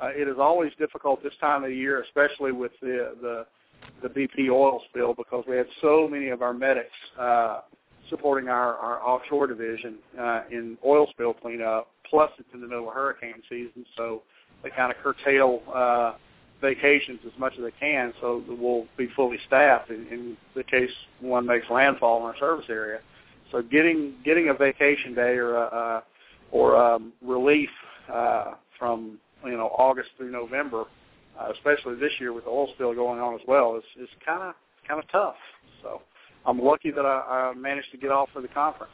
Uh, 0.00 0.08
it 0.08 0.28
is 0.28 0.36
always 0.38 0.72
difficult 0.78 1.22
this 1.22 1.32
time 1.40 1.64
of 1.64 1.72
year, 1.72 2.02
especially 2.02 2.52
with 2.52 2.72
the 2.80 3.14
the 3.20 3.46
the 4.02 4.08
BP 4.08 4.50
oil 4.50 4.82
spill, 4.90 5.14
because 5.14 5.44
we 5.48 5.56
had 5.56 5.66
so 5.80 6.08
many 6.10 6.28
of 6.28 6.42
our 6.42 6.52
medics 6.52 6.90
uh, 7.18 7.60
supporting 8.10 8.48
our, 8.48 8.74
our 8.76 9.02
offshore 9.02 9.46
division 9.46 9.96
uh, 10.20 10.42
in 10.50 10.76
oil 10.84 11.06
spill 11.10 11.34
cleanup. 11.34 11.90
Plus, 12.08 12.30
it's 12.38 12.48
in 12.52 12.60
the 12.60 12.66
middle 12.66 12.88
of 12.88 12.94
hurricane 12.94 13.42
season, 13.48 13.84
so 13.96 14.22
they 14.62 14.70
kind 14.70 14.92
of 14.92 14.98
curtail 14.98 15.62
uh, 15.74 16.14
vacations 16.60 17.20
as 17.26 17.38
much 17.38 17.54
as 17.58 17.64
they 17.64 17.72
can, 17.78 18.12
so 18.20 18.42
we'll 18.48 18.86
be 18.96 19.08
fully 19.14 19.38
staffed 19.46 19.90
in, 19.90 20.06
in 20.08 20.36
the 20.54 20.64
case 20.64 20.90
one 21.20 21.46
makes 21.46 21.68
landfall 21.70 22.18
in 22.18 22.24
our 22.24 22.36
service 22.38 22.66
area. 22.68 23.00
So 23.50 23.62
getting 23.62 24.14
getting 24.24 24.48
a 24.48 24.54
vacation 24.54 25.14
day 25.14 25.36
or 25.36 25.56
a, 25.56 26.02
or 26.50 26.76
um, 26.76 27.12
relief 27.22 27.68
uh, 28.12 28.54
from 28.78 29.18
you 29.44 29.56
know 29.56 29.70
August 29.78 30.10
through 30.16 30.32
November, 30.32 30.84
uh, 31.38 31.52
especially 31.52 31.96
this 31.96 32.12
year 32.20 32.32
with 32.32 32.44
the 32.44 32.50
oil 32.50 32.68
spill 32.74 32.94
going 32.94 33.20
on 33.20 33.34
as 33.34 33.40
well, 33.46 33.76
is 33.76 34.02
is 34.02 34.08
kind 34.24 34.42
of 34.42 34.54
kind 34.86 35.02
of 35.02 35.10
tough. 35.10 35.36
So 35.82 36.02
I'm 36.46 36.60
lucky 36.60 36.90
that 36.90 37.04
I, 37.04 37.52
I 37.52 37.54
managed 37.54 37.90
to 37.92 37.98
get 37.98 38.10
off 38.10 38.28
for 38.32 38.42
the 38.42 38.48
conference. 38.48 38.92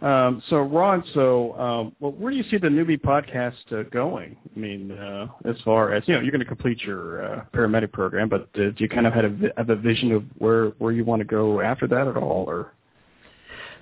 Um, 0.00 0.42
so 0.48 0.56
Ron, 0.56 1.04
so 1.14 1.56
um, 1.60 1.96
well, 2.00 2.12
where 2.12 2.32
do 2.32 2.36
you 2.36 2.42
see 2.50 2.56
the 2.56 2.68
newbie 2.68 3.00
podcast 3.00 3.70
uh, 3.70 3.84
going? 3.90 4.36
I 4.54 4.58
mean, 4.58 4.90
uh, 4.90 5.28
as 5.44 5.56
far 5.64 5.92
as 5.92 6.02
you 6.06 6.14
know, 6.14 6.20
you're 6.20 6.32
going 6.32 6.40
to 6.40 6.46
complete 6.46 6.82
your 6.82 7.24
uh, 7.24 7.44
paramedic 7.54 7.92
program, 7.92 8.28
but 8.28 8.48
uh, 8.54 8.70
do 8.70 8.74
you 8.78 8.88
kind 8.88 9.06
of 9.06 9.12
have 9.12 9.24
a, 9.24 9.52
have 9.56 9.70
a 9.70 9.76
vision 9.76 10.10
of 10.10 10.24
where 10.38 10.70
where 10.78 10.90
you 10.90 11.04
want 11.04 11.20
to 11.20 11.24
go 11.24 11.60
after 11.60 11.86
that 11.86 12.08
at 12.08 12.16
all, 12.16 12.44
or? 12.48 12.72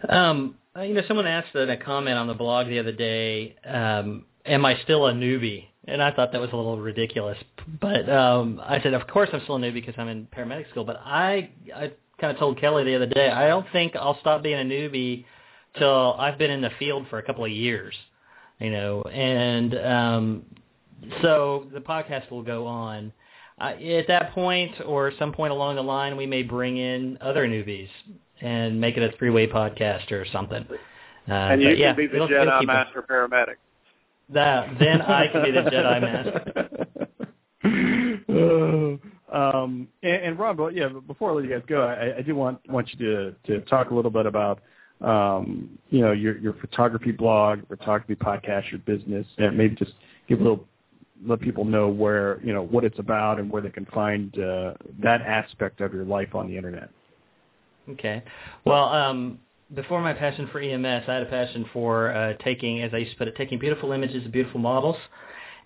Um, 0.09 0.57
you 0.77 0.95
know, 0.95 1.03
someone 1.09 1.27
asked 1.27 1.55
in 1.55 1.71
a 1.71 1.77
comment 1.77 2.19
on 2.19 2.27
the 2.27 2.35
blog 2.35 2.67
the 2.67 2.79
other 2.79 2.93
day, 2.93 3.57
um, 3.65 4.27
"Am 4.45 4.67
I 4.67 4.79
still 4.83 5.07
a 5.07 5.15
newbie?" 5.15 5.70
And 5.91 6.01
I 6.01 6.13
thought 6.13 6.31
that 6.33 6.41
was 6.41 6.53
a 6.53 6.57
little 6.57 6.79
ridiculous, 6.79 7.37
but 7.81 8.09
um, 8.09 8.61
I 8.63 8.81
said, 8.81 8.95
"Of 8.95 9.09
course 9.09 9.29
I'm 9.33 9.41
still 9.43 9.57
a 9.57 9.59
newbie 9.59 9.75
because 9.75 9.95
I'm 9.99 10.09
in 10.09 10.27
paramedic 10.27 10.71
school." 10.71 10.85
But 10.85 11.01
I, 11.05 11.51
I 11.75 11.91
kind 12.21 12.33
of 12.33 12.39
told 12.39 12.61
Kelly 12.61 12.85
the 12.85 12.95
other 12.95 13.07
day, 13.07 13.29
I 13.29 13.49
don't 13.49 13.67
think 13.73 13.97
I'll 13.97 14.19
stop 14.21 14.43
being 14.43 14.61
a 14.61 14.65
newbie 14.65 15.25
till 15.79 16.15
I've 16.15 16.39
been 16.39 16.51
in 16.51 16.61
the 16.61 16.71
field 16.79 17.07
for 17.11 17.19
a 17.19 17.23
couple 17.23 17.45
of 17.45 17.51
years, 17.51 17.95
you 18.61 18.71
know, 18.71 19.03
and 19.03 19.75
um, 19.79 20.43
so 21.23 21.67
the 21.73 21.81
podcast 21.81 22.31
will 22.31 22.43
go 22.43 22.67
on. 22.67 23.13
Uh, 23.61 23.75
at 23.75 24.07
that 24.07 24.33
point 24.33 24.73
or 24.87 25.13
some 25.19 25.33
point 25.33 25.53
along 25.53 25.77
the 25.77 25.83
line, 25.83 26.17
we 26.17 26.27
may 26.27 26.43
bring 26.43 26.77
in 26.79 27.19
other 27.21 27.47
newbies 27.47 27.89
and 28.41 28.81
make 28.81 28.97
it 28.97 29.03
a 29.03 29.17
three-way 29.19 29.47
podcast 29.47 30.11
or 30.13 30.25
something. 30.33 30.67
Uh, 31.29 31.33
and 31.33 31.61
you 31.61 31.71
can 31.71 31.79
yeah, 31.79 31.93
be 31.93 32.07
the 32.07 32.17
Jedi 32.17 32.65
Master 32.65 33.03
Paramedic. 33.03 33.57
That 34.33 34.79
then 34.79 35.03
I 35.03 35.29
can 35.29 35.43
be 35.43 35.51
the 35.51 35.63
Jedi 35.63 36.01
Master. 36.01 37.09
um, 39.33 39.89
and, 40.03 40.23
and 40.23 40.39
Rob, 40.39 40.61
yeah, 40.73 40.89
before 41.07 41.31
I 41.31 41.35
let 41.35 41.45
you 41.45 41.51
guys 41.51 41.63
go, 41.67 41.83
I, 41.83 42.19
I 42.19 42.23
do 42.23 42.35
want 42.35 42.61
want 42.71 42.89
you 42.93 42.99
to 42.99 43.35
to 43.47 43.61
talk 43.67 43.91
a 43.91 43.95
little 43.95 44.11
bit 44.11 44.27
about 44.27 44.61
um, 45.01 45.79
you 45.89 46.01
know, 46.01 46.13
your 46.13 46.39
your 46.39 46.53
photography 46.55 47.13
blog, 47.13 47.67
photography 47.69 48.15
podcast, 48.15 48.71
your 48.71 48.81
business, 48.81 49.27
and 49.39 49.57
maybe 49.57 49.75
just 49.75 49.93
give 50.29 50.41
a 50.41 50.43
little 50.43 50.65
let 51.27 51.41
people 51.41 51.65
know 51.65 51.89
where 51.89 52.41
you 52.43 52.53
know 52.53 52.63
what 52.63 52.85
it's 52.85 52.99
about 52.99 53.39
and 53.39 53.51
where 53.51 53.63
they 53.63 53.71
can 53.71 53.87
find 53.87 54.39
uh, 54.39 54.75
that 55.03 55.23
aspect 55.23 55.81
of 55.81 55.93
your 55.93 56.05
life 56.05 56.35
on 56.35 56.49
the 56.49 56.57
internet. 56.57 56.91
Okay. 57.89 58.23
Well, 58.65 58.85
um, 58.85 59.39
before 59.75 60.01
my 60.01 60.13
passion 60.13 60.49
for 60.51 60.61
EMS, 60.61 61.05
I 61.09 61.15
had 61.15 61.23
a 61.23 61.27
passion 61.27 61.65
for 61.73 62.13
uh, 62.13 62.35
taking, 62.43 62.83
as 62.83 62.93
I 62.95 62.99
used 62.99 63.13
to 63.13 63.19
put 63.19 63.29
it, 63.29 63.37
taking 63.37 63.59
beautiful 63.59 63.93
images 63.93 64.25
of 64.27 64.33
beautiful 64.33 64.61
models. 64.61 64.97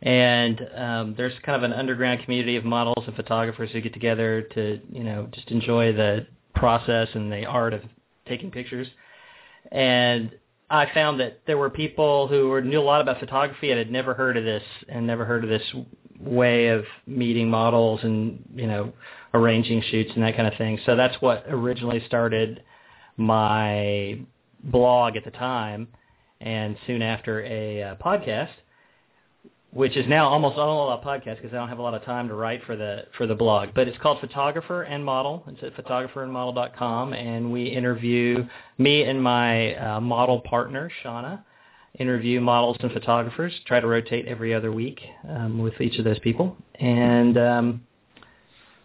And 0.02 0.60
um, 0.76 1.14
there's 1.16 1.32
kind 1.44 1.56
of 1.56 1.62
an 1.62 1.72
underground 1.72 2.22
community 2.24 2.56
of 2.56 2.64
models 2.64 3.04
and 3.06 3.16
photographers 3.16 3.70
who 3.72 3.80
get 3.80 3.94
together 3.94 4.42
to, 4.54 4.80
you 4.90 5.04
know, 5.04 5.28
just 5.32 5.50
enjoy 5.50 5.92
the 5.92 6.26
process 6.54 7.08
and 7.14 7.32
the 7.32 7.46
art 7.46 7.72
of 7.72 7.82
taking 8.26 8.50
pictures 8.50 8.88
and 9.72 10.32
I 10.70 10.92
found 10.92 11.20
that 11.20 11.40
there 11.46 11.58
were 11.58 11.70
people 11.70 12.26
who 12.28 12.48
were, 12.48 12.62
knew 12.62 12.80
a 12.80 12.82
lot 12.82 13.00
about 13.00 13.20
photography 13.20 13.70
and 13.70 13.78
had 13.78 13.90
never 13.90 14.14
heard 14.14 14.36
of 14.36 14.44
this 14.44 14.62
and 14.88 15.06
never 15.06 15.24
heard 15.24 15.44
of 15.44 15.50
this 15.50 15.62
way 16.18 16.68
of 16.68 16.84
meeting 17.06 17.50
models 17.50 18.00
and 18.02 18.42
you 18.54 18.66
know 18.66 18.92
arranging 19.34 19.82
shoots 19.90 20.12
and 20.14 20.22
that 20.22 20.36
kind 20.36 20.48
of 20.48 20.56
thing. 20.56 20.78
So 20.86 20.96
that's 20.96 21.20
what 21.20 21.44
originally 21.48 22.02
started 22.06 22.62
my 23.16 24.18
blog 24.62 25.16
at 25.16 25.24
the 25.24 25.30
time, 25.30 25.88
and 26.40 26.76
soon 26.86 27.02
after 27.02 27.42
a 27.44 27.82
uh, 27.82 27.94
podcast 27.96 28.50
which 29.74 29.96
is 29.96 30.06
now 30.08 30.28
almost 30.28 30.56
all 30.56 30.90
a 30.92 31.04
podcast 31.04 31.42
because 31.42 31.52
I 31.52 31.56
don't 31.56 31.68
have 31.68 31.80
a 31.80 31.82
lot 31.82 31.94
of 31.94 32.04
time 32.04 32.28
to 32.28 32.34
write 32.34 32.62
for 32.64 32.76
the 32.76 33.06
for 33.18 33.26
the 33.26 33.34
blog. 33.34 33.70
But 33.74 33.88
it's 33.88 33.98
called 33.98 34.20
Photographer 34.20 34.82
and 34.82 35.04
Model. 35.04 35.44
It's 35.48 35.62
at 35.62 35.74
photographerandmodel.com, 35.74 37.12
and 37.12 37.52
we 37.52 37.66
interview 37.66 38.46
me 38.78 39.02
and 39.02 39.20
my 39.20 39.74
uh, 39.74 40.00
model 40.00 40.40
partner 40.40 40.90
Shauna 41.04 41.42
interview 41.98 42.40
models 42.40 42.76
and 42.80 42.92
photographers. 42.92 43.52
Try 43.66 43.80
to 43.80 43.86
rotate 43.86 44.26
every 44.26 44.54
other 44.54 44.72
week 44.72 45.00
um, 45.28 45.58
with 45.58 45.80
each 45.80 45.98
of 45.98 46.04
those 46.04 46.20
people, 46.20 46.56
and 46.76 47.36
um, 47.36 47.86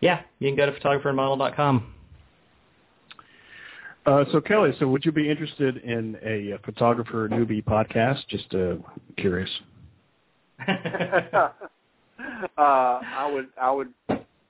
yeah, 0.02 0.22
you 0.40 0.50
can 0.50 0.58
go 0.58 0.66
to 0.66 0.72
photographerandmodel.com. 0.72 1.94
Uh, 4.10 4.26
so 4.32 4.42
Kelly, 4.42 4.72
so 4.80 4.88
would 4.88 5.06
you 5.06 5.12
be 5.12 5.30
interested 5.30 5.78
in 5.78 6.18
a, 6.26 6.52
a 6.52 6.58
photographer 6.66 7.30
newbie 7.30 7.64
podcast? 7.64 8.28
Just 8.28 8.52
uh, 8.56 8.78
curious. 9.18 9.50
uh, 10.68 11.52
I 12.58 13.30
would, 13.32 13.50
I 13.62 13.70
would, 13.70 13.94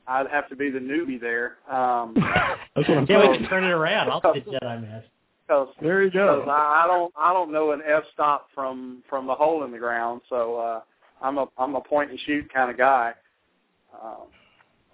I'd 0.07 0.27
have 0.27 0.47
to 0.47 0.55
be 0.55 0.69
the 0.69 0.79
newbie 0.79 1.19
there. 1.19 1.57
Um, 1.69 2.13
That's 2.73 2.87
what 2.87 2.99
I'm 2.99 3.05
yeah, 3.09 3.19
saying. 3.19 3.31
we 3.31 3.37
can 3.39 3.49
turn 3.49 3.65
it 3.65 3.71
around. 3.71 4.09
I'll 4.09 4.33
be 4.33 4.39
Jedi 4.39 4.81
Master. 4.81 5.09
Cause, 5.49 5.67
there 5.81 6.03
you 6.03 6.11
go. 6.11 6.43
Cause 6.45 6.49
I, 6.49 6.83
I 6.85 6.87
don't, 6.87 7.13
I 7.17 7.33
don't 7.33 7.51
know 7.51 7.71
an 7.71 7.81
f 7.85 8.03
stop 8.13 8.47
from 8.55 9.03
from 9.09 9.27
the 9.27 9.35
hole 9.35 9.65
in 9.65 9.71
the 9.71 9.77
ground, 9.77 10.21
so 10.29 10.55
uh, 10.57 10.81
I'm 11.21 11.37
a 11.37 11.47
I'm 11.57 11.75
a 11.75 11.81
point 11.81 12.11
and 12.11 12.19
shoot 12.25 12.53
kind 12.53 12.71
of 12.71 12.77
guy. 12.77 13.13
Um, 14.01 14.27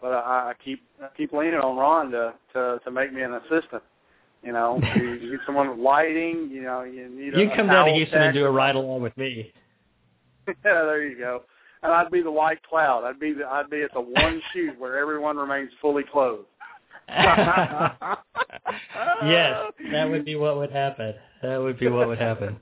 but 0.02 0.14
I, 0.14 0.50
I 0.50 0.54
keep 0.64 0.82
I 1.04 1.10
keep 1.16 1.34
leaning 1.34 1.60
on 1.60 1.78
Ron 1.78 2.10
to 2.12 2.34
to 2.54 2.80
to 2.84 2.90
make 2.90 3.14
me 3.14 3.22
an 3.22 3.34
assistant. 3.34 3.84
You 4.46 4.54
know, 4.54 4.80
you, 4.96 5.14
you 5.14 5.32
get 5.32 5.40
someone 5.46 5.70
with 5.70 5.80
lighting. 5.80 6.50
You 6.52 6.62
know, 6.62 6.84
you 6.84 7.10
need. 7.10 7.34
You 7.36 7.52
a, 7.52 7.56
come 7.56 7.70
a 7.70 7.74
down 7.74 7.88
to 7.88 7.94
Houston 7.94 8.22
and 8.22 8.34
do 8.34 8.46
a 8.46 8.52
ride 8.52 8.76
along 8.76 9.02
with 9.02 9.18
me. 9.18 9.52
yeah, 10.48 10.54
there 10.64 11.06
you 11.06 11.18
go. 11.18 11.42
And 11.82 11.92
I'd 11.92 12.12
be 12.12 12.22
the 12.22 12.32
white 12.32 12.62
cloud. 12.64 13.04
I'd 13.04 13.20
be 13.20 13.34
the 13.34 13.46
I'd 13.46 13.70
be 13.70 13.82
at 13.82 13.92
the 13.94 14.02
one 14.02 14.42
shoot 14.54 14.80
where 14.80 14.98
everyone 14.98 15.38
remains 15.38 15.72
fully 15.82 16.04
clothed. 16.12 16.46
yes, 17.08 17.32
that 19.92 20.10
would 20.10 20.26
be 20.26 20.36
what 20.36 20.58
would 20.58 20.72
happen. 20.72 21.14
That 21.42 21.58
would 21.58 21.80
be 21.80 21.88
what 21.88 22.08
would 22.08 22.20
happen. 22.20 22.60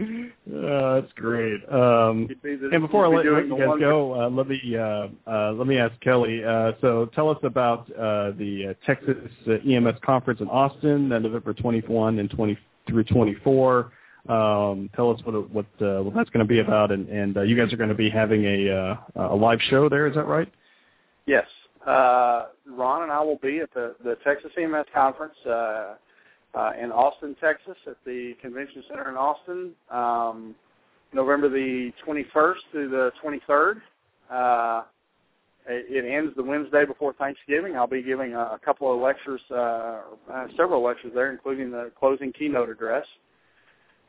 Uh, 0.00 1.00
that's 1.00 1.12
great. 1.14 1.60
Um, 1.72 2.26
You'd 2.28 2.42
be 2.42 2.54
the- 2.56 2.70
and 2.70 2.82
before 2.82 3.04
I 3.06 3.08
you'd 3.08 3.32
let, 3.32 3.34
let 3.34 3.46
you 3.48 3.58
guys 3.58 3.68
one- 3.68 3.80
go, 3.80 4.20
uh, 4.22 4.30
let 4.30 4.46
me 4.46 4.76
uh, 4.76 5.08
uh, 5.26 5.52
let 5.52 5.66
me 5.66 5.76
ask 5.78 5.98
Kelly. 6.00 6.44
Uh, 6.44 6.72
so 6.80 7.06
tell 7.14 7.28
us 7.28 7.38
about 7.42 7.90
uh, 7.92 8.30
the 8.38 8.68
uh, 8.70 8.86
Texas 8.86 9.16
uh, 9.48 9.54
EMS 9.68 9.96
conference 10.04 10.40
in 10.40 10.48
Austin, 10.48 11.10
uh, 11.12 11.18
November 11.18 11.52
21 11.52 12.18
and 12.20 12.30
20 12.30 12.56
through 12.86 13.04
24. 13.04 13.90
Um, 14.28 14.90
tell 14.94 15.10
us 15.10 15.20
what 15.24 15.34
it- 15.34 15.50
what 15.50 15.66
uh, 15.80 16.02
what 16.02 16.14
that's 16.14 16.30
going 16.30 16.44
to 16.46 16.48
be 16.48 16.60
about, 16.60 16.92
and, 16.92 17.08
and 17.08 17.36
uh, 17.36 17.42
you 17.42 17.56
guys 17.56 17.72
are 17.72 17.76
going 17.76 17.88
to 17.88 17.94
be 17.94 18.08
having 18.10 18.44
a 18.44 18.70
uh, 19.16 19.30
a 19.30 19.36
live 19.36 19.60
show 19.62 19.88
there. 19.88 20.06
Is 20.06 20.14
that 20.14 20.26
right? 20.26 20.52
Yes. 21.26 21.46
Uh, 21.86 22.46
Ron 22.66 23.02
and 23.04 23.12
I 23.12 23.20
will 23.22 23.38
be 23.42 23.60
at 23.60 23.72
the, 23.72 23.94
the 24.04 24.16
Texas 24.24 24.50
EMS 24.58 24.86
conference 24.94 25.34
uh, 25.46 25.94
uh, 26.54 26.72
in 26.80 26.90
Austin, 26.90 27.36
Texas, 27.40 27.76
at 27.86 27.96
the 28.04 28.34
Convention 28.40 28.82
Center 28.88 29.08
in 29.10 29.16
Austin, 29.16 29.72
um, 29.90 30.54
November 31.12 31.48
the 31.48 31.92
21st 32.06 32.54
through 32.72 32.88
the 32.90 33.10
23rd. 33.22 33.80
Uh, 34.30 34.82
it, 35.70 36.04
ends 36.04 36.34
the 36.36 36.42
Wednesday 36.42 36.84
before 36.86 37.12
Thanksgiving. 37.14 37.76
I'll 37.76 37.86
be 37.86 38.02
giving 38.02 38.34
a, 38.34 38.40
a 38.40 38.60
couple 38.64 38.92
of 38.92 39.00
lectures, 39.00 39.40
uh, 39.50 40.00
uh, 40.32 40.46
several 40.56 40.82
lectures 40.82 41.12
there, 41.14 41.30
including 41.30 41.70
the 41.70 41.90
closing 41.98 42.32
keynote 42.32 42.70
address. 42.70 43.04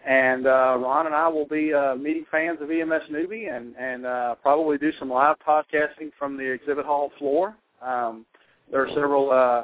And 0.08 0.48
uh, 0.48 0.78
Ron 0.80 1.08
and 1.08 1.16
I 1.16 1.28
will 1.28 1.48
be 1.48 1.74
uh, 1.74 1.96
meeting 1.96 2.26
fans 2.32 2.60
of 2.62 2.72
EMS 2.72 3.04
Newbie 3.12 3.54
and, 3.54 3.76
and 3.78 4.06
uh, 4.06 4.36
probably 4.36 4.78
do 4.78 4.92
some 4.98 5.10
live 5.10 5.36
podcasting 5.46 6.12
from 6.18 6.38
the 6.38 6.50
exhibit 6.50 6.86
hall 6.86 7.12
floor. 7.18 7.58
Um, 7.82 8.26
there 8.72 8.82
are 8.82 8.90
several 8.90 9.32
uh, 9.32 9.64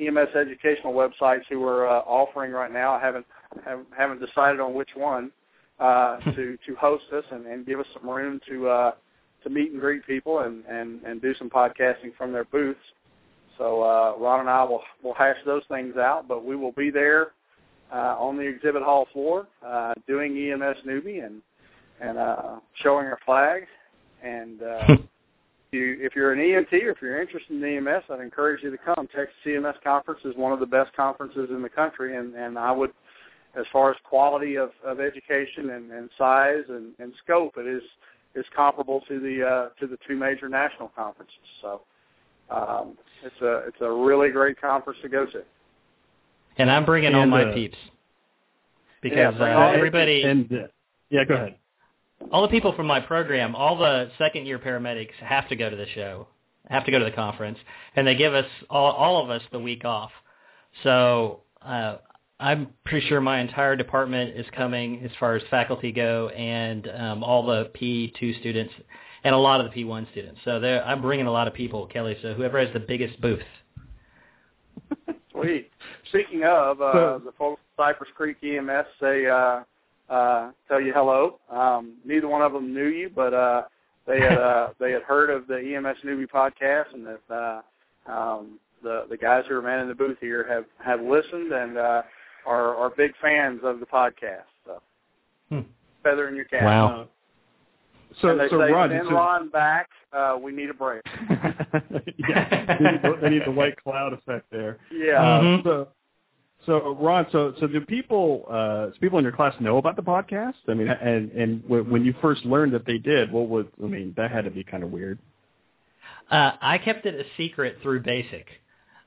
EMS 0.00 0.34
educational 0.34 0.92
websites 0.92 1.42
who 1.48 1.62
are 1.64 1.88
uh, 1.88 2.00
offering 2.00 2.52
right 2.52 2.72
now. 2.72 2.92
I 2.94 3.00
haven't 3.00 3.26
haven't, 3.64 3.88
haven't 3.96 4.24
decided 4.24 4.60
on 4.60 4.74
which 4.74 4.90
one 4.96 5.30
uh, 5.78 6.16
to 6.34 6.56
to 6.66 6.74
host 6.76 7.04
us 7.12 7.24
and, 7.30 7.46
and 7.46 7.66
give 7.66 7.80
us 7.80 7.86
some 7.94 8.08
room 8.08 8.40
to 8.48 8.68
uh, 8.68 8.92
to 9.44 9.50
meet 9.50 9.70
and 9.72 9.80
greet 9.80 10.06
people 10.06 10.40
and, 10.40 10.64
and, 10.64 11.02
and 11.02 11.20
do 11.22 11.34
some 11.34 11.50
podcasting 11.50 12.16
from 12.16 12.32
their 12.32 12.44
booths. 12.44 12.80
so 13.58 13.82
uh, 13.82 14.14
Ron 14.18 14.40
and 14.40 14.50
I 14.50 14.64
will 14.64 14.82
will 15.02 15.14
hash 15.14 15.36
those 15.46 15.62
things 15.68 15.96
out, 15.96 16.26
but 16.26 16.44
we 16.44 16.56
will 16.56 16.72
be 16.72 16.90
there 16.90 17.32
uh, 17.92 18.16
on 18.18 18.36
the 18.36 18.42
exhibit 18.42 18.82
hall 18.82 19.06
floor 19.12 19.46
uh, 19.64 19.94
doing 20.06 20.36
EMS 20.36 20.78
newbie 20.86 21.24
and 21.24 21.42
and 22.00 22.18
uh, 22.18 22.56
showing 22.82 23.06
our 23.06 23.18
flag. 23.24 23.66
And 24.22 24.62
uh, 24.62 24.96
you, 25.74 25.98
if 26.00 26.14
you're 26.14 26.32
an 26.32 26.38
EMT 26.38 26.72
or 26.84 26.90
if 26.90 26.98
you're 27.02 27.20
interested 27.20 27.62
in 27.62 27.86
EMS, 27.86 28.04
I'd 28.10 28.20
encourage 28.20 28.62
you 28.62 28.70
to 28.70 28.78
come. 28.78 29.08
Texas 29.14 29.34
EMS 29.46 29.76
Conference 29.82 30.20
is 30.24 30.34
one 30.36 30.52
of 30.52 30.60
the 30.60 30.66
best 30.66 30.94
conferences 30.94 31.50
in 31.50 31.62
the 31.62 31.68
country, 31.68 32.16
and, 32.16 32.34
and 32.34 32.58
I 32.58 32.72
would, 32.72 32.90
as 33.58 33.66
far 33.72 33.90
as 33.90 33.96
quality 34.04 34.56
of, 34.56 34.70
of 34.84 35.00
education 35.00 35.70
and, 35.70 35.90
and 35.90 36.08
size 36.16 36.64
and, 36.68 36.92
and 36.98 37.12
scope, 37.22 37.54
it 37.56 37.66
is 37.66 37.82
is 38.34 38.44
comparable 38.54 39.00
to 39.08 39.20
the 39.20 39.46
uh, 39.46 39.68
to 39.80 39.86
the 39.86 39.96
two 40.08 40.16
major 40.16 40.48
national 40.48 40.88
conferences. 40.88 41.36
So 41.62 41.82
um, 42.50 42.96
it's 43.22 43.40
a 43.40 43.68
it's 43.68 43.76
a 43.80 43.90
really 43.90 44.30
great 44.30 44.60
conference 44.60 44.98
to 45.02 45.08
go 45.08 45.24
to. 45.26 45.42
And 46.58 46.70
I'm 46.70 46.84
bringing 46.84 47.14
all 47.14 47.26
my 47.26 47.44
uh, 47.44 47.54
peeps 47.54 47.78
because 49.02 49.18
Yeah, 49.18 49.30
bring 49.30 49.52
uh, 49.52 49.72
everybody, 49.74 50.22
And 50.22 50.50
uh, 50.52 50.56
yeah, 51.10 51.24
go 51.24 51.34
ahead. 51.34 51.56
All 52.30 52.42
the 52.42 52.48
people 52.48 52.72
from 52.72 52.86
my 52.86 53.00
program, 53.00 53.54
all 53.54 53.76
the 53.76 54.10
second 54.18 54.46
year 54.46 54.58
paramedics 54.58 55.14
have 55.20 55.48
to 55.48 55.56
go 55.56 55.70
to 55.70 55.76
the 55.76 55.86
show, 55.94 56.26
have 56.68 56.84
to 56.84 56.90
go 56.90 56.98
to 56.98 57.04
the 57.04 57.10
conference, 57.12 57.58
and 57.96 58.06
they 58.06 58.14
give 58.14 58.34
us 58.34 58.46
all, 58.70 58.92
all 58.92 59.22
of 59.22 59.30
us 59.30 59.42
the 59.52 59.58
week 59.58 59.84
off. 59.84 60.10
So 60.82 61.42
uh, 61.62 61.98
I'm 62.40 62.68
pretty 62.84 63.06
sure 63.08 63.20
my 63.20 63.40
entire 63.40 63.76
department 63.76 64.36
is 64.36 64.46
coming 64.56 65.02
as 65.04 65.10
far 65.20 65.36
as 65.36 65.42
faculty 65.50 65.92
go, 65.92 66.28
and 66.30 66.88
um, 66.96 67.22
all 67.24 67.46
the 67.46 67.70
P2 67.80 68.40
students, 68.40 68.74
and 69.22 69.34
a 69.34 69.38
lot 69.38 69.60
of 69.60 69.70
the 69.72 69.84
P1 69.84 70.10
students. 70.10 70.40
So 70.44 70.52
I'm 70.84 71.00
bringing 71.00 71.26
a 71.26 71.32
lot 71.32 71.46
of 71.48 71.54
people, 71.54 71.86
Kelly. 71.86 72.16
So 72.22 72.34
whoever 72.34 72.58
has 72.58 72.72
the 72.72 72.80
biggest 72.80 73.20
booth. 73.20 73.40
Sweet. 75.32 75.70
Speaking 76.08 76.42
of, 76.44 76.80
uh, 76.80 76.92
So- 76.92 77.22
the 77.24 77.32
folks 77.32 77.60
Cypress 77.76 78.10
Creek 78.16 78.36
EMS 78.42 78.86
say 79.00 79.26
uh, 79.26 79.60
uh, 80.10 80.50
tell 80.68 80.80
you 80.80 80.92
hello. 80.94 81.38
Um, 81.50 81.94
neither 82.04 82.28
one 82.28 82.42
of 82.42 82.52
them 82.52 82.72
knew 82.74 82.86
you, 82.86 83.10
but 83.14 83.32
uh, 83.34 83.62
they 84.06 84.20
had 84.20 84.38
uh, 84.38 84.68
they 84.80 84.92
had 84.92 85.02
heard 85.02 85.30
of 85.30 85.46
the 85.46 85.56
EMS 85.56 85.98
Newbie 86.04 86.28
podcast, 86.28 86.92
and 86.94 87.06
that 87.06 87.20
uh, 87.34 88.10
um, 88.12 88.58
the 88.82 89.04
the 89.08 89.16
guys 89.16 89.44
who 89.48 89.54
are 89.56 89.62
manning 89.62 89.88
the 89.88 89.94
booth 89.94 90.18
here 90.20 90.46
have 90.48 90.64
have 90.84 91.00
listened 91.04 91.52
and 91.52 91.78
uh, 91.78 92.02
are 92.46 92.74
are 92.76 92.90
big 92.96 93.12
fans 93.22 93.60
of 93.64 93.80
the 93.80 93.86
podcast. 93.86 94.44
So 94.66 94.80
Hmm. 95.50 95.60
feather 96.02 96.28
in 96.28 96.36
your 96.36 96.46
cap. 96.46 96.62
Wow. 96.64 96.86
Uh, 97.02 97.06
so 98.20 98.28
and 98.30 98.40
they 98.40 98.48
so 98.48 98.60
say 98.60 98.70
Ron, 98.72 98.90
send 98.90 99.08
so- 99.08 99.14
Ron 99.14 99.48
back. 99.50 99.88
Uh, 100.12 100.38
we 100.40 100.52
need 100.52 100.70
a 100.70 100.74
break. 100.74 101.02
yeah, 102.28 102.76
they 102.78 102.84
need, 102.92 103.02
the, 103.02 103.18
they 103.20 103.30
need 103.30 103.42
the 103.44 103.50
white 103.50 103.76
cloud 103.82 104.12
effect 104.12 104.46
there. 104.52 104.78
Yeah. 104.92 105.20
Uh, 105.20 105.40
Mhm. 105.42 105.64
So, 105.64 105.88
so 106.66 106.96
Ron, 107.00 107.26
so 107.32 107.54
so 107.60 107.66
do 107.66 107.80
people 107.80 108.46
uh, 108.50 108.86
do 108.86 108.98
people 109.00 109.18
in 109.18 109.24
your 109.24 109.32
class 109.32 109.54
know 109.60 109.78
about 109.78 109.96
the 109.96 110.02
podcast? 110.02 110.54
I 110.68 110.74
mean, 110.74 110.88
and 110.88 111.30
and 111.32 111.62
when 111.68 112.04
you 112.04 112.14
first 112.20 112.44
learned 112.44 112.72
that 112.74 112.86
they 112.86 112.98
did, 112.98 113.32
what 113.32 113.48
was 113.48 113.66
I 113.82 113.86
mean? 113.86 114.14
That 114.16 114.30
had 114.30 114.44
to 114.44 114.50
be 114.50 114.64
kind 114.64 114.82
of 114.82 114.90
weird. 114.90 115.18
Uh, 116.30 116.52
I 116.60 116.78
kept 116.78 117.06
it 117.06 117.14
a 117.14 117.24
secret 117.36 117.78
through 117.82 118.02
basic. 118.02 118.46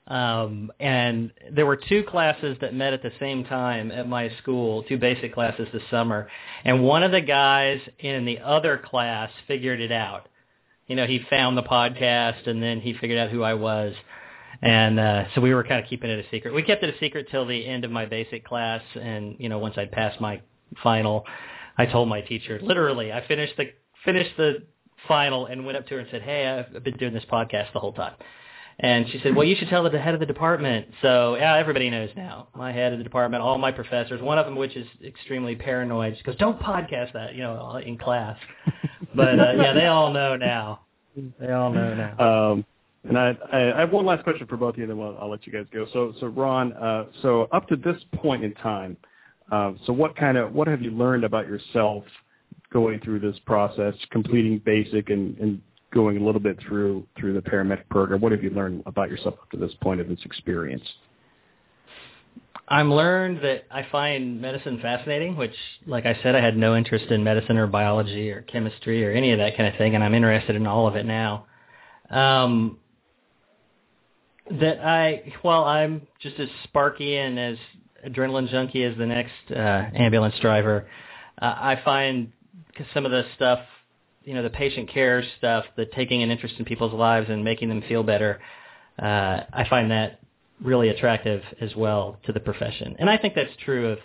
Um, 0.07 0.71
and 0.79 1.31
there 1.51 1.65
were 1.65 1.75
two 1.75 2.03
classes 2.03 2.57
that 2.61 2.73
met 2.73 2.93
at 2.93 3.03
the 3.03 3.11
same 3.19 3.43
time 3.43 3.91
at 3.91 4.07
my 4.07 4.31
school, 4.41 4.83
two 4.83 4.97
basic 4.97 5.33
classes 5.33 5.67
this 5.73 5.83
summer. 5.91 6.29
And 6.63 6.83
one 6.83 7.03
of 7.03 7.11
the 7.11 7.19
guys 7.19 7.81
in 7.99 8.23
the 8.23 8.39
other 8.39 8.77
class 8.77 9.29
figured 9.47 9.81
it 9.81 9.91
out. 9.91 10.29
You 10.87 10.95
know, 10.95 11.05
he 11.05 11.25
found 11.29 11.57
the 11.57 11.63
podcast 11.63 12.47
and 12.47 12.63
then 12.63 12.79
he 12.79 12.93
figured 12.93 13.19
out 13.19 13.31
who 13.31 13.43
I 13.43 13.55
was. 13.55 13.93
And 14.61 14.99
uh, 14.99 15.25
so 15.35 15.41
we 15.41 15.53
were 15.53 15.63
kind 15.63 15.83
of 15.83 15.89
keeping 15.89 16.09
it 16.09 16.25
a 16.25 16.29
secret. 16.29 16.53
We 16.53 16.63
kept 16.63 16.83
it 16.83 16.93
a 16.93 16.97
secret 16.99 17.27
till 17.29 17.45
the 17.45 17.65
end 17.65 17.85
of 17.85 17.91
my 17.91 18.05
basic 18.05 18.45
class. 18.45 18.81
And, 18.99 19.35
you 19.39 19.49
know, 19.49 19.59
once 19.59 19.75
I'd 19.77 19.91
passed 19.91 20.19
my 20.19 20.41
final, 20.81 21.25
I 21.77 21.85
told 21.85 22.09
my 22.09 22.21
teacher, 22.21 22.59
literally, 22.61 23.11
I 23.11 23.25
finished 23.27 23.53
the 23.57 23.71
finished 24.03 24.35
the 24.37 24.63
final 25.07 25.45
and 25.45 25.65
went 25.65 25.77
up 25.77 25.85
to 25.87 25.95
her 25.95 25.99
and 25.99 26.09
said, 26.09 26.21
"Hey, 26.21 26.47
I've 26.47 26.83
been 26.83 26.97
doing 26.97 27.13
this 27.13 27.25
podcast 27.31 27.71
the 27.73 27.79
whole 27.79 27.93
time." 27.93 28.13
And 28.79 29.07
she 29.09 29.19
said, 29.19 29.35
"Well, 29.35 29.45
you 29.45 29.55
should 29.55 29.69
tell 29.69 29.87
the 29.89 29.99
head 29.99 30.13
of 30.13 30.19
the 30.19 30.25
department." 30.25 30.87
So 31.01 31.35
yeah, 31.35 31.55
everybody 31.57 31.89
knows 31.89 32.09
now. 32.15 32.47
My 32.55 32.71
head 32.71 32.93
of 32.93 32.99
the 32.99 33.03
department, 33.03 33.43
all 33.43 33.57
my 33.57 33.71
professors, 33.71 34.21
one 34.21 34.37
of 34.37 34.45
them 34.45 34.55
which 34.55 34.75
is 34.75 34.87
extremely 35.05 35.55
paranoid, 35.55 36.17
she 36.17 36.23
goes, 36.23 36.35
"Don't 36.37 36.59
podcast 36.59 37.13
that," 37.13 37.35
you 37.35 37.41
know, 37.41 37.77
in 37.77 37.97
class. 37.97 38.37
But 39.13 39.39
uh, 39.39 39.53
yeah, 39.57 39.73
they 39.73 39.85
all 39.85 40.11
know 40.11 40.35
now. 40.35 40.81
They 41.39 41.51
all 41.51 41.71
know 41.71 41.93
now. 41.93 42.51
Um, 42.51 42.65
and 43.07 43.17
I, 43.17 43.35
I, 43.51 43.79
have 43.79 43.91
one 43.91 44.05
last 44.05 44.23
question 44.23 44.47
for 44.47 44.57
both 44.57 44.73
of 44.73 44.77
you, 44.77 44.83
and 44.83 44.91
then 44.91 44.99
I'll, 44.99 45.17
I'll 45.21 45.29
let 45.29 45.47
you 45.47 45.53
guys 45.53 45.65
go. 45.73 45.85
So, 45.93 46.13
so 46.19 46.27
Ron, 46.27 46.73
uh, 46.73 47.05
so 47.21 47.43
up 47.51 47.67
to 47.69 47.75
this 47.75 47.97
point 48.15 48.43
in 48.43 48.53
time, 48.55 48.97
uh, 49.51 49.73
so 49.85 49.93
what 49.93 50.15
kind 50.15 50.37
of 50.37 50.53
what 50.53 50.67
have 50.67 50.81
you 50.81 50.91
learned 50.91 51.23
about 51.23 51.47
yourself 51.47 52.03
going 52.71 52.99
through 52.99 53.19
this 53.19 53.37
process, 53.45 53.93
completing 54.11 54.59
basic 54.65 55.09
and, 55.09 55.37
and 55.37 55.61
going 55.93 56.17
a 56.17 56.25
little 56.25 56.41
bit 56.41 56.59
through 56.67 57.07
through 57.17 57.33
the 57.33 57.41
paramedic 57.41 57.87
program? 57.89 58.19
What 58.19 58.31
have 58.33 58.43
you 58.43 58.49
learned 58.49 58.83
about 58.85 59.09
yourself 59.09 59.35
up 59.41 59.49
to 59.51 59.57
this 59.57 59.71
point 59.81 60.01
of 60.01 60.09
this 60.09 60.19
experience? 60.25 60.83
I'm 62.69 62.93
learned 62.93 63.41
that 63.43 63.63
I 63.71 63.87
find 63.89 64.41
medicine 64.41 64.79
fascinating, 64.81 65.37
which, 65.37 65.55
like 65.85 66.05
I 66.05 66.19
said, 66.21 66.35
I 66.35 66.41
had 66.41 66.57
no 66.57 66.75
interest 66.75 67.05
in 67.05 67.23
medicine 67.23 67.55
or 67.57 67.67
biology 67.67 68.29
or 68.29 68.41
chemistry 68.41 69.05
or 69.05 69.11
any 69.11 69.31
of 69.31 69.39
that 69.39 69.55
kind 69.55 69.69
of 69.69 69.77
thing, 69.77 69.95
and 69.95 70.03
I'm 70.03 70.13
interested 70.13 70.57
in 70.57 70.67
all 70.67 70.85
of 70.85 70.97
it 70.97 71.05
now. 71.05 71.45
Um, 72.09 72.77
that 74.51 74.79
I, 74.79 75.33
well, 75.43 75.63
I'm 75.63 76.07
just 76.21 76.39
as 76.39 76.49
sparky 76.63 77.17
and 77.17 77.37
as 77.39 77.57
adrenaline 78.07 78.49
junkie 78.49 78.83
as 78.83 78.97
the 78.97 79.05
next 79.05 79.31
uh, 79.51 79.89
ambulance 79.95 80.35
driver. 80.39 80.87
Uh, 81.41 81.45
I 81.57 81.81
find 81.83 82.31
some 82.93 83.05
of 83.05 83.11
the 83.11 83.23
stuff, 83.35 83.59
you 84.23 84.33
know, 84.33 84.43
the 84.43 84.49
patient 84.49 84.89
care 84.89 85.23
stuff, 85.37 85.65
the 85.75 85.85
taking 85.85 86.23
an 86.23 86.31
interest 86.31 86.55
in 86.59 86.65
people's 86.65 86.93
lives 86.93 87.29
and 87.29 87.43
making 87.43 87.69
them 87.69 87.83
feel 87.87 88.03
better. 88.03 88.39
Uh, 88.99 89.41
I 89.53 89.65
find 89.69 89.91
that 89.91 90.19
really 90.61 90.89
attractive 90.89 91.41
as 91.61 91.75
well 91.75 92.17
to 92.25 92.33
the 92.33 92.39
profession. 92.39 92.95
And 92.99 93.09
I 93.09 93.17
think 93.17 93.35
that's 93.35 93.51
true 93.63 93.89
of, 93.89 93.99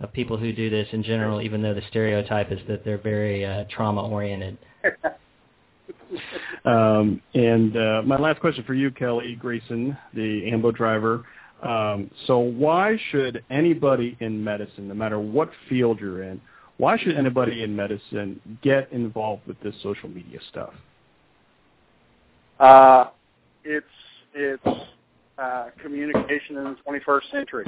of 0.00 0.12
people 0.12 0.36
who 0.36 0.52
do 0.52 0.70
this 0.70 0.88
in 0.92 1.02
general, 1.02 1.42
even 1.42 1.62
though 1.62 1.74
the 1.74 1.82
stereotype 1.90 2.50
is 2.50 2.60
that 2.68 2.84
they're 2.84 2.98
very 2.98 3.44
uh, 3.44 3.64
trauma 3.70 4.08
oriented. 4.08 4.58
Um, 4.84 4.92
and 4.92 4.96
uh, 5.04 6.51
my 8.06 8.16
last 8.18 8.40
question 8.40 8.64
for 8.64 8.74
you, 8.74 8.90
Kelly 8.90 9.36
Grayson, 9.36 9.96
the 10.14 10.50
AMBO 10.50 10.72
driver. 10.72 11.24
Um, 11.62 12.10
so 12.26 12.38
why 12.38 12.98
should 13.10 13.44
anybody 13.50 14.16
in 14.20 14.42
medicine, 14.42 14.88
no 14.88 14.94
matter 14.94 15.18
what 15.18 15.50
field 15.68 16.00
you're 16.00 16.22
in, 16.24 16.40
why 16.78 16.98
should 16.98 17.16
anybody 17.16 17.62
in 17.62 17.76
medicine 17.76 18.40
get 18.62 18.90
involved 18.92 19.46
with 19.46 19.60
this 19.60 19.74
social 19.82 20.08
media 20.08 20.40
stuff? 20.50 20.72
Uh, 22.58 23.10
it's 23.64 23.86
it's 24.34 24.66
uh, 25.38 25.66
communication 25.80 26.56
in 26.56 26.64
the 26.64 26.76
21st 26.86 27.30
century. 27.30 27.64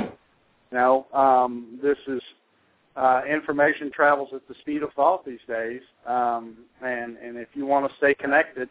Um, 1.12 1.79
this 1.83 1.99
is 2.09 2.21
uh, 2.97 3.23
information 3.31 3.91
travels 3.95 4.31
at 4.35 4.47
the 4.49 4.55
speed 4.61 4.83
of 4.83 4.93
thought 4.95 5.25
these 5.25 5.39
days, 5.47 5.81
um, 6.07 6.57
and 6.85 7.16
and 7.19 7.37
if 7.37 7.49
you 7.55 7.66
want 7.66 7.89
to 7.89 7.97
stay 7.97 8.15
connected, 8.15 8.69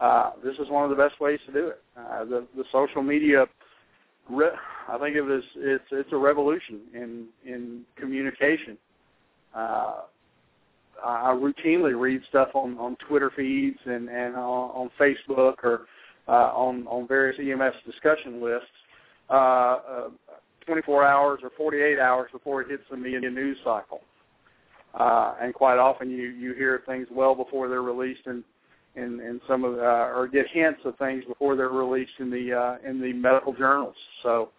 uh, 0.00 0.30
this 0.44 0.56
is 0.58 0.68
one 0.68 0.84
of 0.84 0.90
the 0.90 0.96
best 0.96 1.20
ways 1.20 1.38
to 1.46 1.52
do 1.52 1.68
it. 1.68 1.82
Uh, 1.96 2.24
the 2.24 2.46
the 2.56 2.64
social 2.72 3.02
media, 3.02 3.46
re- 4.30 4.50
I 4.88 4.98
think 4.98 5.16
it 5.16 5.22
as 5.30 5.44
it's 5.56 5.84
it's 5.90 6.12
a 6.12 6.16
revolution 6.16 6.80
in 6.92 7.26
in 7.44 7.82
communication. 7.96 8.76
Uh, 9.54 10.02
I 11.04 11.32
routinely 11.32 11.98
read 11.98 12.22
stuff 12.28 12.48
on 12.54 12.78
on 12.78 12.96
Twitter 13.08 13.30
feeds 13.34 13.78
and 13.84 14.08
and 14.08 14.34
on, 14.36 14.70
on 14.70 14.90
Facebook 14.98 15.56
or 15.62 15.86
uh, 16.28 16.52
on 16.52 16.86
on 16.86 17.06
various 17.06 17.38
EMS 17.38 17.74
discussion 17.86 18.42
lists. 18.42 18.68
Uh, 19.30 19.32
uh, 19.32 20.08
24 20.66 21.04
hours 21.04 21.40
or 21.42 21.50
48 21.56 21.98
hours 21.98 22.30
before 22.32 22.62
it 22.62 22.70
hits 22.70 22.82
the 22.90 22.96
media 22.96 23.30
news 23.30 23.58
cycle. 23.64 24.00
Uh, 24.94 25.34
and 25.42 25.52
quite 25.52 25.78
often 25.78 26.10
you, 26.10 26.28
you 26.28 26.54
hear 26.54 26.82
things 26.86 27.06
well 27.10 27.34
before 27.34 27.68
they're 27.68 27.82
released 27.82 28.26
in, 28.26 28.44
in, 28.96 29.20
in 29.20 29.40
some 29.48 29.64
of, 29.64 29.78
uh, 29.78 30.12
or 30.14 30.28
get 30.28 30.46
hints 30.48 30.80
of 30.84 30.96
things 30.98 31.24
before 31.26 31.56
they're 31.56 31.68
released 31.68 32.12
in 32.18 32.30
the, 32.30 32.52
uh, 32.52 32.88
in 32.88 33.00
the 33.00 33.12
medical 33.12 33.52
journals. 33.52 33.96
So, 34.22 34.50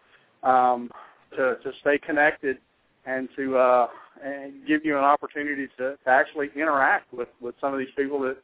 um, 0.44 0.90
to, 1.32 1.56
to 1.64 1.72
stay 1.82 1.98
connected 1.98 2.58
and 3.06 3.28
to, 3.36 3.58
uh, 3.58 3.88
and 4.24 4.54
give 4.68 4.86
you 4.86 4.98
an 4.98 5.04
opportunity 5.04 5.68
to, 5.78 5.98
to 6.04 6.10
actually 6.10 6.50
interact 6.56 7.14
with, 7.14 7.30
with 7.42 7.56
some 7.60 7.74
of 7.74 7.80
these 7.80 7.90
people 7.96 8.20
that 8.22 8.38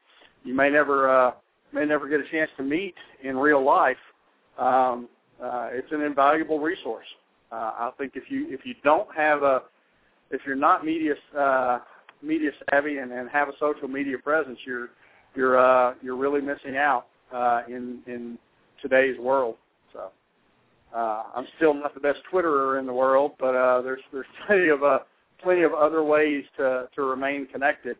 you 0.43 0.53
may 0.53 0.69
never, 0.69 1.09
uh, 1.09 1.31
may 1.73 1.85
never 1.85 2.07
get 2.09 2.19
a 2.19 2.29
chance 2.29 2.49
to 2.57 2.63
meet 2.63 2.95
in 3.23 3.37
real 3.37 3.63
life. 3.63 3.97
Um, 4.57 5.07
uh, 5.41 5.69
it's 5.71 5.91
an 5.91 6.01
invaluable 6.01 6.59
resource. 6.59 7.05
Uh, 7.51 7.55
I 7.55 7.91
think 7.97 8.13
if 8.15 8.23
you 8.29 8.47
if 8.49 8.61
you 8.63 8.75
don't 8.83 9.13
have 9.15 9.43
a 9.43 9.63
if 10.29 10.41
you're 10.45 10.55
not 10.55 10.85
media 10.85 11.13
uh, 11.37 11.79
media 12.21 12.51
savvy 12.69 12.97
and, 12.97 13.11
and 13.11 13.29
have 13.29 13.49
a 13.49 13.53
social 13.59 13.87
media 13.87 14.17
presence, 14.17 14.59
you're 14.65 14.89
you're 15.35 15.57
uh, 15.57 15.93
you're 16.01 16.15
really 16.15 16.41
missing 16.41 16.77
out 16.77 17.05
uh, 17.33 17.61
in 17.67 17.99
in 18.07 18.37
today's 18.81 19.17
world. 19.19 19.55
uh, 20.95 21.23
I'm 21.35 21.47
still 21.57 21.73
not 21.73 21.93
the 21.93 21.99
best 21.99 22.19
Twitterer 22.31 22.79
in 22.79 22.85
the 22.85 22.93
world, 22.93 23.33
but 23.39 23.55
uh, 23.55 23.81
there's 23.81 24.01
there's 24.11 24.25
plenty 24.47 24.69
of 24.69 24.83
uh, 24.83 24.99
plenty 25.41 25.63
of 25.63 25.73
other 25.73 26.03
ways 26.03 26.43
to 26.57 26.87
to 26.95 27.03
remain 27.03 27.47
connected. 27.47 27.97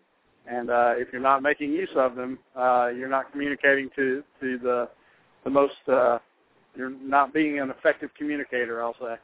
And 0.47 0.69
uh, 0.71 0.93
if 0.97 1.09
you're 1.11 1.21
not 1.21 1.43
making 1.43 1.71
use 1.71 1.89
of 1.95 2.15
them, 2.15 2.39
uh, 2.55 2.89
you're 2.95 3.09
not 3.09 3.31
communicating 3.31 3.89
to 3.95 4.23
to 4.41 4.57
the 4.59 4.89
the 5.43 5.49
most. 5.49 5.73
Uh, 5.87 6.19
you're 6.75 6.89
not 6.89 7.33
being 7.33 7.59
an 7.59 7.69
effective 7.69 8.09
communicator. 8.17 8.81
I'll 8.81 8.95
say. 8.99 9.15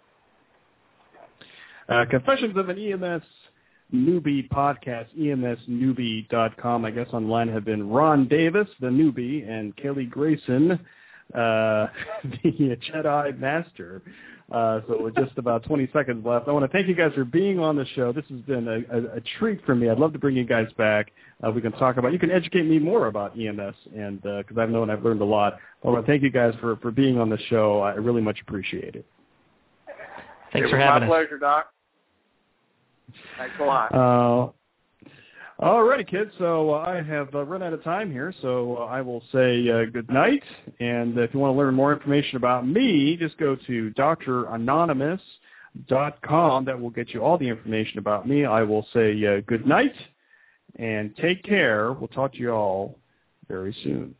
Uh, 1.90 2.06
Confessions 2.10 2.58
of 2.58 2.68
an 2.68 2.78
EMS 2.78 3.24
newbie 3.94 4.48
podcast, 4.50 5.08
emsnewbie.com. 5.18 6.86
I 6.86 6.92
guess 6.92 7.08
online 7.14 7.48
have 7.50 7.66
been 7.66 7.90
Ron 7.90 8.28
Davis, 8.28 8.68
the 8.80 8.88
newbie, 8.88 9.48
and 9.48 9.76
Kelly 9.78 10.06
Grayson, 10.06 10.72
uh, 10.72 10.78
the 12.44 12.78
Jedi 12.92 13.38
Master. 13.40 14.02
Uh, 14.50 14.80
so 14.88 15.04
with 15.04 15.16
just 15.16 15.38
about 15.38 15.66
20 15.66 15.90
seconds 15.92 16.26
left, 16.26 16.48
I 16.48 16.52
want 16.52 16.64
to 16.64 16.72
thank 16.72 16.88
you 16.88 16.96
guys 16.96 17.12
for 17.14 17.26
being 17.26 17.60
on 17.60 17.76
the 17.76 17.86
show. 17.96 18.14
This 18.14 18.24
has 18.30 18.40
been 18.42 18.68
a, 18.68 18.96
a, 18.96 19.18
a 19.18 19.22
treat 19.38 19.64
for 19.66 19.76
me. 19.76 19.90
I'd 19.90 20.00
love 20.00 20.14
to 20.14 20.20
bring 20.20 20.38
you 20.38 20.46
guys 20.46 20.68
back. 20.78 21.12
Uh, 21.46 21.52
we 21.52 21.62
can 21.62 21.74
talk 21.74 21.98
about. 21.98 22.14
You 22.14 22.20
can 22.20 22.32
educate 22.32 22.64
me 22.64 22.80
more 22.80 23.08
about 23.08 23.38
EMS, 23.38 23.76
and 23.94 24.22
because 24.22 24.58
uh, 24.58 24.62
I've 24.62 24.70
known 24.70 24.90
I've 24.90 25.04
learned 25.04 25.22
a 25.22 25.26
lot. 25.26 25.58
I 25.84 25.90
want 25.90 26.06
to 26.06 26.10
thank 26.10 26.24
you 26.24 26.30
guys 26.30 26.54
for 26.62 26.78
for 26.78 26.92
being 26.92 27.20
on 27.20 27.30
the 27.30 27.38
show. 27.50 27.82
I 27.82 27.92
really 27.96 28.22
much 28.22 28.40
appreciate 28.40 28.96
it. 28.96 29.06
Thanks 30.54 30.70
it 30.70 30.72
for 30.72 30.78
having 30.78 31.08
my 31.08 31.08
us. 31.08 31.10
My 31.10 31.24
pleasure, 31.24 31.38
Doc. 31.38 31.68
Thanks 33.38 33.56
a 33.60 33.64
lot. 33.64 33.94
Uh, 33.94 34.52
all 35.60 35.82
righty, 35.84 36.04
kids. 36.04 36.30
So 36.38 36.76
uh, 36.76 36.84
I 36.88 37.02
have 37.02 37.34
uh, 37.34 37.44
run 37.44 37.64
out 37.64 37.74
of 37.74 37.84
time 37.84 38.12
here, 38.12 38.32
so 38.42 38.78
uh, 38.78 38.86
I 38.86 39.02
will 39.02 39.24
say 39.32 39.68
uh, 39.70 39.86
good 39.92 40.08
night. 40.12 40.44
And 40.80 41.18
if 41.18 41.34
you 41.34 41.40
want 41.40 41.56
to 41.56 41.58
learn 41.58 41.74
more 41.74 41.92
information 41.94 42.38
about 42.38 42.68
me, 42.68 43.18
just 43.18 43.40
go 43.40 43.58
to 43.68 43.90
dranonymous.com. 43.92 46.66
That 46.66 46.80
will 46.80 46.92
get 46.92 47.10
you 47.10 47.24
all 47.24 47.40
the 47.40 47.48
information 47.48 47.98
about 47.98 48.28
me. 48.28 48.46
I 48.46 48.62
will 48.62 48.86
say 48.94 49.26
uh, 49.26 49.42
good 49.48 49.66
night 49.66 49.96
and 50.76 51.18
take 51.18 51.44
care. 51.44 51.92
We'll 51.92 52.10
talk 52.10 52.34
to 52.34 52.38
you 52.38 52.52
all 52.52 53.00
very 53.48 53.76
soon. 53.84 54.14